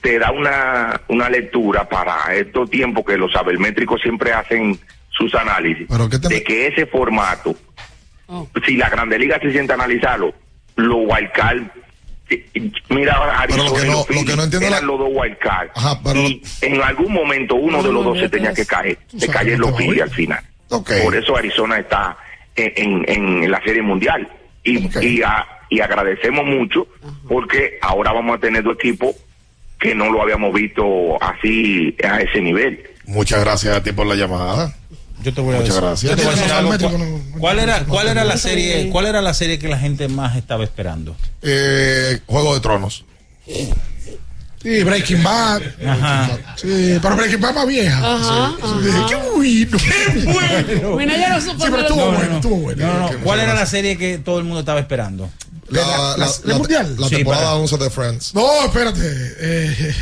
te 0.01 0.17
da 0.19 0.31
una, 0.31 1.01
una 1.09 1.29
lectura 1.29 1.87
para 1.87 2.33
estos 2.35 2.69
tiempos 2.69 3.03
que 3.05 3.17
los 3.17 3.31
sabermétricos 3.31 4.01
siempre 4.01 4.31
hacen 4.31 4.79
sus 5.09 5.33
análisis 5.35 5.87
de 6.29 6.43
que 6.43 6.67
ese 6.67 6.85
formato 6.85 7.55
si 8.65 8.77
la 8.77 8.89
Grande 8.89 9.17
Liga 9.19 9.39
se 9.41 9.51
siente 9.51 9.73
a 9.73 9.75
analizarlo 9.75 10.33
los 10.75 10.97
wildcard 11.05 11.63
eh, 12.29 12.45
mira 12.89 13.19
Pero 13.47 13.63
lo 13.65 13.73
que 13.73 13.79
no- 13.85 13.91
los 13.93 13.99
lo 14.01 14.05
que 14.05 14.13
Phillies 14.13 14.35
no 14.37 14.43
entiendo 14.43 14.67
eran 14.67 14.81
la- 14.81 14.87
los 14.87 14.99
dos 14.99 15.09
wildcard 15.11 15.69
Ajá, 15.75 15.99
pero 16.03 16.19
y 16.21 16.41
en 16.61 16.81
algún 16.81 17.11
momento 17.11 17.55
uno 17.55 17.81
de 17.83 17.91
los 17.91 18.03
dos 18.05 18.19
se 18.19 18.29
tenía 18.29 18.53
que 18.53 18.65
caer 18.65 18.97
se 19.17 19.27
cayeron 19.27 19.61
los 19.61 19.75
Phillies 19.77 20.03
al 20.03 20.11
final. 20.11 20.43
Por 21.03 21.15
eso 21.15 21.35
Arizona 21.35 21.79
está 21.79 22.15
en, 22.55 23.03
en- 23.07 23.43
en 23.43 23.51
la 23.51 23.59
Serie 23.63 23.81
Mundial. 23.81 24.29
Y, 24.63 24.89
y, 25.03 25.21
a- 25.23 25.45
y 25.69 25.79
agradecemos 25.79 26.45
mucho 26.45 26.87
porque 27.27 27.79
ahora 27.81 28.11
vamos 28.11 28.37
a 28.37 28.39
tener 28.39 28.61
dos 28.63 28.75
equipos 28.75 29.15
que 29.79 29.95
no 29.95 30.11
lo 30.11 30.21
habíamos 30.21 30.53
visto 30.53 30.83
así 31.21 31.95
a 32.07 32.21
ese 32.21 32.41
nivel. 32.41 32.83
Muchas 33.05 33.39
gracias 33.41 33.75
a 33.75 33.81
ti 33.83 33.91
por 33.91 34.05
la 34.07 34.15
llamada. 34.15 34.75
Yo 35.21 35.33
te 35.33 35.41
voy 35.41 35.55
a 35.55 35.59
Muchas 35.59 35.75
decir, 35.75 35.81
gracias. 35.83 36.11
yo 36.11 36.15
te 36.17 36.23
voy 36.23 36.33
a 36.33 36.35
decir 36.37 36.51
algo. 36.53 36.69
Métrico 36.71 36.91
¿Cuál, 36.97 37.39
cuál 37.39 37.59
era, 37.59 37.83
cuál 37.85 38.07
era 38.07 38.23
la 38.23 38.37
serie, 38.37 38.89
cuál 38.89 39.05
era 39.05 39.21
la 39.21 39.33
serie 39.33 39.59
que 39.59 39.67
la 39.67 39.77
gente 39.77 40.07
más 40.07 40.37
estaba 40.37 40.63
esperando? 40.63 41.15
Eh, 41.41 42.19
Juego 42.25 42.53
de 42.53 42.59
Tronos. 42.61 43.03
Sí, 44.61 44.83
Breaking 44.83 45.23
Bad. 45.23 45.61
Ajá. 45.87 46.29
Sí, 46.57 46.97
pero 47.01 47.15
Breaking 47.15 47.39
Bad 47.41 47.53
más 47.55 47.67
vieja. 47.67 47.97
Ajá, 48.15 48.51
Sí. 48.59 49.05
Qué 49.09 49.15
bueno. 49.15 49.77
Qué 49.77 50.75
bueno. 50.83 50.95
Mira, 50.97 51.17
ya 51.17 51.29
no 51.29 51.41
supo 51.41 51.65
Sí, 51.65 51.71
pero 51.71 51.81
estuvo 51.81 52.11
bueno, 52.11 52.35
estuvo 52.35 52.55
bueno. 52.57 52.87
No, 52.87 53.11
no, 53.11 53.19
¿Cuál 53.19 53.39
era 53.39 53.53
la 53.53 53.65
serie 53.65 53.97
que 53.97 54.17
todo 54.17 54.37
el 54.39 54.43
mundo 54.45 54.59
estaba 54.59 54.79
esperando? 54.81 55.29
La, 55.71 55.81
la, 55.81 56.17
la- 56.17 56.31
la 56.45 56.55
mundial. 56.57 56.95
la 56.97 57.07
Sí, 57.09 57.15
temporada 57.17 57.43
para- 57.45 57.55
11 57.57 57.77
de 57.77 57.89
Friends. 57.89 58.33
No, 58.33 58.65
espérate. 58.65 58.99
Eh, 59.03 59.93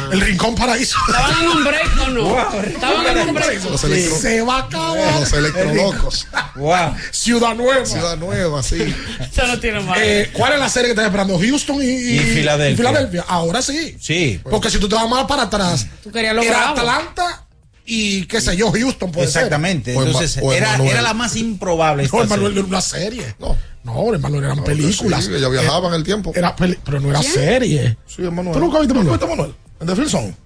el 0.12 0.20
Rincón 0.20 0.54
Paraíso. 0.54 0.96
¿Estaban 1.08 1.42
en 1.42 1.48
un 1.48 1.64
break 1.64 1.90
o 2.02 2.10
no? 2.10 2.62
¿Estaban 2.62 3.06
en 3.18 3.28
un 3.28 3.34
break? 3.34 3.64
Los 3.64 3.84
electro- 3.84 4.18
Se 4.18 4.40
va 4.42 4.56
a 4.56 4.60
acabar. 4.62 5.20
Los 5.20 5.32
electrolocos. 5.32 6.26
Wow. 6.56 6.94
Ciudad 7.12 7.54
Nueva. 7.54 7.86
Ciudad 7.86 8.16
Nueva, 8.16 8.62
sí. 8.62 8.94
Eso 9.32 9.46
no 9.46 9.58
tiene 9.60 9.80
más. 9.80 9.98
Eh, 10.00 10.30
¿Cuál 10.32 10.54
es 10.54 10.58
la 10.58 10.68
serie 10.68 10.88
que 10.88 10.92
estás 10.92 11.06
esperando? 11.06 11.38
Houston 11.38 11.80
y, 11.80 11.86
Y 11.86 12.18
Filadelfia. 12.18 12.72
y 12.72 12.76
Filadelfia. 12.76 13.24
Ahora 13.28 13.62
sí. 13.62 13.96
Sí. 14.00 14.40
Porque 14.42 14.68
si 14.68 14.78
tú 14.78 14.88
te 14.88 14.94
vas 14.96 15.08
más 15.08 15.24
para 15.26 15.44
atrás, 15.44 15.86
Tú 16.02 16.10
querías 16.10 16.34
lo 16.34 16.42
era 16.42 16.72
bravo. 16.72 16.78
Atlanta 16.80 17.46
y 17.86 18.26
qué 18.26 18.40
sé 18.40 18.56
yo, 18.56 18.70
Houston 18.72 19.10
puede 19.12 19.26
Exactamente. 19.28 19.94
Entonces, 19.94 20.38
o 20.42 20.52
era, 20.52 20.76
era 20.84 21.02
la 21.02 21.14
más 21.14 21.34
improbable. 21.36 22.08
No, 22.12 22.22
esta 22.22 22.34
Emanuel 22.34 22.52
serie. 22.52 22.58
era 22.60 22.68
una 22.68 22.80
serie. 22.80 23.34
No. 23.38 23.56
No, 23.82 24.14
Emanuel 24.14 24.44
eran 24.44 24.62
películas. 24.64 25.24
Sí, 25.24 25.34
ella 25.34 25.48
viajaba 25.48 25.88
en 25.88 25.94
el 25.94 26.04
tiempo. 26.04 26.32
Era 26.34 26.54
peli- 26.54 26.78
pero 26.84 27.00
no 27.00 27.10
era 27.10 27.20
¿Quién? 27.20 27.32
serie. 27.32 27.96
Sí, 28.06 28.22
Emanuel. 28.24 28.52
¿Tú 28.54 28.60
nunca 28.60 28.78
viste 28.78 28.94
Manuel? 28.94 29.18
¿Viste 29.18 29.26
Manuel? 29.26 29.54
¿En 29.80 29.86
The 29.86 29.96
Field 29.96 30.10
Zone? 30.10 30.36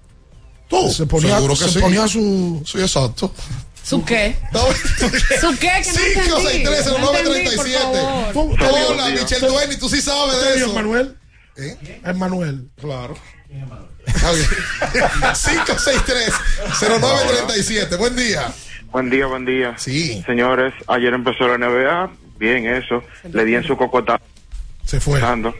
¿Tú? 0.69 0.89
Se 0.91 1.05
ponía, 1.05 1.35
Seguro 1.35 1.53
que 1.53 1.63
se 1.65 1.69
sí. 1.69 1.79
ponía 1.79 2.07
su. 2.07 2.63
Sí, 2.65 2.79
exacto. 2.79 3.31
¿Su 3.83 4.03
qué? 4.03 4.35
¿Su 5.39 5.49
qué? 5.59 5.69
Que 5.83 5.91
no 5.91 6.37
5, 6.39 6.39
6, 6.41 6.55
entendí. 6.55 6.63
13, 6.63 6.89
No 6.91 6.97
9, 7.01 7.19
entendí, 7.19 7.55
por 7.55 7.65
37. 7.65 7.79
favor. 8.01 8.33
Tú- 8.33 8.65
Hola, 8.91 9.09
Michelle 9.09 9.47
Dueñi, 9.47 9.75
tú 9.77 9.89
sí 9.89 10.01
sabes 10.01 10.35
¿Usted 10.37 10.53
de 10.53 10.57
eso. 10.57 10.73
Manuel? 10.73 11.17
¿Eh? 11.57 11.99
Emanuel. 12.03 12.69
Claro. 12.81 13.15
Está 14.07 14.31
bien. 14.31 14.47
563 15.33 16.33
0937. 16.89 17.95
Buen 17.97 18.15
día. 18.15 18.51
Buen 18.91 19.09
día, 19.09 19.25
buen 19.27 19.45
día. 19.45 19.75
Sí. 19.77 20.23
Señores, 20.25 20.73
ayer 20.87 21.13
empezó 21.13 21.47
la 21.47 21.57
NBA. 21.57 22.11
Bien, 22.37 22.65
eso. 22.67 23.01
Le 23.31 23.45
di 23.45 23.55
en 23.55 23.63
su 23.63 23.75
cocota. 23.77 24.19
Se 24.83 24.99
fue. 24.99 25.21
Ah, 25.21 25.35
no. 25.35 25.53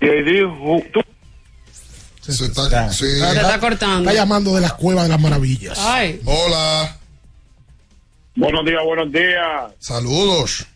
Y 0.00 0.08
ahí 0.08 0.22
dijo, 0.22 0.82
tú. 0.92 1.00
Sí, 2.20 2.44
está- 2.44 2.90
sí. 2.90 3.06
Se 3.06 3.30
está 3.32 3.58
cortando. 3.60 4.00
Está 4.08 4.12
llamando 4.12 4.54
de 4.54 4.60
las 4.60 4.72
cuevas 4.74 5.04
de 5.04 5.10
las 5.10 5.20
maravillas. 5.20 5.78
Ay. 5.80 6.20
Hola. 6.24 6.96
Buenos 8.36 8.64
días, 8.64 8.80
buenos 8.84 9.12
días. 9.12 9.72
Saludos. 9.78 10.66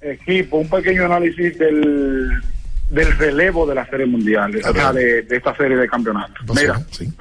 Equipo, 0.00 0.58
un 0.58 0.68
pequeño 0.68 1.06
análisis 1.06 1.58
del, 1.58 2.30
del 2.90 3.18
relevo 3.18 3.66
de 3.66 3.74
la 3.74 3.86
Serie 3.88 4.06
Mundial, 4.06 4.54
o 4.64 4.72
sea, 4.72 4.92
de, 4.92 5.22
de 5.22 5.36
esta 5.36 5.56
serie 5.56 5.76
de 5.76 5.88
campeonatos. 5.88 6.36
Mira, 6.54 6.80
Sí. 6.90 7.12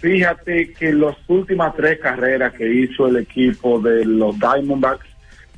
fíjate 0.00 0.72
que 0.72 0.92
las 0.92 1.16
últimas 1.28 1.74
tres 1.76 1.98
carreras 2.00 2.54
que 2.54 2.68
hizo 2.72 3.06
el 3.08 3.16
equipo 3.18 3.80
de 3.80 4.04
los 4.04 4.36
Diamondbacks 4.38 5.06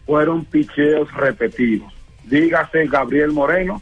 fueron 0.07 0.45
picheos 0.45 1.13
repetidos. 1.15 1.93
Dígase 2.25 2.87
Gabriel 2.87 3.33
Moreno 3.33 3.81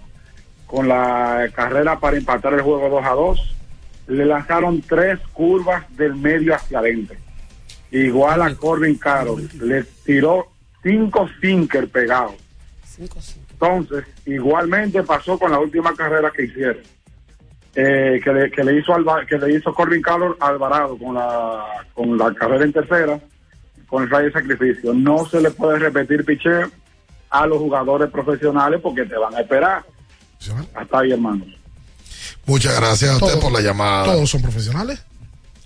con 0.67 0.89
la 0.89 1.49
carrera 1.55 1.99
para 1.99 2.17
empatar 2.17 2.55
el 2.55 2.63
juego 2.63 2.89
2 2.89 3.05
a 3.05 3.11
2. 3.11 3.55
Le 4.09 4.25
lanzaron 4.25 4.81
tres 4.83 5.19
curvas 5.33 5.85
del 5.97 6.15
medio 6.15 6.55
hacia 6.55 6.79
adentro. 6.79 7.17
Igual 7.91 8.43
a 8.43 8.55
Corbin 8.55 8.97
Carroll. 8.97 9.49
Le 9.61 9.83
tiró 10.05 10.49
cinco 10.83 11.29
sinker 11.41 11.89
pegados. 11.89 12.35
Entonces, 13.53 14.05
igualmente 14.27 15.03
pasó 15.03 15.39
con 15.39 15.51
la 15.51 15.59
última 15.59 15.95
carrera 15.95 16.31
que 16.35 16.45
hicieron. 16.45 16.83
Eh, 17.75 18.21
que, 18.25 18.33
le, 18.33 18.51
que 18.51 18.65
le 18.65 18.79
hizo 18.79 18.93
Alva- 18.95 19.25
que 19.27 19.37
le 19.39 19.55
hizo 19.55 19.73
Corbin 19.75 20.01
Carroll 20.03 20.37
Alvarado 20.41 20.97
con 20.99 21.15
la 21.15 21.65
con 21.95 22.17
la 22.17 22.33
carrera 22.35 22.65
en 22.65 22.73
tercera 22.73 23.21
con 23.89 24.03
el 24.05 24.11
rayo 24.11 24.27
de 24.27 24.33
sacrificio 24.33 24.93
no 24.95 25.27
se 25.29 25.41
le 25.41 25.51
puede 25.51 25.79
repetir 25.79 26.25
picheo 26.25 26.71
a 27.31 27.47
los 27.47 27.59
jugadores 27.59 28.11
profesionales 28.11 28.81
porque 28.83 29.05
te 29.05 29.17
van 29.17 29.35
a 29.35 29.41
esperar 29.41 29.85
hasta 30.75 30.99
ahí 31.01 31.13
hermanos 31.13 31.49
Muchas 32.47 32.77
gracias 32.81 33.11
a 33.11 33.15
usted 33.17 33.29
Todo- 33.33 33.41
por 33.41 33.53
la 33.53 33.61
llamada. 33.61 34.05
Todos 34.07 34.31
son 34.31 34.41
profesionales. 34.41 35.03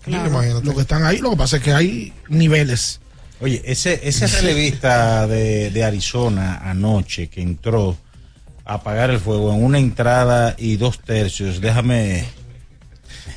Claro. 0.03 0.29
Imagínate. 0.29 0.65
Los 0.67 0.75
que 0.75 0.81
están 0.81 1.05
ahí, 1.05 1.19
lo 1.19 1.31
que 1.31 1.37
pasa 1.37 1.57
es 1.59 1.63
que 1.63 1.73
hay 1.73 2.13
niveles. 2.29 3.01
Oye, 3.41 3.63
ese, 3.65 4.01
ese 4.03 4.27
relevista 4.27 5.27
de, 5.29 5.71
de 5.71 5.85
Arizona 5.85 6.59
anoche 6.69 7.29
que 7.29 7.41
entró 7.41 7.97
a 8.65 8.75
apagar 8.75 9.11
el 9.11 9.21
fuego 9.21 9.53
en 9.55 9.63
una 9.65 9.79
entrada 9.79 10.55
y 10.59 10.77
dos 10.77 10.99
tercios, 11.01 11.61
déjame. 11.61 12.25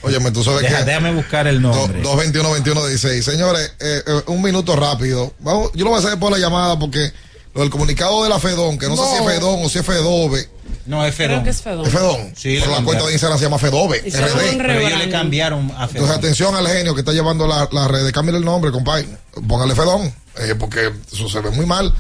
Óyeme, 0.06 0.32
tú 0.32 0.44
sabes 0.44 0.62
Deja- 0.62 0.80
que. 0.80 0.84
déjame 0.86 1.14
buscar 1.14 1.48
el 1.48 1.62
nombre. 1.62 2.02
221-21-16. 2.04 3.22
Señores, 3.24 3.74
eh, 3.80 4.02
eh, 4.06 4.22
un 4.28 4.42
minuto 4.42 4.76
rápido. 4.76 5.34
Vamos, 5.40 5.72
yo 5.74 5.84
lo 5.84 5.92
voy 5.92 6.02
a 6.02 6.06
hacer 6.06 6.20
por 6.20 6.32
la 6.32 6.38
llamada 6.38 6.78
porque 6.78 7.12
lo 7.54 7.62
del 7.62 7.70
comunicado 7.70 8.24
de 8.24 8.30
la 8.30 8.40
Fedón, 8.40 8.78
que 8.78 8.88
no, 8.88 8.96
sé 8.98 9.04
si 9.04 9.16
es 9.24 9.26
Fedón 9.26 9.60
o 9.64 9.70
si 9.70 9.80
es 9.80 9.86
Fedove. 9.86 10.50
No, 10.86 11.04
es 11.06 11.16
Fedón. 11.16 11.36
Creo 11.36 11.44
que 11.44 11.50
es 11.50 11.62
Fedón. 11.62 11.86
¿Es 11.88 11.92
Fedón? 11.94 12.34
Sí, 12.36 12.58
Pero 12.60 12.72
la 12.72 12.84
cuenta 12.84 13.06
de 13.06 13.14
Instagram 13.14 13.40
se 13.40 13.46
llama 13.46 13.58
Fedove. 13.58 13.98
RD. 14.00 14.58
Pero 14.58 14.74
ellos 14.74 15.00
le 15.00 15.10
cambiaron 15.10 15.72
a 15.72 15.88
Fedón. 15.88 16.04
Entonces, 16.04 16.18
atención 16.18 16.56
al 16.56 16.68
genio 16.68 16.94
que 16.94 17.02
está 17.02 17.14
llevando 17.14 17.48
la, 17.48 17.68
la 17.72 17.88
red. 17.88 18.12
Cámbiale 18.12 18.40
el 18.40 18.46
nombre, 18.46 18.72
compadre. 18.72 19.08
Póngale 19.48 19.74
Fedón, 19.74 20.14
eh, 20.38 20.54
porque 20.60 20.92
eso 21.12 21.30
se 21.30 21.40
ve 21.40 21.50
muy 21.52 21.66
mal. 21.66 21.94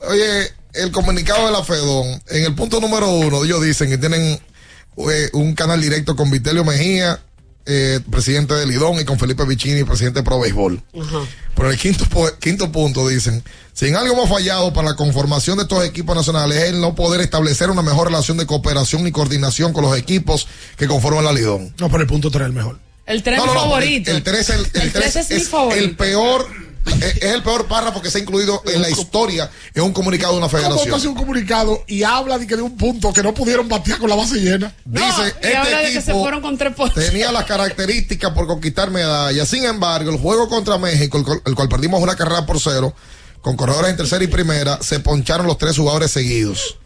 Oye, 0.00 0.52
el 0.74 0.90
comunicado 0.92 1.46
de 1.46 1.52
la 1.52 1.64
Fedón, 1.64 2.20
en 2.28 2.44
el 2.44 2.54
punto 2.54 2.80
número 2.80 3.08
uno, 3.10 3.44
ellos 3.44 3.62
dicen 3.62 3.88
que 3.88 3.98
tienen 3.98 4.38
eh, 5.10 5.30
un 5.32 5.54
canal 5.54 5.80
directo 5.80 6.14
con 6.16 6.30
Vitelio 6.30 6.64
Mejía, 6.64 7.20
eh, 7.68 8.00
presidente 8.10 8.54
de 8.54 8.66
Lidón, 8.66 8.98
y 8.98 9.04
con 9.04 9.18
Felipe 9.18 9.44
Vicini, 9.44 9.84
presidente 9.84 10.20
de 10.20 10.24
Pro 10.24 10.40
Béisbol. 10.40 10.82
Pero 11.54 11.70
el 11.70 11.78
quinto, 11.78 12.04
quinto 12.40 12.72
punto 12.72 13.06
dicen, 13.06 13.42
si 13.74 13.86
en 13.86 13.96
algo 13.96 14.14
hemos 14.14 14.28
fallado 14.28 14.72
para 14.72 14.88
la 14.90 14.96
conformación 14.96 15.58
de 15.58 15.64
estos 15.64 15.84
equipos 15.84 16.16
nacionales 16.16 16.56
es 16.62 16.70
el 16.70 16.80
no 16.80 16.94
poder 16.94 17.20
establecer 17.20 17.70
una 17.70 17.82
mejor 17.82 18.08
relación 18.08 18.36
de 18.38 18.46
cooperación 18.46 19.06
y 19.06 19.12
coordinación 19.12 19.72
con 19.72 19.84
los 19.84 19.96
equipos 19.96 20.48
que 20.76 20.86
conforman 20.86 21.24
la 21.24 21.32
Lidón. 21.32 21.74
No, 21.78 21.88
pero 21.90 22.02
el 22.02 22.08
punto 22.08 22.30
3 22.30 22.42
es 22.42 22.46
el 22.48 22.52
mejor. 22.54 22.78
El 23.06 23.22
3 23.22 23.38
No, 23.38 23.44
es 23.44 23.46
no, 23.46 23.52
mi 23.54 23.58
no, 23.58 23.64
favorito. 23.64 24.10
El, 24.10 24.16
el 24.18 24.22
3 24.22 24.50
el, 24.50 24.56
el 24.60 24.64
El 24.64 24.92
tres 24.92 24.92
tres 24.92 25.16
es 25.16 25.30
mi 25.30 25.36
es 25.36 25.48
favorito. 25.48 25.84
el 25.84 25.96
peor, 25.96 26.48
es, 26.88 27.16
es 27.16 27.22
el 27.34 27.42
peor 27.42 27.66
párrafo 27.66 28.00
que 28.02 28.10
se 28.10 28.18
ha 28.18 28.20
incluido 28.20 28.62
en 28.66 28.82
la 28.82 28.90
historia 28.90 29.50
en 29.74 29.82
un 29.82 29.92
comunicado 29.92 30.32
de 30.32 30.38
una 30.38 30.48
¿Cómo 30.48 30.62
tú 30.62 30.66
haces 30.72 30.82
federación. 30.84 31.12
un 31.12 31.18
comunicado 31.18 31.84
y 31.86 32.02
habla 32.02 32.38
de 32.38 32.46
que 32.46 32.56
de 32.56 32.62
un 32.62 32.76
punto 32.76 33.12
que 33.12 33.22
no 33.22 33.32
pudieron 33.34 33.68
batear 33.68 33.98
con 33.98 34.08
la 34.10 34.16
base 34.16 34.36
llena? 34.36 34.74
No, 34.84 35.00
Dice, 35.00 35.34
y 35.42 35.52
habla 35.54 35.78
de 35.78 35.84
este 35.84 35.92
que 35.94 36.02
se 36.02 36.10
equipo 36.10 36.22
fueron 36.22 36.40
con 36.40 36.58
tres 36.58 36.74
ponches. 36.74 37.10
tenía 37.10 37.30
las 37.32 37.44
características 37.44 38.32
por 38.32 38.46
conquistar 38.46 38.90
medallas. 38.90 39.48
Sin 39.48 39.64
embargo, 39.64 40.10
el 40.10 40.18
juego 40.18 40.48
contra 40.48 40.78
México, 40.78 41.18
el 41.18 41.24
cual, 41.24 41.42
el 41.44 41.54
cual 41.54 41.68
perdimos 41.68 42.02
una 42.02 42.16
carrera 42.16 42.44
por 42.46 42.60
cero, 42.60 42.94
con 43.40 43.56
corredores 43.56 43.90
en 43.90 43.96
tercera 43.96 44.24
y 44.24 44.26
primera, 44.26 44.78
se 44.82 45.00
poncharon 45.00 45.46
los 45.46 45.58
tres 45.58 45.76
jugadores 45.76 46.10
seguidos. 46.10 46.76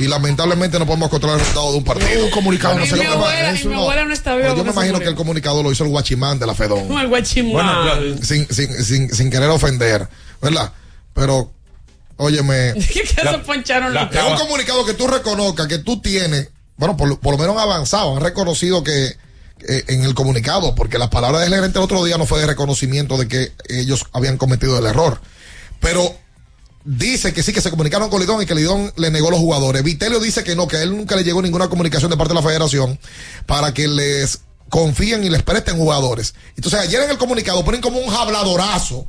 Y 0.00 0.08
lamentablemente 0.08 0.78
no 0.78 0.86
podemos 0.86 1.08
controlar 1.10 1.36
el 1.38 1.40
resultado 1.40 1.72
de 1.72 1.78
un 1.78 1.84
partido. 1.84 2.24
Un 2.24 2.30
comunicado 2.30 2.74
no 2.78 2.84
Y 2.84 2.88
se 2.88 2.96
mi 2.96 3.04
lo 3.04 3.12
abuela, 3.12 3.52
y 3.52 3.56
Eso 3.56 3.68
mi 3.68 3.74
no. 3.74 3.80
abuela 3.82 4.04
no 4.04 4.12
está 4.12 4.34
viva. 4.34 4.48
Pero 4.48 4.56
yo 4.58 4.64
me 4.64 4.70
imagino 4.72 4.94
murió. 4.94 5.04
que 5.04 5.10
el 5.10 5.16
comunicado 5.16 5.62
lo 5.62 5.70
hizo 5.70 5.84
el 5.84 5.90
guachimán 5.90 6.38
de 6.38 6.46
la 6.46 6.54
Fedón. 6.54 6.86
Como 6.88 6.98
el 7.00 7.08
guachimán. 7.08 7.52
Bueno, 7.52 8.16
sin, 8.22 8.48
sin, 8.52 8.84
sin, 8.84 9.14
sin 9.14 9.30
querer 9.30 9.50
ofender, 9.50 10.08
¿verdad? 10.40 10.72
Pero, 11.14 11.52
óyeme, 12.16 12.74
¿Qué 12.92 13.02
que 13.02 13.22
La- 13.24 13.32
se 13.32 13.38
poncharon 13.38 13.92
la- 13.94 14.04
los 14.04 14.14
es 14.14 14.24
un 14.32 14.38
comunicado 14.38 14.84
que 14.84 14.94
tú 14.94 15.06
reconozcas 15.06 15.66
que 15.66 15.78
tú 15.78 16.00
tienes, 16.00 16.48
bueno, 16.76 16.96
por, 16.96 17.08
lo- 17.08 17.20
por 17.20 17.32
lo 17.34 17.38
menos 17.38 17.56
han 17.56 17.62
avanzado, 17.62 18.16
han 18.16 18.22
reconocido 18.22 18.82
que 18.82 19.06
eh, 19.68 19.84
en 19.88 20.04
el 20.04 20.14
comunicado, 20.14 20.74
porque 20.74 20.96
la 20.98 21.10
palabra 21.10 21.40
del 21.40 21.52
gerente 21.54 21.78
el 21.78 21.84
otro 21.84 22.02
día 22.04 22.16
no 22.16 22.24
fue 22.24 22.40
de 22.40 22.46
reconocimiento 22.46 23.18
de 23.18 23.28
que 23.28 23.52
ellos 23.68 24.06
habían 24.12 24.38
cometido 24.38 24.78
el 24.78 24.86
error. 24.86 25.20
Pero 25.80 26.14
dice 26.84 27.32
que 27.32 27.42
sí, 27.42 27.52
que 27.52 27.60
se 27.60 27.70
comunicaron 27.70 28.08
con 28.10 28.20
Lidón 28.20 28.42
y 28.42 28.46
que 28.46 28.54
Lidón 28.54 28.92
le 28.96 29.10
negó 29.10 29.30
los 29.30 29.40
jugadores. 29.40 29.82
Vitelio 29.82 30.20
dice 30.20 30.44
que 30.44 30.56
no, 30.56 30.66
que 30.66 30.76
a 30.76 30.82
él 30.82 30.96
nunca 30.96 31.16
le 31.16 31.24
llegó 31.24 31.42
ninguna 31.42 31.68
comunicación 31.68 32.10
de 32.10 32.16
parte 32.16 32.34
de 32.34 32.40
la 32.40 32.46
federación 32.46 32.98
para 33.46 33.74
que 33.74 33.88
les 33.88 34.40
confíen 34.68 35.24
y 35.24 35.30
les 35.30 35.42
presten 35.42 35.76
jugadores. 35.76 36.34
Entonces 36.56 36.80
ayer 36.80 37.02
en 37.02 37.10
el 37.10 37.18
comunicado 37.18 37.64
ponen 37.64 37.80
como 37.80 37.98
un 37.98 38.12
habladorazo 38.12 39.06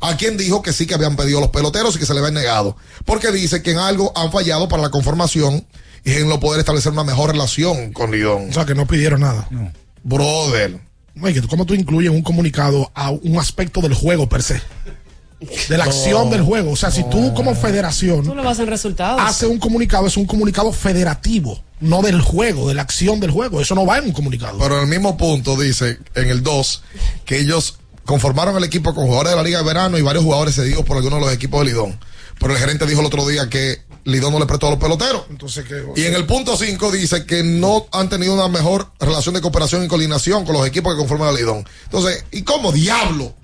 a 0.00 0.16
quien 0.16 0.36
dijo 0.36 0.60
que 0.60 0.72
sí 0.72 0.86
que 0.86 0.94
habían 0.94 1.16
pedido 1.16 1.40
los 1.40 1.50
peloteros 1.50 1.96
y 1.96 1.98
que 1.98 2.06
se 2.06 2.12
le 2.12 2.20
habían 2.20 2.34
negado. 2.34 2.76
Porque 3.04 3.30
dice 3.30 3.62
que 3.62 3.70
en 3.70 3.78
algo 3.78 4.12
han 4.16 4.30
fallado 4.30 4.68
para 4.68 4.82
la 4.82 4.90
conformación 4.90 5.66
y 6.04 6.12
en 6.12 6.28
no 6.28 6.40
poder 6.40 6.60
establecer 6.60 6.92
una 6.92 7.04
mejor 7.04 7.30
relación 7.30 7.92
con 7.92 8.10
Lidón. 8.10 8.50
O 8.50 8.52
sea, 8.52 8.66
que 8.66 8.74
no 8.74 8.86
pidieron 8.86 9.20
nada. 9.20 9.48
Brother. 10.02 10.80
Oye, 11.22 11.40
¿cómo 11.48 11.64
tú 11.64 11.74
incluyes 11.74 12.10
en 12.10 12.16
un 12.16 12.22
comunicado 12.22 12.90
a 12.94 13.10
un 13.10 13.38
aspecto 13.38 13.80
del 13.80 13.94
juego 13.94 14.28
per 14.28 14.42
se? 14.42 14.60
De 15.68 15.78
la 15.78 15.84
acción 15.84 16.30
del 16.30 16.42
juego. 16.42 16.72
O 16.72 16.76
sea, 16.76 16.90
si 16.90 17.04
tú 17.10 17.32
como 17.34 17.54
federación 17.54 18.24
Tú 18.24 18.34
lo 18.34 18.42
vas 18.42 18.58
en 18.58 18.66
resultados. 18.66 19.20
haces 19.20 19.48
un 19.48 19.58
comunicado, 19.58 20.06
es 20.06 20.16
un 20.16 20.26
comunicado 20.26 20.72
federativo, 20.72 21.62
no 21.80 22.02
del 22.02 22.20
juego, 22.20 22.68
de 22.68 22.74
la 22.74 22.82
acción 22.82 23.20
del 23.20 23.30
juego. 23.30 23.60
Eso 23.60 23.74
no 23.74 23.86
va 23.86 23.98
en 23.98 24.06
un 24.06 24.12
comunicado. 24.12 24.58
Pero 24.58 24.76
en 24.76 24.82
el 24.82 24.88
mismo 24.88 25.16
punto 25.16 25.56
dice, 25.60 25.98
en 26.14 26.28
el 26.28 26.42
2, 26.42 26.82
que 27.24 27.38
ellos 27.38 27.78
conformaron 28.04 28.56
el 28.56 28.64
equipo 28.64 28.94
con 28.94 29.06
jugadores 29.06 29.32
de 29.32 29.36
la 29.36 29.42
Liga 29.42 29.58
de 29.58 29.64
Verano 29.64 29.98
y 29.98 30.02
varios 30.02 30.24
jugadores 30.24 30.54
cedidos 30.54 30.84
por 30.84 30.96
algunos 30.96 31.20
de 31.20 31.26
los 31.26 31.34
equipos 31.34 31.60
de 31.60 31.66
Lidón. 31.66 31.98
Pero 32.38 32.52
el 32.52 32.58
gerente 32.58 32.86
dijo 32.86 33.00
el 33.00 33.06
otro 33.06 33.26
día 33.26 33.48
que 33.48 33.82
Lidón 34.04 34.32
no 34.32 34.38
le 34.38 34.46
prestó 34.46 34.66
a 34.66 34.70
los 34.70 34.78
peloteros. 34.78 35.22
Entonces, 35.30 35.64
¿qué? 35.64 35.82
Y 35.96 36.04
en 36.04 36.14
el 36.14 36.26
punto 36.26 36.56
5 36.56 36.90
dice 36.92 37.24
que 37.24 37.42
no 37.42 37.86
han 37.92 38.08
tenido 38.08 38.34
una 38.34 38.48
mejor 38.48 38.90
relación 39.00 39.34
de 39.34 39.40
cooperación 39.40 39.84
y 39.84 39.88
coordinación 39.88 40.44
con 40.44 40.54
los 40.54 40.66
equipos 40.66 40.92
que 40.92 40.98
conforman 40.98 41.28
a 41.28 41.32
Lidón. 41.32 41.64
Entonces, 41.84 42.24
¿y 42.32 42.42
cómo 42.42 42.72
diablo 42.72 43.34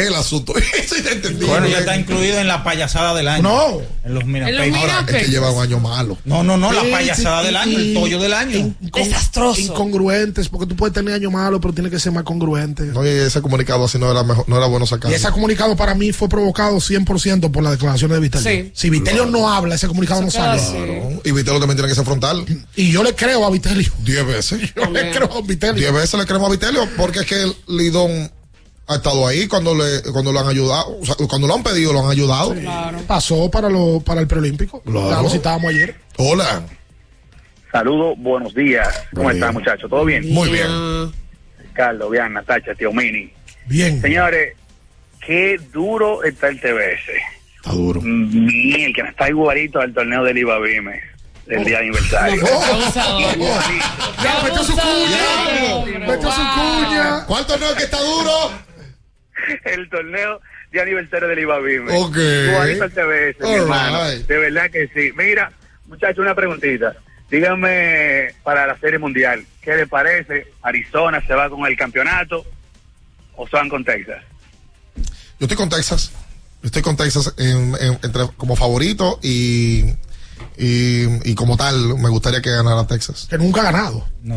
es 0.00 0.06
el 0.08 0.14
asunto? 0.14 0.54
Eso 0.78 0.96
ya 1.04 1.12
entendí. 1.12 1.46
Bueno, 1.46 1.66
ya 1.66 1.78
está 1.80 1.96
incluido 1.96 2.38
en 2.38 2.48
la 2.48 2.62
payasada 2.64 3.14
del 3.14 3.28
año. 3.28 3.42
No. 3.42 3.80
En 4.04 4.14
los 4.14 4.24
mira 4.24 4.48
En 4.48 4.56
los 4.56 4.66
papers. 4.66 4.92
Ahora, 4.92 5.18
es 5.18 5.24
que 5.24 5.30
lleva 5.30 5.50
un 5.50 5.62
año 5.62 5.78
malo. 5.80 6.18
No, 6.24 6.42
no, 6.42 6.56
no, 6.56 6.72
la 6.72 6.82
payasada 6.82 7.40
sí, 7.40 7.46
del 7.46 7.56
año, 7.56 7.78
el 7.78 7.94
tollo 7.94 8.18
del 8.20 8.32
año. 8.32 8.74
Incon- 8.82 9.04
Desastroso. 9.04 9.60
Incongruentes, 9.60 10.48
porque 10.48 10.66
tú 10.66 10.76
puedes 10.76 10.92
tener 10.94 11.14
año 11.14 11.30
malo, 11.30 11.60
pero 11.60 11.72
tiene 11.74 11.90
que 11.90 11.98
ser 11.98 12.12
más 12.12 12.24
congruente. 12.24 12.84
No, 12.84 13.04
y 13.04 13.08
ese 13.08 13.40
comunicado 13.40 13.84
así 13.84 13.98
no 13.98 14.10
era, 14.10 14.22
mejor, 14.22 14.48
no 14.48 14.56
era 14.56 14.66
bueno 14.66 14.86
sacar. 14.86 15.10
Y 15.10 15.14
ese 15.14 15.30
comunicado 15.30 15.76
para 15.76 15.94
mí 15.94 16.12
fue 16.12 16.28
provocado 16.28 16.76
100% 16.76 17.50
por 17.50 17.62
las 17.62 17.72
declaraciones 17.72 18.16
de 18.16 18.20
Vitelio. 18.20 18.50
Sí. 18.50 18.70
Si 18.74 18.90
Vitelio 18.90 19.26
no 19.26 19.52
habla, 19.52 19.74
ese 19.74 19.86
comunicado 19.88 20.22
no 20.22 20.30
sale. 20.30 20.60
Claro. 20.60 21.22
Y 21.24 21.30
Vitelio 21.32 21.60
también 21.60 21.76
tiene 21.76 21.88
que 21.88 21.94
ser 21.94 22.04
frontal. 22.04 22.44
Y 22.76 22.90
yo 22.90 23.02
le 23.02 23.14
creo 23.14 23.44
a 23.44 23.50
Vitelio. 23.50 23.92
Diez 24.04 24.26
veces. 24.26 24.60
Yo 24.74 24.90
le 24.90 25.10
creo 25.10 25.32
a 25.32 25.40
Vitelio. 25.42 25.74
Diez 25.74 25.92
veces 25.92 26.18
le 26.18 26.26
creemos 26.26 26.48
a 26.48 26.52
Vitelio 26.52 26.88
porque 26.96 27.20
es 27.20 27.26
que 27.26 27.42
el 27.42 27.56
Lidón 27.68 28.30
ha 28.86 28.96
estado 28.96 29.26
ahí 29.26 29.46
cuando 29.46 29.74
le 29.74 30.02
cuando 30.12 30.32
lo 30.32 30.40
han 30.40 30.48
ayudado. 30.48 30.98
O 31.00 31.04
sea, 31.04 31.14
cuando 31.28 31.46
lo 31.46 31.54
han 31.54 31.62
pedido, 31.62 31.92
lo 31.92 32.04
han 32.04 32.10
ayudado. 32.10 32.54
Claro. 32.54 32.98
Pasó 33.06 33.50
para, 33.50 33.68
lo, 33.68 34.00
para 34.00 34.20
el 34.20 34.26
preolímpico. 34.26 34.80
Claro. 34.82 35.10
Ya 35.10 35.22
lo 35.22 35.30
citábamos 35.30 35.70
ayer. 35.70 35.94
Hola. 36.18 36.62
Saludos, 37.72 38.14
buenos 38.18 38.54
días. 38.54 38.88
¿Cómo 39.14 39.30
están, 39.30 39.52
muchachos? 39.54 39.90
¿Todo 39.90 40.04
bien? 40.04 40.32
Muy 40.32 40.48
bien. 40.50 40.68
Carlos, 41.72 42.10
bien, 42.10 42.32
Natacha, 42.32 42.74
tío 42.74 42.92
Mini. 42.92 43.32
Bien. 43.66 44.00
Señores, 44.00 44.54
qué 45.26 45.58
duro 45.72 46.22
está 46.22 46.48
el 46.48 46.60
TBS. 46.60 47.10
Está 47.56 47.72
duro. 47.72 48.00
Miel, 48.00 48.92
que 48.94 49.00
está 49.00 49.28
igualito 49.28 49.80
al 49.80 49.92
torneo 49.92 50.22
del 50.22 50.38
Ibabime 50.38 51.14
del 51.46 51.64
día 51.64 51.78
de 51.78 51.84
aniversario. 51.84 52.42
Abusador. 52.46 53.36
Ya, 54.22 54.42
metió 54.44 54.64
su 54.64 54.72
cuña. 54.72 55.74
hombre. 55.74 55.98
Metió 55.98 56.30
su 56.30 56.40
cuña. 56.40 57.26
¿Cuál 57.26 57.46
torneo 57.46 57.74
que 57.74 57.84
está 57.84 58.00
duro? 58.00 58.50
el 59.64 59.88
torneo 59.90 60.40
de 60.72 60.80
aniversario 60.80 61.28
del 61.28 61.38
Ibabime. 61.40 61.92
Ok. 61.96 62.14
TBS, 62.90 63.40
mi 63.40 63.54
hermano. 63.54 64.10
right. 64.10 64.26
De 64.26 64.38
verdad 64.38 64.70
que 64.70 64.88
sí. 64.94 65.12
Mira, 65.16 65.52
muchachos, 65.86 66.18
una 66.18 66.34
preguntita. 66.34 66.94
Díganme 67.30 68.34
para 68.42 68.66
la 68.66 68.78
Serie 68.78 68.98
Mundial, 68.98 69.44
¿qué 69.62 69.74
les 69.76 69.88
parece? 69.88 70.46
¿Arizona 70.62 71.24
se 71.26 71.34
va 71.34 71.48
con 71.50 71.66
el 71.66 71.76
campeonato 71.76 72.44
o 73.36 73.48
se 73.48 73.56
van 73.56 73.68
con 73.68 73.84
Texas? 73.84 74.22
Yo 75.40 75.46
estoy 75.46 75.56
con 75.56 75.68
Texas. 75.68 76.12
Yo 76.62 76.66
estoy 76.66 76.82
con 76.82 76.96
Texas 76.96 77.34
en- 77.38 77.74
en- 77.80 77.98
entre, 78.02 78.28
como 78.36 78.54
favorito 78.56 79.18
y, 79.22 79.84
y, 80.56 81.06
y 81.30 81.34
como 81.34 81.56
tal, 81.56 81.98
me 81.98 82.08
gustaría 82.08 82.40
que 82.40 82.50
ganara 82.50 82.86
Texas. 82.86 83.26
Que 83.28 83.36
nunca 83.38 83.62
ha 83.62 83.64
ganado. 83.64 84.06
No. 84.22 84.36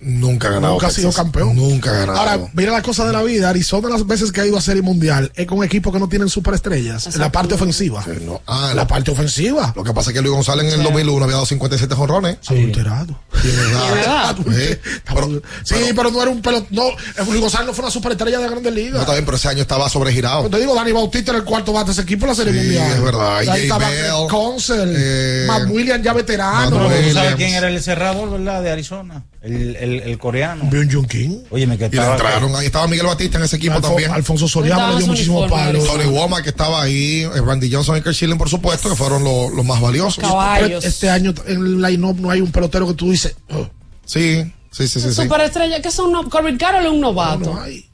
Nunca 0.00 0.48
ha 0.48 0.52
ganado. 0.52 0.74
Nunca 0.74 0.86
ha 0.88 0.90
sido 0.90 1.12
campeón. 1.12 1.54
Nunca 1.56 1.90
ha 1.90 1.94
ganado. 2.00 2.18
Ahora, 2.18 2.38
mira 2.52 2.72
la 2.72 2.82
cosa 2.82 3.04
de 3.06 3.12
la 3.12 3.22
vida. 3.22 3.48
Arizona 3.48 3.88
las 3.88 4.06
veces 4.06 4.30
que 4.32 4.40
ha 4.40 4.46
ido 4.46 4.56
a 4.56 4.60
Serie 4.60 4.82
Mundial 4.82 5.32
es 5.34 5.46
con 5.46 5.62
equipos 5.64 5.92
que 5.92 5.98
no 5.98 6.08
tienen 6.08 6.28
superestrellas. 6.28 7.06
En 7.06 7.20
la 7.20 7.30
parte 7.32 7.54
ofensiva. 7.54 8.02
Sí, 8.04 8.10
no. 8.24 8.40
Ah, 8.46 8.72
La 8.74 8.86
parte 8.86 9.10
ofensiva. 9.10 9.72
Lo 9.76 9.82
que 9.84 9.92
pasa 9.92 10.10
es 10.10 10.14
que 10.14 10.20
Luis 10.22 10.34
González 10.34 10.72
en 10.72 10.80
el 10.80 10.84
2001 10.84 11.24
había 11.24 11.34
dado 11.36 11.46
57 11.46 11.94
jonrones. 11.94 12.38
Adulterado. 12.46 13.18
Sí. 13.42 14.76
Pero- 15.04 15.42
Sí, 15.64 15.74
pero, 15.94 16.10
no 16.10 16.22
era 16.22 16.30
un 16.30 16.42
pelot. 16.42 16.66
No, 16.70 16.84
Luis 17.28 17.40
González 17.40 17.66
no 17.66 17.72
fue 17.74 17.84
una 17.84 17.90
superestrella 17.90 18.38
de 18.38 18.48
Grandes 18.48 18.72
No, 18.72 18.78
Ligas. 18.78 19.00
está 19.00 19.12
bien, 19.12 19.24
pero 19.24 19.36
ese 19.36 19.48
año 19.48 19.62
estaba 19.62 19.88
sobregirado. 19.88 20.48
Te 20.48 20.58
digo, 20.58 20.74
Dani 20.74 20.92
Bautista 20.92 21.32
era 21.32 21.38
el 21.38 21.44
cuarto 21.44 21.72
bate 21.72 21.86
de 21.86 21.92
ese 21.92 22.02
equipo 22.02 22.24
en 22.24 22.28
la 22.30 22.34
Serie 22.34 22.52
Sí, 22.52 22.58
Mundial. 22.60 22.92
es 22.92 23.02
verdad. 23.02 23.42
Y 23.42 23.48
Ahí 23.48 23.62
estaba 23.62 23.88
eh, 23.92 25.44
Matt 25.46 25.68
Williams 25.70 26.04
ya 26.04 26.12
veterano. 26.12 26.70
Matt 26.70 26.88
¿Tú 26.88 26.94
Williams. 26.94 27.14
sabes 27.14 27.34
quién 27.36 27.54
era 27.54 27.68
el 27.68 27.82
cerrador, 27.82 28.30
verdad, 28.30 28.62
de 28.62 28.70
Arizona? 28.70 29.24
El, 29.46 29.76
el, 29.76 30.00
el 30.00 30.18
coreano. 30.18 30.64
Byung 30.64 30.92
Jun 30.92 31.06
King. 31.06 31.38
Oye, 31.50 31.66
me 31.66 31.78
que 31.78 31.86
Y 31.86 31.88
le 31.90 31.96
estaba. 31.96 32.16
entraron. 32.16 32.56
Ahí 32.56 32.66
estaba 32.66 32.86
Miguel 32.88 33.06
Batista 33.06 33.38
en 33.38 33.44
ese 33.44 33.56
equipo 33.56 33.80
también. 33.80 34.10
Alfonso 34.10 34.48
Soriano 34.48 34.80
le 34.80 34.86
dio 34.86 34.88
Daban 34.92 35.02
su 35.02 35.10
muchísimo 35.10 35.40
uniforme, 35.40 35.64
palo. 35.66 35.84
Tony 35.84 36.04
Womack 36.04 36.42
que 36.42 36.50
estaba 36.50 36.82
ahí, 36.82 37.22
eh, 37.22 37.40
Randy 37.40 37.72
Johnson 37.72 37.96
y 37.96 38.02
Kirk 38.02 38.14
Schilling, 38.14 38.38
por 38.38 38.48
supuesto, 38.48 38.88
que 38.90 38.96
fueron 38.96 39.22
los, 39.24 39.52
los 39.52 39.64
más 39.64 39.80
valiosos. 39.80 40.18
Caballos. 40.22 40.84
Este 40.84 41.08
año 41.08 41.32
en 41.46 41.56
el 41.58 41.80
line-up 41.82 42.18
no 42.20 42.30
hay 42.30 42.40
un 42.40 42.50
pelotero 42.50 42.86
que 42.88 42.94
tú 42.94 43.10
dices. 43.10 43.36
"Oh, 43.50 43.68
Sí, 44.04 44.42
sí, 44.70 44.88
sí, 44.88 45.00
sí. 45.00 45.08
sí. 45.08 45.22
Superestrella, 45.22 45.80
que 45.80 45.90
son 45.90 46.12
no, 46.12 46.28
Corbin 46.28 46.56
Carroll 46.58 46.84
es 46.86 46.90
un 46.92 47.00
novato. 47.00 47.54
no 47.54 47.60
hay. 47.62 47.88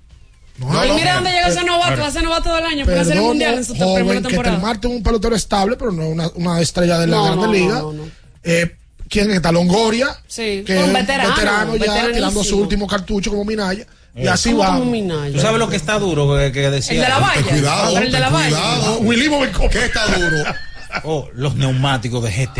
No, 0.58 0.84
y 0.84 0.88
no, 0.88 0.94
mira 0.94 1.14
dónde 1.14 1.30
llegó 1.32 1.48
ese 1.48 1.64
novato, 1.64 2.00
va 2.00 2.06
a 2.06 2.10
ser 2.10 2.22
novato 2.22 2.54
del 2.54 2.64
año, 2.66 2.84
por 2.84 2.94
la 2.94 3.00
Serie 3.04 3.14
Perdón, 3.20 3.28
Mundial 3.28 3.54
en 3.54 3.64
su 3.64 3.72
primera 3.72 3.90
joven, 4.04 4.22
que 4.22 4.28
temporada. 4.28 4.58
Marte 4.58 4.86
es 4.88 4.94
un 4.94 5.02
pelotero 5.02 5.34
estable, 5.34 5.76
pero 5.76 5.90
no 5.92 6.06
una, 6.08 6.30
una 6.34 6.60
estrella 6.60 6.98
de 6.98 7.06
la 7.08 7.16
No, 7.16 7.24
Grande 7.24 7.46
no, 7.46 7.52
Liga. 7.52 7.74
no, 7.80 7.92
no, 7.94 8.04
no. 8.04 8.10
Eh, 8.44 8.76
¿Quién 9.12 9.30
está? 9.30 9.52
Longoria. 9.52 10.08
Sí, 10.26 10.64
que 10.66 10.78
un 10.78 10.84
es 10.84 10.92
veterano, 10.94 11.34
veterano 11.34 11.76
ya 11.76 12.10
tirando 12.12 12.42
su 12.42 12.58
último 12.58 12.86
cartucho 12.86 13.30
como 13.30 13.44
Minaya. 13.44 13.86
Y 14.16 14.22
Eh, 14.26 14.28
así 14.28 14.50
¿Cómo 14.52 14.62
va. 14.62 14.72
como 14.78 14.86
Minaya? 14.90 15.34
¿Tú 15.34 15.40
sabes 15.40 15.58
lo 15.58 15.68
que 15.68 15.76
está 15.76 15.98
duro 15.98 16.34
que, 16.36 16.50
que 16.50 16.70
decía? 16.70 16.94
El 16.94 17.00
de 17.02 17.08
la 17.08 17.18
valla. 17.18 17.42
Cuidado, 17.42 17.98
el 17.98 18.10
de 18.12 18.20
la 18.20 18.28
valla. 18.30 18.48
cuidado. 18.48 18.98
Willy 19.00 19.28
Bobenco. 19.28 19.68
¿Qué 19.68 19.84
está 19.84 20.06
duro? 20.06 20.44
Oh, 21.04 21.28
los 21.34 21.54
neumáticos 21.56 22.22
de 22.24 22.30
GT. 22.30 22.58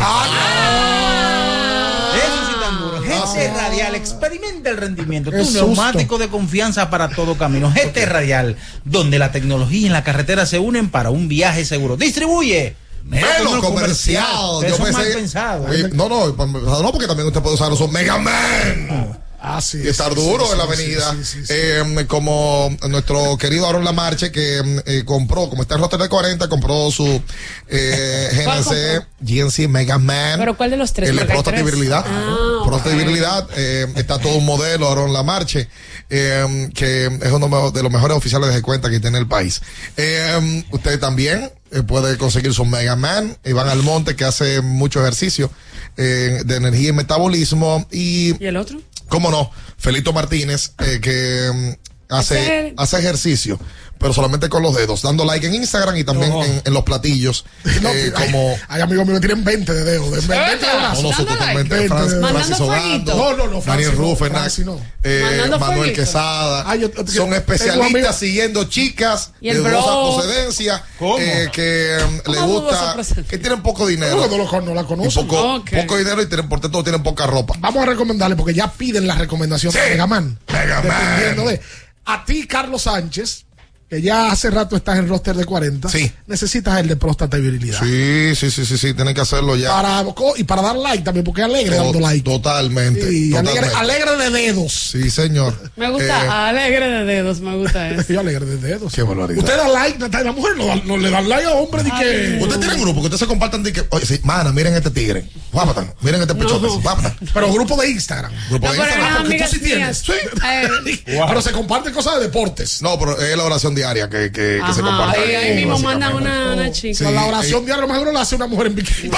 Eso 2.15 2.47
sí 2.47 2.53
tan 2.61 2.79
duro. 2.79 3.01
GT 3.01 3.51
Radial, 3.55 3.95
experimenta 3.95 4.69
el 4.69 4.77
rendimiento. 4.77 5.31
Qué 5.31 5.37
Tu 5.37 5.45
susto. 5.45 5.65
neumático 5.65 6.17
de 6.17 6.27
confianza 6.29 6.89
para 6.89 7.09
todo 7.09 7.35
camino. 7.37 7.71
GT 7.73 8.05
Radial, 8.05 8.55
donde 8.85 9.17
la 9.19 9.31
tecnología 9.31 9.87
y 9.87 9.89
la 9.89 10.03
carretera 10.03 10.45
se 10.45 10.59
unen 10.59 10.89
para 10.89 11.09
un 11.09 11.27
viaje 11.27 11.65
seguro. 11.65 11.97
Distribuye. 11.97 12.75
Melo 13.03 13.61
comercial. 13.61 14.63
Eso 14.63 14.77
Yo 14.77 14.83
pensé- 14.85 15.13
pensado. 15.13 15.71
Eh, 15.73 15.89
no, 15.93 16.07
no, 16.09 16.27
no, 16.27 16.91
porque 16.91 17.07
también 17.07 17.27
usted 17.27 17.41
puede 17.41 17.55
usar 17.55 17.71
esos 17.71 17.91
Mega 17.91 18.17
Man. 18.17 19.19
Ah, 19.45 19.59
sí. 19.59 19.81
y 19.83 19.89
estar 19.89 20.07
sí, 20.13 20.15
duro 20.15 20.45
sí, 20.45 20.51
en 20.53 20.57
la 20.57 20.63
avenida. 20.63 21.11
sí, 21.11 21.25
sí, 21.25 21.45
sí. 21.45 21.53
Eh, 21.53 22.05
como 22.07 22.69
nuestro 22.87 23.37
querido 23.37 23.67
Aaron 23.67 23.83
Lamarche, 23.83 24.31
que 24.31 24.81
eh, 24.85 25.03
compró, 25.05 25.49
como 25.49 25.63
está 25.63 25.75
en 25.75 25.81
roster 25.81 25.99
de 25.99 26.07
40, 26.07 26.47
compró 26.47 26.89
su 26.91 27.21
eh, 27.67 28.41
¿Cuál 28.45 28.63
GNC, 28.63 29.05
GNC 29.19 29.67
Mega 29.67 29.97
Man. 29.97 30.39
¿Pero 30.39 30.55
cuál 30.55 30.69
de 30.69 30.77
los 30.77 30.93
tres? 30.93 31.09
El 31.09 31.17
de 31.17 31.63
virilidad. 31.63 32.05
Ah, 32.07 32.52
Virilidad. 32.95 33.47
eh, 33.55 33.87
está 33.95 34.19
todo 34.19 34.35
un 34.35 34.45
modelo, 34.45 34.89
Aaron 34.89 35.13
Lamarche, 35.13 35.67
eh, 36.09 36.69
que 36.73 37.05
es 37.05 37.31
uno 37.31 37.71
de 37.71 37.83
los 37.83 37.91
mejores 37.91 38.17
oficiales 38.17 38.53
de 38.53 38.61
cuenta 38.61 38.89
que 38.89 38.99
tiene 38.99 39.17
el 39.17 39.27
país. 39.27 39.61
Eh, 39.97 40.63
usted 40.71 40.99
también 40.99 41.51
eh, 41.71 41.83
puede 41.83 42.17
conseguir 42.17 42.53
su 42.53 42.65
Mega 42.65 42.95
Man. 42.95 43.37
Iván 43.45 43.67
Almonte, 43.69 44.15
que 44.15 44.25
hace 44.25 44.61
mucho 44.61 45.01
ejercicio 45.01 45.49
eh, 45.97 46.41
de 46.45 46.55
energía 46.55 46.89
y 46.89 46.93
metabolismo. 46.93 47.85
Y 47.91 48.35
¿Y 48.43 48.47
el 48.47 48.57
otro? 48.57 48.81
¿Cómo 49.09 49.29
no? 49.31 49.51
Felito 49.77 50.13
Martínez, 50.13 50.71
eh, 50.79 50.99
que 51.01 51.51
mm, 51.53 52.13
hace, 52.13 52.73
hace 52.77 52.97
ejercicio, 52.99 53.59
pero 53.97 54.13
solamente 54.13 54.49
con 54.49 54.61
los 54.63 54.75
dedos, 54.75 55.01
dando 55.01 55.23
like 55.25 55.47
en 55.47 55.55
Instagram 55.55 55.95
y 55.97 56.03
también 56.03 56.31
en, 56.33 56.61
en 56.65 56.73
los 56.73 56.83
platillos. 56.83 57.45
No, 57.81 57.89
eh, 57.89 58.11
hay, 58.15 58.25
como. 58.31 58.57
hay 58.69 58.81
amigos 58.81 59.05
míos 59.05 59.19
que 59.19 59.27
tienen 59.27 59.43
20 59.45 59.73
de 59.73 59.83
dedos. 59.83 60.11
de 60.11 60.19
20 60.27 60.65
de 60.65 60.71
No, 60.73 60.79
brazos. 60.79 61.03
no, 61.03 61.25
totalmente 61.25 61.75
like. 61.75 61.87
Francis. 61.89 62.59
Ogando, 62.59 63.15
No, 63.15 63.37
no, 63.37 63.47
no, 63.47 63.61
Francis 63.61 63.65
Daniel 63.65 63.91
no, 63.91 63.97
Rufenac, 64.11 64.39
Francis 64.39 64.65
no. 64.65 64.81
eh, 65.03 65.45
Manuel 65.49 65.75
fueguito. 65.75 65.95
Quesada. 66.01 66.63
Ah, 66.67 66.75
yo- 66.75 66.91
yo- 66.93 67.07
son 67.07 67.33
especialistas 67.33 68.17
siguiendo 68.19 68.63
chicas 68.65 69.31
de 69.41 69.53
dudosa 69.55 70.21
procedencia 70.21 70.83
¿Cómo? 70.99 71.17
eh, 71.19 71.49
que 71.51 71.97
mm, 72.07 72.29
le 72.31 72.37
¿Cómo 72.37 72.47
dudosa 72.61 72.93
gusta, 72.95 73.23
que 73.23 73.37
tienen 73.37 73.61
poco 73.61 73.85
dinero. 73.87 74.15
No, 74.27 74.37
no, 74.37 74.61
no 74.61 74.73
la 74.73 74.81
y 74.81 74.85
conocen. 74.85 75.27
poco, 75.27 75.55
Ok. 75.55 75.71
poco 75.81 75.97
dinero 75.97 76.21
y 76.21 76.27
tienen, 76.27 76.47
por 76.49 76.59
tanto 76.61 76.83
tienen 76.83 77.03
poca 77.03 77.25
ropa. 77.27 77.55
Vamos 77.59 77.83
a 77.83 77.85
recomendarle 77.87 78.35
porque 78.35 78.53
ya 78.53 78.71
piden 78.71 79.07
la 79.07 79.15
recomendación 79.15 79.71
Sí. 79.73 79.79
de 79.79 79.89
Mega 79.91 80.07
Man. 80.07 80.39
Mega 80.51 80.81
Man. 80.81 80.97
Dependiendo 81.17 81.49
de. 81.49 81.61
A 82.05 82.25
ti, 82.25 82.45
Carlos 82.47 82.83
Sánchez, 82.83 83.45
que 83.93 84.01
ya 84.01 84.31
hace 84.31 84.49
rato 84.49 84.75
estás 84.75 84.97
en 84.97 85.07
roster 85.07 85.35
de 85.35 85.45
40, 85.45 85.87
Sí. 85.87 86.11
necesitas 86.25 86.79
el 86.79 86.87
de 86.87 86.95
próstata 86.95 87.37
y 87.37 87.41
virilidad. 87.41 87.79
Sí, 87.79 88.33
sí, 88.35 88.49
sí, 88.49 88.65
sí, 88.65 88.75
sí, 88.77 88.93
tienen 88.95 89.13
que 89.13 89.21
hacerlo 89.21 89.55
ya. 89.55 89.69
Para, 89.69 90.03
y 90.37 90.43
para 90.45 90.61
dar 90.63 90.75
like 90.77 91.03
también, 91.03 91.23
porque 91.23 91.41
es 91.41 91.45
alegre 91.45 91.75
dando 91.75 91.99
like. 91.99 92.23
Totalmente. 92.23 93.01
Y 93.13 93.35
alegre, 93.35 93.61
totalmente. 93.69 93.75
alegre 93.77 94.17
de 94.17 94.29
dedos. 94.31 94.73
Sí, 94.91 95.09
señor. 95.11 95.53
Me 95.75 95.89
gusta 95.91 96.25
Eh, 96.25 96.29
alegre 96.29 96.87
de 96.89 97.05
dedos, 97.05 97.39
me 97.41 97.55
gusta 97.55 97.89
eso. 97.91 98.11
Yo 98.13 98.19
alegre 98.21 98.45
de 98.45 98.57
dedos. 98.57 98.91
Qué 98.93 99.03
barbaridad. 99.03 99.43
Usted 99.43 99.57
da 99.57 99.67
like, 99.67 99.99
la 100.23 100.31
mujer 100.31 100.53
no, 100.57 100.97
le 100.97 101.09
dan 101.11 101.29
like 101.29 101.45
a 101.45 101.51
hombre 101.51 101.83
de 101.83 101.91
que. 101.91 102.39
Usted 102.41 102.59
tiene 102.59 102.75
grupo 102.79 102.95
que 103.01 103.05
ustedes 103.05 103.19
se 103.19 103.27
compartan 103.27 103.61
de 103.61 103.73
que, 103.73 103.83
oye, 103.91 104.05
sí, 104.07 104.19
mana, 104.23 104.51
miren 104.51 104.73
este 104.73 104.89
tigre. 104.89 105.25
Guapatan, 105.51 105.93
miren 106.01 106.21
este 106.21 106.33
pechote. 106.33 106.65
No. 106.65 106.79
guapatan. 106.79 107.15
Pero 107.31 107.53
grupo 107.53 107.75
de 107.79 107.91
Instagram. 107.91 108.31
Grupo 108.49 108.65
No, 108.65 108.71
de 108.73 108.79
Instagram. 108.79 109.17
porque 109.23 109.37
tú 109.43 109.49
sí 109.51 109.59
tienes. 109.59 110.03
Eh, 110.09 111.03
Pero 111.05 111.41
se 111.43 111.51
comparten 111.51 111.93
cosas 111.93 112.15
de 112.15 112.21
deportes. 112.23 112.81
No, 112.81 112.97
pero 112.97 113.19
es 113.19 113.35
la 113.37 113.43
oración 113.43 113.75
diaria 113.83 114.09
que, 114.09 114.31
que, 114.31 114.61
que 114.65 114.73
se 114.73 114.81
comparte. 114.81 115.19
ahí, 115.19 115.35
ahí 115.35 115.55
mismo 115.55 115.77
mandan 115.79 116.15
una, 116.15 116.53
una 116.53 116.71
chica. 116.71 116.97
Sí. 116.97 117.03
Con 117.03 117.13
la 117.15 117.25
oración 117.25 117.65
diaria, 117.65 117.81
lo 117.81 117.87
más 117.87 117.95
seguro 117.97 118.11
la 118.13 118.21
hace 118.21 118.35
una 118.35 118.47
mujer 118.47 118.67
en 118.67 118.75
bikini. 118.75 119.11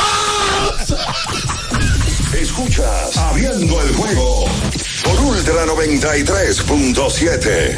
Escuchas 2.42 3.18
Abriendo 3.18 3.82
el 3.82 3.94
juego 3.94 4.46
por 5.04 5.20
Ultra 5.20 5.66
93.7. 5.66 7.78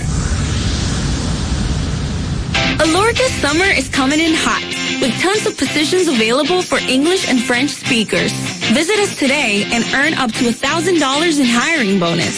Alorca 2.80 3.24
summer 3.42 3.66
is 3.76 3.90
coming 3.90 4.20
in 4.20 4.34
hot, 4.36 4.62
with 5.02 5.12
tons 5.22 5.46
of 5.48 5.58
positions 5.58 6.08
available 6.08 6.62
for 6.62 6.78
English 6.78 7.28
and 7.28 7.42
French 7.42 7.72
speakers. 7.72 8.32
Visit 8.72 9.00
us 9.00 9.18
today 9.18 9.66
and 9.72 9.84
earn 9.96 10.14
up 10.14 10.32
to 10.34 10.46
$1,000 10.46 11.40
in 11.40 11.46
hiring 11.46 12.00
bonus. 12.00 12.38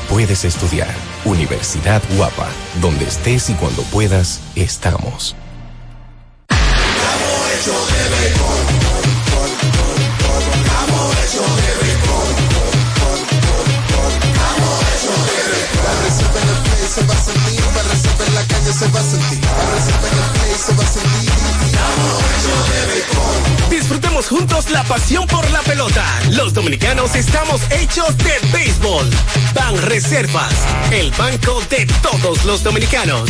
puedes 0.11 0.43
estudiar. 0.43 0.93
Universidad 1.23 2.03
Guapa, 2.17 2.49
donde 2.81 3.05
estés 3.05 3.49
y 3.49 3.53
cuando 3.53 3.81
puedas, 3.83 4.41
estamos. 4.55 5.35
Se 18.73 18.87
va 18.87 18.99
a 18.99 19.03
sentir, 19.03 19.39
en 19.39 20.17
el 20.17 20.29
play 20.39 20.55
se 20.55 20.73
va 20.73 20.83
a 20.83 20.87
sentir. 20.87 21.31
Disfrutemos 23.69 24.27
juntos 24.27 24.69
la 24.71 24.83
pasión 24.83 25.27
por 25.27 25.49
la 25.51 25.59
pelota. 25.61 26.05
Los 26.31 26.53
dominicanos 26.53 27.15
estamos 27.15 27.61
hechos 27.71 28.17
de 28.17 28.31
béisbol. 28.53 29.09
Ban 29.53 29.77
Reservas, 29.81 30.53
el 30.91 31.11
banco 31.11 31.61
de 31.69 31.85
todos 32.01 32.45
los 32.45 32.63
dominicanos. 32.63 33.29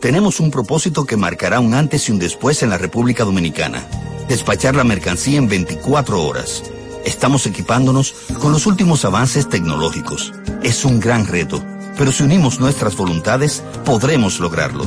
Tenemos 0.00 0.40
un 0.40 0.50
propósito 0.50 1.04
que 1.04 1.16
marcará 1.16 1.60
un 1.60 1.74
antes 1.74 2.08
y 2.08 2.12
un 2.12 2.18
después 2.18 2.62
en 2.62 2.70
la 2.70 2.78
República 2.78 3.24
Dominicana. 3.24 3.86
Despachar 4.28 4.74
la 4.74 4.84
mercancía 4.84 5.38
en 5.38 5.48
24 5.48 6.22
horas. 6.22 6.62
Estamos 7.04 7.46
equipándonos 7.46 8.14
con 8.40 8.52
los 8.52 8.66
últimos 8.66 9.04
avances 9.04 9.48
tecnológicos. 9.48 10.32
Es 10.62 10.84
un 10.84 11.00
gran 11.00 11.26
reto, 11.26 11.62
pero 11.96 12.12
si 12.12 12.22
unimos 12.22 12.60
nuestras 12.60 12.96
voluntades, 12.96 13.62
podremos 13.84 14.40
lograrlo. 14.40 14.84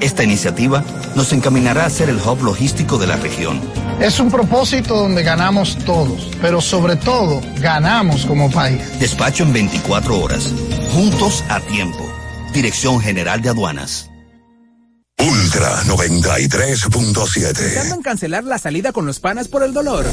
Esta 0.00 0.22
iniciativa 0.22 0.84
nos 1.16 1.32
encaminará 1.32 1.84
a 1.84 1.90
ser 1.90 2.08
el 2.08 2.18
hub 2.18 2.42
logístico 2.42 2.98
de 2.98 3.08
la 3.08 3.16
región. 3.16 3.60
Es 4.00 4.20
un 4.20 4.30
propósito 4.30 4.96
donde 4.96 5.24
ganamos 5.24 5.76
todos, 5.84 6.30
pero 6.40 6.60
sobre 6.60 6.96
todo 6.96 7.40
ganamos 7.58 8.24
como 8.26 8.50
país. 8.50 8.80
Despacho 9.00 9.42
en 9.42 9.52
24 9.52 10.20
horas. 10.20 10.52
Juntos 10.92 11.44
a 11.48 11.60
tiempo. 11.60 12.08
Dirección 12.52 13.00
General 13.00 13.42
de 13.42 13.48
Aduanas. 13.48 14.08
Ultra 15.18 15.82
93.7. 15.82 17.54
Pensando 17.56 17.94
en 17.96 18.02
cancelar 18.02 18.44
la 18.44 18.58
salida 18.58 18.92
con 18.92 19.04
los 19.04 19.18
panas 19.18 19.48
por 19.48 19.64
el 19.64 19.74
dolor. 19.74 20.06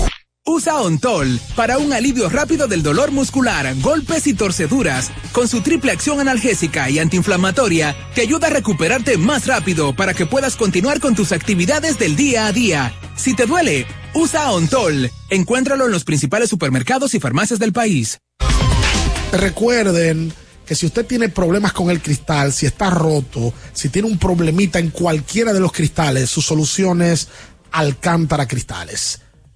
Usa 0.47 0.79
Ontol 0.79 1.39
para 1.55 1.79
un 1.79 1.91
alivio 1.91 2.29
rápido 2.29 2.67
del 2.67 2.83
dolor 2.83 3.11
muscular, 3.11 3.73
golpes 3.81 4.27
y 4.27 4.35
torceduras. 4.35 5.09
Con 5.31 5.47
su 5.47 5.61
triple 5.61 5.91
acción 5.91 6.19
analgésica 6.19 6.87
y 6.87 6.99
antiinflamatoria, 6.99 7.95
te 8.13 8.21
ayuda 8.21 8.45
a 8.45 8.51
recuperarte 8.51 9.17
más 9.17 9.47
rápido 9.47 9.95
para 9.95 10.13
que 10.13 10.27
puedas 10.27 10.55
continuar 10.55 10.99
con 10.99 11.15
tus 11.15 11.31
actividades 11.31 11.97
del 11.97 12.15
día 12.15 12.45
a 12.45 12.51
día. 12.51 12.93
Si 13.15 13.35
te 13.35 13.47
duele, 13.47 13.87
usa 14.13 14.51
Ontol. 14.51 15.09
Encuéntralo 15.31 15.85
en 15.85 15.91
los 15.91 16.03
principales 16.03 16.47
supermercados 16.47 17.15
y 17.15 17.19
farmacias 17.19 17.57
del 17.57 17.73
país. 17.73 18.19
recuerden 19.31 20.31
que 20.63 20.75
si 20.75 20.85
usted 20.85 21.07
tiene 21.07 21.29
problemas 21.29 21.73
con 21.73 21.89
el 21.89 22.03
cristal, 22.03 22.53
si 22.53 22.67
está 22.67 22.91
roto, 22.91 23.51
si 23.73 23.89
tiene 23.89 24.07
un 24.07 24.19
problemita 24.19 24.77
en 24.77 24.91
cualquiera 24.91 25.53
de 25.53 25.59
los 25.59 25.71
cristales, 25.71 26.29
su 26.29 26.43
solución 26.43 27.01
es 27.01 27.29
Alcántara 27.71 28.47
Cristales. 28.47 29.24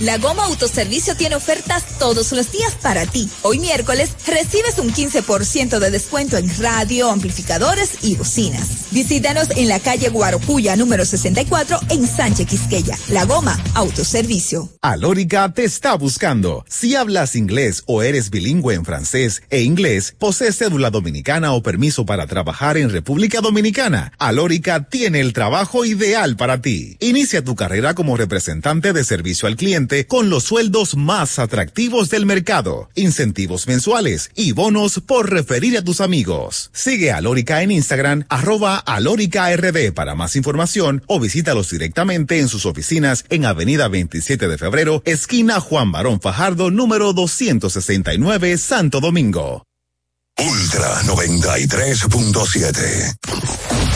La 0.00 0.18
Goma 0.18 0.44
Autoservicio 0.44 1.16
tiene 1.16 1.36
ofertas 1.36 1.98
todos 1.98 2.30
los 2.32 2.52
días 2.52 2.74
para 2.82 3.06
ti. 3.06 3.30
Hoy 3.40 3.58
miércoles 3.58 4.10
recibes 4.26 4.78
un 4.78 4.92
15% 4.92 5.78
de 5.78 5.90
descuento 5.90 6.36
en 6.36 6.54
radio, 6.58 7.10
amplificadores 7.10 8.04
y 8.04 8.14
bocinas. 8.14 8.92
Visítanos 8.92 9.48
en 9.56 9.68
la 9.68 9.80
calle 9.80 10.10
Guarocuya 10.10 10.76
número 10.76 11.06
64 11.06 11.80
en 11.88 12.06
Sánchez 12.06 12.46
Quisqueya. 12.46 12.98
La 13.08 13.24
Goma 13.24 13.58
Autoservicio. 13.74 14.68
Alórica 14.82 15.50
te 15.54 15.64
está 15.64 15.94
buscando. 15.94 16.66
Si 16.68 16.94
hablas 16.94 17.34
inglés 17.34 17.82
o 17.86 18.02
eres 18.02 18.28
bilingüe 18.28 18.74
en 18.74 18.84
francés 18.84 19.42
e 19.48 19.62
inglés, 19.62 20.14
posees 20.18 20.58
cédula 20.58 20.90
dominicana 20.90 21.54
o 21.54 21.62
permiso 21.62 22.04
para 22.04 22.26
trabajar 22.26 22.76
en 22.76 22.90
República 22.90 23.40
Dominicana, 23.40 24.12
Alórica 24.18 24.84
tiene 24.90 25.20
el 25.20 25.32
trabajo 25.32 25.86
ideal 25.86 26.36
para 26.36 26.60
ti. 26.60 26.98
Inicia 27.00 27.42
tu 27.42 27.56
carrera 27.56 27.94
como 27.94 28.18
representante 28.18 28.92
de 28.92 29.02
servicio 29.02 29.48
al 29.48 29.56
cliente 29.56 29.85
con 30.06 30.30
los 30.30 30.44
sueldos 30.44 30.96
más 30.96 31.38
atractivos 31.38 32.10
del 32.10 32.26
mercado, 32.26 32.90
incentivos 32.94 33.66
mensuales 33.66 34.30
y 34.34 34.52
bonos 34.52 35.00
por 35.06 35.30
referir 35.30 35.76
a 35.78 35.82
tus 35.82 36.00
amigos. 36.00 36.70
Sigue 36.72 37.12
a 37.12 37.20
Lórica 37.20 37.62
en 37.62 37.70
Instagram, 37.70 38.24
arroba 38.28 38.78
alóricard 38.78 39.92
para 39.94 40.14
más 40.14 40.36
información 40.36 41.02
o 41.06 41.20
visítalos 41.20 41.70
directamente 41.70 42.40
en 42.40 42.48
sus 42.48 42.66
oficinas 42.66 43.24
en 43.30 43.44
Avenida 43.44 43.88
27 43.88 44.48
de 44.48 44.58
Febrero, 44.58 45.02
esquina 45.04 45.60
Juan 45.60 45.92
Barón 45.92 46.20
Fajardo, 46.20 46.70
número 46.70 47.12
269, 47.12 48.58
Santo 48.58 49.00
Domingo. 49.00 49.62
Ultra 50.38 51.00
93.7. 51.02 53.95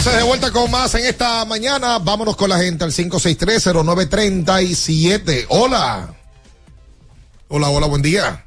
Entonces 0.00 0.22
de 0.22 0.26
vuelta 0.26 0.50
con 0.50 0.70
más 0.70 0.94
en 0.94 1.04
esta 1.04 1.44
mañana. 1.44 1.98
Vámonos 1.98 2.34
con 2.34 2.48
la 2.48 2.56
gente 2.56 2.84
al 2.84 2.90
5630937. 2.90 5.44
Hola. 5.50 6.14
Hola, 7.48 7.68
hola, 7.68 7.86
buen 7.86 8.00
día. 8.00 8.42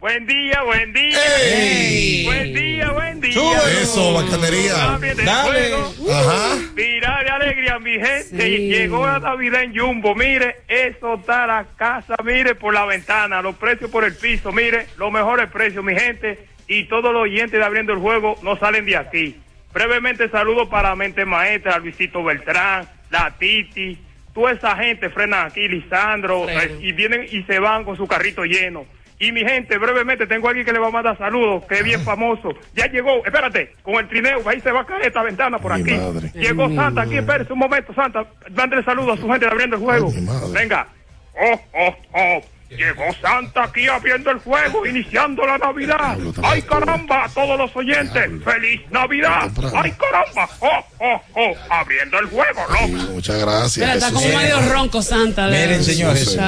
Buen 0.00 0.26
día, 0.26 0.60
buen 0.64 0.92
día. 0.92 1.16
Ey. 1.40 2.24
Buen 2.24 2.52
día, 2.52 2.90
buen 2.90 3.20
día. 3.20 3.32
Súbelo. 3.32 3.68
Eso, 3.80 4.14
bacanería. 4.14 4.98
Dale. 5.24 5.70
juego. 5.70 6.12
Ajá. 6.12 6.56
Mira 6.74 7.22
de 7.22 7.30
alegría, 7.30 7.78
mi 7.78 7.92
gente. 7.92 8.24
Sí. 8.24 8.68
Llegó 8.68 9.06
la 9.06 9.20
Navidad 9.20 9.62
en 9.62 9.78
Jumbo. 9.78 10.16
Mire, 10.16 10.62
eso 10.66 11.14
está 11.14 11.46
la 11.46 11.64
casa, 11.76 12.16
mire, 12.24 12.56
por 12.56 12.74
la 12.74 12.84
ventana. 12.86 13.40
Los 13.40 13.54
precios 13.54 13.88
por 13.88 14.02
el 14.02 14.16
piso, 14.16 14.50
mire, 14.50 14.88
los 14.96 15.12
mejores 15.12 15.48
precios, 15.48 15.84
mi 15.84 15.94
gente. 15.94 16.48
Y 16.66 16.88
todos 16.88 17.12
los 17.12 17.22
oyentes 17.22 17.52
de 17.52 17.64
Abriendo 17.64 17.92
el 17.92 18.00
Juego 18.00 18.36
no 18.42 18.58
salen 18.58 18.84
de 18.84 18.96
aquí. 18.96 19.36
Brevemente 19.72 20.28
saludo 20.30 20.68
para 20.68 20.94
Mente 20.96 21.24
Maestra, 21.24 21.78
Luisito 21.78 22.22
Beltrán, 22.22 22.88
la 23.10 23.34
Titi. 23.38 23.98
Toda 24.32 24.52
esa 24.52 24.76
gente 24.76 25.10
frenan 25.10 25.46
aquí, 25.46 25.68
Lisandro, 25.68 26.48
eh, 26.48 26.76
y 26.80 26.92
vienen 26.92 27.26
y 27.30 27.42
se 27.42 27.58
van 27.58 27.84
con 27.84 27.96
su 27.96 28.06
carrito 28.06 28.44
lleno. 28.44 28.86
Y 29.20 29.32
mi 29.32 29.40
gente, 29.40 29.76
brevemente, 29.78 30.28
tengo 30.28 30.48
alguien 30.48 30.64
que 30.64 30.72
le 30.72 30.78
va 30.78 30.88
a 30.88 30.92
mandar 30.92 31.18
saludos, 31.18 31.64
que 31.64 31.74
es 31.74 31.84
bien 31.84 32.00
famoso. 32.02 32.50
Ya 32.74 32.86
llegó, 32.86 33.24
espérate, 33.24 33.72
con 33.82 33.96
el 33.96 34.08
trineo, 34.08 34.40
ahí 34.48 34.60
se 34.60 34.70
va 34.70 34.82
a 34.82 34.86
caer 34.86 35.06
esta 35.06 35.24
ventana 35.24 35.58
por 35.58 35.72
aquí. 35.72 35.98
Llegó 36.34 36.72
Santa 36.72 37.02
aquí, 37.02 37.16
espérese 37.16 37.52
un 37.52 37.58
momento, 37.58 37.92
Santa. 37.94 38.24
Mándele 38.54 38.84
saludos 38.84 39.18
a 39.18 39.20
su 39.20 39.28
gente 39.28 39.46
abriendo 39.46 39.74
el 39.74 39.82
juego. 39.82 40.12
Venga. 40.52 40.86
Oh, 41.34 41.60
oh, 41.72 41.96
oh. 42.12 42.42
Llegó 42.70 43.04
Santa 43.22 43.64
aquí 43.64 43.88
abriendo 43.88 44.30
el 44.30 44.38
juego, 44.40 44.84
iniciando 44.84 45.46
la 45.46 45.56
Navidad. 45.56 46.18
¡Ay, 46.42 46.60
caramba! 46.62 47.24
A 47.24 47.28
todos 47.30 47.58
los 47.58 47.74
oyentes, 47.74 48.30
¡Feliz 48.44 48.82
Navidad! 48.90 49.50
¡Ay, 49.74 49.92
caramba! 49.92 50.48
¡Oh, 50.60 50.84
oh, 50.98 51.20
oh! 51.34 51.54
Abriendo 51.70 52.18
el 52.18 52.26
juego, 52.26 52.60
loco. 52.68 53.12
Muchas 53.12 53.40
gracias. 53.40 53.76
Mira, 53.78 53.94
está 53.94 54.12
como 54.12 54.28
medio 54.28 54.60
ronco 54.70 55.00
Santa. 55.00 55.46
Miren, 55.46 55.82
señores, 55.82 56.38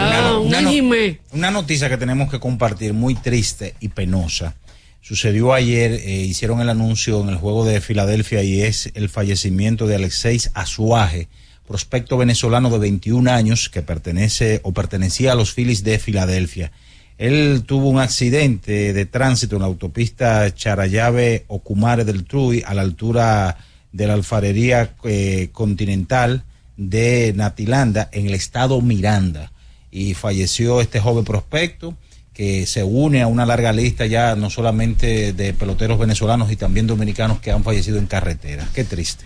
una 1.33 1.51
noticia 1.51 1.89
que 1.89 1.97
tenemos 1.97 2.31
que 2.31 2.39
compartir 2.39 2.93
muy 2.93 3.15
triste 3.15 3.75
y 3.81 3.89
penosa. 3.89 4.55
Sucedió 5.01 5.55
ayer, 5.55 5.93
eh, 5.93 6.11
hicieron 6.29 6.61
el 6.61 6.69
anuncio 6.69 7.23
en 7.23 7.31
el 7.31 7.37
juego 7.37 7.65
de 7.65 7.81
Filadelfia 7.81 8.43
y 8.43 8.61
es 8.61 8.91
el 8.95 9.09
fallecimiento 9.09 9.87
de 9.87 9.95
Alexeis 9.97 10.51
Azuaje, 10.53 11.29
prospecto 11.71 12.17
venezolano 12.17 12.69
de 12.69 12.81
21 12.81 13.31
años 13.31 13.69
que 13.69 13.81
pertenece 13.81 14.59
o 14.65 14.73
pertenecía 14.73 15.31
a 15.31 15.35
los 15.37 15.55
Phillies 15.55 15.85
de 15.85 16.01
Filadelfia. 16.01 16.73
Él 17.17 17.63
tuvo 17.65 17.89
un 17.89 18.01
accidente 18.01 18.93
de 18.93 19.07
tránsito 19.07 19.55
en 19.55 19.63
la 19.63 19.69
autopista 19.69 20.53
Charayave 20.53 21.45
Ocumare 21.47 22.05
del 22.05 22.25
Truy 22.25 22.65
a 22.67 22.75
la 22.75 22.83
altura 22.83 23.57
de 23.93 24.09
la 24.09 24.15
alfarería 24.15 24.97
eh, 25.05 25.51
continental 25.53 26.43
de 26.77 27.33
Natilanda 27.37 28.09
en 28.11 28.27
el 28.27 28.35
estado 28.35 28.81
Miranda 28.81 29.53
y 29.93 30.15
falleció 30.15 30.81
este 30.81 30.99
joven 30.99 31.25
prospecto 31.25 31.97
que 32.33 32.67
se 32.67 32.83
une 32.83 33.23
a 33.23 33.29
una 33.29 33.47
larga 33.47 33.73
lista 33.73 34.07
ya 34.07 34.35
no 34.35 34.51
solamente 34.51 35.33
de 35.35 35.53
peloteros 35.53 36.01
venezolanos 36.01 36.51
y 36.51 36.57
también 36.57 36.89
dominicanos 36.89 37.39
que 37.39 37.53
han 37.53 37.63
fallecido 37.63 37.99
en 37.99 38.07
carretera. 38.07 38.67
Qué 38.75 38.83
triste. 38.83 39.25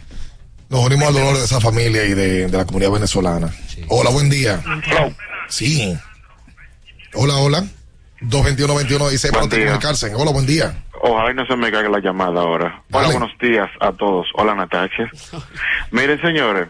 Nos 0.71 0.85
unimos 0.87 1.09
al 1.09 1.15
dolor 1.15 1.35
de 1.37 1.45
esa 1.45 1.61
familia 1.61 2.05
y 2.05 2.15
de, 2.15 2.47
de 2.49 2.57
la 2.59 2.65
comunidad 2.65 2.91
venezolana. 2.93 3.51
Hola, 3.89 4.11
buen 4.11 4.29
día. 4.31 4.61
Sí. 5.49 5.97
Hola, 7.15 7.37
hola. 7.37 7.65
221-21 8.23 9.11
dice 9.11 9.31
para 9.31 9.47
día. 9.47 9.67
comunicarse. 9.67 10.15
Hola, 10.15 10.33
buen 10.33 10.47
día. 10.47 10.75
Ojalá 11.07 11.33
y 11.33 11.35
no 11.35 11.45
se 11.47 11.55
me 11.57 11.71
caiga 11.71 11.91
la 11.91 11.99
llamada 12.01 12.41
ahora. 12.41 12.83
Hola, 12.91 13.09
buenos 13.11 13.31
días 13.39 13.69
a 13.81 13.93
todos. 13.93 14.27
Hola, 14.35 14.55
Natacha. 14.55 15.11
Miren, 15.91 16.19
señores, 16.23 16.69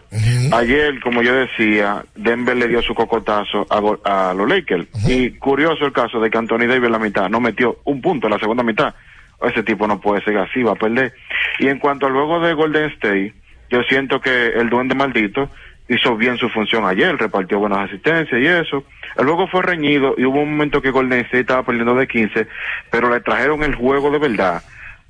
ayer, 0.51 0.99
como 1.01 1.21
yo 1.21 1.33
decía, 1.33 2.03
Denver 2.15 2.57
le 2.57 2.67
dio 2.67 2.81
su 2.81 2.93
cocotazo 2.93 3.65
a 3.69 4.33
los 4.33 4.49
Lakers. 4.49 4.87
Y 5.07 5.31
curioso 5.37 5.85
el 5.85 5.93
caso 5.93 6.19
de 6.19 6.29
que 6.29 6.37
Anthony 6.37 6.67
Davis 6.67 6.83
en 6.85 6.91
la 6.91 6.99
mitad 6.99 7.29
no 7.29 7.39
metió 7.39 7.79
un 7.85 8.01
punto 8.01 8.27
en 8.27 8.33
la 8.33 8.39
segunda 8.39 8.61
mitad. 8.63 8.93
Ese 9.41 9.63
tipo 9.63 9.87
no 9.87 10.01
puede 10.01 10.21
ser 10.23 10.37
así, 10.37 10.61
va 10.63 10.73
a 10.73 10.75
perder. 10.75 11.13
Y 11.59 11.67
en 11.67 11.79
cuanto 11.79 12.05
al 12.07 12.13
juego 12.13 12.41
de 12.41 12.53
Golden 12.53 12.91
State, 12.91 13.33
yo 13.69 13.83
siento 13.83 14.21
que 14.21 14.47
el 14.47 14.69
duende 14.69 14.95
maldito 14.95 15.49
hizo 15.87 16.15
bien 16.15 16.37
su 16.37 16.49
función 16.49 16.85
ayer, 16.85 17.15
repartió 17.17 17.59
buenas 17.59 17.89
asistencias 17.89 18.41
y 18.41 18.45
eso. 18.45 18.83
El 19.17 19.25
juego 19.25 19.47
fue 19.47 19.61
reñido 19.61 20.15
y 20.17 20.25
hubo 20.25 20.41
un 20.41 20.51
momento 20.51 20.81
que 20.81 20.91
Golden 20.91 21.19
State 21.21 21.41
estaba 21.41 21.63
perdiendo 21.63 21.95
de 21.95 22.07
15, 22.07 22.47
pero 22.91 23.09
le 23.09 23.21
trajeron 23.21 23.63
el 23.63 23.75
juego 23.75 24.11
de 24.11 24.19
verdad 24.19 24.63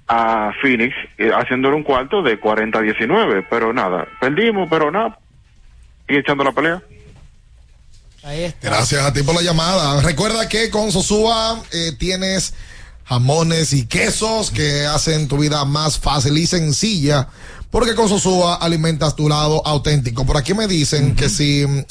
a 0.07 0.52
Phoenix, 0.61 0.95
eh, 1.18 1.32
haciéndole 1.34 1.76
un 1.76 1.84
cuarto 1.84 2.22
de 2.22 2.40
40 2.40 2.77
a 2.77 2.82
19. 2.82 3.48
Pero 3.49 3.73
nada, 3.73 4.07
perdimos, 4.19 4.68
pero 4.69 4.91
nada. 4.91 5.18
Y 6.07 6.18
echando 6.18 6.44
la 6.44 6.52
pelea. 6.52 6.82
Gracias 8.61 9.03
a 9.03 9.14
ti 9.14 9.22
por 9.23 9.36
la 9.36 9.41
llamada. 9.41 10.02
Recuerda 10.02 10.49
que 10.49 10.69
con 10.69 10.91
Sosúa 10.91 11.61
eh, 11.72 11.91
tienes 11.98 12.56
jamones 13.06 13.72
y 13.73 13.86
quesos 13.86 14.49
que 14.49 14.86
hacen 14.88 15.27
tu 15.27 15.38
vida 15.38 15.64
más 15.65 15.99
fácil 15.99 16.38
y 16.38 16.48
sencilla. 16.48 17.27
Porque 17.76 17.93
con 17.93 18.07
Sosúa 18.07 18.56
alimentas 18.56 19.18
tu 19.18 19.27
lado 19.27 19.61
auténtico. 19.68 20.26
Por 20.26 20.38
aquí 20.38 20.53
me 20.53 20.65
dicen 20.65 21.14
que 21.14 21.27
si 21.27 21.65
mm, 21.68 21.84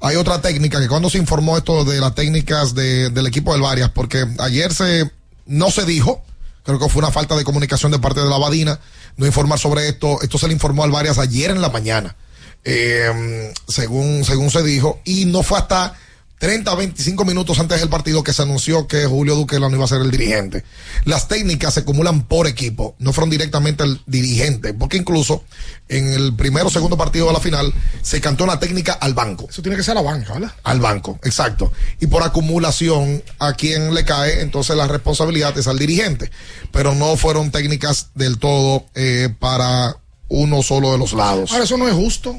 hay 0.00 0.16
otra 0.16 0.40
técnica, 0.40 0.80
que 0.80 0.88
cuando 0.88 1.08
se 1.08 1.18
informó 1.18 1.56
esto 1.56 1.84
de 1.84 2.00
las 2.00 2.16
técnicas 2.16 2.74
de- 2.74 3.10
del 3.10 3.28
equipo 3.28 3.52
del 3.52 3.62
Varias, 3.62 3.90
porque 3.90 4.26
ayer 4.40 4.74
se 4.74 5.08
no 5.46 5.70
se 5.70 5.84
dijo, 5.84 6.24
creo 6.64 6.80
que 6.80 6.88
fue 6.88 6.98
una 7.04 7.12
falta 7.12 7.36
de 7.36 7.44
comunicación 7.44 7.92
de 7.92 8.00
parte 8.00 8.18
de 8.18 8.28
la 8.28 8.38
Badina, 8.38 8.80
no 9.18 9.24
informar 9.24 9.60
sobre 9.60 9.86
esto. 9.88 10.20
Esto 10.20 10.36
se 10.36 10.48
le 10.48 10.52
informó 10.52 10.82
al 10.82 10.90
Varias 10.90 11.18
ayer 11.18 11.52
en 11.52 11.60
la 11.60 11.68
mañana 11.68 12.16
eh, 12.64 13.52
según, 13.68 14.24
según 14.24 14.50
se 14.50 14.64
dijo, 14.64 14.98
y 15.04 15.26
no 15.26 15.44
fue 15.44 15.58
hasta 15.58 15.94
30 16.40 16.74
25 16.74 17.26
minutos 17.26 17.58
antes 17.58 17.80
del 17.80 17.90
partido 17.90 18.24
que 18.24 18.32
se 18.32 18.40
anunció 18.40 18.86
que 18.86 19.04
Julio 19.04 19.34
Duque 19.34 19.60
no 19.60 19.68
iba 19.68 19.84
a 19.84 19.88
ser 19.88 20.00
el 20.00 20.10
dirigente. 20.10 20.64
Las 21.04 21.28
técnicas 21.28 21.74
se 21.74 21.80
acumulan 21.80 22.22
por 22.22 22.46
equipo, 22.46 22.96
no 22.98 23.12
fueron 23.12 23.28
directamente 23.28 23.84
el 23.84 24.00
dirigente, 24.06 24.72
porque 24.72 24.96
incluso 24.96 25.44
en 25.88 26.14
el 26.14 26.34
primero 26.34 26.68
o 26.68 26.70
segundo 26.70 26.96
partido 26.96 27.26
de 27.26 27.34
la 27.34 27.40
final 27.40 27.74
se 28.00 28.22
cantó 28.22 28.44
una 28.44 28.58
técnica 28.58 28.94
al 28.94 29.12
banco. 29.12 29.48
Eso 29.50 29.60
tiene 29.60 29.76
que 29.76 29.82
ser 29.82 29.92
a 29.98 30.02
la 30.02 30.10
banca, 30.10 30.32
¿verdad? 30.32 30.54
Al 30.62 30.80
banco, 30.80 31.20
exacto. 31.24 31.74
Y 32.00 32.06
por 32.06 32.22
acumulación, 32.22 33.22
a 33.38 33.52
quien 33.52 33.92
le 33.92 34.06
cae, 34.06 34.40
entonces 34.40 34.74
la 34.78 34.86
responsabilidad 34.86 35.56
es 35.58 35.68
al 35.68 35.78
dirigente. 35.78 36.30
Pero 36.72 36.94
no 36.94 37.18
fueron 37.18 37.50
técnicas 37.50 38.12
del 38.14 38.38
todo 38.38 38.86
eh, 38.94 39.28
para 39.38 39.98
uno 40.28 40.62
solo 40.62 40.92
de 40.92 40.96
los 40.96 41.12
lados. 41.12 41.52
Ahora, 41.52 41.64
eso 41.64 41.76
no 41.76 41.86
es 41.86 41.94
justo. 41.94 42.34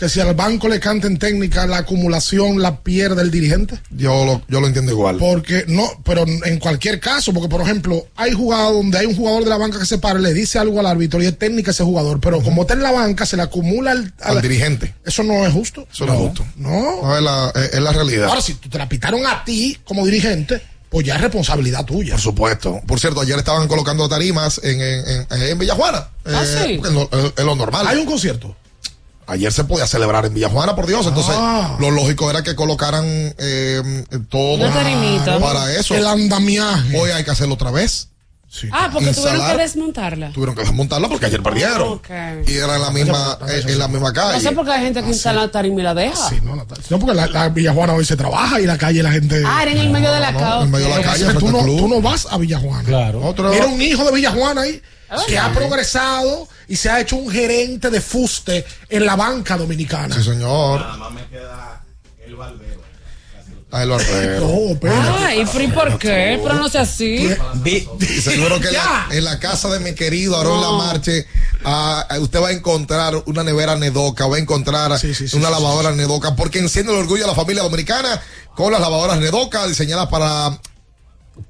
Que 0.00 0.08
si 0.08 0.18
al 0.18 0.34
banco 0.34 0.66
le 0.66 0.80
canten 0.80 1.18
técnica, 1.18 1.66
la 1.66 1.76
acumulación 1.76 2.62
la 2.62 2.80
pierde 2.80 3.20
el 3.20 3.30
dirigente. 3.30 3.78
Yo 3.90 4.24
lo, 4.24 4.42
yo 4.48 4.58
lo 4.60 4.66
entiendo 4.66 4.92
igual. 4.92 5.18
Porque 5.18 5.64
no, 5.68 5.84
pero 6.04 6.24
en 6.26 6.58
cualquier 6.58 6.98
caso, 7.00 7.34
porque 7.34 7.50
por 7.50 7.60
ejemplo, 7.60 8.06
hay 8.16 8.32
jugados 8.32 8.72
donde 8.72 8.96
hay 8.96 9.04
un 9.04 9.14
jugador 9.14 9.44
de 9.44 9.50
la 9.50 9.58
banca 9.58 9.78
que 9.78 9.84
se 9.84 9.98
para, 9.98 10.18
le 10.18 10.32
dice 10.32 10.58
algo 10.58 10.80
al 10.80 10.86
árbitro 10.86 11.22
y 11.22 11.26
es 11.26 11.38
técnica 11.38 11.72
ese 11.72 11.84
jugador, 11.84 12.18
pero 12.18 12.40
como 12.40 12.62
está 12.62 12.72
en 12.72 12.82
la 12.82 12.92
banca, 12.92 13.26
se 13.26 13.36
le 13.36 13.42
acumula 13.42 13.90
al, 13.92 14.14
Al 14.22 14.40
dirigente. 14.40 14.94
Eso 15.04 15.22
no 15.22 15.46
es 15.46 15.52
justo. 15.52 15.86
Eso 15.92 16.06
no, 16.06 16.14
es 16.14 16.18
justo. 16.18 16.46
No. 16.56 17.14
es, 17.16 17.22
la, 17.22 17.52
es- 17.54 17.74
es 17.74 17.80
la 17.82 17.92
realidad. 17.92 18.28
Ahora, 18.28 18.40
si 18.40 18.54
te 18.54 18.78
la 18.78 18.88
pitaron 18.88 19.26
a 19.26 19.44
ti 19.44 19.78
como 19.84 20.06
dirigente, 20.06 20.62
pues 20.88 21.06
ya 21.06 21.16
es 21.16 21.20
responsabilidad 21.20 21.84
tuya. 21.84 22.12
Por 22.14 22.20
supuesto. 22.22 22.80
Por 22.86 22.98
cierto, 22.98 23.20
ayer 23.20 23.38
estaban 23.38 23.68
colocando 23.68 24.08
tarimas 24.08 24.60
en, 24.64 24.80
en, 24.80 25.26
en, 25.30 25.42
en 25.42 25.58
Villajuana. 25.58 26.08
Ah, 26.24 26.42
sí. 26.44 26.80
Es 26.82 26.90
lo, 26.90 27.02
es- 27.12 27.32
es 27.36 27.44
lo 27.44 27.54
normal. 27.54 27.86
Hay 27.86 27.98
un 27.98 28.06
concierto. 28.06 28.56
Ayer 29.30 29.52
se 29.52 29.64
podía 29.64 29.86
celebrar 29.86 30.26
en 30.26 30.34
Villajuana, 30.34 30.74
por 30.74 30.86
Dios. 30.86 31.06
Entonces, 31.06 31.34
Ah. 31.38 31.76
lo 31.78 31.90
lógico 31.90 32.28
era 32.30 32.42
que 32.42 32.54
colocaran 32.54 33.04
eh, 33.38 34.04
todo 34.28 34.68
para 35.40 35.72
eso. 35.74 35.94
El 35.94 36.06
andamiaje. 36.06 36.98
Hoy 36.98 37.10
hay 37.10 37.24
que 37.24 37.30
hacerlo 37.30 37.54
otra 37.54 37.70
vez. 37.70 38.08
Ah, 38.72 38.90
porque 38.92 39.12
tuvieron 39.14 39.46
que 39.46 39.56
desmontarla. 39.58 40.32
Tuvieron 40.32 40.56
que 40.56 40.62
desmontarla 40.62 41.08
porque 41.08 41.26
ayer 41.26 41.40
perdieron. 41.40 41.82
Ok. 41.88 42.08
Y 42.48 42.56
era 42.56 42.74
en 42.74 42.82
la 42.82 42.90
misma, 42.90 43.38
eh, 43.48 43.62
en 43.64 43.78
la 43.78 43.86
misma 43.86 44.12
calle. 44.12 44.34
No 44.34 44.40
sé 44.40 44.50
por 44.50 44.64
qué 44.66 44.72
hay 44.72 44.82
gente 44.86 45.00
que 45.04 45.08
instala 45.10 45.48
tarima 45.52 45.78
y 45.80 45.84
la 45.84 45.94
deja. 45.94 46.30
No, 46.42 46.98
porque 46.98 47.14
la, 47.14 47.28
la 47.28 47.48
Villajuana 47.50 47.94
hoy 47.94 48.04
se 48.04 48.16
trabaja 48.16 48.60
y 48.60 48.66
la 48.66 48.76
calle 48.76 49.04
la 49.04 49.12
gente. 49.12 49.40
Ah, 49.46 49.62
era 49.62 49.70
en 49.70 49.78
el 49.78 49.90
medio 49.90 50.10
de 50.12 50.18
la 50.18 50.32
calle. 50.34 50.64
en 50.64 50.70
medio 50.72 50.88
de 50.88 50.96
la 50.96 51.02
calle, 51.02 51.26
tú, 51.34 51.48
no, 51.52 51.58
tú 51.64 51.86
no 51.86 52.02
vas 52.02 52.26
a 52.28 52.38
Villajuana. 52.38 52.82
Claro. 52.82 53.24
Otro- 53.24 53.52
Era 53.52 53.66
un 53.66 53.80
hijo 53.80 54.04
de 54.04 54.10
Villajuana 54.12 54.62
ahí 54.62 54.82
Ah, 55.12 55.16
que 55.26 55.38
ha 55.38 55.52
progresado 55.52 56.48
y 56.70 56.76
se 56.76 56.88
ha 56.88 57.00
hecho 57.00 57.16
un 57.16 57.28
gerente 57.28 57.90
de 57.90 58.00
fuste 58.00 58.64
en 58.88 59.04
la 59.04 59.16
banca 59.16 59.56
dominicana. 59.56 60.14
Sí, 60.14 60.22
señor. 60.22 60.80
Ah, 63.72 63.82
el 63.82 63.90
barbero. 63.90 64.40
No, 64.40 64.78
pero. 64.80 65.16
Ay, 65.18 65.44
pero 65.52 65.64
¿y 65.64 65.68
por 65.68 65.98
qué? 65.98 66.40
Pero 66.40 66.54
no 66.54 66.68
sea 66.68 66.82
así. 66.82 67.28
Y 67.64 68.20
seguro 68.20 68.60
que 68.60 68.68
en 68.68 68.74
la, 68.74 69.08
en 69.10 69.24
la 69.24 69.40
casa 69.40 69.68
de 69.68 69.80
mi 69.80 69.94
querido 69.94 70.36
Aarón 70.36 70.60
No. 70.60 70.78
Lamarche, 70.78 71.26
ah, 71.64 72.06
ah, 72.08 72.18
usted 72.20 72.40
va 72.40 72.48
a 72.48 72.52
encontrar 72.52 73.20
una 73.26 73.42
nevera 73.42 73.74
Nedoca, 73.74 74.28
va 74.28 74.36
a 74.36 74.38
encontrar 74.38 74.92
una 75.32 75.50
lavadora 75.50 75.90
Nedoca, 75.90 76.36
porque 76.36 76.60
enciende 76.60 76.92
el 76.92 76.98
orgullo 76.98 77.22
de 77.22 77.30
la 77.30 77.34
familia 77.34 77.64
dominicana 77.64 78.22
con 78.54 78.70
las 78.70 78.80
lavadoras 78.80 79.18
Nedoca 79.18 79.66
diseñadas 79.66 80.08
para 80.08 80.56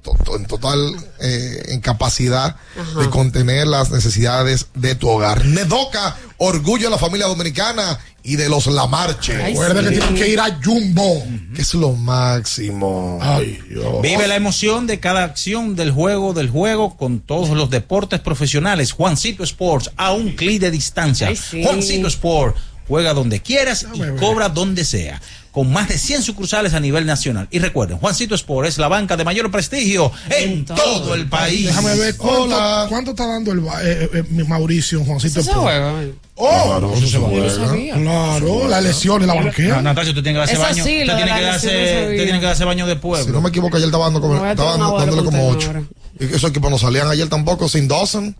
to- 0.03 0.15
to- 0.23 0.35
en 0.37 0.45
total 0.45 0.95
eh, 1.19 1.63
en 1.69 1.81
capacidad 1.81 2.55
de 2.99 3.09
contener 3.09 3.67
las 3.67 3.91
necesidades 3.91 4.67
de 4.73 4.95
tu 4.95 5.09
hogar. 5.09 5.45
Nedoca, 5.45 6.15
orgullo 6.37 6.85
de 6.85 6.91
la 6.91 6.97
familia 6.97 7.27
dominicana 7.27 7.99
y 8.23 8.35
de 8.35 8.49
los 8.49 8.67
Lamarche. 8.67 9.33
Recuerda 9.35 9.81
que 9.83 9.89
tienen 9.89 10.15
que 10.15 10.29
ir 10.29 10.39
a 10.39 10.59
Jumbo. 10.63 11.23
Que 11.55 11.61
es 11.63 11.73
lo 11.73 11.93
máximo. 11.93 13.17
Ay, 13.21 13.59
Dios. 13.67 14.01
Vive 14.01 14.27
la 14.27 14.35
emoción 14.35 14.85
de 14.87 14.99
cada 14.99 15.23
acción 15.23 15.75
del 15.75 15.91
juego, 15.91 16.33
del 16.33 16.49
juego, 16.49 16.95
con 16.97 17.19
todos 17.19 17.49
los 17.49 17.69
deportes 17.69 18.19
profesionales. 18.19 18.91
Juancito 18.91 19.43
Sports, 19.43 19.91
a 19.97 20.13
un 20.13 20.33
clic 20.35 20.61
de 20.61 20.71
distancia. 20.71 21.27
Ay, 21.27 21.35
sí. 21.35 21.63
Juancito 21.63 22.07
Sport, 22.07 22.55
juega 22.87 23.13
donde 23.13 23.41
quieras 23.41 23.87
y 23.93 24.01
cobra 24.19 24.49
donde 24.49 24.85
sea. 24.85 25.19
Con 25.51 25.69
más 25.73 25.89
de 25.89 25.97
100 25.97 26.23
sucursales 26.23 26.73
a 26.73 26.79
nivel 26.79 27.05
nacional. 27.05 27.49
Y 27.51 27.59
recuerden, 27.59 27.97
Juancito 27.97 28.35
Sport 28.35 28.69
es 28.69 28.77
la 28.77 28.87
banca 28.87 29.17
de 29.17 29.25
mayor 29.25 29.51
prestigio 29.51 30.09
en 30.29 30.63
todo 30.63 31.13
el 31.13 31.27
país. 31.27 31.65
Déjame 31.65 31.93
ver 31.97 32.15
cuánto, 32.15 32.43
Hola. 32.43 32.85
cuánto 32.87 33.11
está 33.11 33.27
dando 33.27 33.51
el 33.51 33.59
ba- 33.59 33.83
eh, 33.83 34.09
eh, 34.13 34.23
mi 34.29 34.43
Mauricio 34.45 35.03
Juancito. 35.03 35.41
Sport? 35.41 36.15
Oh, 36.35 36.63
Claro, 36.79 36.93
eso 36.93 37.05
se 37.07 37.17
claro, 37.19 38.67
la 38.67 38.81
lesión 38.81 39.23
y 39.23 39.25
la 39.25 39.33
banquera. 39.35 39.75
No, 39.75 39.81
Natasha, 39.81 40.09
usted 40.09 40.23
tiene 40.23 40.35
que 40.35 40.39
darse 40.39 40.53
Eso 40.53 40.61
baño. 40.61 40.83
sí, 40.83 41.01
usted 41.01 41.15
tiene 41.17 41.35
que 41.35 41.41
darse, 41.41 41.67
usted 41.67 42.23
tiene 42.23 42.39
que 42.39 42.45
darse 42.45 42.65
baño 42.65 42.87
de 42.87 42.95
pueblo. 42.95 43.25
Si 43.25 43.31
no 43.31 43.41
me 43.41 43.49
equivoco, 43.49 43.75
ayer 43.77 43.87
estaba 43.87 44.05
dando 44.05 44.21
como, 44.21 44.33
Me 44.35 44.39
voy 44.39 44.47
a 44.49 44.51
estaban 44.51 44.73
tomar 44.73 44.87
agua 44.87 44.99
de 45.01 45.05
dándole 45.07 45.25
como 45.25 45.37
Montego 45.37 45.57
ocho. 45.59 45.67
ahora. 45.67 45.83
Y 46.19 46.25
esos 46.35 46.49
equipos 46.49 46.71
no 46.71 46.77
salían 46.77 47.09
ayer 47.09 47.27
tampoco, 47.29 47.67
sin 47.69 47.87
Dawson, 47.87 48.35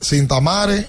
sin 0.00 0.26
Tamare. 0.28 0.88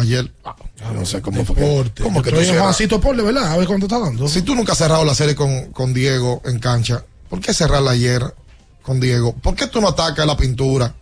Ayer, 0.00 0.32
ah, 0.44 0.56
no 0.94 1.04
sé 1.06 1.20
cómo 1.22 1.44
fue. 1.44 1.54
Deporte. 1.56 2.02
¿Cómo 2.02 2.22
que 2.22 2.30
tú? 2.30 2.36
Juancito 2.58 3.00
verdad, 3.00 3.52
a 3.52 3.56
ver 3.56 3.66
cuánto 3.66 3.86
está 3.86 3.98
dando. 3.98 4.28
Si 4.28 4.42
tú 4.42 4.54
nunca 4.54 4.72
has 4.72 4.78
cerrado 4.78 5.04
la 5.04 5.14
serie 5.14 5.34
con, 5.34 5.66
con 5.72 5.92
Diego 5.94 6.42
en 6.44 6.58
cancha, 6.58 7.04
¿por 7.28 7.40
qué 7.40 7.52
cerrarla 7.54 7.92
ayer 7.92 8.22
con 8.82 8.98
Diego? 9.00 9.34
¿Por 9.34 9.54
qué 9.54 9.66
tú 9.66 9.80
no 9.80 9.88
atacas 9.88 10.26
la 10.26 10.36
pintura? 10.36 10.94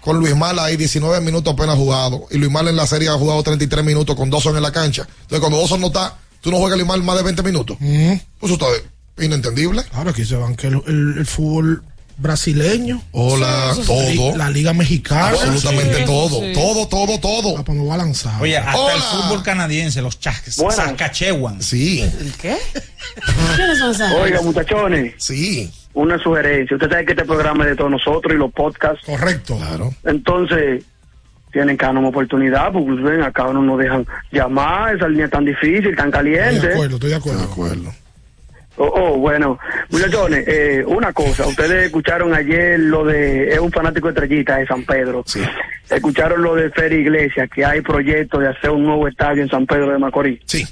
Con 0.00 0.18
Luis 0.18 0.34
Mala 0.34 0.64
ahí 0.64 0.76
19 0.76 1.20
minutos 1.24 1.52
apenas 1.52 1.76
jugado. 1.76 2.26
Y 2.30 2.38
Luis 2.38 2.50
Mala 2.50 2.70
en 2.70 2.76
la 2.76 2.86
serie 2.86 3.08
ha 3.08 3.12
jugado 3.12 3.40
33 3.42 3.84
minutos 3.84 4.16
con 4.16 4.30
Dawson 4.30 4.56
en 4.56 4.62
la 4.62 4.72
cancha. 4.72 5.02
Entonces 5.22 5.38
cuando 5.40 5.58
Dawson 5.58 5.80
no 5.80 5.86
está, 5.88 6.18
tú 6.40 6.50
no 6.50 6.56
juegas 6.58 6.76
Luis 6.76 6.88
Mala 6.88 7.04
más 7.04 7.16
de 7.16 7.22
20 7.22 7.42
minutos. 7.44 7.76
Mm. 7.78 8.14
Pues 8.40 8.52
eso 8.52 8.54
está 8.54 8.66
inentendible. 9.24 9.82
Ahora 9.92 10.10
aquí 10.10 10.24
se 10.24 10.34
van 10.34 10.56
que 10.56 10.66
el, 10.66 10.82
el- 10.88 11.18
el 11.18 11.26
fútbol 11.26 11.84
brasileño. 12.16 13.02
Hola, 13.12 13.72
Sí, 13.74 13.82
todo. 13.86 14.36
La 14.36 14.50
Liga 14.50 14.72
Mexicana. 14.72 15.28
Absolutamente 15.28 15.98
Sí. 15.98 16.04
todo, 16.04 16.40
Sí. 16.40 16.52
todo, 16.54 16.88
todo, 16.88 17.18
todo. 17.20 17.58
Ah, 17.58 17.62
pues 17.64 17.76
me 17.78 17.84
voy 17.84 17.92
a 17.94 17.96
lanzar. 17.98 18.40
Oye, 18.40 18.56
hasta 18.56 18.76
Hola. 18.76 18.94
el 18.94 19.00
fútbol 19.02 19.42
canadiense, 19.42 20.02
los 20.02 20.20
Chas- 20.20 20.56
Buenas. 20.56 20.76
Saskatchewan. 20.76 21.62
Sí. 21.62 22.00
¿El 22.02 22.32
qué? 22.40 22.56
¿Quiénes 23.56 23.78
son 23.78 23.90
esas? 23.92 24.12
Oiga, 24.14 24.40
muchachones. 24.42 25.14
Sí. 25.18 25.70
Una 25.94 26.18
sugerencia. 26.22 26.76
Usted 26.76 26.88
sabe 26.90 27.04
que 27.04 27.12
este 27.12 27.24
programa 27.24 27.64
es 27.64 27.70
de 27.70 27.76
todos 27.76 27.90
nosotros 27.90 28.34
y 28.34 28.38
los 28.38 28.52
podcasts. 28.52 29.04
Correcto. 29.04 29.56
Claro. 29.58 29.92
Entonces, 30.04 30.84
tienen 31.52 31.76
cada 31.76 31.92
una 31.92 32.08
oportunidad, 32.08 32.72
porque 32.72 33.02
ven, 33.02 33.22
acá 33.22 33.44
no 33.52 33.60
nos 33.62 33.78
dejan 33.78 34.06
llamar, 34.30 34.96
esa 34.96 35.06
línea 35.06 35.28
tan 35.28 35.44
difícil, 35.44 35.94
tan 35.94 36.06
Estoy 36.06 36.10
caliente. 36.10 36.66
de 36.66 36.72
acuerdo, 36.72 36.94
estoy 36.96 37.10
de 37.10 37.16
acuerdo. 37.16 37.38
De 37.40 37.44
acuerdo. 37.44 37.94
Oh, 38.76 38.84
oh, 38.86 39.18
bueno, 39.18 39.58
muchachones, 39.90 40.44
eh, 40.48 40.82
una 40.86 41.12
cosa, 41.12 41.46
ustedes 41.46 41.84
escucharon 41.86 42.34
ayer 42.34 42.78
lo 42.80 43.04
de, 43.04 43.52
es 43.52 43.58
un 43.58 43.70
fanático 43.70 44.08
de 44.08 44.14
estrellita 44.14 44.56
de 44.56 44.66
San 44.66 44.84
Pedro. 44.84 45.24
Escucharon 45.90 46.42
lo 46.42 46.54
de 46.54 46.70
Fer 46.70 46.92
Iglesias, 46.92 47.50
que 47.54 47.64
hay 47.64 47.82
proyectos 47.82 48.40
de 48.40 48.48
hacer 48.48 48.70
un 48.70 48.84
nuevo 48.84 49.06
estadio 49.08 49.42
en 49.42 49.48
San 49.50 49.66
Pedro 49.66 49.92
de 49.92 49.98
Macorís. 49.98 50.40
Sí. 50.46 50.66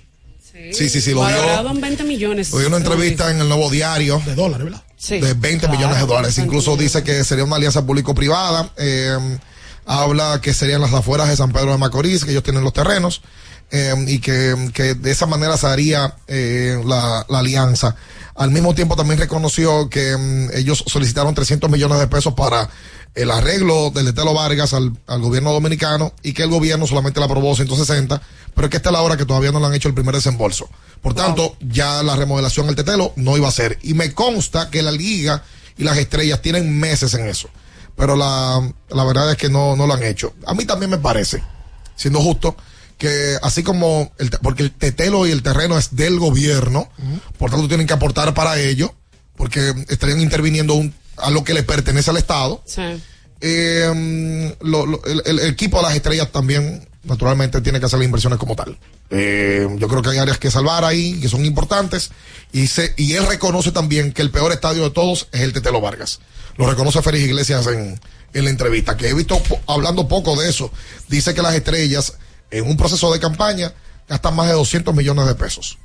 Sí, 0.73 0.89
sí, 0.89 1.01
sí, 1.01 1.13
lo 1.15 1.27
dio. 1.27 1.71
en 1.71 1.81
20 1.81 2.05
millones. 2.05 2.51
Lo 2.53 2.59
dio 2.59 2.69
una 2.69 2.77
entrevista 2.79 3.31
en 3.31 3.41
el 3.41 3.49
Nuevo 3.49 3.71
Diario. 3.71 4.21
De 4.27 4.35
dólares, 4.35 4.65
¿verdad? 4.65 4.83
Sí. 4.97 5.19
de 5.21 5.33
20 5.35 5.61
Claro, 5.61 5.75
millones 5.75 6.01
de 6.01 6.07
dólares. 6.07 6.39
Incluso 6.39 6.77
dice 6.77 7.03
que 7.05 7.25
sería 7.25 7.45
una 7.45 7.57
alianza 7.57 7.87
público-privada. 7.87 8.71
eh, 8.77 9.17
habla 9.87 10.41
que 10.43 10.53
serían 10.53 10.81
las 10.81 10.93
afueras 10.93 11.29
de 11.29 11.37
San 11.37 11.53
Pedro 11.53 11.73
de 11.73 11.79
Macorís, 11.79 12.25
que 12.25 12.31
ellos 12.31 12.43
tienen 12.43 12.63
los 12.63 12.73
terrenos, 12.73 13.23
eh, 13.71 13.95
y 14.07 14.19
que, 14.19 14.71
que 14.75 14.95
de 14.95 15.11
esa 15.11 15.27
manera 15.27 15.57
se 15.57 15.67
haría 15.67 16.17
eh, 16.27 16.81
la, 16.85 17.25
la 17.29 17.39
alianza. 17.39 17.97
Al 18.35 18.51
mismo 18.51 18.75
tiempo 18.75 18.97
también 18.97 19.19
reconoció 19.21 19.89
que 19.89 20.17
mm, 20.17 20.57
ellos 20.57 20.85
solicitaron 20.87 21.35
300 21.35 21.71
millones 21.71 21.99
de 21.99 22.07
pesos 22.07 22.35
para 22.35 22.69
el 23.15 23.31
arreglo 23.31 23.91
del 23.91 24.09
Etelo 24.09 24.35
Vargas 24.35 24.73
al, 24.73 24.93
al 25.07 25.21
gobierno 25.21 25.53
dominicano 25.53 26.13
y 26.23 26.33
que 26.33 26.45
el 26.45 26.49
gobierno 26.49 26.87
solamente 26.87 27.21
le 27.21 27.27
aprobó 27.27 27.55
160, 27.55 28.21
pero 28.55 28.71
que 28.71 28.77
esta 28.77 28.91
es 28.91 28.93
la 28.93 29.03
hora 29.03 29.17
que 29.17 29.27
todavía 29.27 29.53
no 29.53 29.61
le 29.61 29.67
han 29.67 29.75
hecho 29.75 29.89
el 29.89 29.95
primer 29.95 30.15
desembolso. 30.15 30.69
Por 31.03 31.15
tanto, 31.15 31.57
ya 31.61 32.03
la 32.03 32.17
remodelación 32.17 32.67
del 32.67 32.77
Tetelo 32.77 33.13
no 33.17 33.37
iba 33.37 33.49
a 33.49 33.53
ser. 33.53 33.79
Y 33.83 33.95
me 33.95 34.13
consta 34.13 34.71
que 34.71 34.83
la 34.83 34.93
liga 34.93 35.43
y 35.77 35.85
las 35.85 35.97
estrellas 35.97 36.43
tienen 36.43 36.79
meses 36.79 37.15
en 37.15 37.27
eso. 37.27 37.49
Pero 37.97 38.17
la, 38.17 38.61
la 38.91 39.05
verdad 39.05 39.31
es 39.31 39.37
que 39.37 39.49
no, 39.49 39.77
no 39.77 39.87
lo 39.87 39.95
han 39.95 40.03
hecho. 40.03 40.35
A 40.47 40.55
mí 40.55 40.65
también 40.65 40.91
me 40.91 40.99
parece, 40.99 41.43
siendo 41.97 42.21
justo, 42.21 42.57
que 43.01 43.37
así 43.43 43.63
como, 43.65 44.13
el, 44.19 44.31
porque 44.43 44.63
el 44.63 44.71
tetelo 44.73 45.27
y 45.27 45.33
el 45.33 45.43
terreno 45.43 45.77
es 45.79 45.97
del 45.97 46.21
gobierno, 46.21 46.89
por 47.39 47.51
tanto 47.51 47.67
tienen 47.67 47.87
que 47.89 47.95
aportar 47.95 48.33
para 48.35 48.61
ello, 48.61 48.95
porque 49.37 49.75
estarían 49.89 50.21
interviniendo 50.21 50.75
un- 50.75 50.95
a 51.17 51.31
lo 51.31 51.43
que 51.43 51.55
le 51.55 51.63
pertenece 51.65 52.11
al 52.11 52.19
Estado. 52.19 52.63
Sí. 52.67 52.83
Eh, 53.41 54.55
lo- 54.61 54.87
lo- 54.87 55.05
el, 55.07 55.23
el 55.27 55.41
equipo 55.41 55.79
de 55.79 55.83
las 55.85 55.95
estrellas 55.97 56.31
también, 56.31 56.87
naturalmente, 57.05 57.61
tiene 57.63 57.81
que 57.81 57.87
hacer 57.87 57.99
las 57.99 58.05
inversiones 58.07 58.39
como 58.39 58.55
tal. 58.55 58.79
Eh, 59.11 59.67
yo 59.79 59.89
creo 59.89 60.03
que 60.03 60.11
hay 60.11 60.19
áreas 60.19 60.39
que 60.39 60.51
salvar 60.51 60.85
ahí, 60.85 61.19
que 61.21 61.29
son 61.29 61.45
importantes, 61.45 62.11
y, 62.53 62.67
se, 62.67 62.93
y 62.97 63.15
él 63.15 63.27
reconoce 63.27 63.73
también 63.73 64.13
que 64.13 64.23
el 64.23 64.31
peor 64.31 64.53
estadio 64.53 64.85
de 64.85 64.91
todos 64.91 65.29
es 65.33 65.41
el 65.41 65.53
Tetelo 65.53 65.81
Vargas. 65.81 66.21
Lo 66.57 66.69
reconoce 66.69 67.01
Félix 67.03 67.25
Iglesias 67.25 67.67
en, 67.67 67.99
en 68.35 68.45
la 68.45 68.51
entrevista, 68.51 68.97
que 68.97 69.09
he 69.09 69.15
visto 69.15 69.43
po- 69.43 69.59
hablando 69.67 70.07
poco 70.07 70.39
de 70.41 70.51
eso. 70.51 70.71
Dice 71.09 71.33
que 71.35 71.41
las 71.43 71.55
estrellas, 71.55 72.13
en 72.51 72.69
un 72.69 72.77
proceso 72.77 73.13
de 73.13 73.21
campaña, 73.21 73.73
gastan 74.09 74.35
más 74.35 74.49
de 74.49 74.55
200 74.55 74.95
millones 74.95 75.27
de 75.27 75.35
pesos. 75.35 75.79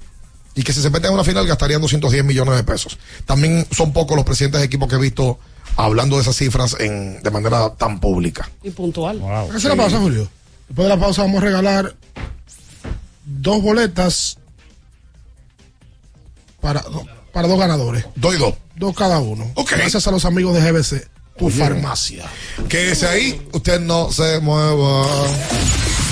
Y 0.55 0.63
que 0.63 0.71
si 0.73 0.81
se 0.81 0.89
meten 0.89 1.07
en 1.09 1.15
una 1.15 1.23
final 1.23 1.45
gastarían 1.45 1.81
210 1.81 2.23
millones 2.23 2.55
de 2.55 2.63
pesos. 2.63 2.97
También 3.25 3.67
son 3.71 3.91
pocos 3.91 4.15
los 4.15 4.25
presidentes 4.25 4.61
de 4.61 4.65
equipo 4.65 4.87
que 4.87 4.95
he 4.95 4.99
visto 4.99 5.37
hablando 5.75 6.15
de 6.15 6.21
esas 6.21 6.35
cifras 6.37 6.77
en, 6.79 7.21
de 7.21 7.29
manera 7.31 7.73
tan 7.75 7.99
pública. 7.99 8.49
Y 8.63 8.69
puntual. 8.71 9.21
Hacer 9.53 9.71
la 9.71 9.75
pausa, 9.75 9.99
Julio. 9.99 10.29
Después 10.67 10.85
de 10.87 10.95
la 10.95 10.99
pausa 10.99 11.23
vamos 11.23 11.41
a 11.41 11.45
regalar 11.45 11.95
dos 13.25 13.61
boletas 13.61 14.37
para, 16.61 16.83
para 17.33 17.47
dos 17.47 17.59
ganadores. 17.59 18.05
Dos 18.15 18.35
y 18.35 18.37
dos. 18.37 18.53
Dos 18.75 18.95
cada 18.95 19.19
uno. 19.19 19.51
Gracias 19.69 20.07
a 20.07 20.11
los 20.11 20.25
amigos 20.25 20.55
de 20.55 20.71
GBC, 20.71 21.07
tu 21.37 21.47
Oye. 21.47 21.57
farmacia. 21.57 22.25
Quédese 22.67 23.07
ahí, 23.07 23.47
usted 23.53 23.79
no 23.81 24.11
se 24.11 24.39
mueva. 24.39 25.05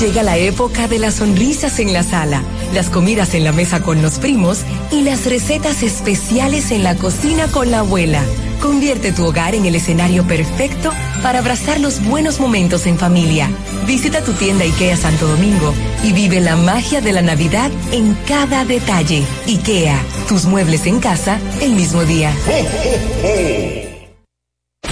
Llega 0.00 0.22
la 0.22 0.38
época 0.38 0.88
de 0.88 0.98
las 0.98 1.16
sonrisas 1.16 1.78
en 1.78 1.92
la 1.92 2.02
sala, 2.02 2.42
las 2.72 2.88
comidas 2.88 3.34
en 3.34 3.44
la 3.44 3.52
mesa 3.52 3.82
con 3.82 4.00
los 4.00 4.18
primos 4.18 4.60
y 4.90 5.02
las 5.02 5.26
recetas 5.26 5.82
especiales 5.82 6.70
en 6.70 6.84
la 6.84 6.94
cocina 6.94 7.48
con 7.48 7.70
la 7.70 7.80
abuela. 7.80 8.22
Convierte 8.62 9.12
tu 9.12 9.26
hogar 9.26 9.54
en 9.54 9.66
el 9.66 9.74
escenario 9.74 10.26
perfecto 10.26 10.90
para 11.22 11.40
abrazar 11.40 11.80
los 11.80 12.02
buenos 12.02 12.40
momentos 12.40 12.86
en 12.86 12.98
familia. 12.98 13.50
Visita 13.86 14.24
tu 14.24 14.32
tienda 14.32 14.64
IKEA 14.64 14.96
Santo 14.96 15.26
Domingo 15.26 15.74
y 16.02 16.14
vive 16.14 16.40
la 16.40 16.56
magia 16.56 17.02
de 17.02 17.12
la 17.12 17.20
Navidad 17.20 17.70
en 17.92 18.14
cada 18.26 18.64
detalle. 18.64 19.22
IKEA, 19.46 20.00
tus 20.28 20.46
muebles 20.46 20.86
en 20.86 20.98
casa 21.00 21.38
el 21.60 21.72
mismo 21.72 22.04
día. 22.04 22.32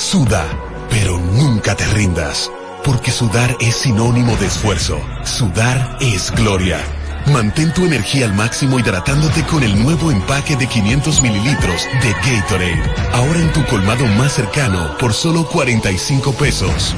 suda, 0.00 0.46
pero 0.88 1.18
nunca 1.18 1.76
te 1.76 1.86
rindas, 1.88 2.50
porque 2.84 3.10
sudar 3.10 3.54
es 3.60 3.76
sinónimo 3.76 4.34
de 4.36 4.46
esfuerzo, 4.46 4.98
sudar 5.24 5.98
es 6.00 6.30
gloria. 6.32 6.78
Mantén 7.26 7.72
tu 7.74 7.84
energía 7.84 8.24
al 8.24 8.32
máximo 8.34 8.78
hidratándote 8.78 9.44
con 9.44 9.62
el 9.62 9.80
nuevo 9.80 10.10
empaque 10.10 10.56
de 10.56 10.66
500 10.66 11.20
mililitros 11.20 11.86
de 12.02 12.12
Gatorade, 12.12 12.82
ahora 13.12 13.40
en 13.40 13.52
tu 13.52 13.64
colmado 13.66 14.06
más 14.06 14.32
cercano 14.32 14.96
por 14.98 15.12
solo 15.12 15.46
45 15.46 16.32
pesos. 16.32 16.94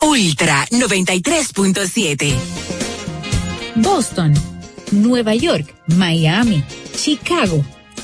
Ultra 0.00 0.66
93.7. 0.70 2.34
Boston, 3.76 4.34
Nueva 4.90 5.34
York, 5.36 5.72
Miami, 5.86 6.64
Chicago. 6.96 7.64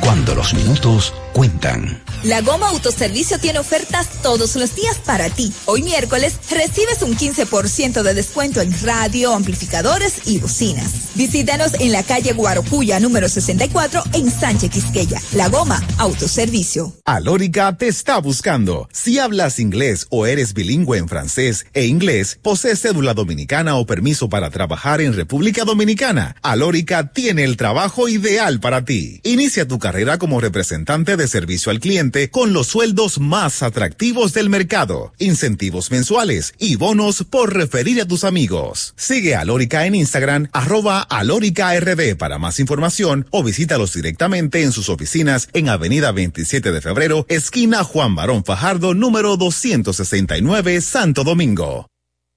cuando 0.00 0.34
los 0.34 0.54
minutos 0.54 1.12
cuentan. 1.32 2.02
La 2.22 2.42
Goma 2.42 2.68
Autoservicio 2.68 3.38
tiene 3.38 3.60
ofertas 3.60 4.08
todos 4.22 4.56
los 4.56 4.74
días 4.74 4.98
para 4.98 5.30
ti. 5.30 5.52
Hoy 5.64 5.82
miércoles 5.82 6.34
recibes 6.50 7.00
un 7.02 7.16
15% 7.16 8.02
de 8.02 8.14
descuento 8.14 8.60
en 8.60 8.74
radio, 8.82 9.34
amplificadores 9.34 10.26
y 10.26 10.38
bocinas. 10.38 10.92
Visítanos 11.14 11.74
en 11.80 11.92
la 11.92 12.02
calle 12.02 12.32
Guarocuya 12.32 13.00
número 13.00 13.28
64 13.28 14.02
en 14.14 14.30
Sánchez 14.30 14.70
Quisqueya. 14.70 15.20
La 15.32 15.48
Goma 15.48 15.82
Autoservicio. 15.98 16.92
Alórica 17.04 17.76
te 17.76 17.88
está 17.88 18.18
buscando. 18.18 18.88
Si 18.92 19.18
hablas 19.18 19.58
inglés 19.58 20.06
o 20.10 20.26
eres 20.26 20.52
bilingüe 20.52 20.98
en 20.98 21.08
francés 21.08 21.66
e 21.72 21.86
inglés, 21.86 22.38
posees 22.42 22.80
cédula 22.80 23.14
dominicana 23.14 23.76
o 23.76 23.86
permiso 23.86 24.28
para 24.28 24.50
trabajar 24.50 25.00
en 25.00 25.14
República 25.14 25.64
Dominicana, 25.64 26.36
Alórica 26.42 27.12
tiene 27.12 27.44
el 27.44 27.56
trabajo 27.56 28.08
ideal 28.08 28.60
para 28.60 28.84
ti. 28.84 29.20
Inicia 29.24 29.66
tu 29.66 29.78
carrera 29.78 29.89
como 30.18 30.40
representante 30.40 31.16
de 31.16 31.26
servicio 31.26 31.72
al 31.72 31.80
cliente 31.80 32.30
con 32.30 32.52
los 32.52 32.68
sueldos 32.68 33.18
más 33.18 33.64
atractivos 33.64 34.32
del 34.32 34.48
mercado, 34.48 35.12
incentivos 35.18 35.90
mensuales 35.90 36.54
y 36.58 36.76
bonos 36.76 37.24
por 37.28 37.54
referir 37.54 38.00
a 38.00 38.06
tus 38.06 38.22
amigos. 38.22 38.94
Sigue 38.96 39.34
a 39.34 39.44
Lórica 39.44 39.86
en 39.86 39.96
Instagram, 39.96 40.46
arroba 40.52 41.08
RD 41.10 42.16
para 42.16 42.38
más 42.38 42.60
información 42.60 43.26
o 43.30 43.42
visítalos 43.42 43.92
directamente 43.92 44.62
en 44.62 44.70
sus 44.70 44.88
oficinas 44.88 45.48
en 45.54 45.68
Avenida 45.68 46.12
27 46.12 46.70
de 46.70 46.80
Febrero, 46.80 47.26
esquina 47.28 47.82
Juan 47.82 48.14
Barón 48.14 48.44
Fajardo, 48.44 48.94
número 48.94 49.36
269, 49.36 50.82
Santo 50.82 51.24
Domingo. 51.24 51.88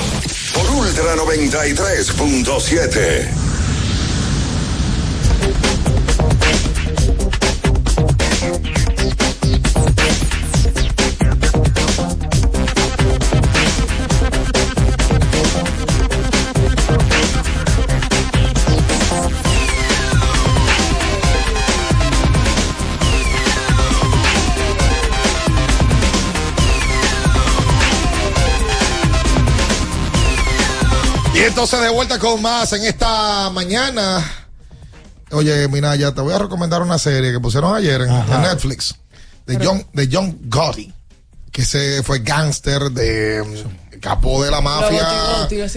por 0.53 0.71
Ultra 0.71 1.17
93.7. 1.17 3.50
entonces 31.63 31.83
de 31.83 31.95
vuelta 31.95 32.19
con 32.19 32.41
más 32.41 32.73
en 32.73 32.87
esta 32.87 33.51
mañana. 33.51 34.25
Oye, 35.31 35.69
Minaya, 35.69 36.11
te 36.15 36.23
voy 36.23 36.33
a 36.33 36.39
recomendar 36.39 36.81
una 36.81 36.97
serie 36.97 37.33
que 37.33 37.39
pusieron 37.39 37.77
ayer 37.77 38.01
en, 38.01 38.11
en 38.11 38.41
Netflix 38.41 38.95
de 39.45 39.63
John, 39.63 39.87
de 39.93 40.09
John 40.11 40.39
Gotti, 40.45 40.91
que 41.53 41.63
se 41.63 42.03
fue 42.03 42.21
gángster 42.21 42.91
de 42.91 43.69
capo 44.01 44.43
de 44.43 44.51
la 44.51 44.61
mafia 44.61 45.07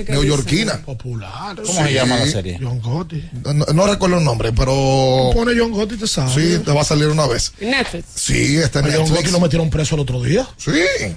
neoyorquina. 0.07 0.81
Popular. 0.85 1.55
¿Cómo 1.63 1.85
se 1.85 1.93
llama 1.93 2.17
la 2.17 2.25
serie? 2.27 2.59
John 2.61 2.81
Gotti. 2.81 3.23
No, 3.43 3.65
no 3.73 3.87
recuerdo 3.87 4.17
el 4.17 4.23
nombre, 4.23 4.51
pero 4.53 5.31
Pone 5.33 5.53
John 5.57 5.71
Gotti, 5.71 5.97
te 5.97 6.07
sabe. 6.07 6.33
sí, 6.33 6.59
te 6.63 6.71
va 6.71 6.81
a 6.81 6.85
salir 6.85 7.07
una 7.07 7.27
vez. 7.27 7.51
Netflix. 7.59 8.05
Sí, 8.15 8.57
está 8.57 8.79
en 8.79 8.85
A 8.85 8.87
John 8.89 8.99
Netflix. 9.01 9.17
Gotti 9.19 9.31
lo 9.31 9.39
metieron 9.39 9.69
preso 9.69 9.95
el 9.95 10.01
otro 10.01 10.21
día. 10.21 10.47
Sí, 10.57 10.71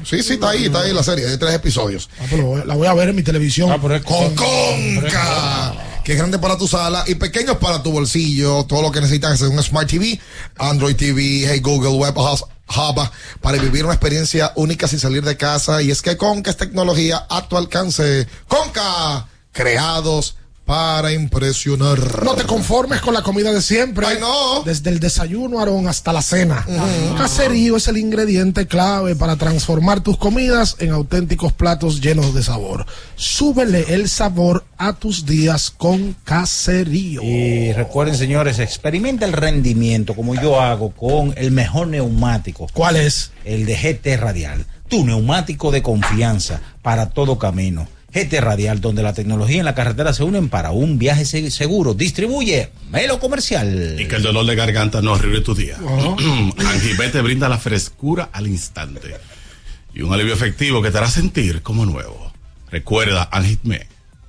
sí, 0.05 0.23
sí, 0.23 0.35
está 0.35 0.51
ahí, 0.51 0.67
está 0.67 0.81
ahí 0.83 0.93
la 0.93 1.03
serie, 1.03 1.25
de 1.27 1.39
tres 1.39 1.55
episodios. 1.55 2.09
Ah, 2.21 2.25
pero 2.31 2.65
la 2.65 2.75
voy 2.75 2.87
a 2.87 2.95
ver 2.95 3.09
en 3.11 3.17
mi 3.17 3.23
televisión. 3.23 3.71
Ah, 3.71 3.79
Con 4.05 4.35
Conca. 4.35 5.75
Que 6.05 6.13
es 6.13 6.19
grande 6.19 6.39
para 6.39 6.57
tu 6.57 6.69
sala 6.69 7.03
y 7.09 7.17
pequeños 7.17 7.57
para 7.57 7.83
tu 7.83 7.91
bolsillo. 7.91 8.65
Todo 8.65 8.81
lo 8.83 8.93
que 8.93 9.01
necesitas 9.01 9.41
es 9.41 9.49
un 9.49 9.61
Smart 9.61 9.89
TV, 9.91 10.21
Android 10.57 10.95
TV, 10.95 11.47
Hey 11.49 11.59
Google, 11.59 11.97
Web 11.99 12.17
Hub, 12.17 12.49
Hub, 12.69 13.09
para 13.41 13.59
vivir 13.59 13.85
una 13.85 13.95
experiencia 13.95 14.53
única 14.57 14.89
sin 14.89 14.99
salir 14.99 15.25
de 15.25 15.37
casa. 15.37 15.83
Y 15.83 15.91
es 15.91 16.03
que 16.03 16.17
Conca 16.17 16.51
es 16.51 16.57
tecnología 16.57 17.27
a 17.29 17.49
tu 17.49 17.57
alcance. 17.57 18.27
Conca, 18.49 19.29
creados 19.53 20.37
para 20.67 21.13
impresionar. 21.13 22.25
No 22.25 22.35
te 22.35 22.43
conformes 22.43 23.01
con 23.01 23.15
la 23.15 23.23
comida 23.23 23.53
de 23.53 23.63
siempre. 23.63 24.05
Ay, 24.05 24.19
no. 24.21 24.65
Desde 24.65 24.91
el 24.91 24.99
desayuno, 24.99 25.61
Aarón, 25.61 25.87
hasta 25.87 26.13
la 26.13 26.23
cena. 26.23 26.67
Caserío 27.17 27.77
es 27.77 27.87
el 27.87 27.97
ingrediente 27.97 28.67
clave 28.67 29.15
para 29.15 29.37
transformar 29.37 30.01
tus 30.01 30.19
comidas 30.19 30.75
en 30.81 30.91
auténticos 30.91 31.53
platos 31.53 32.01
llenos 32.01 32.35
de 32.35 32.43
sabor. 32.43 32.85
Súbele 33.15 33.95
el 33.95 34.09
sabor 34.09 34.65
a 34.77 34.95
tus 34.95 35.25
días 35.25 35.71
con 35.71 36.17
Caserío. 36.25 37.23
Y 37.23 37.73
recuerden, 37.73 38.17
señores, 38.17 38.59
experimenta 38.59 39.25
el 39.25 39.35
rendimiento 39.35 40.15
como 40.15 40.35
yo 40.35 40.61
hago 40.61 40.91
con 40.91 41.33
el 41.37 41.53
mejor 41.53 41.87
neumático. 41.87 42.67
¿Cuál 42.73 42.97
es? 42.97 43.31
El 43.45 43.67
de 43.67 43.77
GT 43.77 44.21
Radial. 44.21 44.67
Tu 44.89 45.07
neumático 45.07 45.71
de 45.71 45.83
confianza 45.83 46.61
para 46.83 47.11
todo 47.11 47.39
camino. 47.39 47.87
GT 48.17 48.41
Radial, 48.41 48.81
donde 48.81 49.03
la 49.03 49.13
tecnología 49.13 49.59
y 49.59 49.63
la 49.63 49.75
carretera 49.75 50.13
se 50.13 50.25
unen 50.25 50.49
para 50.49 50.71
un 50.71 50.99
viaje 50.99 51.25
se- 51.25 51.51
seguro. 51.51 51.95
Distribuye 51.95 52.71
Melo 52.91 53.19
Comercial. 53.21 53.97
Y 53.99 54.07
que 54.09 54.17
el 54.17 54.23
dolor 54.23 54.47
de 54.47 54.55
garganta 54.57 55.03
no 55.03 55.15
arruine 55.15 55.41
tu 55.43 55.55
día. 55.55 55.77
Angibé 56.59 57.09
te 57.09 57.21
brinda 57.21 57.49
la 57.49 57.59
frescura 57.59 58.29
al 58.33 58.47
instante 58.47 59.17
y 59.95 60.03
un 60.03 60.13
alivio 60.13 60.35
efectivo 60.35 60.83
que 60.83 60.91
te 60.91 60.99
hará 60.99 61.09
sentir 61.11 61.63
como 61.63 61.85
nuevo. 61.87 62.33
Recuerda, 62.71 63.29
Angitme, 63.33 63.87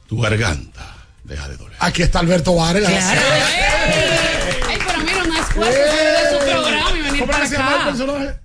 tu 0.08 0.20
garganta 0.22 0.96
deja 1.24 1.50
de 1.50 1.58
doler. 1.58 1.76
Aquí 1.80 2.04
está 2.04 2.20
Alberto 2.20 2.56
Vargas. 2.56 2.92
Ay, 2.92 4.78
pero 4.86 5.00
mira, 5.04 5.24
no 5.26 5.34
es 5.40 5.46
fuerte 5.48 5.78
salir 5.78 6.12
de 6.12 6.30
su 6.32 6.46
programa 6.46 6.92
y 6.92 7.02
venir 7.02 7.20
¿Cómo 7.20 7.32
para 7.32 7.46
el 7.48 7.54
acá. 7.56 7.86
personaje? 7.86 8.36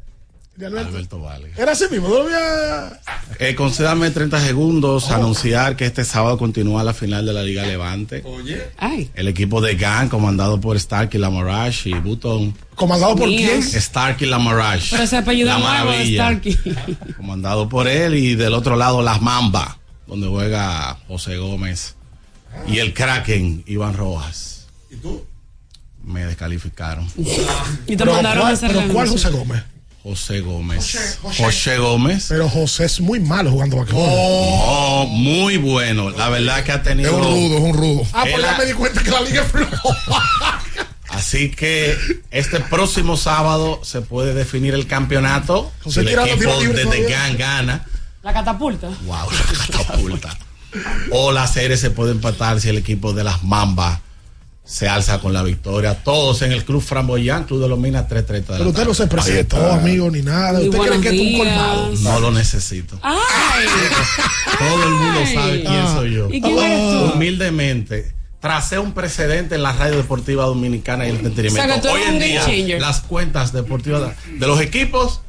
De 0.62 0.78
Alberto? 0.78 0.88
Alberto 0.88 1.20
Vale. 1.20 1.52
Era 1.56 1.72
así 1.72 1.84
mismo, 1.90 2.08
no 2.08 2.14
lo 2.16 2.22
había... 2.22 3.00
Eh, 3.38 3.54
concédame 3.54 4.10
30 4.10 4.40
segundos 4.40 5.10
a 5.10 5.16
anunciar 5.16 5.76
que 5.76 5.84
este 5.86 6.04
sábado 6.04 6.38
continúa 6.38 6.84
la 6.84 6.94
final 6.94 7.26
de 7.26 7.32
la 7.32 7.42
Liga 7.42 7.64
Levante. 7.66 8.22
Oye. 8.24 8.62
Ay. 8.78 9.10
El 9.14 9.28
equipo 9.28 9.60
de 9.60 9.74
GAN, 9.76 10.08
comandado 10.08 10.60
por 10.60 10.78
Starkey 10.78 11.20
Lamarash 11.20 11.86
y 11.88 11.94
Button. 11.94 12.54
¿Comandado 12.74 13.16
por 13.16 13.28
Mío. 13.28 13.38
quién? 13.38 13.62
Starkey 13.62 14.28
Lamarash. 14.28 14.90
Pero 14.90 15.02
ese 15.02 15.16
apellido 15.16 15.48
La 15.48 15.58
nuevo. 15.84 15.92
Starkey. 16.14 16.58
comandado 17.16 17.68
por 17.68 17.88
él 17.88 18.14
y 18.14 18.34
del 18.34 18.54
otro 18.54 18.76
lado 18.76 19.02
las 19.02 19.20
Mamba, 19.20 19.78
donde 20.06 20.26
juega 20.28 20.98
José 21.08 21.36
Gómez 21.38 21.96
y 22.68 22.78
el 22.78 22.92
Kraken 22.94 23.64
Iván 23.66 23.94
Rojas. 23.96 24.66
¿Y 24.90 24.96
tú? 24.96 25.24
Me 26.04 26.26
descalificaron. 26.26 27.06
Y 27.16 27.24
te 27.96 27.96
Pero 27.96 28.12
mandaron 28.14 28.40
¿cuál- 28.42 28.50
a 28.50 28.54
hacer 28.54 28.72
pero 28.72 28.92
¿cuál. 28.92 29.08
José 29.08 29.30
Gómez? 29.30 29.62
José 30.02 30.40
Gómez. 30.40 30.78
José, 31.22 31.42
José, 31.44 31.78
Gómez. 31.78 32.26
Pero 32.28 32.48
José 32.48 32.86
es 32.86 33.00
muy 33.00 33.20
malo 33.20 33.50
jugando 33.52 33.76
basquetbol. 33.76 34.02
Oh, 34.08 35.06
muy 35.08 35.58
bueno. 35.58 36.10
La 36.10 36.28
verdad 36.28 36.64
que 36.64 36.72
ha 36.72 36.82
tenido. 36.82 37.10
Es 37.10 37.16
un 37.16 37.22
rudo, 37.22 37.56
es 37.58 37.62
un 37.62 37.74
rudo. 37.74 38.02
Ah, 38.12 38.24
pues 38.28 38.42
ya 38.42 38.58
me 38.58 38.64
di 38.64 38.72
cuenta 38.72 39.02
que 39.02 39.10
la 39.10 39.20
liga 39.20 39.42
es 39.42 39.48
floja. 39.50 40.60
Así 41.08 41.50
que 41.50 41.96
este 42.30 42.58
próximo 42.60 43.16
sábado 43.16 43.80
se 43.84 44.00
puede 44.00 44.34
definir 44.34 44.74
el 44.74 44.86
campeonato. 44.88 45.70
José 45.84 46.00
Si 46.00 46.00
el 46.00 46.06
tirando 46.08 46.32
equipo 46.34 46.74
de 46.74 46.86
The. 46.86 47.02
Gang 47.08 47.36
gana. 47.36 47.86
La 48.22 48.32
catapulta. 48.32 48.88
Wow, 49.04 49.30
la 49.30 49.66
catapulta. 49.76 50.36
o 51.12 51.30
la 51.32 51.46
serie 51.46 51.76
se 51.76 51.90
puede 51.90 52.12
empatar 52.12 52.60
si 52.60 52.68
el 52.70 52.78
equipo 52.78 53.12
de 53.12 53.22
las 53.24 53.44
Mambas 53.44 54.00
se 54.64 54.88
alza 54.88 55.18
con 55.20 55.32
la 55.32 55.42
victoria. 55.42 55.94
Todos 56.02 56.42
en 56.42 56.52
el 56.52 56.64
Club 56.64 56.80
Framboyán, 56.82 57.44
Club 57.44 57.60
de 57.62 57.68
los 57.68 57.78
Minas 57.78 58.08
330 58.08 58.52
de 58.52 58.58
Pero 58.58 58.64
la 58.64 58.70
usted 58.70 58.86
no 58.86 58.94
se 58.94 59.06
presentó, 59.08 59.72
amigo, 59.72 60.10
ni 60.10 60.22
nada. 60.22 60.58
Muy 60.60 60.68
¿Usted 60.68 60.78
cree 60.80 61.00
que 61.00 61.08
es 61.08 61.20
un 61.32 61.38
colmado? 61.38 61.92
No 62.00 62.20
lo 62.20 62.30
necesito. 62.30 62.98
Ay. 63.02 63.66
Todo 64.58 64.82
el 64.84 64.90
mundo 64.94 65.20
sabe 65.34 65.60
quién 65.62 65.72
Ah. 65.74 65.94
soy 65.96 66.14
yo. 66.14 66.28
¿Y 66.30 66.40
quién 66.40 66.58
eres 66.58 66.78
tú? 66.78 67.12
Humildemente, 67.14 68.12
tracé 68.40 68.78
un 68.78 68.92
precedente 68.92 69.54
en 69.56 69.62
la 69.62 69.72
radio 69.72 69.96
deportiva 69.96 70.44
dominicana 70.44 71.06
y 71.06 71.10
el 71.10 71.16
entretenimiento. 71.16 71.78
O 71.78 71.82
sea, 71.82 71.92
Hoy 71.92 72.02
en 72.02 72.18
día, 72.66 72.78
las 72.78 73.00
cuentas 73.00 73.52
deportivas 73.52 74.12
de 74.38 74.46
los 74.46 74.60
equipos 74.60 75.20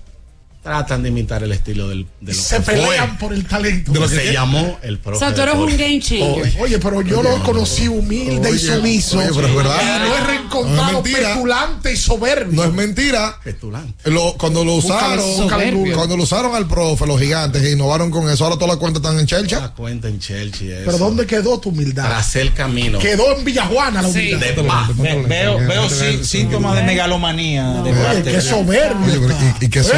tratan 0.63 1.03
de 1.03 1.09
imitar 1.09 1.43
el 1.43 1.51
estilo 1.51 1.89
del, 1.89 2.07
de 2.21 2.33
lo 2.33 2.41
Se 2.41 2.55
que 2.57 2.61
pelean 2.63 3.17
fue, 3.17 3.27
por 3.27 3.33
el 3.37 3.45
talento. 3.45 3.91
de 3.91 3.99
lo 3.99 4.07
que 4.07 4.15
se 4.15 4.31
llamó 4.33 4.79
el 4.81 4.95
O 4.95 4.99
profe. 4.99 5.19
sea, 5.19 5.33
tú 5.35 5.41
eres 5.41 5.55
un 5.55 5.67
game 5.77 5.99
changer. 5.99 6.53
Oye, 6.59 6.79
pero 6.79 7.01
yo 7.01 7.21
lo 7.21 7.43
conocí 7.43 7.87
humilde 7.89 8.49
y 8.49 8.53
Oye, 8.53 8.59
sumiso. 8.59 9.19
oye, 9.19 9.29
pero 9.35 9.47
es 9.47 9.55
verdad. 9.55 9.81
Y 9.81 9.85
no 10.09 10.15
es 10.15 10.43
montado, 10.53 10.93
mentira. 11.01 11.33
petulante 11.33 11.91
y 11.93 11.97
soberbio. 11.97 12.53
No 12.53 12.63
es 12.63 12.73
mentira. 12.73 13.39
Petulante. 13.43 14.09
Lo- 14.09 14.35
cuando 14.37 14.63
lo 14.63 14.75
usaron, 14.75 15.25
Google. 15.73 15.93
cuando 15.93 16.15
lo 16.15 16.23
usaron 16.23 16.55
al 16.55 16.67
profe, 16.67 17.05
los 17.07 17.19
gigantes, 17.19 17.61
e 17.63 17.71
innovaron 17.71 18.09
con 18.11 18.29
eso, 18.29 18.43
ahora 18.45 18.55
todas 18.55 18.69
las 18.69 18.77
cuentas 18.77 19.01
están 19.03 19.19
en 19.19 19.25
Chelcha. 19.25 19.59
La 19.59 19.73
cuenta 19.73 20.07
en 20.07 20.19
Chelsea. 20.19 20.81
Pero 20.85 20.97
¿dónde 20.97 21.25
quedó 21.25 21.59
tu 21.59 21.69
humildad? 21.69 22.03
Para 22.03 22.19
hacer 22.19 22.51
camino. 22.53 22.99
Quedó 22.99 23.35
en 23.37 23.43
Villajuana 23.43 24.01
la 24.01 24.07
humildad. 24.07 24.39
De 24.39 24.63
pa. 24.63 24.89
Ve- 24.95 25.23
veo 25.27 25.57
veo 25.57 25.89
sí- 25.89 26.23
síntomas 26.23 26.75
de 26.75 26.83
megalomanía. 26.83 27.67
de 27.83 27.91
Oye, 27.91 28.01
parte 28.03 28.31
qué 28.31 28.41
soberbio. 28.41 29.21
Oye, 29.25 29.35
y, 29.61 29.65
y 29.65 29.69
que 29.69 29.83
son. 29.83 29.97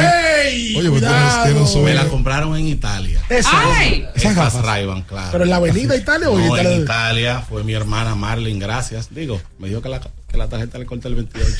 ¡Ey! 0.56 0.76
Oye, 0.76 0.90
pero 0.90 0.92
cuidado. 0.92 1.74
un 1.74 1.84
Me 1.84 1.94
la 1.94 2.06
compraron 2.06 2.56
en 2.56 2.66
Italia. 2.68 3.22
Esa. 3.28 3.50
¡Ay! 3.52 4.06
Esas 4.14 4.54
Ray-Ban, 4.54 5.02
claro. 5.02 5.28
Pero 5.32 5.44
en 5.44 5.50
la 5.50 5.56
avenida 5.56 5.96
Italia 5.96 6.30
o 6.30 6.38
en 6.38 6.46
No, 6.46 6.56
en 6.56 6.62
Italia. 6.62 6.82
Italia 6.82 7.40
fue 7.48 7.64
mi 7.64 7.74
hermana 7.74 8.14
Marlene, 8.14 8.58
gracias. 8.58 9.14
Digo, 9.14 9.40
me 9.58 9.68
dijo 9.68 9.82
que 9.82 9.88
la, 9.88 10.00
que 10.36 10.42
la 10.42 10.48
tarjeta 10.48 10.78
le 10.78 10.86
corté 10.86 11.08
el 11.08 11.14
28. 11.16 11.46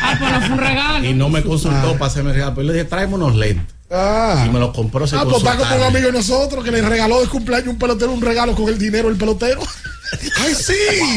Ah, 0.00 0.16
pues 0.18 0.32
no 0.32 0.40
fue 0.40 0.50
un 0.50 0.58
regalo. 0.58 1.04
y 1.04 1.12
no 1.14 1.28
me 1.28 1.42
consultó 1.42 1.92
para 1.94 2.06
hacerme 2.06 2.32
regalo. 2.32 2.54
Pero 2.54 2.66
yo 2.68 2.72
le 2.72 2.78
dije, 2.78 2.88
tráeme 2.88 3.14
unos 3.14 3.34
lentes. 3.36 3.74
Ah. 3.90 4.44
Y 4.46 4.50
me 4.50 4.58
los 4.60 4.74
compró 4.74 5.06
sin 5.06 5.18
Ah, 5.18 5.24
pues 5.24 5.38
está 5.38 5.56
como 5.56 5.76
un 5.76 5.82
amigo 5.82 6.06
de 6.06 6.12
nosotros 6.12 6.64
que 6.64 6.70
le 6.70 6.82
regaló 6.82 7.20
de 7.20 7.26
cumpleaños 7.28 7.68
un 7.68 7.78
pelotero 7.78 8.12
un 8.12 8.20
regalo 8.22 8.54
con 8.54 8.68
el 8.68 8.78
dinero 8.78 9.08
del 9.08 9.16
pelotero. 9.18 9.60
¡Ay, 10.40 10.54
sí! 10.54 10.72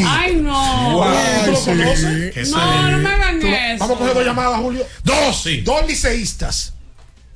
Ay, 0.05 0.35
no. 0.37 1.03
Ay, 1.03 1.45
¿Tú 1.45 1.51
lo 1.51 1.59
conoces? 1.61 2.33
Qué 2.33 2.43
No, 2.49 2.91
no 2.91 2.97
me 2.97 3.09
hagan 3.09 3.41
eso. 3.41 3.79
Vamos 3.79 3.95
a 3.95 3.99
coger 3.99 4.13
dos 4.15 4.25
llamadas, 4.25 4.59
Julio. 4.59 4.85
Dos, 5.03 5.41
Sí. 5.43 5.61
dos 5.61 5.87
liceístas 5.87 6.73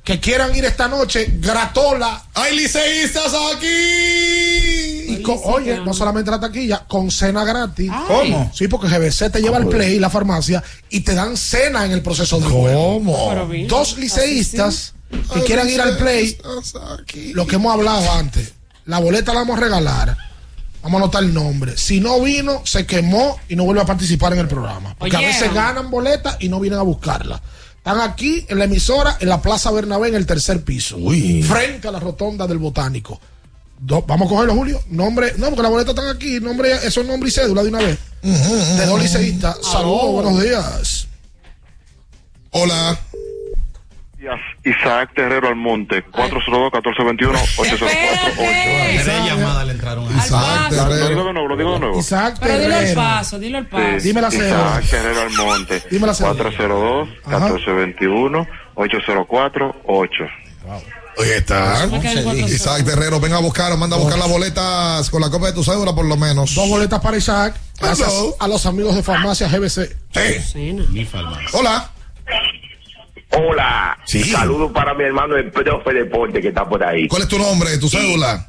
que 0.04 0.20
quieran 0.20 0.54
ir 0.54 0.64
esta 0.64 0.86
noche, 0.88 1.26
gratola. 1.38 2.22
¡Hay 2.34 2.56
liceístas 2.56 3.32
aquí! 3.56 4.85
Con- 5.26 5.54
oye, 5.54 5.80
no 5.80 5.92
solamente 5.92 6.30
la 6.30 6.40
taquilla, 6.40 6.84
con 6.86 7.10
cena 7.10 7.44
gratis. 7.44 7.90
¿Cómo? 8.06 8.50
Sí, 8.54 8.68
porque 8.68 8.88
GBC 8.88 9.30
te 9.30 9.40
lleva 9.40 9.56
al 9.58 9.68
play, 9.68 9.98
la 9.98 10.10
farmacia, 10.10 10.62
y 10.90 11.00
te 11.00 11.14
dan 11.14 11.36
cena 11.36 11.84
en 11.84 11.92
el 11.92 12.02
proceso 12.02 12.38
de 12.40 12.46
juego. 12.46 12.94
¿Cómo? 12.98 13.46
Dos 13.68 13.98
liceístas 13.98 14.94
que 15.32 15.40
quieran 15.42 15.68
ir 15.68 15.80
al 15.80 15.96
play, 15.96 16.36
lo 17.34 17.46
que 17.46 17.56
hemos 17.56 17.72
hablado 17.72 18.10
antes, 18.12 18.52
la 18.86 18.98
boleta 18.98 19.32
la 19.32 19.40
vamos 19.40 19.58
a 19.58 19.60
regalar. 19.60 20.16
Vamos 20.82 21.00
a 21.00 21.04
anotar 21.04 21.24
el 21.24 21.34
nombre. 21.34 21.76
Si 21.76 21.98
no 21.98 22.20
vino, 22.20 22.62
se 22.64 22.86
quemó 22.86 23.40
y 23.48 23.56
no 23.56 23.64
vuelve 23.64 23.82
a 23.82 23.86
participar 23.86 24.32
en 24.34 24.38
el 24.38 24.46
programa. 24.46 24.94
Porque 24.96 25.16
a 25.16 25.20
veces 25.20 25.52
ganan 25.52 25.90
boletas 25.90 26.36
y 26.38 26.48
no 26.48 26.60
vienen 26.60 26.78
a 26.78 26.82
buscarla. 26.82 27.42
Están 27.78 28.00
aquí 28.00 28.46
en 28.48 28.58
la 28.58 28.66
emisora, 28.66 29.16
en 29.18 29.28
la 29.28 29.42
Plaza 29.42 29.72
Bernabé, 29.72 30.08
en 30.08 30.14
el 30.14 30.26
tercer 30.26 30.62
piso. 30.62 30.96
Uy. 30.96 31.42
Frente 31.42 31.88
a 31.88 31.90
la 31.90 31.98
rotonda 31.98 32.46
del 32.46 32.58
Botánico. 32.58 33.20
Do- 33.78 34.02
vamos 34.02 34.26
a 34.26 34.30
cogerlo, 34.30 34.54
Julio. 34.54 34.80
Nombre, 34.88 35.32
no, 35.36 35.46
porque 35.46 35.62
las 35.62 35.70
boletas 35.70 35.94
están 35.94 36.14
aquí. 36.14 36.40
Nombre, 36.40 36.72
eso 36.72 37.00
es 37.02 37.06
nombre 37.06 37.28
y 37.28 37.32
cédula 37.32 37.62
de 37.62 37.68
una 37.68 37.78
vez. 37.78 37.98
De 38.22 38.86
dos 38.86 39.00
liceístas. 39.00 39.58
Saludos, 39.62 40.12
buenos 40.12 40.42
días. 40.42 41.08
Hola. 42.50 42.98
Isaac 44.64 45.10
Terrero 45.14 45.46
Almonte, 45.46 46.04
402-1421-804-8. 46.06 47.72
Espérate. 47.72 49.00
Tres 49.04 49.24
llamadas 49.24 49.66
le 49.66 49.72
entraron 49.72 50.08
a 50.08 50.16
Isaac 50.18 50.70
Lo 50.72 50.74
digo 50.74 50.88
Terrero. 50.88 51.08
de 51.08 51.32
nuevo, 51.32 51.48
lo 51.48 51.56
digo 51.56 51.72
de 51.74 51.78
nuevo. 51.78 51.98
Isaac 52.00 52.36
Pero 52.40 52.58
dilo 52.58 52.74
al 52.74 52.80
Terrero. 52.80 53.00
paso, 53.00 53.38
dilo 53.38 53.58
al 53.58 53.66
paso. 53.68 54.02
Dime 54.02 54.20
la 54.22 54.30
cédula. 54.32 54.48
Isaac 54.48 54.84
Terrero 54.90 55.20
Almonte, 55.20 55.82
Dime 55.90 56.06
la 56.08 56.14
cédula. 61.16 61.18
402-1421-804-8. 61.18 61.18
Oye, 61.18 61.36
está. 61.38 61.86
Isaac 62.48 62.84
Terrero, 62.84 63.20
venga 63.20 63.36
a 63.36 63.40
buscar, 63.40 63.76
manda 63.76 63.96
a 63.96 63.98
buscar 63.98 64.18
las 64.18 64.28
boletas 64.28 65.10
con 65.10 65.20
la 65.20 65.30
copia 65.30 65.48
de 65.48 65.52
tu 65.54 65.64
cédula, 65.64 65.94
por 65.94 66.04
lo 66.04 66.16
menos. 66.16 66.54
Dos 66.54 66.68
boletas 66.68 67.00
para 67.00 67.16
Isaac. 67.16 67.56
Gracias 67.80 68.08
Hello. 68.08 68.36
a 68.38 68.48
los 68.48 68.66
amigos 68.66 68.94
de 68.94 69.02
Farmacia 69.02 69.48
GBC. 69.48 69.96
Sí. 70.14 70.42
Cena. 70.52 70.84
mi 70.90 71.04
farmacia. 71.04 71.48
Hola. 71.52 71.90
Hola. 73.30 73.98
Sí. 74.06 74.24
Saludos 74.24 74.72
para 74.72 74.94
mi 74.94 75.04
hermano 75.04 75.36
el 75.36 75.50
profe 75.50 75.92
Deporte 75.92 76.40
que 76.40 76.48
está 76.48 76.68
por 76.68 76.82
ahí. 76.82 77.08
¿Cuál 77.08 77.22
es 77.22 77.28
tu 77.28 77.38
nombre, 77.38 77.76
tu 77.78 77.88
cédula? 77.88 78.48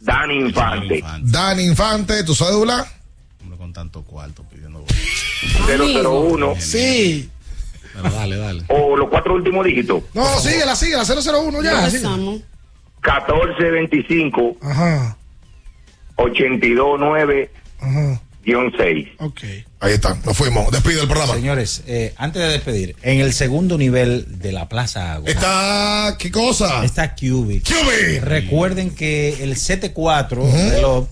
Dani 0.00 0.36
Infante. 0.36 1.04
Dani 1.22 1.64
Infante, 1.64 2.24
tu 2.24 2.34
cédula. 2.34 2.86
Hombre, 3.42 3.58
con 3.58 3.72
tanto 3.72 4.02
cuarto 4.02 4.42
pidiendo. 4.44 4.84
001. 5.66 6.54
Sí. 6.58 7.30
Pero 8.02 8.14
dale, 8.14 8.36
dale. 8.36 8.64
O 8.68 8.96
los 8.96 9.08
cuatro 9.08 9.34
últimos 9.34 9.64
dígitos. 9.64 10.02
No, 10.14 10.24
síguela, 10.40 10.74
síguela. 10.76 11.04
001 11.04 11.62
ya. 11.62 11.70
síguela. 11.70 11.86
Empezamos. 11.86 12.40
1425 13.02 14.56
Ajá. 14.62 15.16
829 16.16 17.50
Ajá. 17.80 18.20
6. 18.44 19.08
Ok. 19.18 19.40
Ahí 19.80 19.92
está, 19.92 20.16
nos 20.24 20.36
fuimos. 20.36 20.70
Despide 20.70 21.00
el 21.02 21.06
programa. 21.08 21.34
Señores, 21.34 21.82
eh, 21.86 22.14
antes 22.16 22.42
de 22.42 22.48
despedir, 22.48 22.96
en 23.02 23.20
el 23.20 23.32
segundo 23.32 23.78
nivel 23.78 24.40
de 24.40 24.52
la 24.52 24.68
Plaza 24.68 25.12
Agua 25.14 25.30
Está, 25.30 26.16
¿qué 26.18 26.30
cosa? 26.30 26.84
está 26.84 27.14
Cubic. 27.14 27.64
Cubic. 27.64 28.22
Recuerden 28.22 28.94
que 28.94 29.42
el 29.42 29.54
7-4 29.56 30.70
reloj 30.70 31.06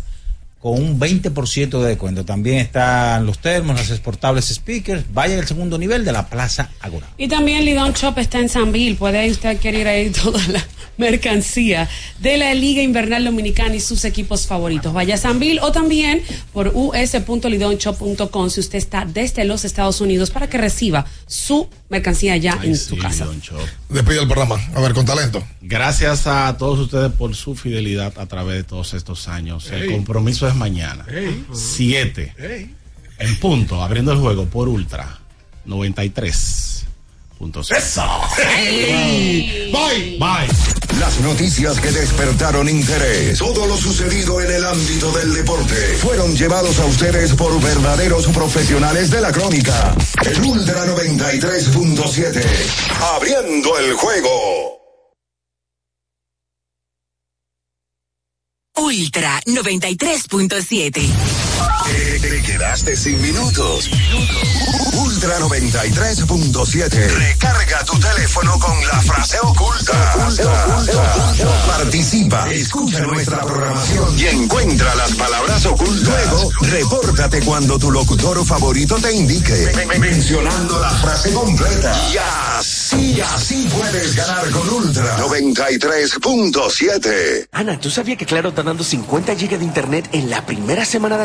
con 0.60 0.72
un 0.72 0.98
20% 0.98 1.80
de 1.80 1.88
descuento. 1.88 2.24
También 2.24 2.58
están 2.58 3.24
los 3.26 3.38
termos, 3.38 3.76
las 3.76 3.90
exportables 3.90 4.46
speakers. 4.46 5.04
Vaya 5.12 5.38
al 5.38 5.46
segundo 5.46 5.78
nivel 5.78 6.04
de 6.04 6.12
la 6.12 6.28
Plaza 6.28 6.70
Agora. 6.80 7.06
Y 7.16 7.28
también 7.28 7.64
Lidon 7.64 7.92
Shop 7.92 8.18
está 8.18 8.40
en 8.40 8.48
San 8.48 8.72
Bill. 8.72 8.96
Puede 8.96 9.30
usted 9.30 9.50
adquirir 9.50 9.86
ahí 9.86 10.10
toda 10.22 10.44
la 10.48 10.64
mercancía 10.96 11.88
de 12.20 12.36
la 12.38 12.52
Liga 12.54 12.82
Invernal 12.82 13.24
Dominicana 13.24 13.76
y 13.76 13.80
sus 13.80 14.04
equipos 14.04 14.46
favoritos. 14.46 14.92
Vaya 14.92 15.14
a 15.14 15.18
San 15.18 15.38
Bill 15.38 15.60
o 15.60 15.70
también 15.70 16.22
por 16.52 16.72
us.lidonshop.com 16.74 18.50
si 18.50 18.60
usted 18.60 18.78
está 18.78 19.04
desde 19.04 19.44
los 19.44 19.64
Estados 19.64 20.00
Unidos 20.00 20.30
para 20.30 20.48
que 20.48 20.58
reciba 20.58 21.06
su 21.26 21.68
mercancía 21.88 22.36
ya 22.36 22.58
Ay, 22.60 22.70
en 22.70 22.76
sí, 22.76 22.86
su 22.86 22.98
casa. 22.98 23.28
Despide 23.88 24.20
el 24.20 24.26
programa. 24.26 24.60
A 24.74 24.80
ver, 24.80 24.92
con 24.92 25.06
talento. 25.06 25.42
Gracias 25.60 26.26
a 26.26 26.56
todos 26.58 26.80
ustedes 26.80 27.12
por 27.12 27.34
su 27.36 27.54
fidelidad 27.54 28.12
a 28.18 28.26
través 28.26 28.56
de 28.56 28.64
todos 28.64 28.94
estos 28.94 29.28
años. 29.28 29.70
El 29.70 29.92
compromiso 29.92 30.47
es 30.48 30.56
mañana. 30.56 31.04
Ey. 31.10 31.46
Siete. 31.52 32.34
Ey. 32.38 32.74
En 33.18 33.36
punto, 33.36 33.82
abriendo 33.82 34.12
el 34.12 34.18
juego 34.18 34.46
por 34.46 34.68
Ultra 34.68 35.18
93. 35.64 36.68
Bye. 39.70 40.18
Bye. 40.18 40.98
Las 40.98 41.20
noticias 41.20 41.78
que 41.78 41.92
despertaron 41.92 42.68
interés, 42.68 43.38
todo 43.38 43.66
lo 43.66 43.76
sucedido 43.76 44.40
en 44.40 44.50
el 44.50 44.64
ámbito 44.64 45.12
del 45.12 45.32
deporte, 45.34 45.74
fueron 45.98 46.34
llevados 46.36 46.80
a 46.80 46.86
ustedes 46.86 47.34
por 47.34 47.60
verdaderos 47.62 48.26
profesionales 48.28 49.10
de 49.10 49.20
la 49.20 49.30
crónica. 49.30 49.94
El 50.24 50.40
Ultra 50.42 50.84
93.7. 50.86 52.44
Abriendo 53.14 53.78
el 53.78 53.92
juego. 53.94 54.77
Ultra 58.78 59.40
93.7. 59.44 61.47
Te, 61.84 62.20
te 62.20 62.42
quedaste 62.42 62.96
sin 62.96 63.20
minutos. 63.20 63.90
Ultra 64.92 65.38
93.7. 65.40 66.90
Recarga 66.90 67.84
tu 67.84 67.98
teléfono 67.98 68.58
con 68.58 68.86
la 68.86 69.00
frase 69.02 69.38
oculta. 69.42 70.14
Participa, 71.66 72.48
escucha 72.50 73.00
nuestra 73.00 73.40
programación 73.40 74.18
y 74.18 74.26
encuentra 74.26 74.94
las 74.94 75.12
palabras 75.12 75.64
ocultas. 75.66 76.08
Luego, 76.08 76.50
repórtate 76.62 77.40
cuando 77.40 77.78
tu 77.78 77.90
locutor 77.90 78.44
favorito 78.44 78.96
te 78.96 79.12
indique, 79.12 79.72
mencionando 79.98 80.78
la 80.80 80.90
frase 80.90 81.32
completa. 81.32 81.94
Y 82.12 82.16
así, 82.58 83.20
así 83.20 83.68
puedes 83.76 84.14
ganar 84.16 84.48
con 84.50 84.68
Ultra 84.68 85.16
93.7. 85.18 87.48
Ana, 87.52 87.78
¿tú 87.80 87.90
sabías 87.90 88.18
que 88.18 88.26
Claro 88.26 88.50
está 88.50 88.62
dando 88.62 88.84
50 88.84 89.34
GB 89.34 89.58
de 89.58 89.64
internet 89.64 90.08
en 90.12 90.28
la 90.30 90.44
primera 90.44 90.84
semana 90.84 91.16
de 91.16 91.24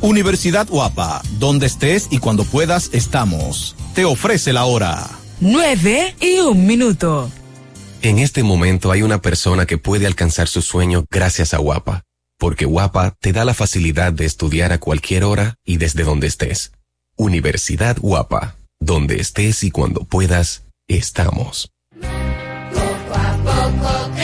Universidad 0.00 0.68
Guapa, 0.68 1.22
donde 1.38 1.66
estés 1.66 2.08
y 2.10 2.18
cuando 2.18 2.44
puedas 2.44 2.90
estamos. 2.92 3.76
Te 3.94 4.04
ofrece 4.04 4.52
la 4.52 4.64
hora. 4.64 5.08
9 5.40 6.16
y 6.20 6.38
un 6.40 6.66
minuto. 6.66 7.30
En 8.02 8.18
este 8.18 8.42
momento 8.42 8.92
hay 8.92 9.02
una 9.02 9.20
persona 9.20 9.66
que 9.66 9.78
puede 9.78 10.06
alcanzar 10.06 10.48
su 10.48 10.62
sueño 10.62 11.04
gracias 11.10 11.54
a 11.54 11.58
Guapa, 11.58 12.04
porque 12.38 12.64
Guapa 12.64 13.14
te 13.20 13.32
da 13.32 13.44
la 13.44 13.54
facilidad 13.54 14.12
de 14.12 14.26
estudiar 14.26 14.72
a 14.72 14.78
cualquier 14.78 15.24
hora 15.24 15.56
y 15.64 15.78
desde 15.78 16.04
donde 16.04 16.26
estés. 16.26 16.72
Universidad 17.16 17.96
Guapa. 17.98 18.56
Donde 18.78 19.16
estés 19.16 19.64
y 19.64 19.70
cuando 19.70 20.04
puedas, 20.04 20.64
estamos. 20.86 21.70
Poco 22.00 23.14
a 23.14 23.36
poco 23.42 24.16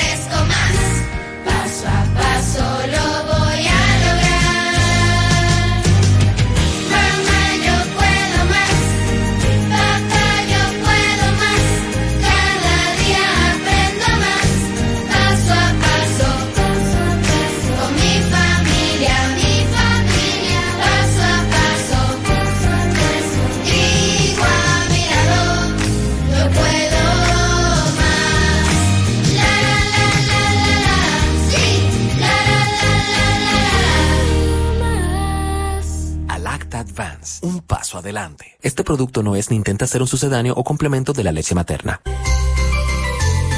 un 37.42 37.60
paso 37.60 37.98
adelante. 37.98 38.56
Este 38.62 38.84
producto 38.84 39.22
no 39.22 39.36
es 39.36 39.50
ni 39.50 39.56
intenta 39.56 39.86
ser 39.86 40.00
un 40.00 40.08
sucedáneo 40.08 40.54
o 40.56 40.64
complemento 40.64 41.12
de 41.12 41.24
la 41.24 41.32
leche 41.32 41.54
materna. 41.54 42.00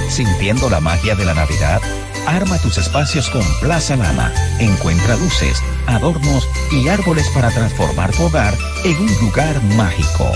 Sintiendo 0.09 0.69
la 0.69 0.81
magia 0.81 1.15
de 1.15 1.24
la 1.24 1.35
Navidad, 1.35 1.81
arma 2.27 2.59
tus 2.59 2.78
espacios 2.78 3.31
con 3.31 3.43
Plaza 3.61 3.97
Lama. 3.97 4.32
Encuentra 4.59 5.16
luces, 5.16 5.62
adornos 5.86 6.48
y 6.73 6.89
árboles 6.89 7.28
para 7.35 7.51
transformar 7.51 8.12
tu 8.12 8.24
hogar 8.24 8.55
en 8.85 8.97
un 8.97 9.15
lugar 9.20 9.62
mágico. 9.77 10.31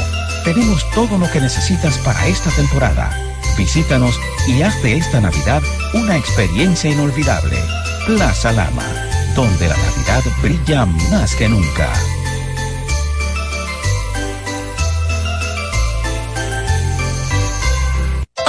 Tenemos 0.44 0.88
todo 0.90 1.18
lo 1.18 1.30
que 1.30 1.40
necesitas 1.40 1.98
para 1.98 2.26
esta 2.26 2.50
temporada. 2.50 3.10
Visítanos 3.56 4.18
y 4.46 4.62
haz 4.62 4.80
de 4.82 4.96
esta 4.96 5.20
Navidad 5.20 5.62
una 5.94 6.16
experiencia 6.16 6.90
inolvidable. 6.90 7.56
Plaza 8.06 8.52
Lama, 8.52 8.86
donde 9.34 9.68
la 9.68 9.76
Navidad 9.76 10.22
brilla 10.42 10.86
más 11.10 11.34
que 11.34 11.48
nunca. 11.48 11.92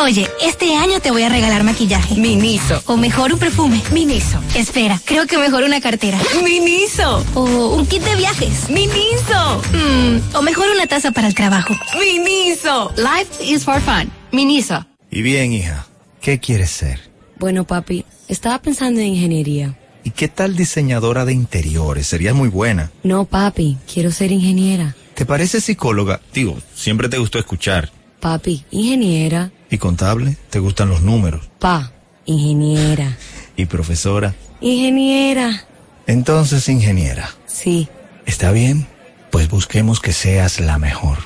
Oye, 0.02 0.30
este 0.42 0.76
año 0.76 1.02
te 1.02 1.12
voy 1.12 1.24
a 1.24 1.30
regalar 1.30 1.66
maquillaje. 1.66 2.16
Miniso. 2.16 2.82
O 2.86 2.96
mejor 2.96 3.34
un 3.34 3.40
perfume. 3.40 3.82
Miniso. 3.92 4.40
Espera, 4.56 4.98
creo 5.04 5.28
que 5.28 5.38
mejor 5.38 5.64
una 5.64 5.82
cartera. 5.82 6.18
Miniso. 6.42 7.26
O 7.34 7.76
un 7.76 7.86
kit 7.86 8.02
de 8.04 8.16
viajes. 8.16 8.70
Miniso. 8.70 9.62
Mm, 9.74 10.38
o 10.38 10.42
mejor 10.42 10.68
una 10.74 10.88
taza 10.88 11.12
para 11.12 11.28
el 11.28 11.36
trabajo. 11.36 11.76
Miniso. 12.00 12.94
Life 12.96 13.44
is 13.44 13.66
for 13.66 13.82
fun. 13.82 14.10
Miniso. 14.32 14.86
Y 15.12 15.22
bien, 15.22 15.52
hija, 15.52 15.86
¿qué 16.22 16.40
quieres 16.40 16.70
ser? 16.70 17.12
Bueno, 17.38 17.66
papi, 17.66 18.06
estaba 18.30 18.62
pensando 18.62 19.02
en 19.02 19.08
ingeniería. 19.08 19.78
¿Y 20.06 20.12
qué 20.12 20.30
tal 20.30 20.56
diseñadora 20.56 21.26
de 21.26 21.34
interiores? 21.34 22.08
Serías 22.08 22.34
muy 22.34 22.48
buena. 22.48 22.90
No, 23.04 23.26
papi, 23.26 23.78
quiero 23.92 24.12
ser 24.12 24.32
ingeniera. 24.32 24.96
¿Te 25.14 25.26
parece 25.26 25.60
psicóloga? 25.60 26.22
Digo, 26.34 26.58
siempre 26.74 27.10
te 27.10 27.18
gustó 27.18 27.38
escuchar. 27.38 27.92
Papi, 28.22 28.64
ingeniera. 28.72 29.52
¿Y 29.70 29.78
contable? 29.78 30.38
¿Te 30.50 30.60
gustan 30.60 30.90
los 30.90 31.02
números? 31.02 31.50
Pa, 31.60 31.92
ingeniera. 32.26 33.18
¿Y 33.56 33.66
profesora? 33.66 34.36
Ingeniera. 34.62 35.66
Entonces, 36.08 36.68
ingeniera. 36.70 37.30
Sí. 37.46 37.88
¿Está 38.26 38.52
bien? 38.52 38.88
Pues 39.32 39.50
busquemos 39.50 40.00
que 40.00 40.12
seas 40.12 40.60
la 40.60 40.78
mejor. 40.80 41.18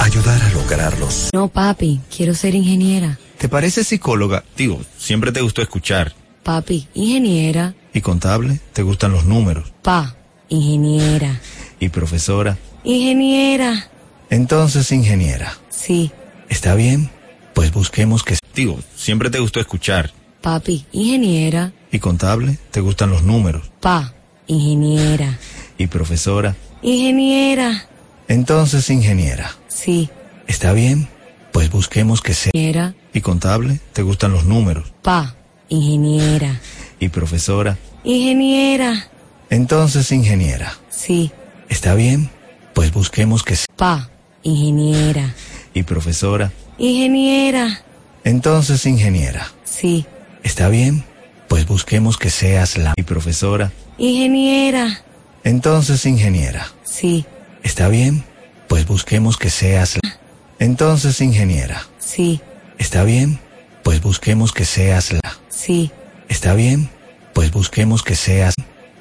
Ayudar 0.00 0.42
a 0.42 0.50
lograrlos. 0.50 1.30
No, 1.32 1.48
papi, 1.48 2.00
quiero 2.14 2.34
ser 2.34 2.54
ingeniera. 2.54 3.18
¿Te 3.38 3.48
parece 3.48 3.84
psicóloga? 3.84 4.44
Digo, 4.56 4.80
siempre 4.98 5.32
te 5.32 5.40
gustó 5.40 5.62
escuchar. 5.62 6.14
Papi, 6.42 6.88
ingeniera. 6.94 7.74
¿Y 7.94 8.00
contable? 8.00 8.60
¿Te 8.72 8.82
gustan 8.82 9.12
los 9.12 9.24
números? 9.24 9.72
Pa, 9.82 10.16
ingeniera. 10.48 11.40
¿Y 11.80 11.88
profesora? 11.88 12.58
Ingeniera. 12.84 13.88
Entonces, 14.30 14.90
ingeniera. 14.92 15.56
Sí. 15.70 16.10
¿Está 16.48 16.74
bien? 16.74 17.10
Pues 17.58 17.72
busquemos 17.72 18.22
que... 18.22 18.38
Digo, 18.54 18.78
siempre 18.94 19.30
te 19.30 19.40
gustó 19.40 19.58
escuchar. 19.58 20.12
Papi, 20.42 20.86
ingeniera. 20.92 21.72
¿Y 21.90 21.98
contable? 21.98 22.56
¿Te 22.70 22.80
gustan 22.80 23.10
los 23.10 23.24
números? 23.24 23.68
Pa, 23.80 24.14
ingeniera. 24.46 25.36
¿Y 25.76 25.88
profesora? 25.88 26.54
Ingeniera. 26.82 27.88
Entonces, 28.28 28.88
ingeniera. 28.90 29.56
Sí. 29.66 30.08
¿Está 30.46 30.72
bien? 30.72 31.08
Pues 31.50 31.68
busquemos 31.68 32.22
que 32.22 32.32
sea... 32.32 32.52
Ingeniera. 32.54 32.94
¿Y 33.12 33.22
contable? 33.22 33.80
¿Te 33.92 34.02
gustan 34.02 34.30
los 34.30 34.44
números? 34.44 34.92
Pa, 35.02 35.34
ingeniera. 35.68 36.60
¿Y 37.00 37.08
profesora? 37.08 37.76
Ingeniera. 38.04 39.08
Entonces, 39.50 40.12
ingeniera. 40.12 40.78
Sí. 40.90 41.32
¿Está 41.68 41.96
bien? 41.96 42.30
Pues 42.72 42.92
busquemos 42.92 43.42
que 43.42 43.56
sea... 43.56 43.66
Pa, 43.74 44.10
ingeniera. 44.44 45.34
¿Y 45.74 45.82
profesora? 45.82 46.52
Ingeniera. 46.78 47.82
Entonces, 48.24 48.86
ingeniera. 48.86 49.52
Sí. 49.64 50.06
¿Está 50.44 50.68
bien? 50.68 51.04
Pues 51.48 51.66
busquemos 51.66 52.16
que 52.16 52.30
seas 52.30 52.76
la... 52.76 52.94
¿Y 52.96 53.02
profesora? 53.02 53.72
Ingeniera. 53.98 55.02
Entonces, 55.44 56.06
ingeniera. 56.06 56.68
Sí. 56.84 57.26
¿Está 57.62 57.88
bien? 57.88 58.24
Pues 58.68 58.86
busquemos 58.86 59.36
que 59.36 59.50
seas 59.50 59.98
la... 60.02 60.18
Entonces, 60.60 61.20
ingeniera. 61.20 61.86
Sí. 61.98 62.40
¿Está 62.78 63.02
bien? 63.02 63.40
Pues 63.82 64.00
busquemos 64.00 64.52
que 64.52 64.64
seas 64.64 65.12
la... 65.12 65.20
Sí. 65.48 65.90
¿Está 66.28 66.54
bien? 66.54 66.90
Pues 67.32 67.50
busquemos 67.50 68.02
que 68.02 68.14
seas... 68.14 68.54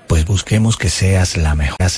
Pues 0.07 0.25
busquemos 0.25 0.77
que 0.77 0.89
seas 0.89 1.37
la 1.37 1.53
mejor... 1.53 1.77
La 1.79 1.89